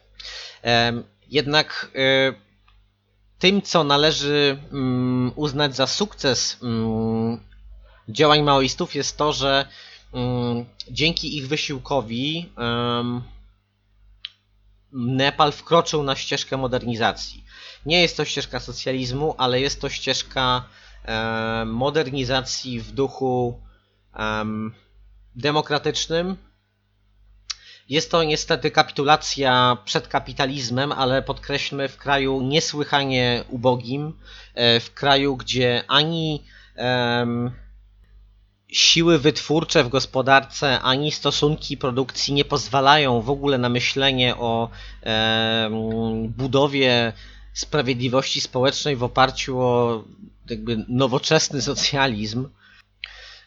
Jednak 1.28 1.90
tym, 3.38 3.62
co 3.62 3.84
należy 3.84 4.58
mm, 4.72 5.32
uznać 5.36 5.76
za 5.76 5.86
sukces 5.86 6.58
mm, 6.62 7.40
działań 8.08 8.42
maoistów, 8.42 8.94
jest 8.94 9.16
to, 9.16 9.32
że 9.32 9.50
mm, 9.58 9.66
dzięki 10.90 11.36
ich 11.36 11.48
wysiłkowi 11.48 12.52
Nepal 14.92 15.52
wkroczył 15.52 16.02
na 16.02 16.16
ścieżkę 16.16 16.56
modernizacji. 16.56 17.44
Nie 17.86 18.02
jest 18.02 18.16
to 18.16 18.24
ścieżka 18.24 18.60
socjalizmu, 18.60 19.34
ale 19.38 19.60
jest 19.60 19.80
to 19.80 19.88
ścieżka 19.88 20.64
modernizacji 21.66 22.80
w 22.80 22.92
duchu 22.92 23.60
em, 24.14 24.74
demokratycznym. 25.36 26.36
Jest 27.88 28.10
to 28.10 28.24
niestety 28.24 28.70
kapitulacja 28.70 29.76
przed 29.84 30.08
kapitalizmem, 30.08 30.92
ale 30.92 31.22
podkreślmy 31.22 31.88
w 31.88 31.96
kraju 31.96 32.42
niesłychanie 32.42 33.44
ubogim, 33.48 34.12
e, 34.54 34.80
w 34.80 34.94
kraju, 34.94 35.36
gdzie 35.36 35.84
ani 35.88 36.44
siły 38.68 39.18
wytwórcze 39.18 39.84
w 39.84 39.88
gospodarce, 39.88 40.80
ani 40.80 41.12
stosunki 41.12 41.76
produkcji 41.76 42.34
nie 42.34 42.44
pozwalają 42.44 43.20
w 43.20 43.30
ogóle 43.30 43.58
na 43.58 43.68
myślenie 43.68 44.36
o 44.36 44.70
budowie 46.28 47.12
sprawiedliwości 47.52 48.40
społecznej 48.40 48.96
w 48.96 49.04
oparciu 49.04 49.60
o 49.60 50.04
jakby 50.50 50.84
nowoczesny 50.88 51.62
socjalizm. 51.62 52.48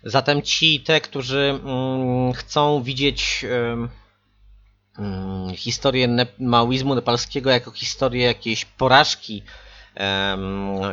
Zatem 0.03 0.41
ci, 0.41 0.79
te, 0.79 1.01
którzy 1.01 1.59
mm, 1.63 2.33
chcą 2.33 2.83
widzieć 2.83 3.45
mm, 3.45 3.89
historię 5.55 6.07
ne- 6.07 6.27
maoizmu 6.39 6.95
nepalskiego 6.95 7.49
jako 7.49 7.71
historię 7.71 8.25
jakiejś 8.25 8.65
porażki 8.65 9.43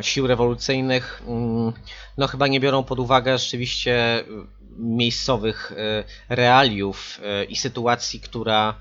sił 0.00 0.26
rewolucyjnych, 0.26 1.22
mm, 1.26 1.72
no 2.18 2.26
chyba 2.26 2.46
nie 2.46 2.60
biorą 2.60 2.84
pod 2.84 2.98
uwagę 2.98 3.38
rzeczywiście 3.38 4.24
miejscowych 4.78 5.72
e, 5.72 6.04
realiów 6.36 7.20
e, 7.22 7.44
i 7.44 7.56
sytuacji, 7.56 8.20
która 8.20 8.74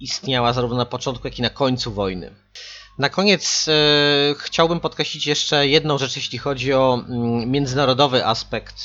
istniała 0.00 0.52
zarówno 0.52 0.76
na 0.76 0.86
początku, 0.86 1.26
jak 1.26 1.38
i 1.38 1.42
na 1.42 1.50
końcu 1.50 1.92
wojny. 1.92 2.34
Na 2.98 3.08
koniec 3.08 3.66
e, 3.68 4.34
chciałbym 4.38 4.80
podkreślić 4.80 5.26
jeszcze 5.26 5.68
jedną 5.68 5.98
rzecz, 5.98 6.16
jeśli 6.16 6.38
chodzi 6.38 6.72
o 6.72 7.04
mm, 7.08 7.50
międzynarodowy 7.50 8.26
aspekt 8.26 8.84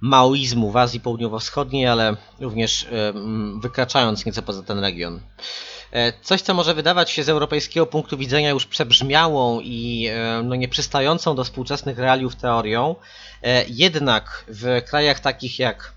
maoizmu 0.00 0.70
w 0.70 0.76
Azji 0.76 1.00
Południowo-Wschodniej, 1.00 1.86
ale 1.86 2.16
również 2.40 2.86
mm, 2.90 3.60
wykraczając 3.60 4.26
nieco 4.26 4.42
poza 4.42 4.62
ten 4.62 4.78
region. 4.78 5.20
E, 5.92 6.12
Coś, 6.22 6.42
co 6.42 6.54
może 6.54 6.74
wydawać 6.74 7.10
się 7.10 7.24
z 7.24 7.28
europejskiego 7.28 7.86
punktu 7.86 8.16
widzenia 8.16 8.50
już 8.50 8.66
przebrzmiałą 8.66 9.60
i 9.60 10.06
e, 10.10 10.42
no, 10.44 10.54
nieprzystającą 10.54 11.36
do 11.36 11.44
współczesnych 11.44 11.98
realiów 11.98 12.36
teorią, 12.36 12.96
e, 13.42 13.64
jednak 13.68 14.44
w 14.48 14.82
krajach 14.88 15.20
takich 15.20 15.58
jak 15.58 15.92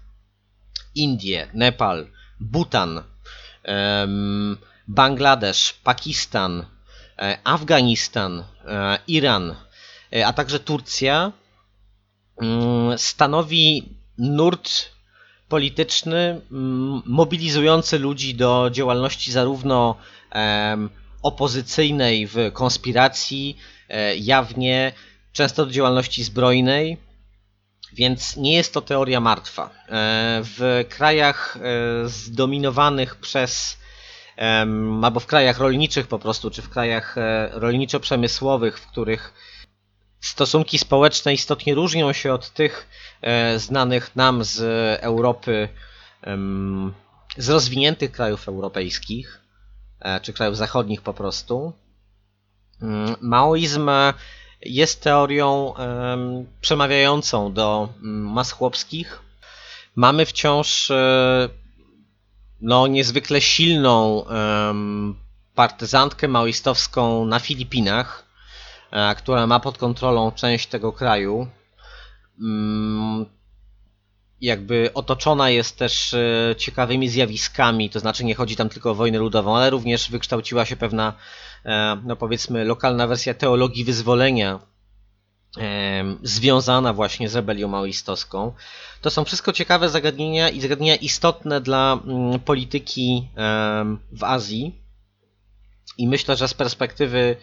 Indie, 0.96 1.48
Nepal, 1.54 2.08
Bhutan, 2.40 3.04
Bangladesz, 4.88 5.74
Pakistan, 5.84 6.66
Afganistan, 7.44 8.44
Iran, 9.08 9.56
a 10.26 10.34
także 10.34 10.60
Turcja 10.60 11.32
mm, 12.42 12.98
stanowi 12.98 13.90
nurt 14.18 14.92
polityczny 15.52 16.42
mm, 16.52 17.02
mobilizujący 17.06 18.00
ludzi 18.00 18.36
do 18.36 18.70
działalności 18.72 19.32
zarówno 19.32 19.96
opozycyjnej 21.22 22.28
w 22.28 22.36
konspiracji, 22.54 23.58
e, 23.90 24.16
jawnie, 24.16 24.92
często 25.34 25.66
do 25.66 25.72
działalności 25.72 26.24
zbrojnej, 26.24 26.98
więc 27.94 28.38
nie 28.38 28.54
jest 28.54 28.74
to 28.74 28.82
teoria 28.82 29.20
martwa. 29.20 29.70
E, 29.70 30.42
W 30.44 30.86
krajach 30.90 31.58
e, 31.58 31.62
zdominowanych 32.10 33.16
przez 33.16 33.82
albo 35.04 35.20
w 35.20 35.26
krajach 35.26 35.60
rolniczych 35.60 36.08
po 36.08 36.20
prostu, 36.20 36.52
czy 36.52 36.62
w 36.62 36.70
krajach 36.70 37.16
rolniczo-przemysłowych, 37.52 38.80
w 38.80 38.88
których 38.88 39.34
stosunki 40.22 40.78
społeczne 40.78 41.34
istotnie 41.34 41.76
różnią 41.76 42.14
się 42.14 42.34
od 42.34 42.50
tych 42.50 42.88
e, 43.22 43.60
znanych 43.60 44.16
nam 44.16 44.44
z 44.44 44.60
Europy, 45.04 45.70
z 47.38 47.50
rozwiniętych 47.50 48.12
krajów 48.12 48.48
europejskich, 48.48 49.42
e, 50.00 50.20
czy 50.20 50.34
krajów 50.34 50.58
zachodnich 50.58 51.02
po 51.02 51.14
prostu. 51.14 51.74
Mm, 52.82 53.16
Maoizm 53.22 53.90
jest 54.62 55.04
teorią 55.04 55.76
em, 55.76 56.48
przemawiającą 56.62 57.54
do 57.54 57.90
mm, 57.98 58.32
mas 58.32 58.52
chłopskich. 58.52 59.22
Mamy 59.96 60.26
wciąż 60.26 60.92
e, 60.92 61.50
no, 62.62 62.88
niezwykle 62.88 63.42
silną 63.42 64.26
partyzantkę 65.56 66.28
maoistowską 66.28 67.26
na 67.26 67.40
Filipinach, 67.40 68.31
która 69.18 69.48
ma 69.48 69.60
pod 69.60 69.78
kontrolą 69.78 70.32
część 70.32 70.68
tego 70.68 70.92
kraju. 70.92 71.48
Mm, 72.42 73.26
Jakby 74.42 74.90
otoczona 74.94 75.50
jest 75.50 75.78
też 75.78 76.14
e, 76.14 76.56
ciekawymi 76.58 77.10
zjawiskami, 77.10 77.90
to 77.90 78.00
znaczy 78.00 78.26
nie 78.26 78.36
chodzi 78.36 78.56
tam 78.56 78.70
tylko 78.70 78.92
o 78.92 78.96
wojnę 78.96 79.20
ludową, 79.20 79.58
ale 79.58 79.70
również 79.70 80.12
wykształciła 80.12 80.66
się 80.66 80.76
pewna, 80.76 81.14
e, 81.66 82.02
no 82.06 82.16
powiedzmy, 82.16 82.66
lokalna 82.66 83.08
wersja 83.08 83.34
teologii 83.34 83.84
wyzwolenia, 83.84 84.60
związana 86.24 86.94
właśnie 86.94 87.30
z 87.30 87.36
rebelią 87.36 87.68
maoistowską. 87.68 88.54
To 89.02 89.10
są 89.10 89.26
wszystko 89.26 89.54
ciekawe 89.54 89.90
zagadnienia 89.90 90.50
i 90.50 90.62
zagadnienia 90.62 90.96
istotne 90.96 91.62
dla 91.62 92.00
mm, 92.06 92.40
polityki 92.40 93.28
w 94.12 94.24
Azji. 94.24 94.82
I 95.98 96.08
myślę, 96.08 96.36
że 96.36 96.48
z 96.48 96.54
perspektywy 96.54 97.36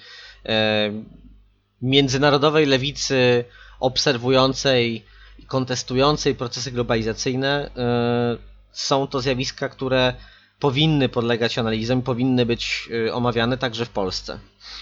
międzynarodowej 1.83 2.67
lewicy 2.67 3.45
obserwującej 3.81 5.05
i 5.39 5.47
kontestującej 5.47 6.35
procesy 6.35 6.73
globalizacyjne 6.73 7.71
e, 7.77 8.37
są 8.73 9.07
to 9.07 9.21
zjawiska, 9.21 9.69
które 9.69 10.15
powinny 10.59 11.09
podlegać 11.09 11.59
analizom, 11.59 12.03
powinny 12.03 12.47
być 12.47 12.89
e, 13.07 13.15
omawiane 13.15 13.59
także 13.59 13.85
w 13.85 13.91
Polsce. 13.91 14.39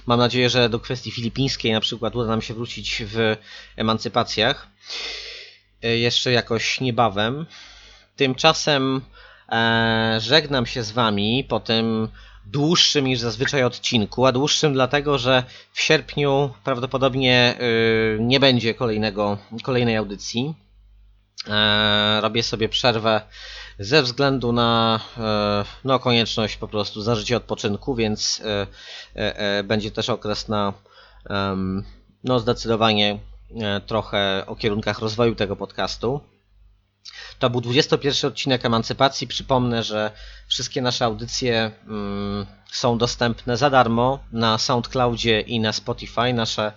Mam 0.06 0.18
nadzieję, 0.18 0.50
że 0.50 0.68
do 0.68 0.80
kwestii 0.80 1.10
filipińskiej 1.10 1.72
na 1.72 1.80
przykład 1.80 2.16
uda 2.16 2.28
nam 2.28 2.42
się 2.42 2.54
wrócić 2.54 3.02
w 3.06 3.36
emancypacjach 3.76 4.68
e, 5.82 5.96
jeszcze 5.98 6.32
jakoś 6.32 6.80
niebawem. 6.80 7.46
Tymczasem 8.16 9.00
żegnam 10.18 10.66
się 10.66 10.82
z 10.82 10.90
Wami 10.90 11.44
po 11.48 11.60
tym 11.60 12.08
dłuższym 12.46 13.04
niż 13.04 13.20
zazwyczaj 13.20 13.64
odcinku, 13.64 14.26
a 14.26 14.32
dłuższym 14.32 14.72
dlatego, 14.72 15.18
że 15.18 15.44
w 15.72 15.80
sierpniu 15.80 16.50
prawdopodobnie 16.64 17.54
y, 17.60 18.18
nie 18.20 18.40
będzie 18.40 18.74
kolejnego, 18.74 19.38
kolejnej 19.62 19.96
audycji. 19.96 20.54
E, 21.48 22.20
robię 22.20 22.42
sobie 22.42 22.68
przerwę 22.68 23.20
ze 23.78 24.02
względu 24.02 24.52
na 24.52 25.00
e, 25.18 25.64
no, 25.84 25.98
konieczność 25.98 26.56
po 26.56 26.68
prostu 26.68 27.02
zażycia 27.02 27.36
odpoczynku, 27.36 27.94
więc 27.94 28.42
e, 29.14 29.64
będzie 29.64 29.90
też 29.90 30.10
okres 30.10 30.48
na 30.48 30.72
no, 32.24 32.38
zdecydowanie 32.38 33.18
trochę 33.86 34.44
o 34.46 34.56
kierunkach 34.56 34.98
rozwoju 34.98 35.34
tego 35.34 35.56
podcastu. 35.56 36.20
To 37.38 37.50
był 37.50 37.60
21 37.60 38.30
odcinek 38.30 38.64
Emancypacji. 38.64 39.26
Przypomnę, 39.26 39.82
że 39.82 40.10
wszystkie 40.48 40.82
nasze 40.82 41.04
audycje 41.04 41.70
mm, 41.86 42.46
są 42.72 42.98
dostępne 42.98 43.56
za 43.56 43.70
darmo 43.70 44.18
na 44.32 44.58
SoundCloudzie 44.58 45.40
i 45.40 45.60
na 45.60 45.72
Spotify. 45.72 46.32
Nasze 46.32 46.72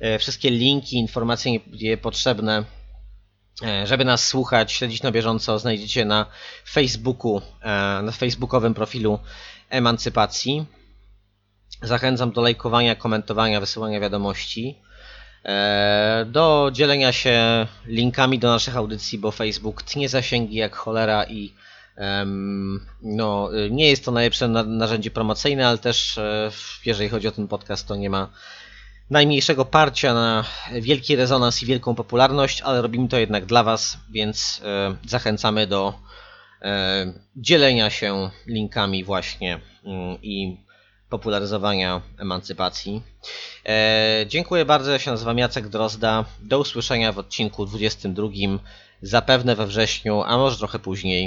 e, 0.00 0.18
wszystkie 0.18 0.50
linki, 0.50 0.96
informacje 0.96 1.60
potrzebne, 2.02 2.64
e, 3.62 3.86
żeby 3.86 4.04
nas 4.04 4.26
słuchać, 4.26 4.72
śledzić 4.72 5.02
na 5.02 5.12
bieżąco, 5.12 5.58
znajdziecie 5.58 6.04
na 6.04 6.26
Facebooku, 6.70 7.42
e, 7.62 7.68
na 8.02 8.12
facebookowym 8.12 8.74
profilu 8.74 9.18
Emancypacji. 9.70 10.66
Zachęcam 11.82 12.32
do 12.32 12.40
lajkowania, 12.40 12.94
komentowania, 12.94 13.60
wysyłania 13.60 14.00
wiadomości. 14.00 14.85
E, 15.46 16.26
do 16.28 16.70
dzielenia 16.72 17.12
się 17.12 17.66
linkami 17.86 18.38
do 18.38 18.48
naszych 18.48 18.76
audycji, 18.76 19.18
bo 19.18 19.30
Facebook 19.30 19.82
tnie 19.82 20.08
zasięgi 20.08 20.56
jak 20.56 20.76
cholera 20.76 21.24
i 21.24 21.52
no, 23.02 23.50
nie 23.70 23.88
jest 23.90 24.04
to 24.04 24.10
najlepsze 24.10 24.48
na- 24.48 24.62
narzędzie 24.62 25.10
promocyjne, 25.10 25.68
ale 25.68 25.78
też 25.78 26.18
e, 26.18 26.50
jeżeli 26.86 27.08
chodzi 27.08 27.28
o 27.28 27.32
ten 27.32 27.48
podcast, 27.48 27.88
to 27.88 27.96
nie 27.96 28.10
ma 28.10 28.28
najmniejszego 29.10 29.64
parcia 29.64 30.14
na 30.14 30.44
wielki 30.80 31.16
rezonans 31.16 31.62
i 31.62 31.66
wielką 31.66 31.94
popularność, 31.94 32.60
ale 32.60 32.82
robimy 32.82 33.08
to 33.08 33.18
jednak 33.18 33.46
dla 33.46 33.62
Was, 33.64 33.98
więc 34.10 34.62
e, 34.64 34.96
zachęcamy 35.08 35.66
do 35.66 35.94
dzielenia 37.36 37.90
się 37.90 38.30
linkami 38.46 39.04
właśnie 39.04 39.60
mm, 39.84 40.18
i 40.22 40.56
popularyzowania 41.18 42.02
emancypacji. 42.18 43.02
E, 43.66 44.24
dziękuję 44.28 44.64
bardzo, 44.64 44.90
ja 44.90 44.98
się 44.98 45.10
nazywam 45.10 45.38
Jacek 45.38 45.68
Drozda. 45.68 46.24
Do 46.42 46.58
usłyszenia 46.58 47.12
w 47.12 47.18
odcinku 47.18 47.66
22, 47.66 48.28
zapewne 49.02 49.56
we 49.56 49.66
wrześniu, 49.66 50.22
a 50.22 50.38
może 50.38 50.58
trochę 50.58 50.78
później. 50.78 51.14